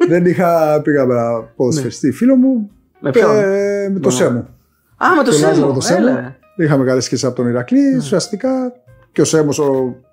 Δεν 0.09 0.27
είχα. 0.27 0.81
Πήγα 0.83 1.07
με 1.07 1.15
ένα 1.15 1.41
ποδοσφαιριστή 1.57 2.13
φίλο 2.13 2.37
μου. 2.37 2.71
Με 3.01 3.11
ποιον; 3.11 3.37
Ε, 3.37 3.89
με 3.93 3.99
το 4.01 4.11
Σέμο. 4.11 4.39
Α, 4.97 5.07
με 5.17 5.23
το 5.25 5.31
Τον 5.31 5.41
Λάζαρο 5.41 5.55
Σέμο. 5.55 5.73
το 5.73 5.81
Σέμο. 5.81 6.07
Έλα. 6.09 6.37
Είχαμε 6.57 6.85
καλέ 6.85 7.01
σχέσει 7.01 7.27
από 7.27 7.35
τον 7.35 7.49
Ηρακλή. 7.49 7.97
Ουσιαστικά 7.97 8.73
και 9.13 9.21
ο 9.21 9.25
Σέμος 9.25 9.61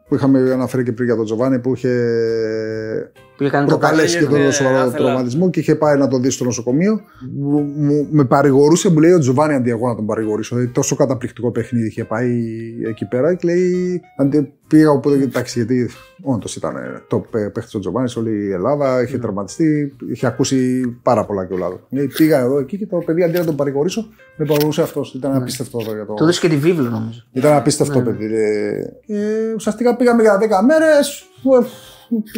που 0.07 0.15
είχαμε 0.15 0.51
αναφέρει 0.51 0.83
και 0.83 0.91
πριν 0.91 1.05
για 1.07 1.15
τον 1.15 1.25
Τζοβάνι 1.25 1.59
που 1.59 1.73
είχε 1.75 1.89
Πήγε 1.89 1.97
κάνει 1.97 3.13
το 3.13 3.28
προκαλέσει 3.65 4.17
και 4.17 4.25
Ναι, 4.37 4.43
τον 4.43 4.51
σοβαρό 4.51 4.77
άθελα. 4.77 4.91
τραυματισμό 5.05 5.49
και 5.49 5.59
είχε 5.59 5.75
πάει 5.75 5.97
να 5.97 6.07
τον 6.07 6.21
δει 6.21 6.29
στο 6.29 6.43
νοσοκομείο. 6.43 7.01
Μου, 7.35 7.59
μου- 7.75 8.07
με 8.11 8.25
παρηγορούσε, 8.25 8.89
μου 8.91 8.99
λέει 8.99 9.11
ο 9.11 9.19
Τζοβάνι 9.19 9.53
αντί 9.53 9.69
εγώ 9.69 9.87
να 9.87 9.95
τον 9.95 10.05
παρηγορήσω. 10.05 10.55
Δηλαδή, 10.55 10.73
τόσο 10.73 10.95
καταπληκτικό 10.95 11.51
παιχνίδι 11.51 11.87
είχε 11.87 12.03
πάει 12.03 12.39
εκεί 12.87 13.05
πέρα 13.07 13.33
και 13.35 13.47
λέει. 13.47 14.01
Αντί, 14.17 14.53
πήγα 14.67 14.89
οπότε, 14.91 15.15
εντάξει, 15.15 15.59
γιατί 15.59 15.89
όντως 16.21 16.55
ήταν 16.55 16.73
το 17.07 17.25
παίχτης 17.53 17.75
ο 17.75 17.79
Τζοβάνις, 17.79 18.15
όλη 18.15 18.45
η 18.45 18.51
Ελλάδα, 18.51 19.01
είχε 19.01 19.17
τραυματιστεί, 19.17 19.95
είχε 20.11 20.27
ακούσει 20.27 20.88
πάρα 21.03 21.26
πολλά 21.26 21.45
και 21.45 21.53
ο 21.53 21.57
Λάδος. 21.57 21.80
Λέει, 21.89 22.07
πήγα 22.18 22.39
εδώ 22.39 22.59
εκεί 22.59 22.77
και 22.77 22.85
το 22.85 22.97
παιδί 23.05 23.23
αντί 23.23 23.38
να 23.38 23.45
τον 23.45 23.55
παρηγορήσω, 23.55 24.01
με 24.38 24.45
παρηγορούσε 24.45 24.81
αυτός. 24.81 25.14
Ήταν 25.14 25.35
απίστευτο 25.35 25.77
εδώ 25.81 25.93
για 25.93 26.05
το. 26.05 26.14
Του 26.14 26.23
έδωσε 26.23 26.39
και 26.39 26.47
τη 26.49 26.55
βίβλο 26.57 26.89
νομίζω. 26.89 27.23
Ήταν 27.31 27.53
απίστευτο 27.55 28.01
παιδί. 28.01 28.26
Ε, 28.35 28.80
ε, 29.07 29.53
ουσιαστικά 29.55 29.95
πήγαμε 29.95 30.22
για 30.22 30.38
10 30.38 30.61
μέρες. 30.65 31.23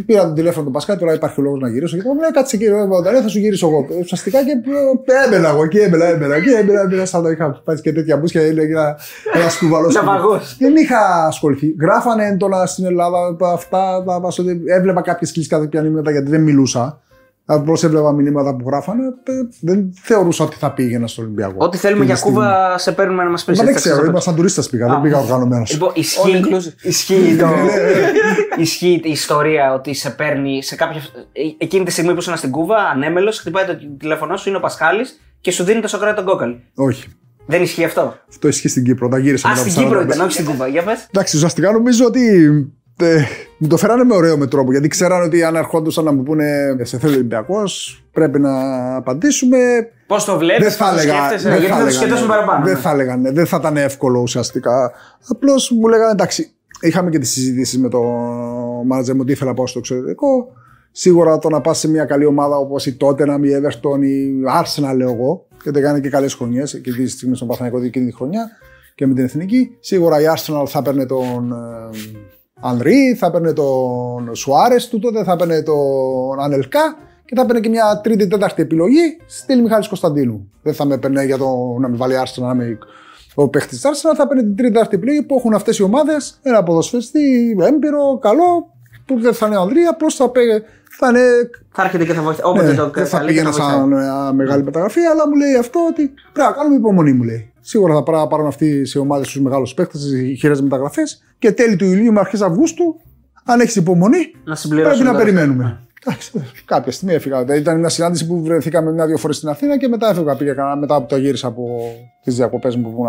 Πήρα 0.06 0.27
το 0.27 0.34
τηλέφωνο 0.34 0.65
του 0.65 0.72
Πασκάλ, 0.72 0.98
τώρα 0.98 1.14
υπάρχει 1.14 1.41
λόγος 1.41 1.60
να 1.60 1.69
γυρίσω. 1.69 1.98
Και 1.98 2.03
μου 2.06 2.19
λέει 2.19 2.31
κάτσε 2.31 2.56
εκεί, 2.56 2.65
ρε, 2.65 3.22
θα 3.22 3.27
σου 3.27 3.39
γυρίσω 3.39 3.68
εγώ. 3.68 3.88
Ουσιαστικά 3.99 4.43
και 4.43 4.52
ε, 4.52 5.26
έμπαινα 5.26 5.49
εγώ 5.49 5.64
εκεί, 5.64 5.77
έμπαινα, 5.77 6.06
έμπαινα 6.06 6.35
εκεί, 6.35 6.49
έμπαινα, 6.49 6.81
έμπαινα. 6.81 7.06
Σαν 7.06 7.22
να 7.22 7.30
είχα 7.30 7.61
πάει 7.64 7.81
και 7.81 7.93
τέτοια 7.93 8.18
μπούσια, 8.18 8.41
έλεγα 8.41 8.98
ένα 9.34 9.49
σκουβαλό. 9.49 9.91
Δεν 10.60 10.76
είχα 10.76 11.26
ασχοληθεί. 11.26 11.76
Γράφανε 11.80 12.26
έντονα 12.27 12.65
στην 12.65 12.85
Ελλάδα 12.85 13.38
αυτά, 13.53 14.03
έβλεπα 14.65 15.02
κάποιες 15.02 15.31
κλειστικά 15.31 15.81
μηνύματα 15.81 16.11
γιατί 16.11 16.30
δεν 16.30 16.41
μιλούσα. 16.41 17.01
Απλώς 17.45 17.84
έβλεπα 17.84 18.11
μηνύματα 18.11 18.55
που 18.55 18.69
γράφανε. 18.69 19.03
Ε, 19.23 19.31
δεν 19.59 19.93
θεωρούσα 20.01 20.43
ότι 20.43 20.55
θα 20.55 20.73
πήγαινα 20.73 21.07
στο 21.07 21.22
Ολυμπιακό. 21.22 21.55
Ό,τι 21.57 21.77
θέλουμε 21.77 22.05
για 22.05 22.18
Κούβα 22.22 22.77
σε 22.77 22.91
παίρνουμε 22.91 23.23
να 23.23 23.30
μας 23.30 23.43
πεις. 23.43 23.59
Δεν 23.59 23.76
ξέρω, 23.76 24.05
ήμουν 24.05 24.22
σαν 24.22 24.35
τουρίστα 24.35 24.63
πήγα, 24.72 24.88
δεν 24.88 25.01
πήγα 25.01 25.18
οργανωμένος. 25.18 25.72
Λοιπόν, 25.72 25.91
ισχύει, 25.95 26.41
ισχύει, 26.81 27.35
το, 27.39 27.47
ισχύει 28.63 29.01
η 29.03 29.11
ιστορία 29.11 29.73
ότι 29.73 29.93
σε 29.93 30.09
παίρνει 30.09 30.63
σε 30.63 30.76
κάποια. 30.76 31.01
Εκείνη 31.57 31.85
τη 31.85 31.91
στιγμή 31.91 32.13
που 32.13 32.19
είσαι 32.19 32.35
στην 32.35 32.51
Κούβα, 32.51 32.77
ανέμελος, 32.77 33.39
χτυπάει 33.39 33.65
το 33.65 33.77
τηλέφωνό 33.97 34.38
σου, 34.38 34.49
είναι 34.49 34.57
ο 34.57 34.61
Πασχάλης 34.61 35.19
και 35.41 35.51
σου 35.51 35.63
δίνει 35.63 35.81
το 35.81 35.88
Σοκράτη 35.88 36.15
τον 36.15 36.26
κόκαλη. 36.26 36.63
Όχι. 36.76 37.07
Δεν 37.45 37.61
ισχύει 37.61 37.84
αυτό; 37.84 38.15
Αυτό 38.30 38.47
ισχύει 38.47 38.68
στην 38.68 38.84
Κύπρο. 38.84 39.07
Τα 39.07 39.18
γύρισα 39.18 39.49
Α, 39.49 39.55
στην 39.55 39.73
Κύπρο 39.73 40.01
ήταν, 40.01 40.19
όχι 40.19 40.31
στην 40.31 40.45
Κούβα. 40.45 40.68
Για 40.68 40.84
πες. 40.84 41.07
Εντάξει, 41.13 41.35
ουσιαστικά 41.35 41.72
νομίζω 41.72 42.05
ότι 42.05 42.35
ε, 42.35 42.65
μου 43.57 43.68
το 43.68 43.78
φέρανε 43.78 44.03
με 44.03 44.15
ωραίο 44.15 44.38
με 44.38 44.48
τρόπο 44.48 44.72
γιατί 44.72 44.88
ξέρανε 44.88 45.23
ότι 45.26 45.44
αν 45.44 45.56
ερχόντουσαν 45.56 46.03
να 46.03 46.11
μου 46.14 46.23
πούνε 46.23 46.76
σε 46.82 46.98
θέλεις 46.98 47.15
Ολυμπιακός, 47.15 48.03
πρέπει 48.11 48.40
να 48.40 48.95
απαντήσουμε. 48.95 49.57
Πώς 50.07 50.26
το 50.26 50.38
βλέπεις, 50.38 50.64
δεν 50.64 50.73
θα 50.73 50.90
έλεγα. 50.90 51.30
Δεν 51.30 51.60
γιατί 51.60 51.73
θα 51.73 51.86
το 51.86 51.91
σκεφτόσουν 51.91 52.28
παραπάνω. 52.28 52.65
Δεν 52.65 52.78
θα 52.78 52.91
έλεγαν, 52.91 53.34
δεν 53.34 53.45
θα 53.45 53.57
ήταν 53.60 53.78
εύκολο 53.78 54.19
ουσιαστικά. 54.19 54.91
Απλώς 55.28 55.72
μου 55.72 55.88
λέγανε 55.88 56.11
εντάξει. 56.11 56.52
Είχαμε 56.82 57.10
και 57.10 57.19
τις 57.19 57.32
συζητήσεις 57.32 57.80
με 57.80 57.90
το 57.90 58.02
μάνατζερ 58.86 59.15
μου 59.15 59.22
ότι 59.23 59.32
ήθελα 59.32 59.49
να 59.49 59.56
πάω 59.56 59.68
στο 59.68 59.80
εξωτερικό. 59.80 60.48
Σίγουρα 60.91 61.38
το 61.38 61.49
να 61.49 61.61
πας 61.61 61.80
σε 61.80 61.90
μια 61.90 62.06
καλή 62.06 62.26
ομάδα 62.26 62.57
όπως 62.57 62.86
η 62.86 62.98
Tottenham, 63.02 63.40
η 63.41 63.49
Everton, 63.61 64.03
η 64.03 64.44
Arsenal, 64.61 64.95
λέω 64.95 65.11
εγώ, 65.11 65.48
γιατί 65.64 65.80
έκανε 65.80 65.99
και 65.99 66.10
καλές 66.10 66.34
χρονιές 66.34 66.80
και 66.84 66.91
τη 66.91 67.07
στιγμή 67.07 67.36
στον 67.36 67.48
Παθανικό 67.48 67.84
εκείνη 67.84 68.06
τη 68.06 68.14
χρονιά 68.14 68.49
και 68.95 69.07
με 69.07 69.14
την 69.14 69.23
εθνική. 69.23 69.78
Σίγουρα 69.80 70.22
η 70.22 70.23
Arsenal 70.36 70.64
θα 70.68 70.82
παίρνει 70.82 71.06
τον 71.06 71.52
ε, 71.52 71.98
Ανρί, 72.61 73.15
θα 73.19 73.31
παίρνει 73.31 73.53
τον 73.53 74.35
Σουάρες 74.35 74.88
του 74.88 74.99
τότε, 74.99 75.23
θα 75.23 75.35
παίρνει 75.35 75.63
τον 75.63 76.39
Ανελκά 76.39 76.97
και 77.25 77.35
θα 77.35 77.45
παίρνει 77.45 77.61
και 77.61 77.69
μια 77.69 78.01
τρίτη-τέταρτη 78.03 78.61
επιλογή 78.61 79.17
στη 79.27 79.55
Μιχάλης 79.55 79.88
Κωνσταντίνου. 79.88 80.51
Δεν 80.61 80.73
θα 80.73 80.85
με 80.85 80.97
παίρνει 80.97 81.25
για 81.25 81.38
το 81.38 81.77
να 81.79 81.89
με 81.89 81.97
βάλει 81.97 82.17
Άρσενα, 82.17 82.53
να 82.53 82.63
είμαι 82.63 82.77
ο 83.35 83.47
παίχτης 83.47 83.71
της 83.71 83.85
Άρσενα, 83.85 84.15
θα 84.15 84.27
παίρνει 84.27 84.43
την 84.43 84.55
τρίτη-τέταρτη 84.55 84.95
επιλογή 84.95 85.21
που 85.21 85.35
έχουν 85.38 85.53
αυτές 85.53 85.77
οι 85.77 85.83
ομάδες. 85.83 86.39
Ένα 86.41 86.63
ποδοσφαιριστή 86.63 87.57
έμπειρο, 87.61 88.17
καλό, 88.21 88.73
που 89.05 89.19
δεν 89.19 89.33
θα 89.33 89.47
είναι 89.47 89.57
Ανδρή, 89.57 89.81
απλώς 89.81 90.15
θα, 90.15 90.29
παίρνει. 90.29 90.63
θα 90.99 91.09
είναι. 91.09 91.49
Θα 91.71 91.83
έρχεται 91.83 92.05
και 92.05 92.13
θα 92.13 92.21
βοηθάει. 92.21 92.51
Όποτε 92.51 92.67
ναι, 92.67 92.73
το 92.73 92.89
Δεν 92.89 93.05
θα 93.05 93.19
πήγαινε 93.25 93.51
σαν 93.51 93.88
μια 93.88 94.31
μεγάλη 94.33 94.63
μεταγραφή, 94.63 94.99
αλλά 95.01 95.27
μου 95.27 95.35
λέει 95.35 95.55
αυτό 95.55 95.79
ότι 95.89 96.13
πρέπει 96.33 96.49
να 96.49 96.55
κάνουμε 96.55 96.75
υπομονή, 96.75 97.13
μου 97.13 97.23
λέει. 97.23 97.51
Σίγουρα 97.61 97.93
θα 97.93 98.03
πρέπει 98.03 98.17
να 98.17 98.27
πάρουν 98.27 98.47
αυτοί 98.47 98.85
σε 98.85 98.99
ομάδες 98.99 99.27
τους 99.27 99.41
μεγάλους 99.41 99.73
παίχτε, 99.73 99.97
οι 100.17 100.35
χειρές 100.35 100.61
μεταγραφές 100.61 101.23
και 101.39 101.51
τέλη 101.51 101.75
του 101.75 101.85
Ιουλίου 101.85 102.11
με 102.11 102.19
αρχές 102.19 102.41
Αυγούστου, 102.41 102.99
αν 103.43 103.59
έχεις 103.59 103.75
υπομονή, 103.75 104.31
να 104.43 104.55
πρέπει 104.69 105.03
να 105.03 105.15
περιμένουμε. 105.15 105.79
Εντάξει, 106.03 106.31
κάποια 106.65 106.91
στιγμή 106.91 107.13
έφυγα. 107.13 107.55
Ήταν 107.55 107.79
μια 107.79 107.89
συνάντηση 107.89 108.27
που 108.27 108.43
βρεθήκαμε 108.43 108.91
μια-δύο 108.91 109.17
φορές 109.17 109.35
στην 109.35 109.49
Αθήνα 109.49 109.77
και 109.77 109.88
μετά 109.88 110.09
έφυγα. 110.09 110.35
Πήγα 110.35 110.75
μετά 110.75 110.99
που 110.99 111.05
το 111.05 111.17
γύρισα 111.17 111.47
από 111.47 111.65
τις 112.23 112.35
διακοπές 112.35 112.75
μου 112.75 112.81
που 112.81 112.89
ήμουν 112.89 113.07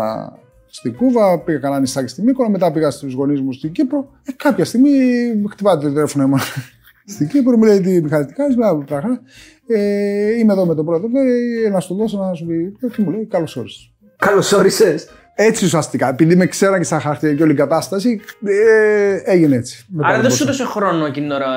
στην 0.69 0.95
Κούβα, 0.95 1.39
πήγα 1.39 1.59
κανένα 1.59 1.79
νησάκι 1.79 2.07
στη 2.07 2.21
Μύκονα, 2.21 2.49
μετά 2.49 2.71
πήγα 2.71 2.91
στους 2.91 3.13
γονείς 3.13 3.41
μου 3.41 3.51
στην 3.51 3.71
Κύπρο. 3.71 4.09
Ε, 4.23 4.31
κάποια 4.31 4.65
στιγμή 4.65 4.89
χτυπάτε 5.49 5.85
το 5.85 5.93
τηλέφωνο 5.93 6.27
μου 6.27 6.37
στην 7.13 7.27
Κύπρο, 7.27 7.57
μου 7.57 7.63
λέει 7.63 7.81
τι 7.81 8.01
Μιχάλη, 8.01 8.25
τι 8.25 8.33
κάνει, 8.33 8.55
ε, 9.67 10.37
είμαι 10.39 10.53
εδώ 10.53 10.65
με 10.65 10.75
τον 10.75 10.85
πρόεδρο, 10.85 11.09
ε, 11.65 11.69
να 11.69 11.79
σου 11.79 11.95
δώσω 11.95 12.17
να 12.17 12.33
σου 12.33 12.45
πει. 12.45 12.75
Και 12.79 13.01
μου 13.01 13.11
λέει, 13.11 13.25
καλώς 13.25 13.57
όρισες. 13.57 13.92
Καλώς 14.25 14.51
όρισες. 14.51 15.07
Έτσι 15.35 15.65
ουσιαστικά. 15.65 16.09
Επειδή 16.09 16.35
με 16.35 16.45
ξέραν 16.45 16.77
και 16.77 16.83
στα 16.83 16.99
χαρακτηριστικά 16.99 17.37
και 17.37 17.43
όλη 17.43 17.51
η 17.51 17.67
κατάσταση, 17.67 18.21
ε, 18.45 19.31
έγινε 19.31 19.55
έτσι. 19.55 19.85
Άρα 20.01 20.21
δεν 20.21 20.31
σου 20.31 20.43
έδωσε 20.43 20.65
χρόνο 20.65 21.05
εκείνη 21.05 21.27
την 21.27 21.35
ώρα 21.35 21.47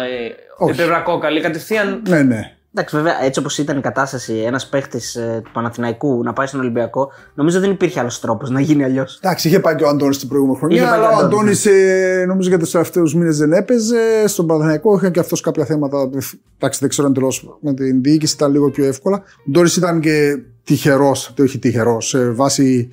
ε, 0.98 1.02
κόκαλη, 1.04 1.40
κατευθείαν; 1.40 2.02
Ναι, 2.08 2.22
ναι. 2.22 2.50
Εντάξει, 2.74 2.96
βέβαια, 2.96 3.24
έτσι 3.24 3.40
όπως 3.40 3.58
ήταν 3.58 3.78
η 3.78 3.80
κατάσταση, 3.80 4.34
ένας 4.34 4.68
παίχτης 4.68 5.14
ε, 5.14 5.40
του 5.44 5.50
Παναθηναϊκού 5.52 6.22
να 6.22 6.32
πάει 6.32 6.46
στον 6.46 6.60
Ολυμπιακό, 6.60 7.12
νομίζω 7.34 7.60
δεν 7.60 7.70
υπήρχε 7.70 8.00
άλλος 8.00 8.20
τρόπος 8.20 8.50
να 8.50 8.60
γίνει 8.60 8.84
αλλιώς. 8.84 9.18
Εντάξει, 9.22 9.48
είχε 9.48 9.60
πάει 9.60 9.74
και 9.74 9.84
ο 9.84 9.88
Αντώνης 9.88 10.18
την 10.18 10.28
προηγούμενη 10.28 10.58
χρονιά. 10.58 10.92
Αλλά 10.92 11.10
ο 11.10 11.16
Αντώνης, 11.16 11.66
ε, 11.66 12.24
νομίζω 12.26 12.48
για 12.48 12.58
τους 12.58 12.70
τελευταίους 12.70 13.14
μήνες 13.14 13.38
δεν 13.38 13.52
έπαιζε. 13.52 14.26
Στον 14.26 14.46
Παναθηναϊκό 14.46 14.96
είχαν 14.96 15.10
και 15.10 15.20
αυτός 15.20 15.40
κάποια 15.40 15.64
θέματα. 15.64 16.10
Εντάξει, 16.56 16.78
δεν 16.80 16.88
ξέρω 16.88 17.08
εντελώ 17.08 17.32
με 17.60 17.74
την 17.74 18.02
διοίκηση, 18.02 18.34
ήταν 18.34 18.52
λίγο 18.52 18.70
πιο 18.70 18.84
εύκολα. 18.84 19.16
Ο 19.16 19.42
Αντώνης 19.48 19.76
ήταν 19.76 20.00
και 20.00 20.38
τυχερός, 20.66 21.32
το 21.34 21.42
έχει 21.42 21.58
τυχερός, 21.58 22.08
σε 22.08 22.30
βάση 22.30 22.88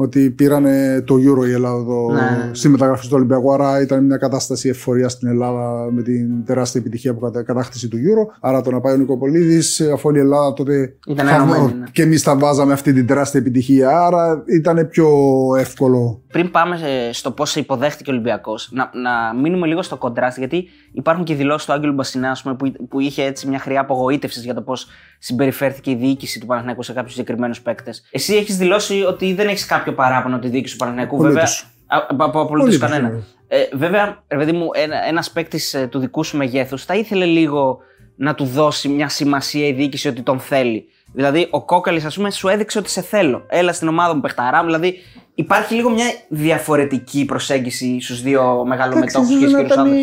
ότι 0.00 0.30
πήραν 0.30 0.64
το 1.04 1.14
Euro 1.14 1.46
η 1.48 1.52
Ελλάδα 1.52 1.84
το... 1.84 2.12
ναι. 2.12 2.50
στη 2.52 2.68
μεταγραφή 2.68 3.06
του 3.06 3.12
Ολυμπιακού. 3.14 3.52
Άρα 3.52 3.80
ήταν 3.80 4.04
μια 4.04 4.16
κατάσταση 4.16 4.68
ευφορία 4.68 5.08
στην 5.08 5.28
Ελλάδα 5.28 5.90
με 5.92 6.02
την 6.02 6.44
τεράστια 6.44 6.80
επιτυχία 6.80 7.14
που 7.14 7.20
κατα... 7.20 7.42
κατάκτηση 7.42 7.88
του 7.88 7.96
Euro. 7.96 8.36
Άρα 8.40 8.60
το 8.60 8.70
να 8.70 8.80
πάει 8.80 8.94
ο 8.94 8.96
Νικοπολίδης, 8.96 9.80
αφού 9.80 10.08
όλη 10.08 10.18
η 10.18 10.20
Ελλάδα 10.20 10.52
τότε. 10.52 10.96
Ήταν 11.06 11.26
θα... 11.26 11.44
ναι. 11.44 11.84
Και 11.92 12.02
εμείς 12.02 12.22
τα 12.22 12.36
βάζαμε 12.36 12.72
αυτή 12.72 12.92
την 12.92 13.06
τεράστια 13.06 13.40
επιτυχία. 13.40 13.98
Άρα 13.98 14.42
ήταν 14.46 14.88
πιο 14.88 15.08
εύκολο. 15.58 16.22
Πριν 16.32 16.50
πάμε 16.50 16.76
στο 17.12 17.30
πώς 17.30 17.56
υποδέχτηκε 17.56 18.10
ο 18.10 18.12
Ολυμπιακός, 18.12 18.70
να, 18.72 18.90
να 19.02 19.40
μείνουμε 19.40 19.66
λίγο 19.66 19.82
στο 19.82 19.96
κοντράστ, 19.96 20.38
γιατί 20.38 20.68
υπάρχουν 20.92 21.24
και 21.24 21.34
δηλώσεις 21.34 21.66
του 21.66 21.72
Άγγελου 21.72 21.92
Μπασινά 21.92 22.36
που, 22.42 22.72
που 22.88 23.00
είχε 23.00 23.24
έτσι 23.24 23.48
μια 23.48 23.58
χρειά 23.58 23.80
απογοήτευσης 23.80 24.44
για 24.44 24.54
το 24.54 24.62
πώς 24.62 24.86
συμπεριφέρθηκε 25.18 25.90
η 25.90 25.94
διοίκηση 25.94 26.40
του 26.40 26.46
Παναθηναϊκού 26.46 26.82
σε 26.82 26.92
κάποιους 26.92 27.12
συγκεκριμένους 27.12 27.60
παίκτες. 27.60 28.02
Εσύ 28.10 28.34
έχεις 28.34 28.56
δηλώσει 28.56 29.02
ότι 29.08 29.34
δεν 29.34 29.48
έχεις 29.48 29.66
κάποιο 29.66 29.87
παράπονο 29.92 30.38
της 30.38 30.50
διοίκησης 30.50 30.72
του 30.72 30.78
Παναθηναϊκού, 30.78 31.16
βέβαια. 31.16 31.46
Από 32.16 32.40
απολύτως 32.40 32.78
κανένα. 32.78 33.22
Ε, 33.48 33.64
βέβαια, 33.72 34.22
ρε 34.28 34.36
παιδί 34.36 34.52
μου, 34.52 34.68
ένα 35.08 35.24
παίκτης 35.32 35.74
ε, 35.74 35.86
του 35.86 35.98
δικού 35.98 36.24
σου 36.24 36.36
μεγέθους 36.36 36.84
θα 36.84 36.94
ήθελε 36.94 37.24
λίγο 37.24 37.78
να 38.16 38.34
του 38.34 38.44
δώσει 38.44 38.88
μια 38.88 39.08
σημασία 39.08 39.66
η 39.66 39.72
διοίκηση 39.72 40.08
ότι 40.08 40.22
τον 40.22 40.40
θέλει. 40.40 40.88
Δηλαδή, 41.12 41.46
ο 41.50 41.64
Κόκαλης, 41.64 42.04
ας 42.04 42.14
πούμε, 42.14 42.30
σου 42.30 42.48
έδειξε 42.48 42.78
ότι 42.78 42.90
σε 42.90 43.02
θέλω. 43.02 43.44
Έλα 43.48 43.72
στην 43.72 43.88
ομάδα 43.88 44.14
μου, 44.14 44.20
παιχταρά 44.20 44.64
Δηλαδή, 44.64 44.94
υπάρχει 45.34 45.74
λίγο 45.74 45.90
μια 45.90 46.06
διαφορετική 46.28 47.24
προσέγγιση 47.24 48.00
στους 48.00 48.22
δύο 48.22 48.64
μεγαλομετόχους 48.66 49.28
και 49.28 49.44
ισχυρού 49.44 49.80
άντρε. 49.80 49.96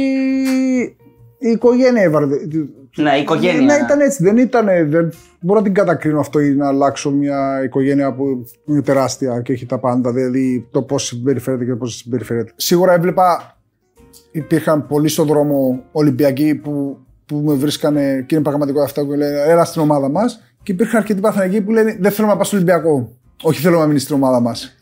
Η 1.37 1.49
οικογένεια 1.49 2.09
ναι, 2.97 3.17
η 3.17 3.21
οικογένεια. 3.21 3.61
Ναι, 3.61 3.83
ήταν 3.83 3.99
έτσι. 3.99 4.23
Δεν 4.23 4.37
ήταν. 4.37 4.65
Δεν 4.65 5.13
μπορώ 5.39 5.59
να 5.59 5.65
την 5.65 5.73
κατακρίνω 5.73 6.19
αυτό 6.19 6.39
ή 6.39 6.55
να 6.55 6.67
αλλάξω 6.67 7.11
μια 7.11 7.63
οικογένεια 7.63 8.13
που 8.13 8.45
είναι 8.65 8.81
τεράστια 8.81 9.41
και 9.41 9.53
έχει 9.53 9.65
τα 9.65 9.77
πάντα. 9.79 10.11
Δηλαδή 10.11 10.67
το 10.71 10.81
πώς 10.81 11.05
συμπεριφέρεται 11.05 11.65
και 11.65 11.75
πώς 11.75 11.95
συμπεριφέρεται. 11.95 12.51
Σίγουρα 12.55 12.93
έβλεπα 12.93 13.57
υπήρχαν 14.31 14.87
πολλοί 14.87 15.07
στον 15.07 15.27
δρόμο 15.27 15.83
Ολυμπιακοί 15.91 16.55
που, 16.55 16.97
που 17.25 17.35
με 17.35 17.53
βρίσκανε 17.53 18.23
και 18.27 18.35
είναι 18.35 18.43
πραγματικό 18.43 18.81
αυτό 18.81 19.05
που 19.05 19.11
λένε 19.11 19.39
Έλα 19.39 19.65
στην 19.65 19.81
ομάδα 19.81 20.09
μας. 20.09 20.39
Και 20.63 20.71
υπήρχαν 20.71 20.99
αρκετοί 20.99 21.21
Παθηνακοί 21.21 21.61
που 21.61 21.71
λένε 21.71 21.97
Δεν 21.99 22.11
θέλω 22.11 22.27
να 22.27 22.33
πάω 22.33 22.43
στο 22.43 22.55
Ολυμπιακό. 22.55 23.11
Όχι 23.41 23.61
θέλω 23.61 23.79
να 23.79 23.85
μείνει 23.85 23.99
στην 23.99 24.15
ομάδα 24.15 24.39
μας. 24.39 24.77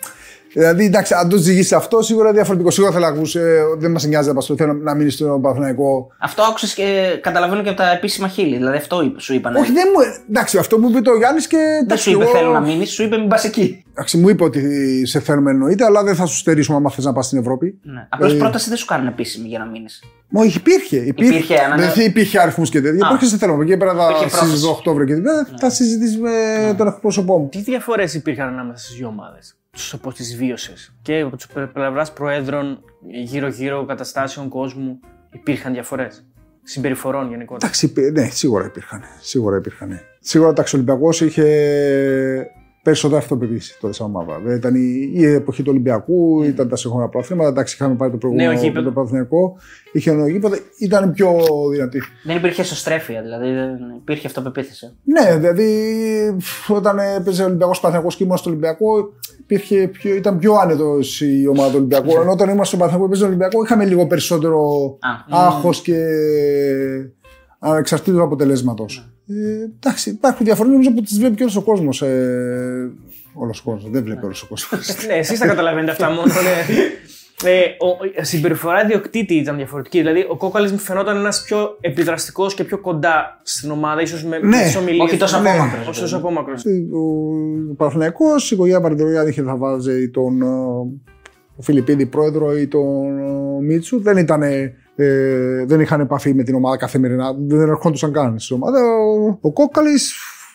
Δηλαδή, 0.53 0.85
εντάξει, 0.85 1.13
αν 1.13 1.29
το 1.29 1.37
ζυγίσει 1.37 1.75
αυτό, 1.75 2.01
σίγουρα 2.01 2.27
είναι 2.27 2.37
διαφορετικό. 2.37 2.71
Σίγουρα 2.71 2.93
θέλω 2.93 3.05
να 3.05 3.11
ακούσει, 3.11 3.39
δεν 3.77 3.91
μας 3.91 4.05
νοιάζει 4.05 4.31
να 4.33 4.41
θέλω 4.41 4.73
να 4.73 4.95
μείνεις 4.95 5.13
στο 5.13 5.39
Παναθηναϊκό. 5.41 6.07
Αυτό 6.19 6.43
άκουσες 6.43 6.73
και 6.73 7.19
καταλαβαίνω 7.21 7.61
και 7.61 7.69
από 7.69 7.77
τα 7.77 7.91
επίσημα 7.91 8.27
χείλη. 8.27 8.55
Δηλαδή, 8.55 8.77
αυτό 8.77 9.13
σου 9.17 9.33
είπαν. 9.33 9.55
Όχι, 9.55 9.71
δεν 9.71 9.87
μου. 9.95 10.01
Εντάξει, 10.29 10.57
αυτό 10.57 10.79
μου 10.79 10.89
είπε 10.89 11.01
το 11.01 11.13
Γιάννης 11.13 11.47
και. 11.47 11.57
Δεν 11.87 11.97
σου 11.97 12.11
είπε 12.11 12.25
θέλω 12.25 12.51
να 12.51 12.59
μείνεις, 12.59 12.91
σου 12.91 13.03
είπε 13.03 13.17
μην 13.17 13.27
πας 13.27 13.43
εκεί. 13.43 13.83
Εντάξει, 13.91 14.17
μου 14.17 14.29
είπε 14.29 14.43
ότι 14.43 15.05
σε 15.05 15.19
θέλουμε 15.19 15.51
εννοείται, 15.51 15.85
αλλά 15.85 16.03
δεν 16.03 16.15
θα 16.15 16.25
σου 16.25 16.37
στερήσουμε 16.37 16.77
άμα 16.77 16.89
θες 16.89 17.05
να 17.05 17.13
πας 17.13 17.25
στην 17.25 17.37
Ευρώπη. 17.37 17.79
Ναι. 17.81 18.07
Απλώς 18.09 18.33
ε... 18.33 18.37
πρόταση 18.37 18.69
δεν 18.69 18.77
σου 18.77 18.85
κάνουν 18.85 19.07
επίσημη 19.07 19.47
για 19.47 19.59
να 19.59 19.65
μείνεις. 19.65 20.03
Μα 20.29 20.43
υπήρχε. 20.43 20.97
Υπήρχε, 20.97 21.33
υπήρχε, 21.33 21.55
δεν 21.77 22.05
υπήρχε 22.05 22.39
αριθμούς 22.39 22.69
και 22.69 22.81
τέτοια. 22.81 23.07
Υπήρχε 23.07 23.25
σε 23.25 23.37
θέλω. 23.37 23.61
Εκεί 23.61 23.77
πέρα 23.77 23.93
στι 24.27 24.67
Οκτώβριο 24.67 25.05
και 25.05 25.13
τέτοια. 25.13 25.47
Θα 25.59 25.69
συζητήσει 25.69 26.17
με 26.17 26.29
ναι. 26.65 26.73
τον 26.73 26.87
εκπρόσωπό 26.87 27.37
μου. 27.37 27.49
Τι 27.49 27.61
διαφορές 27.61 28.13
υπήρχαν 28.13 28.47
ανάμεσα 28.47 28.83
στις 28.83 28.97
δύο 28.97 29.07
ομάδες; 29.07 29.55
Πώ 29.97 30.13
τις 30.13 30.37
βίωσες. 30.37 30.93
Και 31.01 31.19
από 31.19 31.35
τους 31.35 31.47
πλευράς 31.73 32.13
προέδρων, 32.13 32.83
γύρω-γύρω 33.23 33.85
καταστάσεων 33.85 34.49
κόσμου, 34.49 34.99
υπήρχαν 35.31 35.73
διαφορές. 35.73 36.25
Συμπεριφορών 36.63 37.29
γενικότερα. 37.29 37.65
Εντάξει, 37.65 37.93
ναι, 38.11 38.29
σίγουρα 38.29 38.65
υπήρχαν. 38.65 39.01
Σίγουρα 39.21 39.57
υπήρχαν. 39.57 39.99
Σίγουρα 40.19 40.49
ο 40.49 40.63
Ολυμπιακός 40.73 41.21
είχε 41.21 41.45
περισσότερη 42.83 43.21
αυτοπεποίθηση 43.21 43.77
τότε 43.79 43.93
σαν 43.93 44.05
ομάδα. 44.05 44.37
Δηλαδή, 44.37 44.57
ήταν 44.57 44.75
η, 44.75 45.11
η 45.13 45.25
εποχή 45.25 45.63
του 45.63 45.69
Ολυμπιακού, 45.71 46.41
mm. 46.41 46.45
ήταν 46.45 46.67
τα 46.69 46.75
σύγχρονα 46.75 47.09
προαθλήματα. 47.09 47.49
Εντάξει, 47.49 47.75
είχαμε 47.75 47.95
πάρει 47.95 48.11
το 48.11 48.17
προηγούμενο 48.17 48.51
ναι, 48.51 48.81
το 48.81 48.91
Παναθηναϊκό. 48.91 49.57
Είχε 49.91 50.11
νέο 50.11 50.27
γήπεδο, 50.27 50.55
ήταν 50.79 51.11
πιο 51.11 51.35
δυνατή. 51.71 52.01
Δεν 52.23 52.35
υπήρχε 52.35 52.61
εσωστρέφεια, 52.61 53.21
δηλαδή 53.21 53.51
δεν 53.51 53.69
υπήρχε 53.97 54.27
αυτοπεποίθηση. 54.27 54.95
Ναι, 55.03 55.37
δηλαδή 55.37 55.67
όταν 56.67 56.97
έπαιζε 57.17 57.41
ο 57.41 57.45
Ολυμπιακός 57.45 57.79
Παναθηναϊκός 57.79 58.15
και 58.15 58.23
ήμουν 58.23 58.37
στο 58.37 58.49
Ολυμπιακό, 58.49 59.13
υπήρχε 59.39 59.87
πιο, 59.87 60.15
ήταν 60.15 60.37
πιο 60.37 60.53
άνετος 60.53 61.21
η 61.21 61.47
ομάδα 61.47 61.69
του 61.69 61.77
Ολυμπιακού. 61.77 62.11
Ενώ 62.21 62.31
όταν 62.31 62.49
ήμασταν 62.49 62.65
στον 62.65 62.79
Παναθηναϊκό 62.79 63.13
που 63.13 63.25
Ολυμπιακό 63.25 63.63
είχαμε 63.63 63.85
λίγο 63.85 64.07
περισσότερο 64.07 64.61
άγχος 65.29 65.81
και 65.81 66.05
ανεξαρτήτως 67.59 68.21
αποτελέσματος. 68.21 69.12
Ε, 69.27 69.63
εντάξει, 69.79 70.09
υπάρχουν 70.09 70.45
διαφορές 70.45 70.71
νομίζω 70.71 70.91
που 70.93 71.01
τις 71.01 71.17
βλέπει 71.17 71.35
και 71.35 71.43
όλος 71.43 71.55
ο 71.55 71.61
κόσμος. 71.61 72.01
Ε, 72.01 72.91
όλος 73.33 73.59
ο 73.59 73.63
κόσμος. 73.63 73.91
Δεν 73.91 74.03
βλέπει 74.03 74.25
όλος 74.25 74.41
ο 74.41 74.47
κόσμος. 74.47 74.95
ναι, 75.07 75.13
εσείς 75.13 75.39
τα 75.39 75.47
καταλαβαίνετε 75.47 75.91
αυτά 75.91 76.09
μόνο. 76.09 76.25
Ναι. 76.25 76.83
Ε, 77.45 77.59
ο, 77.59 78.19
η 78.21 78.25
συμπεριφορά 78.25 78.83
ιδιοκτήτη 78.83 79.33
ήταν 79.35 79.55
διαφορετική. 79.55 79.97
Δηλαδή, 79.97 80.25
ο 80.29 80.37
Κόκαλης 80.37 80.71
μου 80.71 80.77
φαινόταν 80.77 81.17
ένας 81.17 81.43
πιο 81.43 81.77
επιδραστικός 81.81 82.53
και 82.53 82.63
πιο 82.63 82.79
κοντά 82.79 83.39
στην 83.43 83.71
ομάδα, 83.71 84.01
ίσως 84.01 84.23
με 84.23 84.39
ναι, 84.39 84.71
Όχι 85.01 85.17
τόσο 85.17 85.39
ναι. 85.39 85.49
απόμακρος. 85.49 85.87
Όχι 85.87 85.99
τόσο 85.99 86.17
απόμακρος. 86.17 86.63
Ο 87.71 87.73
Παναθυναϊκό, 87.75 88.25
η 88.25 88.47
οικογένεια 88.49 88.81
Παρτιδωρία 88.81 89.27
είχε 89.27 89.43
θα 89.43 89.57
βάζει 89.57 90.09
τον 90.09 90.41
ο 91.55 91.61
Φιλιππίδη 91.61 92.05
πρόεδρο 92.05 92.57
ή 92.57 92.67
τον 92.67 93.15
Μίτσου. 93.65 94.01
Δεν, 94.01 94.17
ήταν, 94.17 94.41
ε, 94.95 95.65
δεν 95.65 95.79
είχαν 95.79 95.99
επαφή 95.99 96.33
με 96.33 96.43
την 96.43 96.55
ομάδα 96.55 96.77
καθημερινά. 96.77 97.35
Δεν 97.47 97.69
ερχόντουσαν 97.69 98.11
καν 98.11 98.39
στην 98.39 98.55
ομάδα. 98.55 98.79
Ο, 98.79 99.37
ο 99.41 99.51
Κόκαλη 99.51 99.99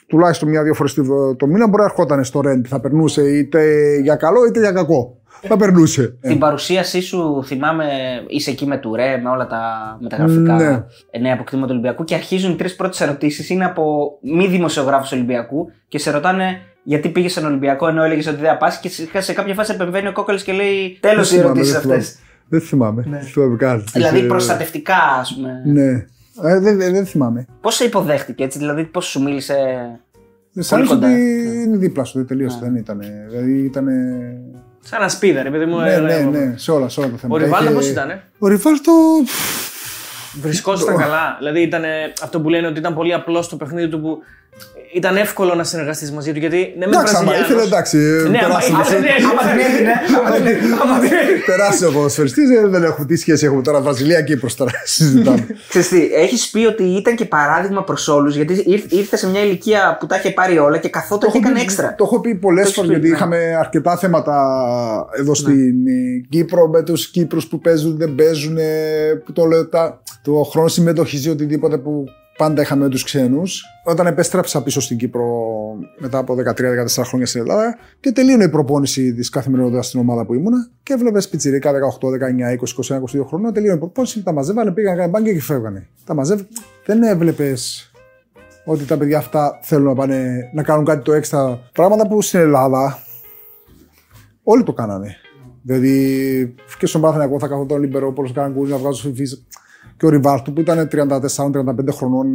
τουλάχιστον 0.07 0.49
μια-δύο 0.49 0.75
φορές 0.75 0.95
το 1.37 1.47
μήνα 1.47 1.69
μπορεί 1.69 1.83
να 1.83 1.85
ερχόταν 1.85 2.25
στο 2.25 2.41
ρέντ. 2.41 2.67
Θα 2.69 2.81
περνούσε 2.81 3.23
είτε 3.23 3.63
για 4.03 4.17
καλό 4.17 4.45
είτε 4.47 4.61
για 4.61 4.73
κακό 4.73 5.19
θα 5.43 5.57
περνούσε. 5.57 6.17
Την 6.21 6.39
παρουσίασή 6.39 7.01
σου 7.01 7.43
θυμάμαι, 7.45 7.85
είσαι 8.27 8.51
εκεί 8.51 8.67
με 8.67 8.77
τουρέ, 8.77 9.21
με 9.23 9.29
όλα 9.29 9.47
τα 9.47 9.97
μεταγραφικά 10.01 10.55
ναι. 10.55 11.21
νέα 11.21 11.35
αποκτήματα 11.35 11.67
του 11.67 11.73
Ολυμπιακού 11.73 12.05
και 12.05 12.15
αρχίζουν 12.15 12.53
οι 12.53 12.57
τρεις 12.57 12.77
πρώτες 12.77 13.01
ερωτήσεις. 13.01 13.51
Είναι 13.51 13.65
από 13.65 14.11
μη 14.23 14.47
δημοσιογράφους 14.47 15.13
Ολυμπιακού 15.13 15.71
και 15.89 15.99
σε 15.99 16.11
ρωτάνε 16.11 16.61
γιατί 16.83 17.09
πήγες 17.09 17.33
στον 17.33 17.45
Ολυμπιακό 17.45 17.89
ενώ 17.89 18.03
έλεγες 18.03 18.27
ότι 18.27 18.41
δεν 18.41 18.57
πας 18.57 18.81
και 19.11 19.21
σε 19.21 19.33
κάποια 19.33 19.55
φάση 19.55 19.73
επεμβαίνει 19.75 20.09
ο 20.09 20.13
κόκκαλο 20.13 20.39
και 20.39 20.53
λέει 20.53 20.99
τέλος 21.01 21.33
οι 21.33 21.39
ερωτήσεις 21.39 21.75
αυτές. 21.75 22.19
Δεν 22.49 22.61
θυμάμαι. 22.61 23.05
Ναι. 23.07 23.21
θυμάμαι 23.21 23.83
δηλαδή 23.93 24.27
προστατευτικά, 24.27 25.03
ας 25.21 25.35
πούμε. 25.35 25.63
Ναι. 25.65 26.07
Ε, 26.43 26.59
δεν, 26.61 26.79
δεν, 26.79 27.07
θυμάμαι. 27.07 27.47
Πώς 27.61 27.75
σε 27.75 27.85
υποδέχτηκε 27.85 28.45
έτσι, 28.45 28.59
δηλαδή 28.59 28.85
πώς 28.85 29.07
σου 29.07 29.23
μίλησε. 29.23 29.57
Σαν 30.59 30.89
ότι 30.91 31.07
είναι 31.65 31.77
δίπλα 31.77 32.05
σου, 32.05 32.25
τελείω 32.25 32.47
ναι. 32.47 32.59
δεν 32.61 32.75
ήταν. 32.75 33.01
Δηλαδή 33.29 33.65
ήταν 33.65 33.87
Σαν 34.81 35.01
ένα 35.01 35.09
σπίδα, 35.09 35.43
ρε 35.43 35.51
παιδί 35.51 35.65
μου. 35.65 35.79
Ναι, 35.79 35.97
ναι, 35.97 36.19
ναι, 36.19 36.55
σε 36.57 36.71
όλα, 36.71 36.89
σε 36.89 37.01
όλα 37.01 37.11
τα 37.11 37.17
θέματα. 37.17 37.43
Ο 37.43 37.45
Ριβάλτο 37.45 37.73
πώς 37.73 37.89
ήταν. 37.89 38.21
Ο 38.39 38.47
Ριβάλτο. 38.47 38.93
Βρισκόσασταν 40.41 40.97
καλά. 40.97 41.37
Δηλαδή 41.39 41.63
ήταν 41.63 41.83
αυτό 42.23 42.41
που 42.41 42.49
λένε 42.49 42.67
ότι 42.67 42.79
ήταν 42.79 42.95
πολύ 42.95 43.15
απλό 43.15 43.47
το 43.47 43.57
παιχνίδι 43.57 43.89
του 43.89 44.01
που 44.01 44.19
ήταν 44.93 45.17
εύκολο 45.17 45.55
να 45.55 45.65
συνεργαστείς 45.65 46.13
μαζί 46.13 46.33
του. 46.33 46.39
Γιατί 46.39 46.75
ναι, 46.79 46.87
με 46.87 46.93
εντάξει, 46.97 47.15
άμα 47.17 47.39
ήθελε, 47.39 47.63
εντάξει. 47.63 47.97
Ναι, 48.31 48.39
άμα 50.83 51.05
ήθελε. 51.05 51.21
Τεράστιο 51.47 51.91
ποδοσφαιριστή, 51.91 52.41
δεν 52.69 52.83
έχω 52.83 53.05
τι 53.05 53.17
σχέση 53.17 53.47
έχουμε 53.47 53.63
τώρα. 53.63 53.81
Βραζιλία 53.81 54.23
Κύπρο 54.23 54.49
τώρα 54.57 54.71
συζητάμε. 54.85 55.47
έχεις 56.15 56.51
πει 56.51 56.65
ότι 56.65 56.83
ήταν 56.83 57.15
και 57.15 57.25
παράδειγμα 57.25 57.85
προς 57.85 58.09
όλους, 58.09 58.37
γιατί 58.37 58.65
ήρθε 58.89 59.17
σε 59.17 59.29
μια 59.29 59.43
ηλικία 59.43 59.97
που 60.01 60.07
τα 60.07 60.17
είχε 60.17 60.31
πάρει 60.31 60.59
όλα 60.59 60.79
και 60.79 60.89
καθόταν 60.89 61.31
και 61.31 61.39
έκανε 61.39 61.61
έξτρα. 61.61 61.95
Το 61.95 62.05
έχω 62.05 62.21
πει 62.21 62.35
πολλές 62.35 62.73
φορές, 62.73 62.91
γιατί 62.91 63.09
είχαμε 63.09 63.57
αρκετά 63.59 63.97
θέματα 63.97 64.37
εδώ 65.19 65.35
στην 65.35 65.75
Κύπρο 66.29 66.69
με 66.69 66.83
τους 66.83 67.11
Κύπρους 67.11 67.47
που 67.47 67.61
παίζουν, 67.61 67.97
δεν 67.97 68.15
παίζουν. 68.15 68.59
Το 70.23 70.33
χρόνο 70.51 70.69
συμμετοχής 70.69 71.25
ή 71.25 71.31
οτιδήποτε 71.31 71.79
που 71.79 72.05
πάντα 72.39 72.63
είχαμε 72.63 72.89
τους 72.89 73.05
ξένους. 73.05 73.65
Όταν 73.85 74.07
επέστρεψα 74.07 74.63
πίσω 74.63 74.81
στην 74.81 74.97
Κύπρο 74.97 75.27
μετά 75.99 76.19
από 76.19 76.35
13-14 76.35 77.03
χρόνια 77.05 77.27
στην 77.27 77.41
Ελλάδα 77.41 77.79
και 78.01 78.13
τελείωνε 78.13 78.45
η 78.45 78.49
προπόνηση 78.49 79.15
της 79.15 79.29
καθημερινότητας 79.29 79.87
στην 79.87 80.01
ομάδα 80.01 80.25
που 80.25 80.35
ήμουνα 80.35 80.69
και 80.83 80.93
έβλεπες 80.93 81.29
πιτσιρίκα 81.29 81.73
18, 81.73 82.09
19, 82.09 82.59
20, 82.89 82.97
21, 82.97 83.21
22 83.21 83.27
χρόνια. 83.27 83.53
Τελείωνε 83.53 83.77
η 83.77 83.79
προπόνηση, 83.79 84.23
τα 84.23 84.33
μαζεύανε, 84.33 84.71
πήγαν 84.71 85.11
μπάνκια 85.11 85.33
και 85.33 85.41
φεύγανε. 85.41 85.89
Τα 86.05 86.15
μαζεύανε. 86.15 86.49
Δεν 86.87 87.03
έβλεπες 87.03 87.91
ότι 88.65 88.85
τα 88.85 88.97
παιδιά 88.97 89.19
αυτά 89.19 89.59
θέλουν 89.63 89.87
να 89.87 89.95
πάνε 89.95 90.51
να 90.55 90.63
κάνουν 90.63 90.85
κάτι 90.85 91.03
το 91.03 91.13
έξτρα. 91.13 91.61
Πράγματα 91.73 92.09
που 92.09 92.23
στην 92.23 92.41
Ελλάδα 92.41 92.99
όλοι 94.43 94.63
το 94.63 94.73
κάνανε. 94.73 95.17
Δηλαδή 95.63 96.55
και 96.79 96.87
στον 96.87 97.01
Πάθηνακο 97.01 97.39
θα 97.39 97.49
καθόταν 97.49 97.81
λιμπερό, 97.81 98.07
όπω 98.07 98.31
κάναν 98.35 98.55
κούζι 98.55 98.73
να 98.73 98.79
βγάζουν 98.79 99.15
και 99.99 100.07
ο 100.07 100.09
Ριβάρτου 100.09 100.53
που 100.53 100.61
ήταν 100.61 100.89
34-35 100.93 101.93
χρονών, 101.93 102.27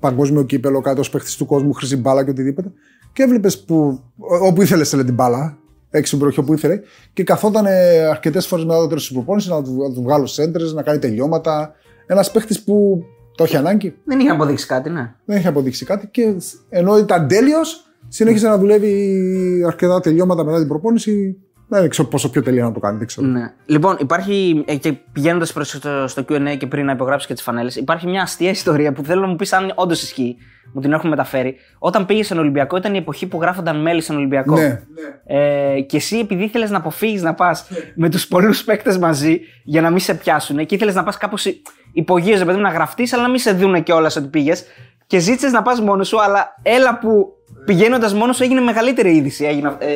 παγκόσμιο 0.00 0.42
κύπελο, 0.42 0.80
κάτω 0.80 1.02
παίχτης 1.12 1.36
του 1.36 1.46
κόσμου, 1.46 1.72
χρυσή 1.72 1.96
μπάλα 1.96 2.24
και 2.24 2.30
οτιδήποτε. 2.30 2.72
Και 3.12 3.22
έβλεπες 3.22 3.64
που 3.64 4.00
όπου 4.42 4.62
ήθελε 4.62 4.84
στέλνε 4.84 5.04
την 5.04 5.14
μπάλα, 5.14 5.58
έξι 5.90 6.16
μπροχή 6.16 6.40
όπου 6.40 6.52
ήθελε, 6.52 6.80
και 7.12 7.24
καθόταν 7.24 7.66
αρκετές 8.10 8.46
φορές 8.46 8.64
μετά 8.64 8.78
το 8.78 8.86
τέλος 8.86 9.06
της 9.06 9.12
προπόνησης 9.12 9.50
να 9.50 9.62
του, 9.62 9.76
να 9.76 9.92
του 9.92 10.02
βγάλω 10.02 10.26
σέντρες, 10.26 10.72
να 10.72 10.82
κάνει 10.82 10.98
τελειώματα. 10.98 11.72
Ένας 12.06 12.30
παίχτης 12.30 12.62
που 12.62 13.04
το 13.34 13.44
έχει 13.44 13.56
ανάγκη. 13.56 13.94
Δεν 14.04 14.20
είχε 14.20 14.28
αποδείξει 14.28 14.66
κάτι, 14.66 14.90
ναι. 14.90 15.14
Δεν 15.24 15.36
είχε 15.38 15.48
αποδείξει 15.48 15.84
κάτι 15.84 16.06
και 16.06 16.34
ενώ 16.68 16.98
ήταν 16.98 17.28
τέλειος, 17.28 17.86
συνέχισε 18.08 18.48
να 18.48 18.58
δουλεύει 18.58 19.64
αρκετά 19.66 20.00
τελειώματα 20.00 20.44
μετά 20.44 20.58
την 20.58 20.68
προπόνηση 20.68 21.36
δεν 21.68 21.88
ξέρω 21.88 22.08
πόσο 22.08 22.30
πιο 22.30 22.42
τελεία 22.42 22.64
να 22.64 22.72
το 22.72 22.80
κάνει, 22.80 22.98
δεν 22.98 23.06
ξέρω. 23.06 23.26
Ναι. 23.26 23.52
Λοιπόν, 23.66 23.96
υπάρχει 24.00 24.64
ε, 24.66 24.76
και 24.76 24.92
πηγαίνοντας 25.12 25.52
προς 25.52 25.78
το, 25.78 26.08
στο 26.08 26.24
QA 26.28 26.56
και 26.58 26.66
πριν 26.66 26.84
να 26.84 26.92
υπογράψεις 26.92 27.28
και 27.28 27.34
τις 27.34 27.42
φανέλες, 27.42 27.76
υπάρχει 27.76 28.06
μια 28.06 28.22
αστεία 28.22 28.50
ιστορία 28.50 28.92
που 28.92 29.04
θέλω 29.04 29.20
να 29.20 29.26
μου 29.26 29.36
πεις 29.36 29.52
αν 29.52 29.72
όντως 29.74 30.02
ισχύει. 30.02 30.36
Μου 30.74 30.80
την 30.80 30.92
έχουν 30.92 31.10
μεταφέρει. 31.10 31.56
Όταν 31.78 32.06
πήγες 32.06 32.26
στον 32.26 32.38
Ολυμπιακό, 32.38 32.76
ήταν 32.76 32.94
η 32.94 32.96
εποχή 32.96 33.26
που 33.26 33.40
γράφονταν 33.40 33.82
μέλη 33.82 34.00
στον 34.00 34.16
Ολυμπιακό. 34.16 34.56
Ναι. 34.56 34.80
Ε, 35.26 35.80
και 35.80 35.96
εσύ, 35.96 36.18
επειδή 36.18 36.44
ήθελες 36.44 36.70
να 36.70 36.76
αποφύγεις 36.76 37.22
να 37.22 37.34
πας 37.34 37.68
με 37.94 38.08
τους 38.08 38.28
πολλούς 38.28 38.64
παίκτες 38.64 38.98
μαζί 38.98 39.40
για 39.64 39.80
να 39.80 39.90
μην 39.90 39.98
σε 39.98 40.14
πιάσουν 40.14 40.66
και 40.66 40.74
ήθελες 40.74 40.94
να 40.94 41.02
πας 41.02 41.16
κάπως 41.16 41.46
υπογείω, 41.92 42.44
παιδί 42.44 42.60
να 42.60 42.70
γραφτείς, 42.70 43.12
αλλά 43.12 43.22
να 43.22 43.28
μην 43.28 43.38
σε 43.38 43.52
δουν 43.52 43.82
κιόλας 43.82 44.16
ότι 44.16 44.28
πήγες. 44.28 44.64
Και 45.08 45.18
ζήτησες 45.18 45.52
να 45.52 45.62
πας 45.62 45.80
μόνος 45.80 46.08
σου, 46.08 46.22
αλλά 46.22 46.54
έλα 46.62 46.98
που 46.98 47.32
πηγαίνοντας 47.64 48.14
μόνος 48.14 48.36
σου 48.36 48.42
έγινε 48.42 48.60
μεγαλύτερη 48.60 49.16
είδηση. 49.16 49.44
Έγινε, 49.44 49.68
ε... 49.78 49.86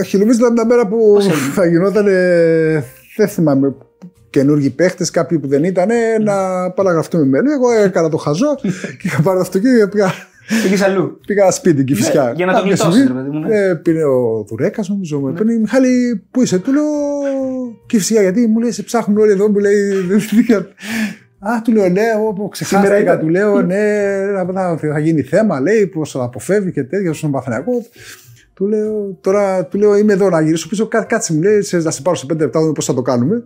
Όχι, 0.00 0.18
νομίζω 0.18 0.38
ήταν 0.38 0.54
τα 0.54 0.66
μέρα 0.66 0.86
που 0.86 1.18
θα 1.54 1.66
γινόταν. 1.66 2.06
Ε, 2.06 2.84
δεν 3.16 3.28
θυμάμαι. 3.28 3.74
Καινούργιοι 4.30 4.70
παίχτες, 4.70 5.10
κάποιοι 5.10 5.38
που 5.38 5.48
δεν 5.48 5.64
ήταν, 5.64 5.88
να 6.22 6.70
παραγραφτούμε 6.70 7.24
με 7.24 7.38
Εγώ 7.38 7.70
έκανα 7.84 8.08
το 8.08 8.16
χαζό 8.16 8.54
και 8.98 9.02
είχα 9.02 9.22
πάρει 9.22 9.36
το 9.36 9.42
αυτοκίνητο 9.42 9.84
και 9.84 9.90
πήγα. 9.90 10.12
Πήγες 10.62 10.82
αλλού. 10.82 11.20
Πήγα 11.26 11.50
σπίτι 11.50 11.84
και 11.84 11.94
φυσικά. 11.94 12.24
Ναι, 12.24 12.32
για 12.36 12.46
να 12.46 12.54
το 12.54 12.60
γλιτώσεις, 12.60 13.10
ναι. 13.30 13.56
ε, 13.56 13.74
Πήρε 13.74 14.04
ο 14.04 14.44
Δουρέκας, 14.48 14.88
νομίζω. 14.88 15.20
Με 15.20 15.32
παίρνει 15.32 15.58
Μιχάλη, 15.58 16.22
πού 16.30 16.42
είσαι, 16.42 16.58
του 16.58 16.72
λέω. 16.72 16.84
Και 17.86 17.98
φυσικά 17.98 18.20
γιατί 18.20 18.46
μου 18.46 18.58
λέει, 18.60 18.70
σε 18.70 18.82
ψάχνουν 18.82 19.18
όλοι 19.18 19.30
εδώ, 19.30 19.48
μου 19.48 19.58
λέει. 19.58 19.92
Α, 21.40 21.62
του 21.64 21.72
λέω 21.72 21.88
ναι, 21.88 22.02
όπου 22.26 22.48
ξεχάστηκα, 22.48 23.18
του 23.18 23.28
λέω 23.28 23.62
ναι, 23.62 23.78
θα 24.92 24.98
γίνει 24.98 25.22
θέμα, 25.22 25.60
λέει, 25.60 25.86
πώς 25.86 26.10
θα 26.10 26.22
αποφεύγει 26.22 26.72
και 26.72 26.84
τέτοια 26.84 27.12
στον 27.12 27.30
Παθηνακό. 27.30 27.72
Του 28.54 28.66
λέω, 28.66 29.18
τώρα 29.20 29.64
του 29.64 29.78
λέω, 29.78 29.96
είμαι 29.96 30.12
εδώ 30.12 30.28
να 30.28 30.40
γυρίσω 30.40 30.68
πίσω. 30.68 30.86
Κάτσε 30.86 31.32
μου 31.32 31.42
λέει, 31.42 31.64
να 31.82 31.90
σε 31.90 32.02
πάρω 32.02 32.16
σε 32.16 32.26
πέντε 32.26 32.44
λεπτά, 32.44 32.72
πώς 32.72 32.84
θα 32.84 32.94
το 32.94 33.02
κάνουμε. 33.02 33.44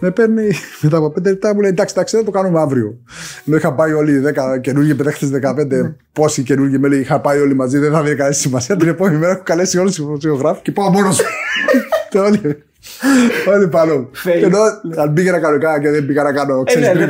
Με 0.00 0.10
παίρνει 0.10 0.50
μετά 0.82 0.96
από 0.96 1.10
πέντε 1.10 1.30
λεπτά, 1.30 1.54
μου 1.54 1.60
λέει 1.60 1.70
εντάξει, 1.70 1.94
εντάξει, 1.96 2.16
θα 2.16 2.24
το 2.24 2.30
κάνουμε 2.30 2.60
αύριο. 2.60 2.98
Ενώ 3.46 3.56
είχα 3.56 3.74
πάει 3.74 3.92
όλοι 3.92 4.12
οι 4.12 4.22
10 4.56 4.60
καινούργιοι 4.60 4.94
παίχτε, 4.94 5.40
15, 5.84 5.94
πόσοι 6.12 6.42
καινούργιοι 6.42 6.78
με 6.80 6.88
λέει, 6.88 7.00
είχα 7.00 7.20
πάει 7.20 7.40
όλοι 7.40 7.54
μαζί, 7.54 7.78
δεν 7.78 7.92
θα 7.92 8.02
δει 8.02 8.14
κανένα 8.14 8.34
σημασία. 8.34 8.76
Την 8.76 8.88
επόμενη 8.88 9.16
μέρα 9.16 9.32
έχω 9.32 9.42
καλέσει 9.44 9.78
όλους 9.78 9.94
τους 9.94 10.04
δημοσιογράφους 10.04 10.62
και 10.62 10.72
πάω 10.72 10.90
μόνος 10.90 11.16
σου. 11.16 11.24
Όλοι 13.54 13.68
πάνω. 13.68 14.10
Ενώ 14.42 14.58
αν 14.96 15.12
πήγαινα 15.12 15.40
κανονικά 15.40 15.80
και 15.80 15.90
δεν 15.90 16.06
πήγα 16.06 16.22
να 16.22 16.32
κάνω 16.32 16.58
ε, 16.58 16.62
ξέρεις, 16.64 16.88
ναι, 16.88 17.06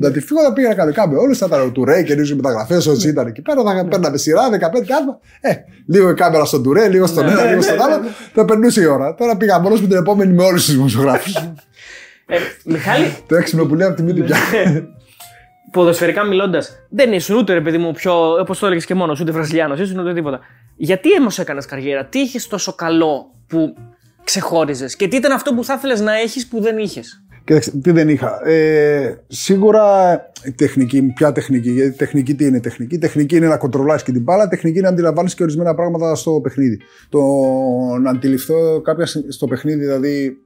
να 0.00 0.10
τη 0.10 0.20
φύγω, 0.20 0.42
θα 0.42 0.52
πήγαινα 0.52 0.74
κανονικά 0.74 1.08
με 1.08 1.16
όλους. 1.16 1.38
Θα 1.38 1.46
ήταν 1.46 1.72
του 1.72 1.84
Ρέι 1.84 2.04
και 2.04 2.14
λίγο 2.14 2.36
μεταγραφές 2.36 2.86
όσοι 2.86 3.08
ήταν 3.08 3.26
εκεί 3.26 3.42
πέρα. 3.42 3.62
Θα 3.62 3.86
παίρναμε 3.88 4.16
σειρά 4.16 4.48
15 4.50 4.52
κάτω. 4.60 5.20
Ε, 5.40 5.52
λίγο 5.86 6.10
η 6.10 6.14
κάμερα 6.14 6.44
στον 6.44 6.62
Τουρέ, 6.62 6.88
λίγο 6.88 7.06
στον 7.06 7.24
ναι, 7.24 7.32
ένα, 7.32 7.44
λίγο 7.44 7.62
στον 7.62 7.80
άλλο. 7.80 8.00
Θα 8.34 8.44
περνούσε 8.44 8.82
η 8.82 8.86
ώρα. 8.86 9.14
Τώρα 9.14 9.36
πήγα 9.36 9.58
μόνος 9.58 9.80
με 9.80 9.86
την 9.86 9.96
επόμενη 9.96 10.32
με 10.32 10.42
όλους 10.42 10.64
τους 10.64 10.74
δημοσιογράφους. 10.74 11.34
Ε, 12.26 12.38
Μιχάλη; 12.64 13.16
Το 13.26 13.36
έξυπνο 13.36 13.64
που 13.64 13.74
λέει 13.74 13.86
από 13.86 13.96
τη 13.96 14.02
μύτη 14.02 14.22
πια. 14.22 14.36
Ποδοσφαιρικά 15.72 16.24
μιλώντας, 16.24 16.86
δεν 16.90 17.12
ήσουν 17.12 17.36
ούτε 17.36 17.52
ρε 17.52 17.60
παιδί 17.60 17.78
μου 17.78 17.92
πιο, 17.92 18.40
όπως 18.40 18.58
το 18.58 18.66
έλεγες 18.66 18.84
και 18.84 18.94
μόνος, 18.94 19.20
ούτε 19.20 19.32
Βραζιλιάνος, 19.32 19.80
ήσουν 19.80 19.98
ούτε 19.98 20.14
τίποτα. 20.14 20.40
Γιατί 20.76 21.08
όμω 21.18 21.28
έκανες 21.38 21.66
καριέρα, 21.66 22.04
τι 22.04 22.18
είχες 22.18 22.46
τόσο 22.46 22.74
καλό 22.74 23.34
που 23.46 23.74
ξεχώριζες 24.24 24.96
και 24.96 25.08
τι 25.08 25.16
ήταν 25.16 25.32
αυτό 25.32 25.54
που 25.54 25.64
θα 25.64 25.74
ήθελες 25.74 26.00
να 26.00 26.14
έχεις 26.20 26.46
που 26.48 26.60
δεν 26.60 26.78
είχες; 26.78 27.24
Κοίταξε, 27.44 27.70
τι 27.70 27.90
δεν 27.90 28.08
είχα. 28.08 28.48
Ε, 28.48 29.24
σίγουρα 29.26 30.16
η 30.44 30.52
τεχνική, 30.52 31.02
ποια 31.02 31.32
τεχνική, 31.32 31.70
γιατί 31.70 31.96
τεχνική 31.96 32.34
τι 32.34 32.46
είναι 32.46 32.60
τεχνική; 32.60 32.98
Τεχνική 32.98 33.36
είναι 33.36 33.48
να 33.48 33.56
κοντρολάρει 33.56 34.02
και 34.02 34.12
την 34.12 34.22
μπάλα, 34.22 34.48
τεχνική 34.48 34.78
είναι 34.78 34.86
να 34.86 34.92
αντιλαμβάνεις 34.92 35.34
και 35.34 35.42
ορισμένα 35.42 35.74
πράγματα 35.74 36.14
στο 36.14 36.40
παιχνίδι. 36.42 36.78
Το 37.08 37.20
να 38.02 38.10
αντιληφθώ 38.10 38.80
κάποια 38.80 39.06
στο 39.28 39.46
παιχνίδι, 39.46 39.80
δηλαδή 39.80 40.36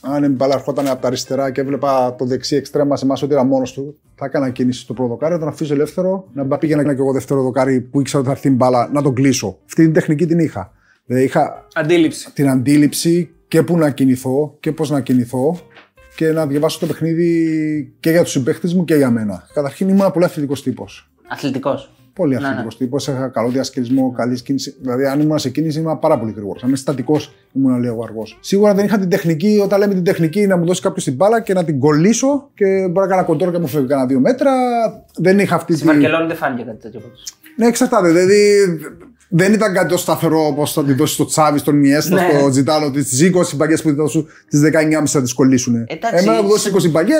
αν 0.00 0.24
η 0.24 0.28
μπάλα 0.28 0.54
ερχόταν 0.54 0.88
από 0.88 1.00
τα 1.00 1.06
αριστερά 1.06 1.50
και 1.50 1.60
έβλεπα 1.60 2.14
το 2.14 2.24
δεξί 2.24 2.56
εξτρέμα 2.56 2.96
σε 2.96 3.04
εμάς 3.04 3.22
ότι 3.22 3.32
ήταν 3.32 3.46
μόνος 3.46 3.72
του, 3.72 3.98
θα 4.14 4.24
έκανα 4.24 4.50
κίνηση 4.50 4.80
στο 4.80 4.94
πρώτο 4.94 5.10
δοκάρι, 5.10 5.38
τον 5.38 5.48
αφήσω 5.48 5.74
ελεύθερο, 5.74 6.28
να 6.32 6.58
πήγαινα 6.58 6.82
και 6.82 7.00
εγώ 7.00 7.12
δεύτερο 7.12 7.42
δοκάρι 7.42 7.80
που 7.80 8.00
ήξερα 8.00 8.18
ότι 8.18 8.28
θα 8.28 8.34
έρθει 8.34 8.48
η 8.48 8.54
μπάλα, 8.56 8.90
να 8.92 9.02
τον 9.02 9.14
κλείσω. 9.14 9.58
Αυτή 9.64 9.82
την 9.82 9.92
τεχνική 9.92 10.26
την 10.26 10.38
είχα. 10.38 10.72
Δηλαδή 11.06 11.24
είχα 11.24 11.66
Αντίληψη. 11.74 12.30
την 12.32 12.48
αντίληψη 12.48 13.30
και 13.48 13.62
πού 13.62 13.76
να 13.76 13.90
κινηθώ 13.90 14.56
και 14.60 14.72
πώς 14.72 14.90
να 14.90 15.00
κινηθώ 15.00 15.60
και 16.16 16.32
να 16.32 16.46
διαβάσω 16.46 16.78
το 16.78 16.86
παιχνίδι 16.86 17.92
και 18.00 18.10
για 18.10 18.22
τους 18.22 18.32
συμπαίχτες 18.32 18.74
μου 18.74 18.84
και 18.84 18.94
για 18.94 19.10
μένα. 19.10 19.46
Καταρχήν 19.54 19.88
ήμουν 19.88 20.10
πολύ 20.12 20.24
αθλητικός 20.24 20.62
τύπος. 20.62 21.10
Αθλητικός. 21.28 21.90
Πολύ 22.12 22.34
Ναι, 22.34 22.46
αθλητικός 22.46 22.76
τύπος. 22.76 23.06
Είχα 23.06 23.28
καλό 23.28 23.48
διασκελισμό, 23.48 24.12
καλή 24.12 24.42
κίνηση. 24.42 24.76
Δηλαδή, 24.80 25.06
αν 25.06 25.20
ήμουν 25.20 25.38
σε 25.38 25.50
κίνηση, 25.50 25.78
ήμουν 25.78 25.98
πάρα 25.98 26.18
πολύ 26.18 26.32
γρήγορος. 26.36 26.62
Αν 26.62 26.68
είμαι 26.68 26.76
στατικός, 26.78 27.34
ήμουν 27.52 27.80
λίγο 27.80 28.02
αργός. 28.02 28.38
Σίγουρα 28.40 28.74
δεν 28.74 28.84
είχα 28.84 28.98
την 28.98 29.08
τεχνική, 29.08 29.60
όταν 29.62 29.78
λέμε 29.78 29.94
την 29.94 30.04
τεχνική, 30.04 30.46
να 30.46 30.56
μου 30.56 30.66
δώσει 30.66 30.80
κάποιος 30.82 31.04
την 31.04 31.14
μπάλα 31.14 31.40
και 31.40 31.52
να 31.52 31.64
την 31.64 31.78
κολλήσω 31.78 32.50
και 32.54 32.64
μπορεί 32.64 33.08
να 33.08 33.14
κάνω 33.14 33.24
κοντόρ 33.26 33.50
και 33.50 33.58
μου 33.58 33.66
φεύγει 33.66 33.86
κανένα 33.86 34.08
δύο 34.08 34.20
μέτρα. 34.20 34.52
Δεν 35.16 35.38
είχα 35.38 35.54
αυτή 35.54 35.72
Στη 35.72 35.82
τη. 35.82 35.88
Βαρκελόνη 35.88 36.26
δεν 36.26 36.36
φάνηκε 36.36 36.62
κάτι 36.62 36.78
τέτοιο 36.82 37.00
πάντως. 37.00 37.24
Ναι, 37.56 37.66
εξαρτάται. 37.66 38.08
Δηλαδή, 38.08 38.64
δεν 39.28 39.52
ήταν 39.52 39.72
κάτι 39.74 39.88
τόσο 39.88 40.02
σταθερό 40.02 40.46
όπως 40.46 40.72
θα 40.72 40.84
τη 40.84 40.92
δώσει 40.92 41.14
στο 41.14 41.26
Τσάβης, 41.26 41.60
στον 41.60 41.76
Μιέστα, 41.76 42.14
Ναι. 42.14 42.28
στο 42.38 42.50
Τζιτάλο, 42.50 42.90
τις 42.90 43.20
20 43.20 43.56
μπαγκέ 43.56 43.76
που 43.76 43.88
θα 43.88 43.94
δώσουν, 43.94 44.26
τις 44.48 44.60
19,5 44.60 45.12
θα 45.12 45.22
τις 45.22 45.32
κολλήσουν. 45.32 45.74
Εντάξει, 45.86 46.24
Εμένα 46.24 46.42
μου 46.42 46.48
δώσει 46.48 46.70
20 46.74 46.90
μπαγκέ, 46.90 47.14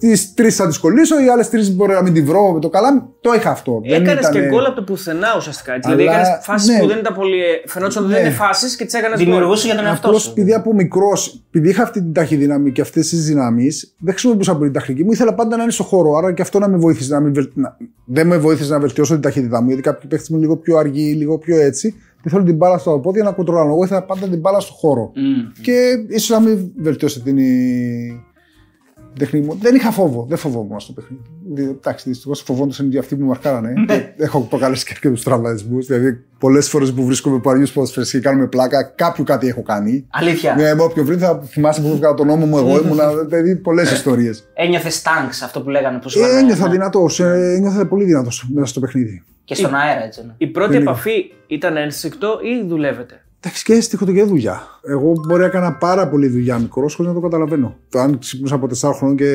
τις 0.00 0.34
3 0.38 0.48
θα 0.50 0.66
τις 0.68 0.78
κολλήσω, 0.78 1.22
οι 1.24 1.28
άλλες 1.28 1.48
3 1.52 1.72
μπορεί 1.74 1.92
να 1.92 2.02
μην 2.02 2.12
τη 2.12 2.22
βρω 2.22 2.52
με 2.52 2.60
το 2.60 2.68
καλάμι. 2.68 3.00
Το 3.20 3.32
είχα 3.36 3.50
αυτό. 3.50 3.80
Δεν 3.84 4.02
Έκανες 4.02 4.20
ήτανε- 4.28 4.42
και 4.42 4.48
γκολ 4.48 4.64
από 4.64 4.74
το 4.76 4.82
πουθενά 4.82 5.28
ουσιαστικά. 5.36 5.74
Έτσι. 5.74 5.88
Αλλά, 5.88 5.96
Δηλαδή 5.96 6.18
έκανες 6.20 6.38
φάσεις 6.44 6.68
ναι. 6.68 6.78
που 6.80 6.86
δεν 6.86 6.98
ήταν 6.98 7.14
πολύ. 7.14 7.38
Φαινόταν 7.66 8.02
ότι 8.04 8.12
δεν 8.12 8.22
Ναι. 8.22 8.28
είναι 8.28 8.36
φάσεις 8.36 8.76
και 8.76 8.84
τις 8.84 8.94
έκανες 8.94 9.16
γκολ. 9.18 9.26
Δημιουργούσε 9.26 9.66
για 9.66 9.76
τον 9.76 9.84
εαυτό 9.84 10.06
Απλώς 10.06 10.22
σου. 10.22 10.30
επειδή 10.30 10.52
από 10.54 10.74
μικρός, 10.74 11.42
επειδή 11.48 11.68
είχα 11.68 11.82
αυτή 11.82 12.00
την 12.00 12.12
ταχυδύναμη 12.12 12.72
και 12.72 12.80
αυτές 12.80 13.08
τις 13.08 13.24
δυνάμει, 13.24 13.68
δεν 13.98 14.12
χρησιμοποιούσα 14.12 14.52
πολύ 14.56 14.70
την 14.70 14.80
τεχνική 14.80 15.04
μου. 15.04 15.12
Ήθελα 15.12 15.34
πάντα 15.34 15.56
να 15.56 15.62
είναι 15.62 15.72
στο 15.72 15.82
χώρο. 15.82 16.14
Άρα 16.16 16.32
και 16.32 16.42
αυτό 16.42 16.58
να 16.58 16.68
με 16.68 16.76
βοήθησε 16.76 17.12
να 17.12 17.20
μην 17.20 17.34
βελ... 17.34 17.50
να... 17.54 17.76
Δεν 18.04 18.26
με 18.26 18.38
βοήθησε 18.38 18.72
να 18.72 18.80
βελτιώσω 18.80 19.12
την 19.12 19.22
ταχύτητά 19.22 19.60
μου. 19.60 19.66
Γιατί 19.66 19.82
κάποιοι 19.82 20.08
παίχτες 20.08 20.28
μου 20.28 20.38
λίγο 20.38 20.56
πιο 20.56 20.76
αργοί, 20.76 21.12
λίγο 21.12 21.38
πιο 21.38 21.56
έτσι. 21.60 21.94
Και 22.22 22.28
θέλω 22.28 22.42
την 22.42 22.56
μπάλα 22.56 22.78
στα 22.78 22.98
πόδια 23.00 23.22
να 23.22 23.32
κοντρολάρω. 23.32 23.68
Εγώ 23.68 23.84
ήθελα 23.84 24.02
πάντα 24.02 24.28
την 24.28 24.38
μπάλα 24.38 24.60
στο 24.60 24.72
χώρο. 24.72 25.12
Μμ. 25.14 25.62
Και 25.62 26.04
ίσως 26.08 26.28
να 26.28 26.40
μην 26.40 26.70
βελτιώσει 26.76 27.20
την 27.20 27.36
την 29.12 29.18
τεχνική 29.18 29.46
μου. 29.46 29.58
Δεν 29.60 29.74
είχα 29.74 29.90
φόβο. 29.90 30.26
Δεν 30.28 30.38
φοβόμουν 30.38 30.80
στο 30.80 30.92
παιχνίδι. 30.92 31.22
Δι- 31.52 31.68
Εντάξει, 31.68 32.08
δυστυχώς 32.08 32.40
φοβόντουσαν 32.40 32.90
και 32.90 32.98
αυτοί 32.98 33.16
που 33.16 33.24
μαρκάρανε. 33.24 33.72
Έχω 34.16 34.40
προκαλέσει 34.40 34.84
και 34.84 34.90
αρκετούς 34.94 35.22
τραυματισμούς. 35.22 35.86
Δηλαδή, 35.86 36.24
πολλές 36.38 36.68
φορές 36.68 36.92
που 36.92 37.04
βρίσκομαι 37.04 37.34
με 37.34 37.40
παλιού 37.40 37.66
ποδοσφαιριστέ 37.74 38.16
και 38.18 38.22
κάνουμε 38.24 38.46
πλάκα, 38.46 38.82
κάποιου 38.82 39.24
κάτι 39.24 39.48
έχω 39.48 39.62
κάνει. 39.62 40.06
Αλήθεια. 40.10 40.54
Ναι, 40.54 40.74
με 40.74 40.82
όποιο 40.82 41.04
βρει 41.04 41.16
θα 41.16 41.40
θυμάσαι 41.46 41.80
που 41.80 41.86
έβγαλα 41.86 42.14
τον 42.14 42.26
νόμο 42.26 42.46
μου 42.46 42.58
εγώ. 42.58 42.80
Ήμουνα, 42.80 43.12
δηλαδή, 43.28 43.56
πολλές 43.56 43.92
ιστορίες. 43.92 44.48
Ένιωθες 44.54 45.02
τάγκ 45.02 45.28
αυτό 45.44 45.60
που 45.62 45.70
λέγανε. 45.70 45.98
Που 45.98 46.08
σου 46.10 46.18
Ε, 46.18 46.22
λέγανε, 46.22 46.40
ένιωθα 46.40 46.66
ναι. 46.66 46.72
δυνατός. 46.72 47.20
Ένιωθα 47.20 47.86
πολύ 47.86 48.04
δυνατός 48.04 48.48
μέσα 48.54 48.66
στο 48.66 48.80
παιχνίδι. 48.80 49.22
Και 49.44 49.54
στον 49.54 49.74
αέρα 49.74 50.04
έτσι. 50.04 50.22
ναι. 50.26 50.32
Η 50.36 50.46
πρώτη 50.46 50.72
Δεν 50.72 50.80
επαφή 50.82 51.32
ήταν 51.46 51.76
ένστικτο 51.76 52.38
ή 52.42 52.66
δουλεύετε; 52.68 53.24
Εντάξει, 53.42 53.64
και 53.64 53.72
έστειχο 53.72 54.04
το 54.04 54.12
και 54.12 54.22
δουλειά. 54.22 54.60
Εγώ 54.82 55.12
μπορεί 55.26 55.40
να 55.40 55.46
έκανα 55.46 55.76
πάρα 55.76 56.08
πολύ 56.08 56.28
δουλειά 56.28 56.58
μικρό 56.58 56.80
χωρίς 56.80 56.98
να 56.98 57.12
το 57.12 57.20
καταλαβαίνω. 57.20 57.76
Το 57.90 57.98
αν 57.98 58.18
ξυπνούσα 58.18 58.54
από 58.54 58.66
4 58.80 58.92
χρόνων 58.94 59.16
και 59.16 59.26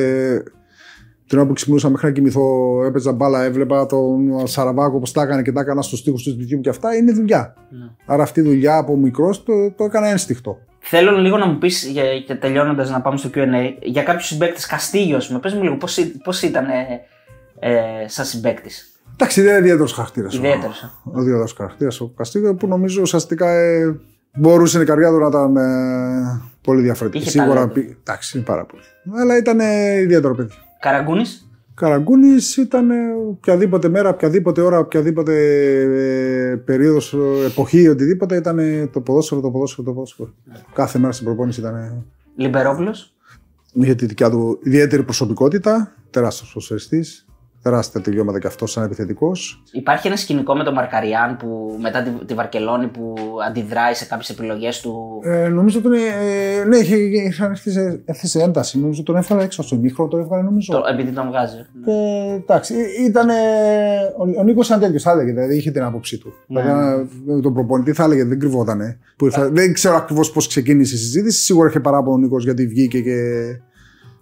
την 1.26 1.38
ώρα 1.38 1.46
που 1.46 1.52
ξυπνούσα 1.52 1.88
μέχρι 1.88 2.06
να 2.06 2.12
κοιμηθώ, 2.12 2.82
έπαιζα 2.84 3.12
μπάλα, 3.12 3.42
έβλεπα 3.42 3.86
τον 3.86 4.46
Σαραβάκο 4.48 4.98
πώς 4.98 5.12
τα 5.12 5.22
έκανε 5.22 5.42
και 5.42 5.52
τα 5.52 5.60
έκανα 5.60 5.82
στους 5.82 6.02
τοίχου 6.02 6.16
του 6.16 6.30
σπιτιού 6.30 6.56
μου 6.56 6.62
και 6.62 6.68
αυτά, 6.68 6.96
είναι 6.96 7.12
δουλειά. 7.12 7.54
Ναι. 7.70 7.86
Άρα 8.06 8.22
αυτή 8.22 8.40
η 8.40 8.42
δουλειά 8.42 8.76
από 8.76 8.96
μικρός 8.96 9.42
το, 9.42 9.52
το 9.76 9.84
έκανα 9.84 10.08
ένστικτο. 10.08 10.58
Θέλω 10.78 11.10
λίγο 11.10 11.36
να 11.36 11.46
μου 11.46 11.58
πεις, 11.58 11.92
και 12.26 12.34
τελειώνοντας 12.34 12.90
να 12.90 13.00
πάμε 13.00 13.16
στο 13.16 13.30
QA, 13.34 13.44
για 13.82 14.02
κάποιους 14.02 14.26
συμπαίκτες, 14.26 14.66
Καστίγιος, 14.66 15.30
με 15.30 15.38
πες 15.38 15.54
μου 15.54 15.62
λίγο 15.62 15.76
πώς 16.24 16.42
ήταν 16.42 16.64
ε, 16.64 17.00
ε, 17.58 18.08
σαν 18.08 18.24
συμπαίκτης; 18.24 18.95
Εντάξει, 19.18 19.40
δεν 19.40 19.50
είναι 19.50 19.58
ιδιαίτερος 19.58 19.92
χαρακτήρας. 19.92 20.34
Ιδιαίτερος. 20.34 21.00
Ο 21.12 21.20
ιδιαίτερος 21.20 21.52
χαρακτήρας 21.52 22.00
ο 22.00 22.12
Καστίγιο 22.16 22.54
που 22.54 22.66
νομίζω 22.66 23.00
ουσιαστικά 23.02 23.50
ε, 23.50 23.96
μπορούσε 24.38 24.80
η 24.80 24.84
καρδιά 24.84 25.10
του 25.10 25.18
να 25.18 25.26
ήταν 25.26 25.56
ε, 25.56 26.40
πολύ 26.62 26.82
διαφορετική. 26.82 27.22
Είχε 27.22 27.30
Σίγουρα. 27.30 27.54
ταλέντο. 27.54 27.72
πη- 27.72 27.96
Εντάξει, 28.00 28.36
είναι 28.36 28.46
πάρα 28.46 28.64
πολύ. 28.66 28.82
Αλλά 29.20 29.36
ήταν 29.36 29.60
ε, 29.60 30.00
ιδιαίτερο 30.00 30.34
παιδί. 30.34 30.50
Καραγκούνης; 30.80 31.48
Καραγκούνης 31.74 32.56
ήταν 32.56 32.90
ε, 32.90 32.94
οποιαδήποτε 33.28 33.88
μέρα, 33.88 34.08
οποιαδήποτε 34.08 34.60
ώρα, 34.60 34.78
οποιαδήποτε 34.78 35.32
ε, 36.50 36.56
περίοδος, 36.56 37.14
εποχή, 37.46 37.88
οτιδήποτε 37.88 38.36
ήταν 38.36 38.58
ε, 38.58 38.86
το 38.86 39.00
ποδόσφαιρο, 39.00 39.40
το 39.40 39.50
ποδόσφαιρο, 39.50 39.86
το 39.86 39.92
ποδόσφαιρο. 39.92 40.34
Κάθε 40.74 40.98
μέρα 40.98 41.12
στην 41.12 41.24
προπόνηση 41.26 41.60
ήταν. 41.60 41.74
ε, 41.76 42.02
Λιμπερόπουλος; 42.36 43.14
είχε 43.72 43.94
τη 43.94 44.06
δικιά 44.06 44.30
του 44.30 44.58
ιδιαίτερη 44.62 45.02
προσωπικότητα, 45.02 45.92
τεράστιος 46.10 46.52
προσφερειστή, 46.52 47.04
τεράστια 47.70 48.00
τελειώματα 48.00 48.38
και 48.38 48.46
αυτός 48.46 48.70
σαν 48.70 48.84
επιθετικός. 48.84 49.62
Υπάρχει 49.72 50.06
ένα 50.06 50.16
σκηνικό 50.16 50.54
με 50.54 50.64
τον 50.64 50.74
Μαρκαριάν 50.74 51.36
που 51.36 51.76
μετά 51.80 52.02
τη, 52.02 52.10
τη 52.24 52.34
Βαρκελόνη 52.34 52.86
που 52.86 53.14
αντιδράει 53.48 53.94
σε 53.94 54.04
κάποιες 54.04 54.28
επιλογές 54.28 54.80
του. 54.80 55.20
Ε, 55.24 55.48
νομίζω 55.48 55.80
ότι 55.84 55.88
ε, 56.60 56.64
ναι, 56.64 56.76
είχε, 56.76 56.96
είχαν 56.96 57.50
έρθει 57.50 57.70
σε, 57.70 58.02
έρθει 58.04 58.26
σε 58.26 58.42
ένταση. 58.42 58.80
Νομίζω 58.80 59.02
τον 59.02 59.16
έβγαλε 59.16 59.42
έξω 59.42 59.62
στο 59.62 59.76
μήχρο, 59.76 60.08
το 60.08 60.16
έβγαλε 60.16 60.42
νομίζω. 60.42 60.72
Το, 60.72 60.82
επειδή 60.92 61.10
τον 61.10 61.26
βγάζει. 61.26 61.56
Ε, 61.86 62.34
εντάξει, 62.34 62.74
ήταν. 63.08 63.28
Ο, 64.18 64.40
ο 64.40 64.42
Νίκος 64.44 64.66
ήταν 64.68 64.80
τέτοιος, 64.80 65.02
θα 65.02 65.10
έλεγε. 65.10 65.32
Δηλαδή 65.32 65.56
είχε 65.56 65.70
την 65.70 65.82
άποψή 65.82 66.18
του. 66.18 66.32
Ναι. 66.46 66.62
Δηλαδή, 66.62 67.08
με 67.26 67.40
τον 67.40 67.54
προπονητή 67.54 67.92
θα 67.92 68.04
έλεγε, 68.04 68.24
δεν 68.24 68.38
κρυβότανε. 68.38 68.98
Που 69.16 69.24
ήρθα- 69.24 69.50
δεν 69.50 69.72
ξέρω 69.72 69.96
ακριβώς 69.96 70.30
πώς 70.32 70.46
ξεκίνησε 70.48 70.94
η 70.94 70.98
συζήτηση. 70.98 71.40
Σίγουρα 71.44 71.68
είχε 71.68 71.80
παράπονο 71.80 72.14
ο 72.16 72.18
Νίκος 72.18 72.44
γιατί 72.44 72.66
βγήκε 72.66 73.00
και 73.00 73.14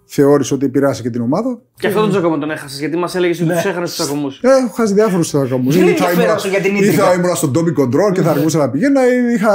θεώρησε 0.05 0.53
ότι 0.53 0.65
επηρεάσε 0.65 1.01
και 1.01 1.09
την 1.09 1.21
ομάδα. 1.21 1.59
Και 1.79 1.87
αυτό 1.87 1.99
τον 1.99 2.09
Τζακωμό 2.09 2.37
τον 2.37 2.51
έχασες, 2.51 2.79
γιατί 2.79 2.97
μας 2.97 3.15
έλεγες 3.15 3.41
ότι 3.41 3.49
τους 3.53 3.65
έχανε 3.65 3.85
τους 3.85 3.93
Τζακωμούς. 3.95 4.39
Ε, 4.43 4.47
έχω 4.49 4.73
χάσει 4.75 4.93
διάφορους 4.93 5.27
στραγγαμού. 5.27 5.71
Δεν 5.71 5.81
είναι 5.81 5.89
ενδιαφέρον 5.89 6.39
σου 6.39 6.47
για 6.47 6.59
την 6.61 6.75
ίδρυκα. 6.75 6.91
Ήθελα 6.93 7.13
ήμουν 7.13 7.35
στον 7.35 7.51
Toby 7.55 7.81
Control 7.81 8.13
και 8.13 8.21
θα 8.21 8.31
αργούσα 8.31 8.57
να 8.57 8.69
πηγαίνω. 8.69 8.99
ε, 8.99 9.33
Είχα 9.35 9.51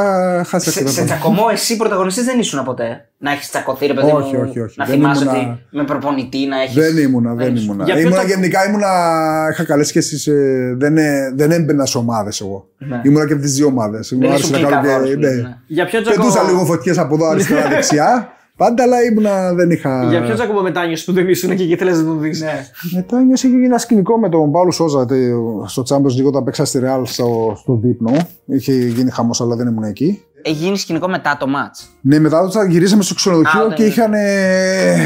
χάσει 0.48 0.70
Σε, 0.70 0.78
αρκετά 0.78 0.90
σε 0.90 1.04
πράγματα. 1.04 1.04
τσακωμό, 1.04 1.48
εσύ 1.52 1.76
πρωταγωνιστής 1.76 2.24
δεν 2.24 2.38
ήσουν 2.38 2.64
ποτέ. 2.64 3.04
Να 3.18 3.30
έχεις 3.32 3.48
τσακωθεί, 3.50 3.86
ρε 3.86 3.94
παιδί 3.94 4.10
Όχι, 4.14 4.36
μου. 4.36 4.42
όχι, 4.48 4.60
όχι. 4.60 4.74
Να 4.78 4.84
Δεν 4.84 4.94
θυμάσαι 4.94 5.24
ήμουνα- 5.24 5.38
ότι 5.38 5.58
με 5.70 5.84
προπονητή 5.84 6.46
να 6.46 6.62
έχει. 6.62 6.80
Δεν 6.80 6.96
ήμουνα, 6.96 7.34
δεν 7.34 7.54
ήσουν. 7.54 7.64
ήμουνα. 7.66 7.84
Για 7.84 7.94
ποιο 7.94 8.02
ήμουνα 8.06 8.20
το- 8.20 8.26
γενικά 8.28 8.68
ήμουνα, 8.68 8.88
είχα 9.52 9.64
καλές 9.64 9.86
σχέσεις. 9.88 10.28
Δεν, 10.76 10.96
ε, 10.96 11.32
δεν 11.36 11.50
έμπαινα 11.50 11.86
σε 11.86 11.98
ομάδες 11.98 12.40
εγώ. 12.40 12.68
Ναι. 12.78 13.00
Ήμουνα 13.04 13.26
και 13.26 13.32
από 13.32 13.42
τις 13.42 13.54
δύο 13.54 13.66
ομάδες. 13.66 14.14
Δεν 14.18 14.32
ήσουν 14.32 14.52
κλικαδόρος, 14.52 15.08
ναι. 15.16 15.28
ναι. 15.30 15.56
Για 15.66 15.86
ποιο 15.86 16.02
Τζακωμό. 16.02 16.26
Πετούσα 16.28 16.48
λίγο 16.50 16.64
φωτιές 16.64 16.98
από 16.98 17.14
εδώ 17.14 17.26
αριστερά 17.28 17.68
δεξιά. 17.74 18.32
Πάντα, 18.60 18.82
αλλά 18.82 19.02
ήμουνα, 19.02 19.54
δεν 19.54 19.70
είχα. 19.70 20.04
Για 20.08 20.22
ποιος 20.22 20.34
Τζακωμό 20.34 20.60
μετάνιο 20.62 20.96
που 21.04 21.12
δεν 21.12 21.28
ήσουν 21.28 21.50
εκεί 21.50 21.66
και 21.66 21.72
ήθελες 21.72 21.98
να 21.98 22.04
τον 22.04 22.20
δεις; 22.20 22.40
Ναι. 22.40 22.66
Μετά 22.94 23.22
νιώσε 23.22 23.48
και 23.48 23.54
ένα 23.64 23.78
σκηνικό 23.78 24.18
με 24.18 24.28
τον 24.28 24.50
Παύλο 24.50 24.70
Σόζα 24.70 25.06
τε- 25.06 25.32
στο 25.66 25.82
Champions 25.88 26.20
League 26.20 26.24
όταν 26.26 26.44
παίξα 26.44 26.64
στη 26.64 26.80
Real 26.82 27.02
στο, 27.04 27.56
στο 27.60 27.78
δείπνο. 27.82 28.12
Είχε 28.46 28.72
γίνει 28.72 29.10
χαμός, 29.10 29.40
αλλά 29.40 29.56
δεν 29.56 29.66
ήμουν 29.66 29.82
εκεί. 29.82 30.22
Έχει 30.42 30.54
γίνει 30.64 30.78
σκηνικό 30.78 31.08
μετά 31.08 31.36
το 31.40 31.46
match. 31.46 31.88
Ναι, 32.00 32.18
μετά 32.18 32.48
το 32.48 32.62
γυρίσαμε 32.62 33.02
στο 33.02 33.14
ξενοδοχείο 33.14 33.64
Α, 33.64 33.72
και 33.74 33.82
ναι. 33.82 33.88
είχαν 33.88 34.12
ε, 34.14 34.96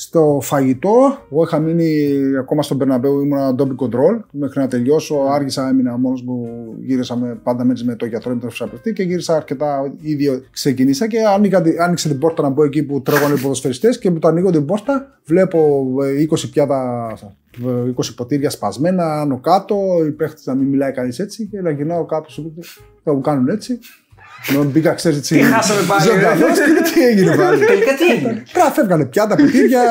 στο 0.00 0.38
φαγητό. 0.42 0.90
Εγώ 1.32 1.42
είχα 1.42 1.58
μείνει 1.58 2.08
ακόμα 2.40 2.62
στον 2.62 2.78
Περναμπέου, 2.78 3.20
ήμουν 3.20 3.54
ντόπι 3.54 3.74
control 3.78 4.20
μέχρι 4.30 4.60
να 4.60 4.68
τελειώσω. 4.68 5.16
Άργησα, 5.30 5.68
έμεινα 5.68 5.98
μόνος 5.98 6.22
μου. 6.22 6.46
Γύρισα 6.80 7.16
με, 7.16 7.34
πάντα 7.42 7.64
με, 7.64 7.74
με 7.84 7.94
το 7.96 8.06
γιατρό, 8.06 8.34
με 8.34 8.40
τον 8.40 8.50
φυσιαπευτή 8.50 8.92
και 8.92 9.02
γύρισα 9.02 9.36
αρκετά. 9.36 9.94
Ήδη 10.00 10.42
ξεκινήσα 10.50 11.06
και 11.06 11.18
άνοιγα, 11.34 11.62
τη- 11.62 11.78
άνοιξε 11.78 12.08
την 12.08 12.18
πόρτα 12.18 12.42
να 12.42 12.48
μπω 12.48 12.64
εκεί 12.64 12.82
που 12.82 13.02
τρέχουν 13.02 13.34
οι 13.36 13.40
ποδοσφαιριστές 13.40 13.98
και 13.98 14.10
με 14.10 14.18
το 14.18 14.28
ανοίγω 14.28 14.50
την 14.50 14.64
πόρτα 14.64 15.18
βλέπω 15.24 15.86
ε, 16.04 16.26
20 16.30 16.50
πιάτα. 16.52 17.12
ε, 17.64 17.92
20 17.96 18.14
ποτήρια 18.16 18.50
σπασμένα 18.50 19.20
άνω 19.20 19.38
κάτω, 19.40 19.76
οι 20.06 20.10
παίχτες 20.10 20.46
να 20.46 20.54
μην 20.54 20.68
μιλάει 20.68 20.92
κανείς 20.92 21.18
έτσι 21.18 21.46
και 21.46 21.60
να 21.60 21.70
γυρνάω 21.70 22.04
κάτω 22.04 22.30
στο 22.30 22.40
σπίτι. 22.40 22.66
Θα 23.04 23.14
μου 23.14 23.20
κάνουν 23.20 23.48
έτσι. 23.48 23.78
Ενώ 24.50 24.64
μπήκα, 24.64 24.92
ξέρεις 24.94 25.18
έτσι. 25.18 25.36
Τι 25.36 25.42
χάσαμε 25.42 25.80
πάλι, 25.88 26.02
ζωντανός 26.02 26.58
και 26.58 26.90
τι 26.94 27.04
έγινε 27.06 27.36
πάλι. 27.36 27.64
Τελικά 27.64 27.94
τι 27.94 28.04
έγινε; 28.12 28.42
Πρέπει 28.52 28.70
φεύγανε 28.72 29.04
πιάτα, 29.04 29.36
ποτήρια. 29.36 29.82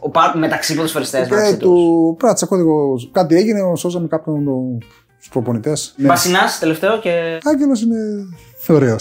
Ο, 0.00 0.10
πα- 0.10 0.34
μεταξύ 0.36 0.74
ποδοσφαιριστές 0.74 1.28
και 1.28 1.34
μεταξύ 1.34 1.56
του. 1.56 1.68
τους. 1.68 2.16
Πρέπει 2.16 2.24
να 2.24 2.34
τσακώ 2.34 2.56
λίγο. 2.56 2.94
Κάτι 3.12 3.34
έγινε, 3.36 3.60
σώσαμε 3.76 4.06
κάποιον 4.06 4.44
τους 5.18 5.28
προπονητές. 5.28 5.94
Ναι. 5.96 6.08
Βασινάς, 6.08 6.58
τελευταίο 6.58 6.98
και. 6.98 7.38
Άγγελος 7.42 7.82
είναι 7.82 7.98
ωραίο 8.68 8.96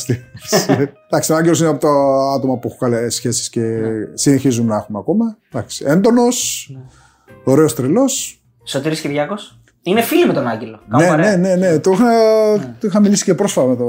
Εντάξει, 1.07 1.31
ο 1.31 1.35
Άγγελος 1.35 1.59
είναι 1.59 1.69
από 1.69 1.79
τα 1.79 1.89
άτομα 2.35 2.57
που 2.57 2.67
έχω 2.67 2.77
καλές 2.77 3.15
σχέσεις 3.15 3.49
και 3.49 3.77
συνεχίζουμε 4.13 4.67
να 4.69 4.75
έχουμε 4.75 4.97
ακόμα. 4.99 5.37
Έντονος, 5.85 6.69
ωραίος 7.43 7.75
τρελός. 7.75 8.41
Σωτήρης 8.63 8.99
Κυριάκος. 9.01 9.60
Είναι 9.83 10.01
φίλοι 10.01 10.25
με 10.27 10.33
τον 10.33 10.47
Άγγελο. 10.47 10.79
Κάνουν 10.89 11.05
Ναι, 11.05 11.11
παρέα. 11.11 11.37
ναι, 11.37 11.55
ναι, 11.55 11.69
ναι. 11.69 11.79
Το 11.79 11.91
είχα, 11.91 12.09
το 12.79 12.87
είχα 12.87 12.99
μιλήσει 12.99 13.23
και 13.23 13.33
πρόσφατα 13.33 13.67
με 13.67 13.75
το. 13.75 13.85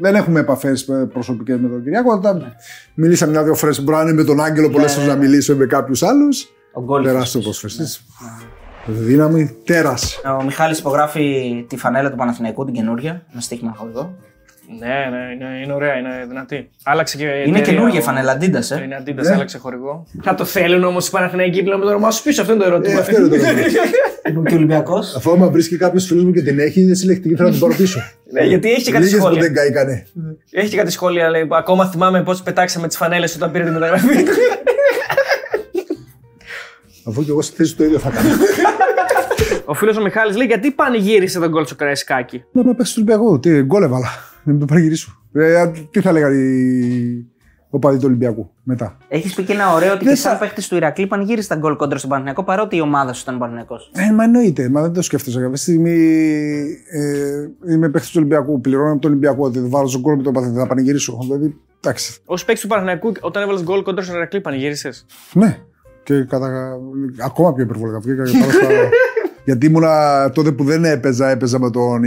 Δεν 0.00 0.14
έχουμε 0.14 0.40
επαφές 0.40 0.88
προσωπικές 1.12 1.58
με 1.60 1.68
τον 1.68 1.82
Κυριάκο. 1.82 2.12
Όταν 2.12 2.54
μιλήσαμε 2.94 3.32
μια-δύο 3.32 3.54
φορές, 3.54 3.82
μπορεί 3.82 3.96
να 3.96 4.02
είναι 4.02 4.12
με 4.12 4.24
τον 4.24 4.40
Άγγελο, 4.40 4.70
πολλές 4.70 4.92
φορές 4.92 5.08
να 5.08 5.16
μιλήσω 5.16 5.56
με 5.56 5.66
κάποιους 5.66 6.02
άλλους. 6.02 6.46
Ο 6.72 6.82
Γκόλ. 6.82 7.02
Τεράστιο 7.04 7.40
προσφερστή. 7.40 7.84
Δύναμη, 8.86 9.56
τέρας. 9.64 10.20
Ο 10.40 10.42
Μιχάλης 10.44 10.78
υπογράφει 10.78 11.64
τη 11.68 11.76
φανέλα 11.76 12.10
του 12.10 12.16
Παναθηναϊκού, 12.16 12.64
την 12.64 12.74
καινούργια, 12.74 13.22
με 13.32 13.40
στοίχημα 13.40 13.74
από 13.78 13.88
εδώ. 13.88 14.14
Ναι, 14.78 14.86
ναι, 14.86 15.32
είναι, 15.34 15.60
είναι 15.64 15.72
ωραία, 15.72 15.94
είναι 15.94 16.24
δυνατή. 16.28 16.70
Άλλαξε 16.84 17.16
και. 17.16 17.24
Είναι 17.24 17.40
εταιρεία, 17.58 17.62
καινούργια 17.62 18.00
ο- 18.00 18.02
φανέλα, 18.02 18.36
Adidas, 18.40 18.70
ε. 18.78 18.82
Είναι 18.82 19.02
Adidas, 19.06 19.22
Ναι. 19.22 19.32
άλλαξε 19.34 19.58
χορηγό. 19.58 20.06
Θα 20.22 20.34
το 20.34 20.44
θέλουν 20.44 20.84
όμως 20.84 21.08
οι 21.08 21.10
Παναθηναϊκοί 21.10 21.62
πλέον 21.62 21.78
με 21.78 21.84
το 21.84 21.90
όνομά 21.90 22.10
σου 22.10 22.22
πίσω, 22.22 22.40
αυτό 22.42 22.52
είναι 22.54 22.62
το 22.62 22.68
Ε, 22.68 22.72
ερώτημα. 22.72 23.00
αυτό 23.00 23.16
είναι 23.20 23.28
το 23.28 23.34
ερώτημα. 23.34 23.60
Και 24.48 24.54
ο 24.54 24.56
Ολυμπιακός; 24.56 25.14
Αφού 25.16 25.30
άμα 25.32 25.48
βρίσκει 25.50 25.76
κάποιος 25.76 26.06
φίλος 26.06 26.24
μου 26.24 26.32
και 26.32 26.42
την 26.42 26.58
έχει, 26.58 26.80
είναι 26.80 26.94
συλλεκτική, 26.94 27.34
θέλω 27.34 27.46
να 27.48 27.54
την 27.54 27.60
πάρω 27.62 27.74
πίσω. 27.74 28.00
Ναι, 28.32 28.40
γιατί 28.42 28.70
έχει 28.72 28.82
και 28.82 28.90
κάτι 28.90 29.04
Λίγες 29.04 29.18
που 29.18 29.24
σχόλια. 29.24 29.42
δεν 29.42 29.54
καήκανε. 29.54 30.06
Έχει 30.50 30.68
και 30.68 30.76
κάτι 30.76 30.90
σχόλια, 30.90 31.30
λέει. 31.30 31.46
που 31.46 31.54
Ακόμα 31.54 31.86
θυμάμαι 31.90 32.22
πώς 32.22 32.42
πετάξαμε 32.42 32.86
τις 32.88 32.96
φανέλες 32.96 33.34
όταν 33.34 33.50
πήρε 33.50 33.64
τη 33.64 33.70
μεταγραφή. 33.70 34.06
Αφού 37.08 37.24
και 37.24 37.30
εγώ 37.30 37.42
στη 37.42 37.56
θέση 37.56 37.76
του 37.76 37.84
ίδιο 37.84 37.98
θα 37.98 38.10
κάνω. 38.10 38.28
Ο 39.64 39.74
φίλος 39.74 39.96
ο 39.96 40.02
Μιχάλης 40.02 40.36
λέει 40.36 40.46
γιατί 40.46 40.70
πανηγύρισε 40.70 41.38
τον 41.38 41.48
γκολ 41.48 41.64
στο 41.66 41.74
Καραϊσκάκι. 41.74 42.44
Να 42.52 42.62
να 42.62 42.74
παίξει 42.74 42.94
του 42.94 43.02
Ολυμπιακού. 43.08 43.40
Τι 43.40 43.62
γκολ 43.62 43.82
έβαλα. 43.82 44.08
Δεν 44.44 44.58
το 44.58 44.64
παραγυρίσω. 44.64 45.22
Ε, 45.32 45.70
τι 45.90 46.00
θα 46.00 46.12
λέγανε 46.12 46.34
οι 46.36 47.26
οπαδοί 47.70 47.96
του 47.96 48.04
Ολυμπιακού 48.06 48.50
μετά; 48.62 48.96
Έχεις 49.08 49.34
πει 49.34 49.42
και 49.42 49.52
ένα 49.52 49.74
ωραίο 49.74 49.92
ότι 49.92 50.04
Δεν 50.04 50.14
και 50.14 50.20
σαν 50.20 50.32
θα- 50.32 50.38
παίχτης 50.38 50.68
του 50.68 50.76
Ηρακλή 50.76 51.06
πανηγύρισε 51.06 51.48
τα 51.48 51.54
γκολ 51.56 51.76
κόντρα 51.76 51.98
στον 51.98 52.10
Παναθηναϊκό 52.10 52.44
παρότι 52.44 52.76
η 52.76 52.80
ομάδα 52.80 53.12
σου 53.12 53.20
ήταν 53.22 53.38
Παναθηναϊκό. 53.38 53.76
Ε, 53.92 54.12
μα 54.14 54.24
εννοείται, 54.24 54.68
μα 54.68 54.80
δεν 54.82 54.92
το 54.92 55.02
σκέφτεσαι. 55.02 55.40
Κάποια 55.40 55.56
στιγμή 55.56 55.90
ε, 56.90 57.72
είμαι 57.72 57.88
παίχτης 57.88 58.10
του 58.10 58.16
Ολυμπιακού. 58.18 58.60
Πληρώνω 58.60 58.90
από 58.92 59.00
τον 59.00 59.10
Ολυμπιακό. 59.10 59.44
ότι 59.44 59.58
Θα 59.58 59.66
βάλω 59.68 59.86
στον 59.88 60.00
γκολ 60.00 60.16
με 60.16 60.22
τον 60.22 60.32
παθητή, 60.32 60.56
θα 60.58 60.66
πανηγυρίσω. 60.66 61.18
Δηλαδή, 61.22 61.56
εντάξει. 61.80 62.20
Ω 62.24 62.34
παίκτη 62.34 62.60
του 62.60 62.66
Παναθηναϊκού, 62.66 63.12
όταν 63.20 63.42
έβαλες 63.42 63.62
γκολ 63.62 63.82
κόντρα 63.82 64.02
στον 64.04 64.16
Ερακλή, 64.16 64.40
πανηγύρισες; 64.40 65.06
Ναι. 65.32 65.58
Και 66.02 66.22
κατά, 66.24 66.76
ακόμα 67.24 67.52
πιο 67.54 67.62
υπερβολικά. 67.64 67.98
Βγήκα 67.98 68.22
και 68.24 68.38
πάνω 68.40 68.52
στα... 68.52 68.66
Γιατί 69.46 69.66
ήμουνα 69.66 70.30
τότε 70.30 70.52
που 70.52 70.64
δεν 70.64 70.84
έπαιζα, 70.84 71.28
έπαιζα 71.30 71.58
με 71.58 71.70
τον 71.70 72.02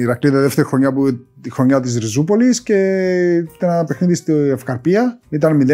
Ηρακλή 0.00 0.30
τη 0.30 0.36
δεύτερη 0.36 0.66
χρονιά 0.66 0.92
που 0.92 1.18
τη 1.42 1.50
χρονιά 1.50 1.80
της 1.80 1.98
Ριζούπολης 1.98 2.62
και 2.62 2.74
ήταν 3.56 3.70
ένα 3.70 3.84
παιχνίδι 3.84 4.14
στη 4.14 4.32
Ευκαρπία. 4.32 5.18
Ήταν 5.28 5.60
0-0 5.62 5.64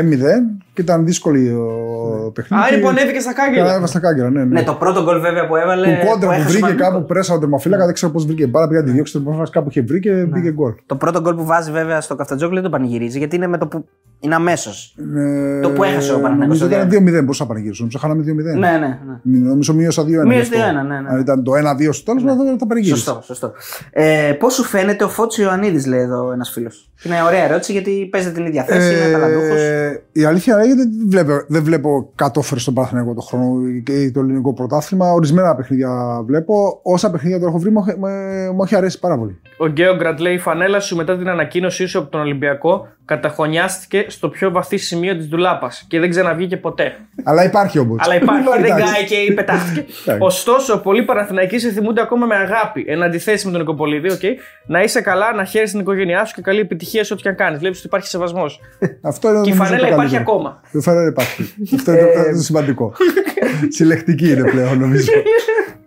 και 0.73 0.81
ήταν 0.83 1.05
δύσκολη 1.07 1.49
ο 1.51 2.31
παιχνίδι. 2.35 2.63
Άρα 2.69 2.81
που 2.81 2.89
ανέβηκε 2.89 3.21
στα 3.21 3.33
κάγκελα. 3.33 3.71
Ανέβα 3.71 3.87
στα 3.87 3.99
κάγκελα, 4.01 4.31
ναι. 4.31 4.45
ναι. 4.45 4.45
Ναι, 4.45 4.63
το 4.63 4.75
πρώτο 4.75 5.03
γκολ 5.03 5.21
βέβαια 5.21 5.47
που 5.47 5.57
έβαλε. 5.57 5.87
Που 6.01 6.07
κόντρα 6.07 6.27
που 6.29 6.33
έχασε 6.33 6.47
ο 6.47 6.49
βρήκε 6.51 6.61
Παναθηναϊκός. 6.61 6.95
κάπου 6.95 7.07
πρέσα 7.07 7.35
ο 7.35 7.39
τερμοφύλακα, 7.39 7.85
δεν 7.85 7.95
ξέρω 7.95 8.13
πώς 8.13 8.27
βρήκε 8.27 8.47
μπάλα. 8.47 8.69
Πήγα 8.69 8.81
να 8.81 8.87
τη 8.87 8.93
διώξει 8.93 9.13
το 9.13 9.19
τερμοφύλακα, 9.19 9.51
κάπου 9.51 9.69
είχε 9.71 9.83
βρει 9.83 10.01
και 10.01 10.11
Ναι. 10.13 10.23
μπήκε 10.25 10.51
γκολ. 10.53 10.73
Το 10.87 10.97
πρώτο 10.97 11.21
γκολ 11.21 11.35
που 11.35 11.45
βάζει 11.45 11.71
βέβαια 11.71 12.01
στο 12.01 12.15
Καφτατζόκλι 12.15 12.55
δεν 12.61 12.71
το 12.71 12.77
πανηγυρίζει 12.77 13.19
γιατί 13.19 13.37
είναι 13.37 13.47
με 13.47 13.59
το 13.59 13.67
που. 13.67 13.85
Είναι 14.21 14.35
αμέσως. 14.35 14.97
Ε, 15.17 15.61
Το 15.61 15.71
που 15.71 15.83
έχασε 15.85 16.13
ο 16.13 16.21
Παναθηναϊκός 16.21 16.61
Νομίζω 16.61 16.87
στο 16.89 16.99
ήταν 16.99 17.23
2-0. 17.23 17.27
Πώ 17.27 17.33
θα 17.33 17.47
πανηγυρίσω, 17.47 17.79
νομίζω 17.83 17.99
χάναμε 17.99 18.23
2-0. 18.23 18.59
Ναι, 18.59 18.71
ναι. 18.71 18.99
ναι. 19.23 19.49
Νομίζω 19.49 19.75
μείωσα 19.75 20.03
2-1. 20.03 20.07
Μείωσε 20.07 20.55
γι' 20.55 20.61
αυτό. 20.61 20.81
2-1, 20.81 20.87
ναι, 20.87 21.01
ναι. 21.01 21.09
Αν 21.09 21.21
ήταν 21.21 21.43
το 21.43 21.53
1-2 21.53 21.89
στο 21.93 22.05
τέλος, 22.05 22.37
δεν 22.37 22.59
θα 22.59 22.67
πανηγύρισα. 22.67 22.97
Σωστό, 23.05 23.21
σωστό. 23.25 23.53
Ε, 23.91 24.33
Πώς 24.39 24.55
σου 24.55 24.65
φαίνεται 24.65 25.05
ο 25.05 25.09
Φώτσο 25.09 25.43
Ιωαννίδη, 25.63 25.89
λέει 25.89 26.01
εδώ 26.01 26.33
ένας 26.33 26.51
φίλος. 26.51 26.91
Είναι 27.03 27.23
ωραία 27.23 27.45
ερώτηση 27.45 27.73
γιατί 27.73 28.09
παίζει 28.11 28.33
την 28.33 28.47
ίδια 28.47 28.65
θέση, 28.65 28.95
είναι 28.95 29.13
ταλαντούχος. 29.13 29.61
Ε, 29.61 30.03
η 30.13 30.25
αλήθεια 30.25 30.55
είναι 30.65 30.73
ότι 30.73 30.75
δεν 30.75 31.09
βλέπω, 31.09 31.45
δεν 31.49 31.63
βλέπω 31.63 32.13
κατόφερε 32.15 32.61
στον 32.61 32.75
Παναθηναϊκό 32.75 33.15
το 33.15 33.21
χρόνο 33.21 33.55
και 33.85 34.11
το 34.15 34.21
ελληνικό 34.21 34.53
πρωτάθλημα. 34.55 35.13
Ορισμένα 35.13 35.55
παιχνίδια 35.55 36.23
βλέπω. 36.27 36.81
Όσα 36.83 37.11
παιχνίδια 37.11 37.39
το 37.41 37.47
έχω 37.47 37.59
βρει, 37.59 37.71
μου, 37.71 37.85
έχει- 37.89 37.99
με- 37.99 38.51
μου 38.55 38.63
έχει 38.63 38.77
αρέσει 38.77 38.99
πάρα 38.99 39.19
πολύ. 39.19 39.41
Ο 39.59 39.67
Γκέογκρατ 39.67 40.21
λέει: 40.21 40.35
Η 40.35 40.39
φανέλα 40.39 40.81
σου 40.81 40.97
μετά 40.97 41.17
την 41.19 41.29
ανακοίνωσή 41.29 41.87
σου 41.87 41.99
από 41.99 42.11
τον 42.11 42.21
Ολυμπιακό 42.21 42.87
καταχωνιάστηκε 43.05 44.05
στο 44.09 44.29
πιο 44.29 44.51
βαθύ 44.51 44.77
σημείο 44.77 45.17
της 45.17 45.29
ντουλάπας 45.29 45.85
και 45.89 46.01
δεν 46.01 46.11
ξαναβγήκε 46.11 46.57
ποτέ. 46.57 46.93
Αλλά 47.25 47.45
υπάρχει 47.45 47.79
όμως. 47.79 47.95
Αλλά 47.99 48.15
υπάρχει, 48.15 48.49
δεν 48.67 48.71
κάηκε 48.77 49.05
και 49.27 49.33
πετάχτηκε. 49.35 49.81
Εντάξει. 49.81 50.19
Ωστόσο, 50.25 50.79
πολλοί 50.79 51.03
Παναθηναϊκοί 51.03 51.59
σε 51.59 51.71
θυμούνται 51.71 52.01
ακόμα 52.01 52.27
με 52.27 52.35
αγάπη. 52.35 52.85
Εν 52.89 53.03
αντιθέσει 53.03 53.47
με 53.47 53.53
τον 53.53 53.61
Νικοπολίδη, 53.61 54.11
οκ. 54.11 54.21
Να 54.67 54.83
είσαι 54.83 55.01
καλά, 55.01 55.33
να 55.35 55.45
χαίρεσαι 55.49 55.73
την 55.73 55.81
οικογένειά 55.81 56.25
σου 56.25 56.35
και 56.35 56.43
καλή 56.43 56.61
επιτυχία 56.61 57.05
σε 57.05 57.13
ό,τι 57.13 57.23
και 57.23 57.29
αν 57.29 57.35
κάνεις. 57.35 57.59
Βλέπεις 57.59 57.79
ότι 57.79 57.87
υπάρχει 57.87 58.07
σεβασμός. 58.07 58.61
Αυτό 59.03 59.29
είναι 59.29 59.41
και 59.41 59.51
η 59.51 59.53
νομίζω, 59.53 59.65
φανέλα 59.71 59.89
το 59.89 59.95
υπάρχει 59.95 60.15
καλύτερο. 60.15 60.37
ακόμα. 60.37 60.61
Η 60.73 60.81
φανέλα 60.81 61.09
υπάρχει. 61.09 61.55
Αυτό 61.77 61.93
είναι 61.93 62.01
το- 62.01 62.31
το 62.37 62.43
σημαντικό. 62.43 62.93
Συλλεκτική 63.77 64.31
είναι 64.31 64.51
πλέον, 64.51 64.79
νομίζω. 64.79 65.13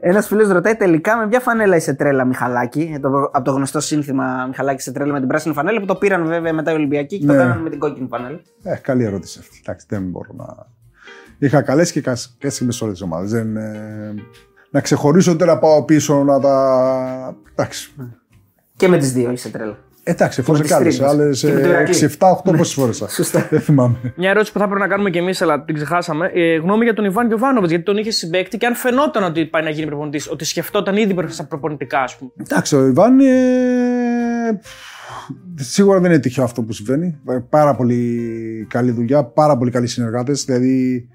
Ένας 0.03 0.27
φίλος 0.27 0.47
ρωτάει 0.47 0.75
τελικά 0.75 1.17
με 1.17 1.27
ποια 1.27 1.39
φανέλα 1.39 1.75
είσαι 1.75 1.93
τρέλα, 1.93 2.25
Μιχαλάκη; 2.25 2.91
Ε, 2.95 2.99
το- 2.99 3.29
Από 3.33 3.41
το 3.45 3.51
γνωστό 3.51 3.79
σύνθημα 3.79 4.45
Μιχαλάκη 4.47 4.79
είσαι 4.79 4.91
τρέλα 4.91 5.13
με 5.13 5.19
την 5.19 5.27
πράσινη 5.27 5.53
φανέλα 5.53 5.79
που 5.79 5.85
το 5.85 5.95
πήραν 5.95 6.25
βέβαια 6.25 6.53
μετά 6.53 6.71
οι 6.71 6.73
Ολυμπιακοί 6.75 7.19
και 7.19 7.25
το 7.25 7.31
Ναι. 7.31 7.37
κάνανε 7.37 7.61
με 7.61 7.69
την 7.69 7.79
κόκκινη 7.79 8.07
φανέλα. 8.07 8.39
Ε, 8.63 8.75
καλή 8.75 9.03
ερώτηση 9.03 9.39
αυτή. 9.41 9.59
Εντάξει, 9.65 9.85
δεν 9.89 10.03
μπορώ 10.03 10.29
να. 10.37 10.45
Είχα 11.37 11.61
καλέ 11.61 11.85
και 11.85 12.03
κέσιμε 12.37 12.71
σε 12.71 12.83
όλε 12.83 12.93
τις 12.93 13.01
ομάδες. 13.01 13.31
Δεν, 13.31 13.57
ε, 13.57 14.13
να 14.69 14.81
ξεχωρίσω 14.81 15.35
τώρα 15.35 15.53
να 15.53 15.59
πάω 15.59 15.83
πίσω 15.85 16.23
να 16.23 16.39
τα. 16.39 17.35
Εντάξει. 17.51 17.93
Και 18.81 18.87
με 18.87 18.97
τις 18.97 19.11
δύο 19.13 19.31
είσαι 19.31 19.49
τρέλα. 19.49 19.77
Εντάξει, 20.03 20.39
εφόσον 20.39 20.61
τις 20.61 20.69
και 20.71 20.75
άλλε. 20.77 20.89
τρίτες. 20.89 21.07
Άλλες 21.07 21.39
Και 21.39 21.51
με 21.53 21.61
το 21.61 21.69
Ηρακλή. 21.69 21.95
6-7-8 21.95 22.57
πόσες 22.57 22.73
φορές. 22.73 23.03
Σωστά. 23.09 23.47
Δεν 23.49 23.59
θυμάμαι. 23.61 24.13
Μια 24.15 24.29
ερώτηση 24.29 24.51
που 24.51 24.57
θα 24.57 24.63
έπρεπε 24.63 24.81
να 24.83 24.87
κάνουμε 24.89 25.09
κι 25.09 25.17
εμείς, 25.17 25.41
αλλά 25.41 25.63
την 25.63 25.75
ξεχάσαμε. 25.75 26.31
Ε, 26.33 26.55
γνώμη 26.55 26.83
για 26.83 26.93
τον 26.93 27.05
Ιβάν 27.05 27.27
Γιοβάνοβιτ, 27.27 27.69
γιατί 27.69 27.83
τον 27.83 27.97
είχε 27.97 28.11
συμπέκτη 28.11 28.57
και 28.57 28.65
αν 28.65 28.75
φαινόταν 28.75 29.23
ότι 29.23 29.45
πάει 29.45 29.63
να 29.63 29.69
γίνει 29.69 29.87
προπονητής, 29.87 30.31
ότι 30.31 30.45
σκεφτόταν 30.45 30.97
ήδη 30.97 31.13
προ- 31.13 31.29
στα 31.29 31.45
προπονητικά, 31.45 31.99
ας 31.99 32.17
πούμε. 32.17 32.31
Εντάξει, 32.37 32.75
ο 32.75 32.85
Ιβάν 32.87 33.19
ε, 33.19 33.25
σίγουρα 35.55 35.99
δεν 35.99 36.11
είναι 36.11 36.19
τυχαίο 36.19 36.43
αυτό 36.43 36.61
που 36.63 36.71
συμβαίνει. 36.73 37.17
Πάρα 37.49 37.75
πολύ 37.75 38.65
καλή 38.69 38.91
δουλειά, 38.91 39.23
πάρα 39.23 39.57
πολύ 39.57 39.71
καλοί 39.71 39.87
συνεργάτες. 39.87 40.43
Δηλαδή 40.45 41.07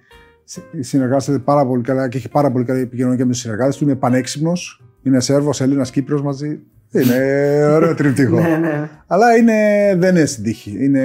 συνεργάζεται 0.80 1.38
πάρα 1.38 1.66
πολύ 1.66 1.82
καλά 1.82 2.08
και 2.08 2.16
έχει 2.16 2.28
πάρα 2.28 2.50
πολύ 2.50 2.64
καλή 2.64 2.80
επικοινωνία 2.80 3.16
και 3.16 3.24
με 3.24 3.30
τους 3.30 3.40
συνεργάτες 3.40 3.76
του. 3.76 3.84
Είναι 3.84 3.94
πανέξυπνος. 3.94 4.80
Είναι 5.02 5.20
Σέρβος, 5.20 5.60
Έλληνας, 5.60 5.90
Κύπριος 5.90 6.22
μαζί. 6.22 6.60
Είναι 7.02 7.66
ωραίο 7.72 7.94
τριπτυχό. 7.94 8.40
Ναι, 8.46 8.56
ναι. 8.56 8.88
Αλλά 9.06 9.36
είναι, 9.36 9.52
δεν 9.98 10.16
είναι 10.16 10.26
στην 10.26 10.44
τύχη. 10.44 10.76
Είναι 10.80 11.02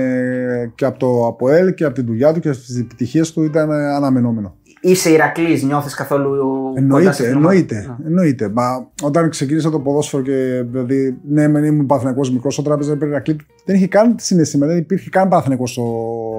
και 0.76 0.85
από 0.85 0.99
το 0.99 1.27
ΑΠΟΕΛ 1.27 1.73
και 1.73 1.84
από 1.84 1.95
τη 1.95 2.01
δουλειά 2.01 2.34
του 2.34 2.39
και 2.39 2.49
από 2.49 2.57
τι 2.57 2.80
επιτυχίες 2.80 3.31
του 3.31 3.43
ήταν 3.43 3.72
αναμενόμενο. 3.72 4.55
Είσαι 4.81 5.09
Ηρακλής, 5.11 5.63
νιώθεις 5.63 5.93
καθόλου 5.93 6.37
κοντά 6.39 6.79
Εννοείται, 6.79 7.11
στην 7.11 7.25
ομάδα; 7.25 7.37
εννοείται, 7.37 7.97
εννοείται. 8.05 8.49
Μα 8.49 8.87
όταν 9.03 9.29
ξεκίνησα 9.29 9.69
το 9.69 9.79
ποδόσφαιρο 9.79 10.23
και 10.23 10.63
δηλαδή, 10.69 11.17
ναι, 11.27 11.47
μεν 11.47 11.63
ήμουν 11.63 11.85
παθηνακό 11.85 12.21
μικρός, 12.31 12.57
όταν 12.57 12.73
έπαιζα 12.73 12.97
πριν 12.97 13.09
Ηρακλή, 13.09 13.35
δεν 13.65 13.75
είχε 13.75 13.87
καν 13.87 14.15
συναίσθημα, 14.19 14.65
δεν 14.65 14.77
υπήρχε 14.77 15.09
καν 15.09 15.27
παθηνακό 15.27 15.67
στο, 15.67 15.83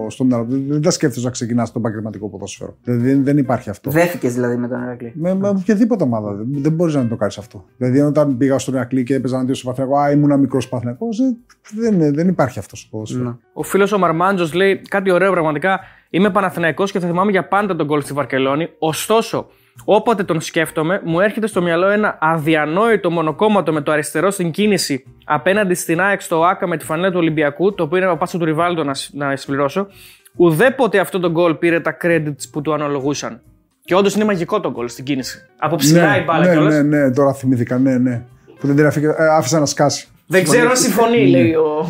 στο 0.08 0.24
μυαλό 0.24 0.44
μου. 0.44 0.64
Δεν 0.68 0.82
τα 0.82 0.90
σκέφτεσαι 0.90 1.24
να 1.24 1.30
ξεκινάς 1.30 1.72
το 1.72 1.78
επαγγελματικό 1.78 2.28
ποδόσφαιρο. 2.28 2.76
Δηλαδή 2.84 3.08
δεν, 3.08 3.24
δεν 3.24 3.38
υπάρχει 3.38 3.70
αυτό. 3.70 3.90
Δέθηκες 3.90 4.34
δηλαδή 4.34 4.56
με 4.56 4.68
τον 4.68 4.82
Ηρακλή; 4.82 5.12
Με, 5.14 5.34
με 5.34 5.48
οποιαδήποτε 5.48 6.04
ομάδα 6.04 6.32
δεν, 6.32 6.46
δεν 6.50 6.72
μπορείς 6.72 6.94
να 6.94 7.06
το 7.06 7.16
κάνεις 7.16 7.38
αυτό. 7.38 7.64
Δηλαδή, 7.76 8.00
όταν 8.00 8.36
πήγα 8.36 8.58
στον 8.58 8.74
Ηρακλή 8.74 9.02
και 9.02 9.14
έπαιζα 9.14 9.38
αντίον 9.38 9.54
στο 9.54 9.68
Παθηνακό, 9.68 9.98
Α, 9.98 10.10
ήμουν 10.10 10.40
μικρός 10.40 10.68
Παθηνακό, 10.68 11.06
δεν, 11.74 12.14
δεν 12.14 12.28
υπάρχει 12.28 12.58
αυτός 12.58 12.78
στο 12.78 12.88
ποδόσφαιρο. 12.90 13.24
Ναι. 13.24 13.34
Ο 13.52 13.62
φίλος 13.62 13.92
ο 13.92 13.98
Μαρμάντζος 13.98 14.52
λέει 14.52 14.82
κάτι 14.88 15.10
ωραίο 15.10 15.32
πραγματικά. 15.32 15.80
Είμαι 16.14 16.30
Παναθηναϊκός 16.30 16.92
και 16.92 16.98
θα 17.00 17.06
θυμάμαι 17.06 17.30
για 17.30 17.48
πάντα 17.48 17.76
τον 17.76 17.86
γκολ 17.86 18.02
στη 18.02 18.12
Βαρκελόνη. 18.12 18.68
Ωστόσο, 18.78 19.46
όποτε 19.84 20.24
τον 20.24 20.40
σκέφτομαι, 20.40 21.00
μου 21.04 21.20
έρχεται 21.20 21.46
στο 21.46 21.62
μυαλό 21.62 21.88
ένα 21.88 22.18
αδιανόητο 22.20 23.10
μονοκόμματο 23.10 23.72
με 23.72 23.80
το 23.80 23.92
αριστερό 23.92 24.30
στην 24.30 24.50
κίνηση 24.50 25.04
απέναντι 25.24 25.74
στην 25.74 26.00
ΑΕΚ 26.00 26.20
στο 26.20 26.44
ΑΚΑ 26.44 26.66
με 26.66 26.76
τη 26.76 26.84
φανέλα 26.84 27.10
του 27.10 27.18
Ολυμπιακού, 27.18 27.74
το 27.74 27.82
οποίο 27.82 27.98
είναι 27.98 28.06
ο 28.10 28.16
πάσος 28.16 28.38
του 28.40 28.44
Ριβάλτο 28.44 28.84
να, 28.84 28.94
σ- 28.94 29.14
να 29.14 29.36
συμπληρώσω. 29.36 29.86
Ουδέποτε 30.36 30.98
αυτό 30.98 31.20
το 31.20 31.30
γκολ 31.30 31.54
πήρε 31.54 31.80
τα 31.80 31.96
credits 32.02 32.48
που 32.52 32.60
του 32.62 32.72
αναλογούσαν. 32.74 33.40
Και 33.84 33.94
όντως 33.94 34.14
είναι 34.14 34.24
μαγικό 34.24 34.60
το 34.60 34.70
γκολ 34.70 34.88
στην 34.88 35.04
κίνηση. 35.04 35.38
Από 35.58 35.76
ψηλά 35.76 36.18
η 36.20 36.24
μπάλα 36.24 36.44
ναι, 36.46 36.52
κιόλας. 36.52 36.74
ναι, 36.74 36.82
ναι, 36.82 37.10
τώρα 37.10 37.34
θυμήθηκα, 37.34 37.78
ναι, 37.78 37.98
ναι. 37.98 38.22
Που 38.60 38.66
δεν 38.66 38.76
την 38.76 38.86
αφήκα, 38.86 39.22
ε, 39.24 39.28
άφησα 39.28 39.58
να 39.58 39.66
σκάσει. 39.66 40.08
Δεν 40.26 40.44
ξέρω 40.44 40.70
αν 40.70 40.76
συμφωνεί, 40.76 41.26
λέει 41.26 41.52
ο. 41.54 41.86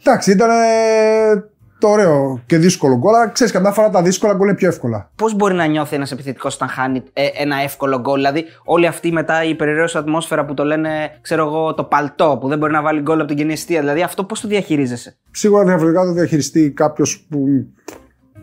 Εντάξει, 0.00 0.30
ήταν 0.30 0.50
ε, 0.50 1.44
το 1.78 1.88
ωραίο 1.88 2.42
και 2.46 2.56
δύσκολο 2.58 2.96
γκολ. 2.96 3.14
Αλλά 3.14 3.28
ξέρεις, 3.28 3.52
καμιά 3.52 3.70
φορά 3.70 3.90
τα 3.90 4.02
δύσκολα 4.02 4.34
γκολ 4.34 4.48
είναι 4.48 4.56
πιο 4.56 4.68
εύκολα. 4.68 5.10
Πώς 5.14 5.34
μπορεί 5.34 5.54
να 5.54 5.66
νιώθει 5.66 5.94
ένας 5.94 6.12
επιθετικός 6.12 6.54
όταν 6.54 6.68
χάνει 6.68 7.02
ε, 7.12 7.26
ένα 7.34 7.56
εύκολο 7.56 8.00
γκολ; 8.00 8.16
Δηλαδή, 8.16 8.44
όλη 8.64 8.86
αυτή 8.86 9.12
μετά 9.12 9.44
η 9.44 9.54
περιραίωση 9.54 9.98
ατμόσφαιρα 9.98 10.44
που 10.44 10.54
το 10.54 10.64
λένε, 10.64 11.18
ξέρω 11.20 11.46
εγώ, 11.46 11.74
το 11.74 11.84
παλτό 11.84 12.38
που 12.40 12.48
δεν 12.48 12.58
μπορεί 12.58 12.72
να 12.72 12.82
βάλει 12.82 13.00
γκολ 13.00 13.18
από 13.18 13.28
την 13.28 13.36
κοινή 13.36 13.52
αιστεία. 13.52 13.80
Δηλαδή, 13.80 14.02
αυτό 14.02 14.24
πώς 14.24 14.40
το 14.40 14.48
διαχειρίζεσαι; 14.48 15.16
Σίγουρα 15.30 15.64
διαφορετικά 15.64 16.04
το 16.04 16.12
διαχειριστεί 16.12 16.70
κάποιος 16.70 17.26
που. 17.30 17.38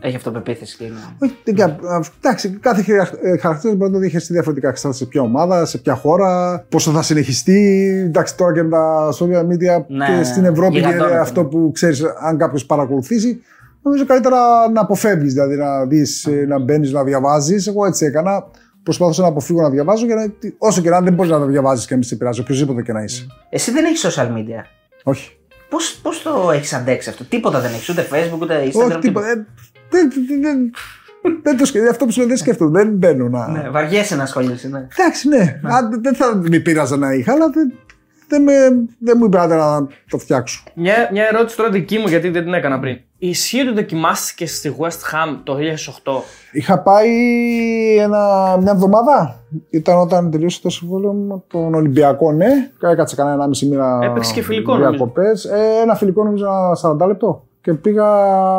Έχει 0.06 0.16
αυτοπεποίθηση 0.16 0.78
και 0.78 0.84
είναι. 0.84 0.96
Όχι, 1.24 1.38
δεν 1.44 1.56
κα- 1.56 1.66
α, 1.66 2.00
Εντάξει, 2.24 2.50
κάθε 2.50 2.84
χαρακτήρας 3.42 3.76
μπορεί 3.76 3.78
να 3.78 3.92
το 3.92 3.98
διαχειριστεί 4.00 4.34
διαφορετικά. 4.34 4.72
Ξέρετε 4.72 4.98
σε 5.00 5.06
ποια 5.06 5.22
ομάδα, 5.22 5.66
σε 5.66 5.78
ποια 5.78 5.96
χώρα, 5.96 6.60
πόσο 6.70 6.92
θα 6.92 7.02
συνεχιστεί. 7.02 7.88
Εντάξει, 8.08 8.38
τώρα 8.38 8.54
και 8.54 8.64
με 8.64 8.70
τα 8.70 9.10
social 9.20 9.42
media 9.46 9.84
Ναι, 9.88 10.06
και 10.06 10.12
ναι, 10.12 10.24
στην 10.24 10.42
ναι. 10.42 10.48
Ευρώπη 10.48 10.78
είναι 10.78 10.88
Γιγαντώνεται. 10.88 11.20
αυτό 11.20 11.46
που 11.46 11.72
ξέρεις, 11.74 12.04
αν 12.22 12.38
κάποιος 12.38 12.66
παρακολουθήσει. 12.66 13.42
Νομίζω 13.82 14.06
καλύτερα 14.06 14.38
να 14.74 14.82
αποφεύγεις, 14.82 15.34
δηλαδή 15.34 15.56
να 15.56 15.86
δεις, 15.86 16.28
να 16.48 16.60
μπαίνεις, 16.60 16.92
να 16.92 17.04
διαβάζεις. 17.04 17.68
Εγώ 17.68 17.86
έτσι 17.86 18.06
έκανα. 18.06 18.46
Προσπαθούσα 18.84 19.22
να 19.22 19.28
αποφύγω 19.28 19.62
να 19.62 19.70
διαβάζω, 19.70 20.06
για 20.06 20.16
να, 20.16 20.26
όσο 20.58 20.82
και 20.82 20.90
να 20.90 21.02
δεν 21.02 21.14
μπορείς 21.14 21.32
να 21.32 21.40
τα 21.40 21.46
διαβάζεις 21.46 21.86
και 21.86 21.92
να 21.92 21.98
μην 22.00 22.08
σε 22.08 22.16
πειράζει, 22.16 22.40
οποιοδήποτε 22.42 22.82
και 22.82 22.92
να 22.94 23.04
είσαι. 23.04 23.28
Εσύ 23.50 23.72
δεν 23.72 23.86
έχεις 23.86 24.06
social 24.08 24.28
media; 24.28 24.62
Όχι. 25.04 25.38
Πώς 25.70 26.00
πώς 26.02 26.22
το 26.22 26.52
έχεις 26.54 26.74
αντέξει 26.74 27.10
αυτό, 27.10 27.24
Τίποτα 27.24 27.60
δεν 27.60 27.74
έχεις. 27.74 27.90
Ούτε 27.90 28.08
Facebook, 28.12 28.40
ούτε 28.42 28.64
Instagram. 28.66 28.86
Όχι, 28.90 28.98
τίποτα. 29.00 29.28
Ε, 29.30 29.46
Δεν, 29.96 30.12
δεν, 30.28 30.42
δεν, 30.42 30.72
δεν 31.44 31.58
το 31.58 31.66
σκέφτομαι. 31.66 31.90
Αυτό 31.90 32.06
που 32.06 32.12
σου 32.12 32.20
λέω 32.20 32.28
δεν 32.28 32.38
σκέφτομαι. 32.38 32.84
Δεν 32.84 32.92
μπαίνω 32.92 33.30
να. 33.30 33.48
Ναι, 33.48 33.70
βαριέσαι 33.70 34.16
να 34.16 34.24
ασχολείσαι. 34.24 34.68
Ναι. 34.68 34.88
Εντάξει, 34.98 35.28
ναι. 35.28 35.60
Αν, 35.64 36.02
δεν 36.02 36.16
θα 36.16 36.36
με 36.36 36.60
πείραζα 36.60 36.98
να 36.98 37.14
είχα, 37.14 37.32
αλλά 37.32 37.50
δεν, 37.50 37.74
δεν, 38.28 38.44
με, 38.44 38.54
δεν 39.00 39.16
μου 39.20 39.26
είπε 39.26 39.40
άντε 39.40 39.56
να 39.56 39.88
το 40.10 40.18
φτιάξω. 40.18 40.64
Μια, 40.74 41.10
μια 41.12 41.28
ερώτηση 41.32 41.58
τώρα 41.58 41.70
δική 41.70 41.98
μου, 41.98 42.08
γιατί 42.08 42.30
δεν 42.30 42.44
την 42.44 42.54
έκανα 42.54 42.80
πριν. 42.80 42.98
Ισχύει 43.18 43.62
ότι 43.62 43.74
δοκιμάστηκες 43.74 44.58
στη 44.58 44.76
West 44.80 44.88
Ham 44.88 45.40
το 45.44 45.58
2008. 46.04 46.12
Είχα 46.52 46.82
πάει 46.82 47.10
ένα, 48.00 48.58
μια 48.62 48.72
εβδομάδα. 48.72 49.44
Ήταν 49.70 49.98
όταν 50.00 50.32
τελείωσε 50.32 50.62
το 50.62 50.70
συμβόλαιο 50.70 51.12
μου 51.12 51.26
με 51.28 51.44
τον 51.48 51.74
Ολυμπιακό, 51.74 52.32
ναι. 52.32 52.48
Έκατσε 52.92 53.16
κανένα 53.16 53.36
ένα 53.36 53.48
μισή 53.48 53.68
μήνα. 53.68 54.00
Έπαιξε 54.04 54.34
και 54.34 54.42
φιλικό, 54.42 54.72
νομίζω. 54.74 54.90
διακοπές. 54.90 55.46
Ε, 55.46 55.82
ένα 55.82 55.96
φιλικό 55.96 56.24
νομίζω 56.24 56.46
ένα 56.46 56.96
40 57.04 57.08
λεπτό. 57.08 57.45
Και 57.66 57.74
πήγα 57.74 58.08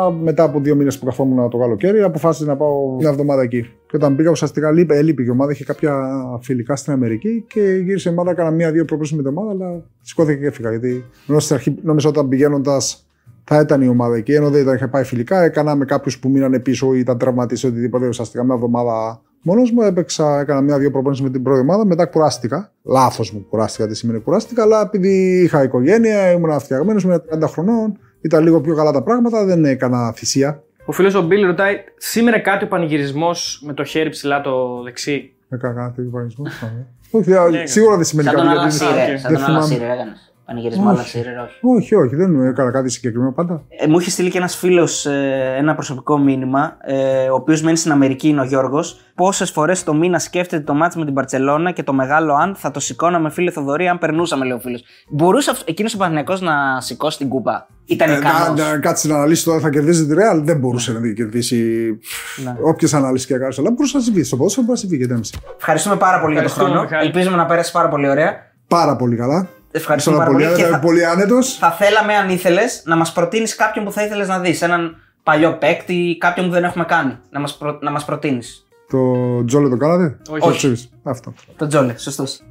μετά 0.09 0.43
από 0.43 0.59
δύο 0.59 0.75
μήνες 0.75 0.99
που 0.99 1.05
καθόμουν 1.05 1.49
το 1.49 1.57
καλοκαίρι, 1.57 2.01
αποφάσισα 2.01 2.45
να 2.45 2.55
πάω 2.55 2.95
μια 2.95 3.09
εβδομάδα 3.09 3.41
εκεί. 3.41 3.61
Και 3.61 3.95
όταν 3.95 4.15
πήγα, 4.15 4.29
ουσιαστικά 4.29 4.71
λείπε, 4.71 4.97
έλειπε 4.97 5.23
η 5.23 5.29
ομάδα, 5.29 5.51
είχε 5.51 5.63
κάποια 5.63 5.93
φιλικά 6.41 6.75
στην 6.75 6.93
Αμερική 6.93 7.45
και 7.47 7.61
γύρισε 7.61 8.09
η 8.09 8.11
ομάδα, 8.11 8.31
έκανα 8.31 8.51
μία-δύο 8.51 8.85
προπλήσει 8.85 9.15
με 9.15 9.21
την 9.21 9.37
ομάδα, 9.37 9.51
αλλά 9.51 9.83
σηκώθηκε 10.01 10.39
και 10.39 10.45
έφυγα. 10.45 10.69
Γιατί 10.69 11.05
ενώ 11.27 11.39
στην 11.39 11.55
αρχή 11.55 11.75
νόμιζα 11.83 12.09
όταν 12.09 12.27
πηγαίνοντας 12.27 13.07
θα 13.43 13.59
ήταν 13.59 13.81
η 13.81 13.87
ομάδα 13.87 14.15
εκεί, 14.15 14.33
ενώ 14.33 14.49
δεν 14.49 14.61
ήταν, 14.61 14.75
είχε 14.75 14.87
πάει 14.87 15.03
φιλικά. 15.03 15.41
Έκανα 15.41 15.75
με 15.75 15.85
κάποιους 15.85 16.19
που 16.19 16.29
μείνανε 16.29 16.59
πίσω 16.59 16.93
ή 16.93 16.99
ήταν 16.99 17.17
τραυματίσει 17.17 17.67
οτιδήποτε. 17.67 18.07
Ουσιαστικά 18.07 18.43
μια 18.43 18.55
εβδομάδα 18.55 19.21
μόνος 19.41 19.71
μου 19.71 19.81
έπαιξα, 19.81 20.39
έκανα 20.39 20.61
μια-δύο 20.61 20.91
προπόνηση 20.91 21.23
με 21.23 21.29
την 21.29 21.43
πρώτη 21.43 21.59
ομάδα. 21.59 21.85
Μετά 21.85 22.05
κουράστηκα. 22.05 22.71
Λάθος 22.83 23.31
μου 23.31 23.45
κουράστηκα, 23.49 23.87
τι 23.87 23.95
σημαίνει 23.95 24.19
κουράστηκα, 24.19 24.61
αλλά 24.61 24.81
επειδή 24.81 25.41
είχα 25.43 25.63
οικογένεια, 25.63 26.31
ήμουν 26.31 26.59
φτιαγμένο, 26.59 26.99
ήμουν 27.03 27.21
30 27.43 27.47
χρονών, 27.47 27.97
ήταν 28.27 28.43
λίγο 28.43 28.61
πιο 28.61 28.75
καλά 28.75 28.91
τα 28.91 29.03
πράγματα, 29.03 29.45
δεν 29.45 29.65
έκανα 29.65 30.11
θυσία. 30.11 30.63
Ο 30.85 30.91
φίλος 30.91 31.13
ο 31.15 31.21
Μπίλ 31.21 31.45
ρωτάει, 31.45 31.75
σήμερα 31.97 32.39
κάτι 32.39 32.63
ο 32.63 32.67
πανηγυρισμός 32.67 33.61
με 33.65 33.73
το 33.73 33.83
χέρι 33.83 34.09
ψηλά 34.09 34.41
το 34.41 34.81
δεξί; 34.83 35.33
Έκανα 35.49 35.73
κάτι 35.73 36.01
πανηγυρισμός. 36.01 36.63
Όχι, 37.11 37.67
σίγουρα 37.67 37.95
δεν 37.95 38.05
σημαίνει 38.05 38.27
Σαν 38.27 38.37
κάτι. 38.37 38.47
τον 38.47 38.57
γιατί- 38.61 38.83
Αλασίρε. 38.85 39.17
Σαν 39.17 39.31
δεν 39.31 39.41
τον 39.45 39.55
Αλασίρε 39.55 39.79
θυμάμαι. 39.79 40.15
Έκανε. 40.47 40.59
Πανηγυρισμό 40.61 40.89
Αλασίρε, 40.89 41.29
όχι. 41.39 41.59
Όχι, 41.77 41.95
όχι, 41.95 42.15
δεν 42.15 42.45
έκανα 42.47 42.71
κάτι 42.71 42.89
συγκεκριμένο 42.89 43.31
πάντα. 43.33 43.61
Ε, 43.67 43.87
μου 43.87 43.99
είχε 43.99 44.09
στείλει 44.09 44.29
και 44.29 44.37
ένας 44.37 44.55
φίλος 44.55 45.05
ένα 45.57 45.73
προσωπικό 45.75 46.17
μήνυμα, 46.17 46.77
ε, 46.81 47.29
ο 47.29 47.35
οποίος 47.35 47.61
μένει 47.61 47.77
στην 47.77 47.91
Αμερική, 47.91 48.27
είναι 48.27 48.41
ο 48.41 48.43
Γιώργος. 48.43 48.99
Πόσες 49.15 49.51
φορές 49.51 49.83
το 49.83 49.93
μήνα 49.93 50.19
σκέφτεται 50.19 50.63
το 50.63 50.73
μάτς 50.73 50.95
με 50.95 51.05
την 51.05 51.13
Παρσελώνα 51.13 51.71
και 51.71 51.83
το 51.83 51.93
μεγάλο 51.93 52.33
αν 52.33 52.55
θα 52.55 52.71
το 52.71 52.79
σηκώναμε, 52.79 53.29
φίλε 53.29 53.51
Θοδωρή, 53.51 53.87
αν 53.87 53.97
περνούσαμε, 53.97 54.45
λέει 54.45 54.57
ο 54.57 54.59
φίλος. 54.59 54.83
Μπορούσε 55.09 55.51
εκείνος 55.65 55.93
ο 55.93 55.97
Παναγιακό 55.97 56.37
να 56.39 56.81
σηκώσει 56.81 57.17
την 57.17 57.29
κούπα; 57.29 57.67
Ήταν 57.85 58.09
Ε, 58.09 58.11
να, 58.11 58.17
ικανό. 58.17 58.53
να 58.71 58.77
κάτσει 58.79 59.07
να 59.07 59.15
αναλύσει 59.15 59.45
τώρα 59.45 59.59
θα 59.59 59.69
κερδίσει 59.69 60.05
τη 60.05 60.13
Real, 60.15 60.41
δεν 60.43 60.59
μπορούσε 60.59 60.91
να 60.93 60.99
κερδίσει 61.13 61.85
Ναι. 62.43 62.55
όποιες 62.61 62.93
αναλύσεις 62.93 63.27
και 63.27 63.33
έκανε. 63.33 63.53
Αλλά 63.57 63.71
μπορούσε 63.71 63.97
να 63.97 64.03
συμβεί. 64.03 64.23
Στο 64.23 64.35
ποδόσφαιρο 64.37 64.65
μπορεί 64.65 64.77
να 64.79 64.81
συμβεί 64.87 64.95
γιατί 64.97 65.11
έμεινε. 65.13 65.27
Ευχαριστούμε 65.57 65.95
πάρα 65.95 66.19
πολύ 66.21 66.33
για 66.33 66.41
τον 66.41 66.51
Ευχαριστούμε, 66.51 66.79
χρόνο. 66.79 66.89
Μιχάλη. 66.89 67.05
Ελπίζουμε 67.07 67.37
να 67.37 67.45
πέρασε 67.45 67.71
πάρα 67.71 67.89
πολύ 67.89 68.09
ωραία. 68.09 68.31
Πάρα 68.67 68.95
πολύ 68.95 69.15
καλά. 69.15 69.47
Ευχαριστούμε 69.77 70.15
Ήσουν 70.15 70.27
πάρα 70.27 70.37
πολύ, 70.37 70.45
πολύ. 70.45 70.57
Και 70.57 70.63
άνετο, 70.63 70.79
θα, 70.79 70.85
πολύ 70.85 71.05
άνετος. 71.05 71.57
θα 71.57 71.71
θέλαμε, 71.71 72.15
αν 72.15 72.29
ήθελες, 72.29 72.81
να 72.85 72.95
μας 72.95 73.11
προτείνεις 73.13 73.55
κάποιον 73.55 73.85
που 73.85 73.91
θα 73.91 74.03
ήθελες 74.03 74.27
να 74.27 74.39
δεις. 74.39 74.61
Έναν 74.61 74.95
παλιό 75.23 75.57
παίκτη, 75.57 76.17
κάποιον 76.19 76.45
που 76.45 76.51
δεν 76.51 76.63
έχουμε 76.63 76.85
κάνει. 76.85 77.17
Να 77.29 77.39
μας 77.39 77.57
προ, 77.57 77.77
να 77.81 77.91
μας 77.91 78.05
προτείνεις. 78.05 78.65
Το 78.89 78.99
Τζόλε 79.45 79.69
το 79.69 79.77
κάνατε; 79.77 80.17
Όχι. 80.29 80.41
Το 80.41 80.51
Τσίβις. 80.51 80.89
Αυτό. 81.03 81.33
Τον 81.57 81.67
Τζόλε, 81.67 81.97
σωστός. 81.97 82.41